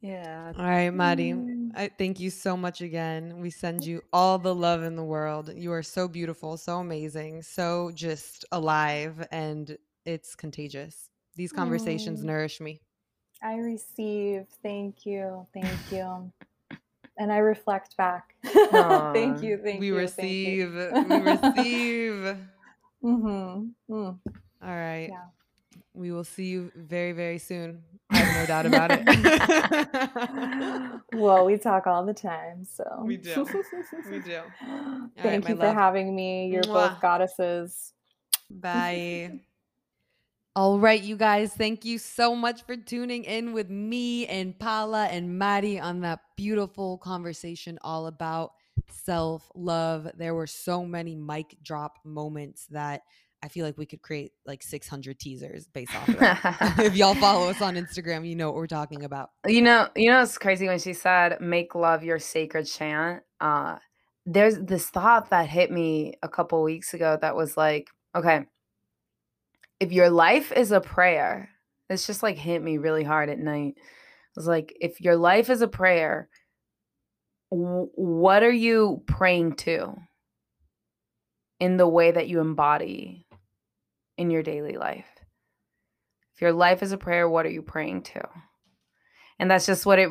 Yeah. 0.00 0.52
All 0.58 0.64
right, 0.64 0.90
Mari. 0.90 1.30
Mm. 1.30 1.70
I 1.76 1.88
thank 1.96 2.18
you 2.18 2.30
so 2.30 2.56
much 2.56 2.80
again. 2.80 3.38
We 3.38 3.50
send 3.50 3.84
you 3.84 4.02
all 4.12 4.38
the 4.38 4.54
love 4.54 4.82
in 4.82 4.96
the 4.96 5.04
world. 5.04 5.52
You 5.54 5.72
are 5.72 5.84
so 5.84 6.08
beautiful, 6.08 6.56
so 6.56 6.78
amazing, 6.78 7.42
so 7.42 7.92
just 7.94 8.44
alive, 8.50 9.24
and 9.30 9.78
it's 10.04 10.34
contagious. 10.34 11.10
These 11.36 11.52
conversations 11.52 12.22
mm. 12.22 12.24
nourish 12.24 12.60
me. 12.60 12.80
I 13.42 13.56
receive. 13.56 14.46
Thank 14.62 15.04
you. 15.04 15.46
Thank 15.52 15.90
you. 15.90 16.30
and 17.18 17.32
I 17.32 17.38
reflect 17.38 17.96
back. 17.96 18.36
thank 18.44 19.42
you. 19.42 19.58
Thank 19.58 19.74
you. 19.74 19.80
we 19.80 19.88
you. 19.88 19.96
Receive, 19.96 20.74
you. 20.74 20.92
we 21.08 21.16
receive. 21.16 22.36
Mm-hmm. 23.04 23.66
Mm. 23.90 23.90
All 23.90 24.18
right. 24.62 25.08
Yeah. 25.10 25.24
We 25.94 26.10
will 26.10 26.24
see 26.24 26.46
you 26.46 26.72
very, 26.74 27.12
very 27.12 27.38
soon. 27.38 27.82
I 28.10 28.16
have 28.16 28.40
no 28.40 28.46
doubt 28.46 28.66
about 28.66 28.90
it. 28.92 29.02
well, 31.12 31.44
we 31.44 31.58
talk 31.58 31.86
all 31.86 32.04
the 32.04 32.14
time, 32.14 32.64
so 32.64 33.02
we 33.04 33.18
do. 33.18 33.46
We 34.10 34.18
do. 34.20 34.40
Thank 35.18 35.24
right, 35.24 35.48
you 35.48 35.56
for 35.56 35.66
love. 35.66 35.74
having 35.74 36.14
me. 36.14 36.48
You're 36.48 36.62
Mwah. 36.62 36.90
both 36.90 37.00
goddesses. 37.00 37.92
Bye. 38.50 39.40
All 40.54 40.78
right, 40.78 41.02
you 41.02 41.16
guys, 41.16 41.54
thank 41.54 41.86
you 41.86 41.96
so 41.96 42.36
much 42.36 42.64
for 42.64 42.76
tuning 42.76 43.24
in 43.24 43.54
with 43.54 43.70
me 43.70 44.26
and 44.26 44.58
Paula 44.58 45.06
and 45.06 45.38
Mari 45.38 45.80
on 45.80 46.02
that 46.02 46.20
beautiful 46.36 46.98
conversation 46.98 47.78
all 47.80 48.06
about 48.06 48.52
self 48.90 49.50
love. 49.54 50.10
There 50.14 50.34
were 50.34 50.46
so 50.46 50.84
many 50.84 51.14
mic 51.16 51.56
drop 51.62 52.00
moments 52.04 52.66
that 52.66 53.00
I 53.42 53.48
feel 53.48 53.64
like 53.64 53.78
we 53.78 53.86
could 53.86 54.02
create 54.02 54.32
like 54.44 54.62
600 54.62 55.18
teasers 55.18 55.68
based 55.68 55.96
off 55.96 56.08
of 56.10 56.18
that. 56.18 56.74
if 56.80 56.96
y'all 56.96 57.14
follow 57.14 57.48
us 57.48 57.62
on 57.62 57.76
Instagram, 57.76 58.28
you 58.28 58.36
know 58.36 58.48
what 58.48 58.56
we're 58.56 58.66
talking 58.66 59.04
about. 59.04 59.30
You 59.46 59.62
know, 59.62 59.88
you 59.96 60.10
know, 60.10 60.20
it's 60.20 60.36
crazy 60.36 60.68
when 60.68 60.78
she 60.78 60.92
said, 60.92 61.40
make 61.40 61.74
love 61.74 62.04
your 62.04 62.18
sacred 62.18 62.66
chant. 62.66 63.22
Uh, 63.40 63.78
there's 64.26 64.58
this 64.58 64.90
thought 64.90 65.30
that 65.30 65.48
hit 65.48 65.70
me 65.70 66.12
a 66.22 66.28
couple 66.28 66.62
weeks 66.62 66.92
ago 66.92 67.16
that 67.22 67.34
was 67.34 67.56
like, 67.56 67.88
okay, 68.14 68.44
if 69.82 69.90
your 69.90 70.10
life 70.10 70.52
is 70.52 70.70
a 70.70 70.80
prayer, 70.80 71.50
it's 71.90 72.06
just 72.06 72.22
like 72.22 72.36
hit 72.36 72.62
me 72.62 72.78
really 72.78 73.02
hard 73.02 73.28
at 73.28 73.40
night. 73.40 73.74
It 73.76 74.36
was 74.36 74.46
like, 74.46 74.72
if 74.80 75.00
your 75.00 75.16
life 75.16 75.50
is 75.50 75.60
a 75.60 75.68
prayer, 75.68 76.28
what 77.50 78.44
are 78.44 78.52
you 78.52 79.02
praying 79.06 79.56
to 79.56 79.94
in 81.58 81.76
the 81.76 81.88
way 81.88 82.12
that 82.12 82.28
you 82.28 82.38
embody 82.38 83.26
in 84.16 84.30
your 84.30 84.44
daily 84.44 84.76
life? 84.78 85.04
If 86.36 86.40
your 86.40 86.52
life 86.52 86.80
is 86.82 86.92
a 86.92 86.96
prayer, 86.96 87.28
what 87.28 87.44
are 87.44 87.50
you 87.50 87.60
praying 87.60 88.02
to? 88.02 88.22
And 89.40 89.50
that's 89.50 89.66
just 89.66 89.84
what 89.84 89.98
it 89.98 90.10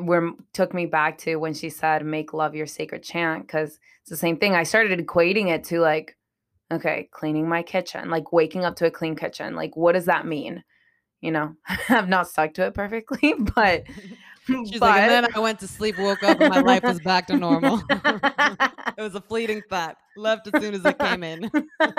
took 0.52 0.73
me 0.73 0.85
back 0.85 1.18
to 1.19 1.38
when 1.38 1.53
she 1.53 1.69
said, 1.69 2.06
make 2.06 2.34
love 2.34 2.56
your 2.56 2.68
sacred 2.68 3.03
chant, 3.03 3.48
because 3.48 3.80
it's 4.02 4.10
the 4.10 4.18
same 4.18 4.35
thing. 4.35 4.53
I 4.53 4.64
started 4.64 4.99
equating 4.99 5.48
it 5.48 5.64
to 5.65 5.80
like, 5.80 6.18
okay, 6.72 7.10
cleaning 7.11 7.48
my 7.48 7.64
kitchen, 7.64 8.10
like 8.10 8.31
waking 8.31 8.65
up 8.65 8.76
to 8.77 8.85
a 8.85 8.91
clean 8.91 9.15
kitchen. 9.15 9.56
Like, 9.56 9.76
what 9.76 9.93
does 9.93 10.06
that 10.06 10.26
mean? 10.26 10.64
You 11.22 11.31
know, 11.31 11.56
I've 11.89 12.10
not 12.10 12.27
stuck 12.27 12.53
to 12.56 12.65
it 12.65 12.73
perfectly, 12.73 13.34
but 13.56 13.84
she's 14.48 14.80
but... 14.80 14.81
like, 14.81 15.02
and 15.02 15.11
then 15.11 15.27
I 15.35 15.39
went 15.39 15.60
to 15.60 15.68
sleep, 15.68 15.98
woke 15.98 16.23
up, 16.23 16.39
and 16.41 16.53
my 16.53 16.61
life 16.61 16.84
was 16.84 16.99
back 17.02 17.27
to 17.27 17.38
normal. 17.38 17.81
it 17.89 18.98
was 18.98 19.15
a 19.15 19.22
fleeting 19.22 19.61
thought. 19.69 19.98
Left 20.18 20.48
as 20.53 20.61
soon 20.61 20.73
as 20.73 20.85
it 20.85 20.99
came 20.99 21.23
in. 21.23 21.49
it 21.84 21.91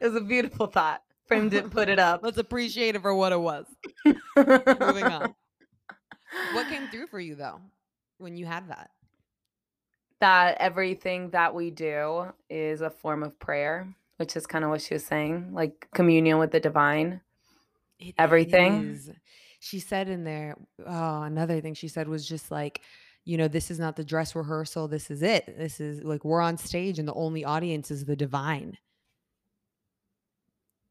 was 0.00 0.16
a 0.16 0.20
beautiful 0.20 0.66
thought 0.66 1.02
him 1.34 1.50
to 1.50 1.62
put 1.62 1.88
it 1.88 1.98
up. 1.98 2.20
Let's 2.22 2.38
appreciate 2.38 2.94
it 2.94 3.02
for 3.02 3.14
what 3.14 3.32
it 3.32 3.40
was. 3.40 3.66
Moving 4.04 5.04
on. 5.04 5.34
What 6.52 6.68
came 6.68 6.88
through 6.88 7.06
for 7.08 7.20
you 7.20 7.34
though 7.34 7.60
when 8.18 8.36
you 8.36 8.46
had 8.46 8.68
that? 8.68 8.90
That 10.20 10.56
everything 10.58 11.30
that 11.30 11.54
we 11.54 11.70
do 11.70 12.26
is 12.48 12.80
a 12.80 12.90
form 12.90 13.22
of 13.22 13.38
prayer, 13.38 13.86
which 14.16 14.36
is 14.36 14.46
kind 14.46 14.64
of 14.64 14.70
what 14.70 14.80
she 14.80 14.94
was 14.94 15.04
saying, 15.04 15.52
like 15.52 15.88
communion 15.92 16.38
with 16.38 16.52
the 16.52 16.60
divine. 16.60 17.20
It 17.98 18.14
everything. 18.18 18.90
Is. 18.90 19.10
She 19.60 19.78
said 19.78 20.08
in 20.08 20.24
there, 20.24 20.56
oh, 20.86 21.22
another 21.22 21.60
thing 21.60 21.74
she 21.74 21.88
said 21.88 22.08
was 22.08 22.26
just 22.26 22.50
like, 22.50 22.80
you 23.24 23.36
know, 23.36 23.48
this 23.48 23.70
is 23.70 23.78
not 23.78 23.96
the 23.96 24.04
dress 24.04 24.34
rehearsal. 24.34 24.88
This 24.88 25.10
is 25.10 25.22
it. 25.22 25.58
This 25.58 25.80
is 25.80 26.02
like 26.04 26.24
we're 26.24 26.40
on 26.40 26.56
stage 26.56 26.98
and 26.98 27.08
the 27.08 27.14
only 27.14 27.44
audience 27.44 27.90
is 27.90 28.04
the 28.04 28.16
divine 28.16 28.78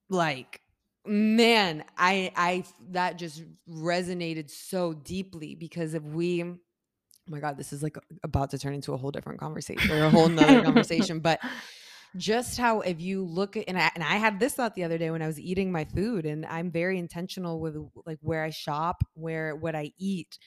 like 0.10 0.61
man 1.06 1.84
i 1.97 2.31
i 2.35 2.64
that 2.91 3.18
just 3.18 3.43
resonated 3.69 4.49
so 4.49 4.93
deeply 4.93 5.56
because 5.56 5.93
if 5.93 6.03
we 6.03 6.43
oh 7.27 7.31
my 7.31 7.39
god 7.39 7.57
this 7.57 7.73
is 7.73 7.84
like 7.84 7.97
about 8.23 8.49
to 8.52 8.57
turn 8.57 8.73
into 8.73 8.93
a 8.93 8.97
whole 8.97 9.11
different 9.11 9.39
conversation 9.39 9.91
or 9.91 10.06
a 10.06 10.10
whole 10.10 10.30
nother 10.30 10.61
conversation 10.64 11.19
but 11.19 11.39
just 12.18 12.57
how 12.57 12.80
if 12.81 13.02
you 13.02 13.23
look 13.26 13.57
at 13.57 13.65
and 13.68 13.77
I, 13.77 13.91
and 13.93 14.03
I 14.03 14.15
had 14.15 14.39
this 14.39 14.53
thought 14.53 14.76
the 14.76 14.84
other 14.84 14.97
day 14.97 15.11
when 15.11 15.22
i 15.22 15.27
was 15.27 15.39
eating 15.39 15.72
my 15.72 15.84
food 15.84 16.26
and 16.26 16.45
i'm 16.45 16.72
very 16.72 16.97
intentional 16.97 17.60
with 17.60 17.76
like 18.06 18.19
where 18.22 18.43
i 18.43 18.49
shop 18.49 19.03
where 19.15 19.56
what 19.56 19.76
i 19.76 19.91
eat 19.97 20.38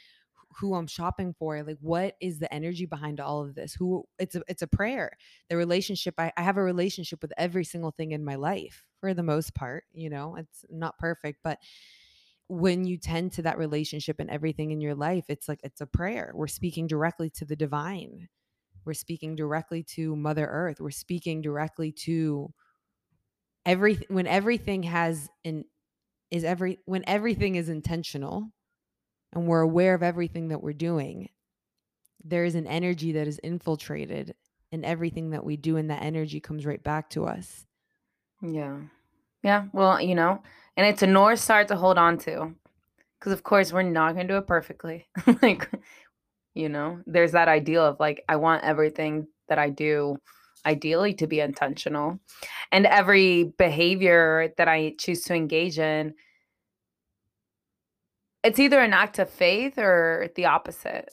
who 0.58 0.74
I'm 0.74 0.86
shopping 0.86 1.34
for. 1.38 1.62
Like, 1.62 1.78
what 1.80 2.14
is 2.20 2.38
the 2.38 2.52
energy 2.52 2.86
behind 2.86 3.20
all 3.20 3.42
of 3.42 3.54
this? 3.54 3.74
Who 3.74 4.04
it's 4.18 4.34
a 4.34 4.42
it's 4.48 4.62
a 4.62 4.66
prayer. 4.66 5.12
The 5.48 5.56
relationship. 5.56 6.14
I, 6.18 6.32
I 6.36 6.42
have 6.42 6.56
a 6.56 6.62
relationship 6.62 7.22
with 7.22 7.32
every 7.36 7.64
single 7.64 7.92
thing 7.92 8.12
in 8.12 8.24
my 8.24 8.34
life 8.34 8.84
for 9.00 9.14
the 9.14 9.22
most 9.22 9.54
part. 9.54 9.84
You 9.92 10.10
know, 10.10 10.36
it's 10.36 10.64
not 10.70 10.98
perfect, 10.98 11.40
but 11.44 11.58
when 12.48 12.84
you 12.84 12.96
tend 12.96 13.32
to 13.32 13.42
that 13.42 13.58
relationship 13.58 14.20
and 14.20 14.30
everything 14.30 14.70
in 14.70 14.80
your 14.80 14.94
life, 14.94 15.26
it's 15.28 15.48
like 15.48 15.60
it's 15.62 15.80
a 15.80 15.86
prayer. 15.86 16.32
We're 16.34 16.46
speaking 16.46 16.86
directly 16.86 17.30
to 17.30 17.44
the 17.44 17.56
divine. 17.56 18.28
We're 18.84 18.94
speaking 18.94 19.36
directly 19.36 19.82
to 19.94 20.16
Mother 20.16 20.46
Earth. 20.46 20.80
We're 20.80 20.90
speaking 20.90 21.42
directly 21.42 21.92
to 22.04 22.52
everything 23.66 24.06
when 24.08 24.26
everything 24.26 24.84
has 24.84 25.28
an 25.44 25.64
is 26.30 26.44
every 26.44 26.78
when 26.86 27.04
everything 27.06 27.56
is 27.56 27.68
intentional 27.68 28.50
and 29.32 29.46
we're 29.46 29.60
aware 29.60 29.94
of 29.94 30.02
everything 30.02 30.48
that 30.48 30.62
we're 30.62 30.72
doing, 30.72 31.28
there 32.24 32.44
is 32.44 32.54
an 32.54 32.66
energy 32.66 33.12
that 33.12 33.28
is 33.28 33.38
infiltrated 33.40 34.34
in 34.72 34.84
everything 34.84 35.30
that 35.30 35.44
we 35.44 35.56
do, 35.56 35.76
and 35.76 35.90
that 35.90 36.02
energy 36.02 36.40
comes 36.40 36.66
right 36.66 36.82
back 36.82 37.10
to 37.10 37.26
us. 37.26 37.66
Yeah. 38.42 38.78
Yeah. 39.42 39.66
Well, 39.72 40.00
you 40.00 40.14
know, 40.14 40.42
and 40.78 40.86
it's 40.86 41.02
a 41.02 41.06
North 41.06 41.40
Star 41.40 41.64
to 41.66 41.76
hold 41.76 41.98
on 41.98 42.16
to. 42.18 42.54
Because, 43.18 43.32
of 43.32 43.42
course, 43.42 43.72
we're 43.72 43.82
not 43.82 44.14
going 44.14 44.26
to 44.26 44.32
do 44.32 44.38
it 44.38 44.46
perfectly. 44.46 45.08
like, 45.42 45.68
you 46.54 46.70
know, 46.70 47.00
there's 47.04 47.32
that 47.32 47.48
ideal 47.48 47.84
of 47.84 48.00
like, 48.00 48.24
I 48.28 48.36
want 48.36 48.64
everything 48.64 49.26
that 49.48 49.58
I 49.58 49.68
do 49.68 50.16
ideally 50.64 51.12
to 51.14 51.26
be 51.26 51.40
intentional. 51.40 52.18
And 52.72 52.86
every 52.86 53.52
behavior 53.58 54.54
that 54.56 54.68
I 54.68 54.94
choose 54.98 55.24
to 55.24 55.34
engage 55.34 55.78
in 55.78 56.14
it's 58.44 58.58
either 58.58 58.80
an 58.80 58.92
act 58.92 59.18
of 59.18 59.28
faith 59.28 59.78
or 59.78 60.30
the 60.36 60.46
opposite. 60.46 61.12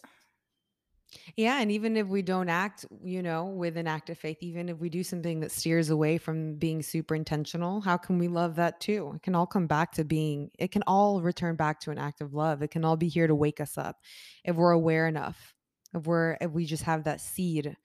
Yeah, 1.35 1.59
and 1.59 1.71
even 1.71 1.97
if 1.97 2.07
we 2.07 2.21
don't 2.21 2.49
act, 2.49 2.85
you 3.03 3.21
know, 3.21 3.45
with 3.45 3.77
an 3.77 3.87
act 3.87 4.09
of 4.09 4.17
faith, 4.17 4.37
even 4.41 4.69
if 4.69 4.79
we 4.79 4.89
do 4.89 5.03
something 5.03 5.39
that 5.41 5.51
steers 5.51 5.89
away 5.89 6.17
from 6.17 6.55
being 6.55 6.81
super 6.81 7.15
intentional, 7.15 7.81
how 7.81 7.97
can 7.97 8.17
we 8.17 8.27
love 8.27 8.55
that 8.55 8.79
too? 8.79 9.13
It 9.15 9.23
can 9.23 9.35
all 9.35 9.47
come 9.47 9.67
back 9.67 9.91
to 9.93 10.03
being, 10.03 10.51
it 10.57 10.71
can 10.71 10.83
all 10.87 11.21
return 11.21 11.55
back 11.55 11.79
to 11.81 11.91
an 11.91 11.97
act 11.97 12.21
of 12.21 12.33
love. 12.33 12.61
It 12.61 12.71
can 12.71 12.85
all 12.85 12.97
be 12.97 13.07
here 13.07 13.27
to 13.27 13.35
wake 13.35 13.59
us 13.59 13.77
up 13.77 13.97
if 14.43 14.55
we're 14.55 14.71
aware 14.71 15.07
enough, 15.07 15.55
if 15.93 16.05
we're, 16.05 16.37
if 16.41 16.51
we 16.51 16.65
just 16.65 16.83
have 16.83 17.03
that 17.05 17.21
seed, 17.21 17.75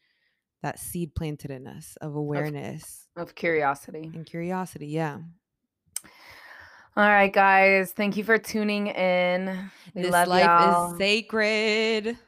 that 0.62 0.78
seed 0.78 1.14
planted 1.14 1.50
in 1.50 1.66
us 1.66 1.96
of 2.00 2.14
awareness, 2.14 3.06
of, 3.16 3.28
of 3.28 3.34
curiosity. 3.34 4.10
And 4.14 4.26
curiosity, 4.26 4.88
yeah. 4.88 5.18
All 6.96 7.08
right, 7.08 7.32
guys. 7.32 7.92
Thank 7.92 8.16
you 8.16 8.24
for 8.24 8.36
tuning 8.36 8.88
in. 8.88 9.70
We 9.94 10.02
this 10.02 10.10
life 10.10 10.44
y'all. 10.44 10.92
is 10.92 10.98
sacred. 10.98 12.18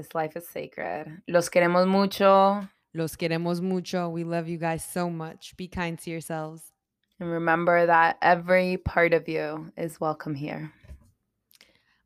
This 0.00 0.14
life 0.14 0.34
is 0.34 0.48
sacred. 0.48 1.20
Los 1.28 1.50
queremos 1.50 1.86
mucho. 1.86 2.66
Los 2.94 3.16
queremos 3.16 3.60
mucho. 3.60 4.08
We 4.08 4.24
love 4.24 4.48
you 4.48 4.56
guys 4.56 4.82
so 4.82 5.10
much. 5.10 5.54
Be 5.58 5.68
kind 5.68 5.98
to 5.98 6.10
yourselves. 6.10 6.72
And 7.20 7.30
remember 7.30 7.84
that 7.84 8.16
every 8.22 8.78
part 8.78 9.12
of 9.12 9.28
you 9.28 9.70
is 9.76 10.00
welcome 10.00 10.34
here. 10.34 10.72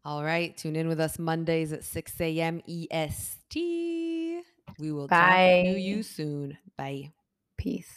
All 0.05 0.25
right. 0.25 0.57
Tune 0.57 0.75
in 0.75 0.89
with 0.89 0.99
us 0.99 1.21
Mondays 1.21 1.73
at 1.73 1.85
6 1.85 2.21
a.m. 2.21 2.63
EST. 2.67 3.55
We 4.81 4.91
will 4.91 5.07
Bye. 5.07 5.63
talk 5.65 5.75
to 5.75 5.81
you 5.81 6.03
soon. 6.03 6.59
Bye. 6.77 7.13
Peace. 7.57 7.95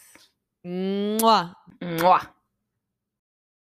Mwah. 0.64 1.56
Mwah. 1.82 2.24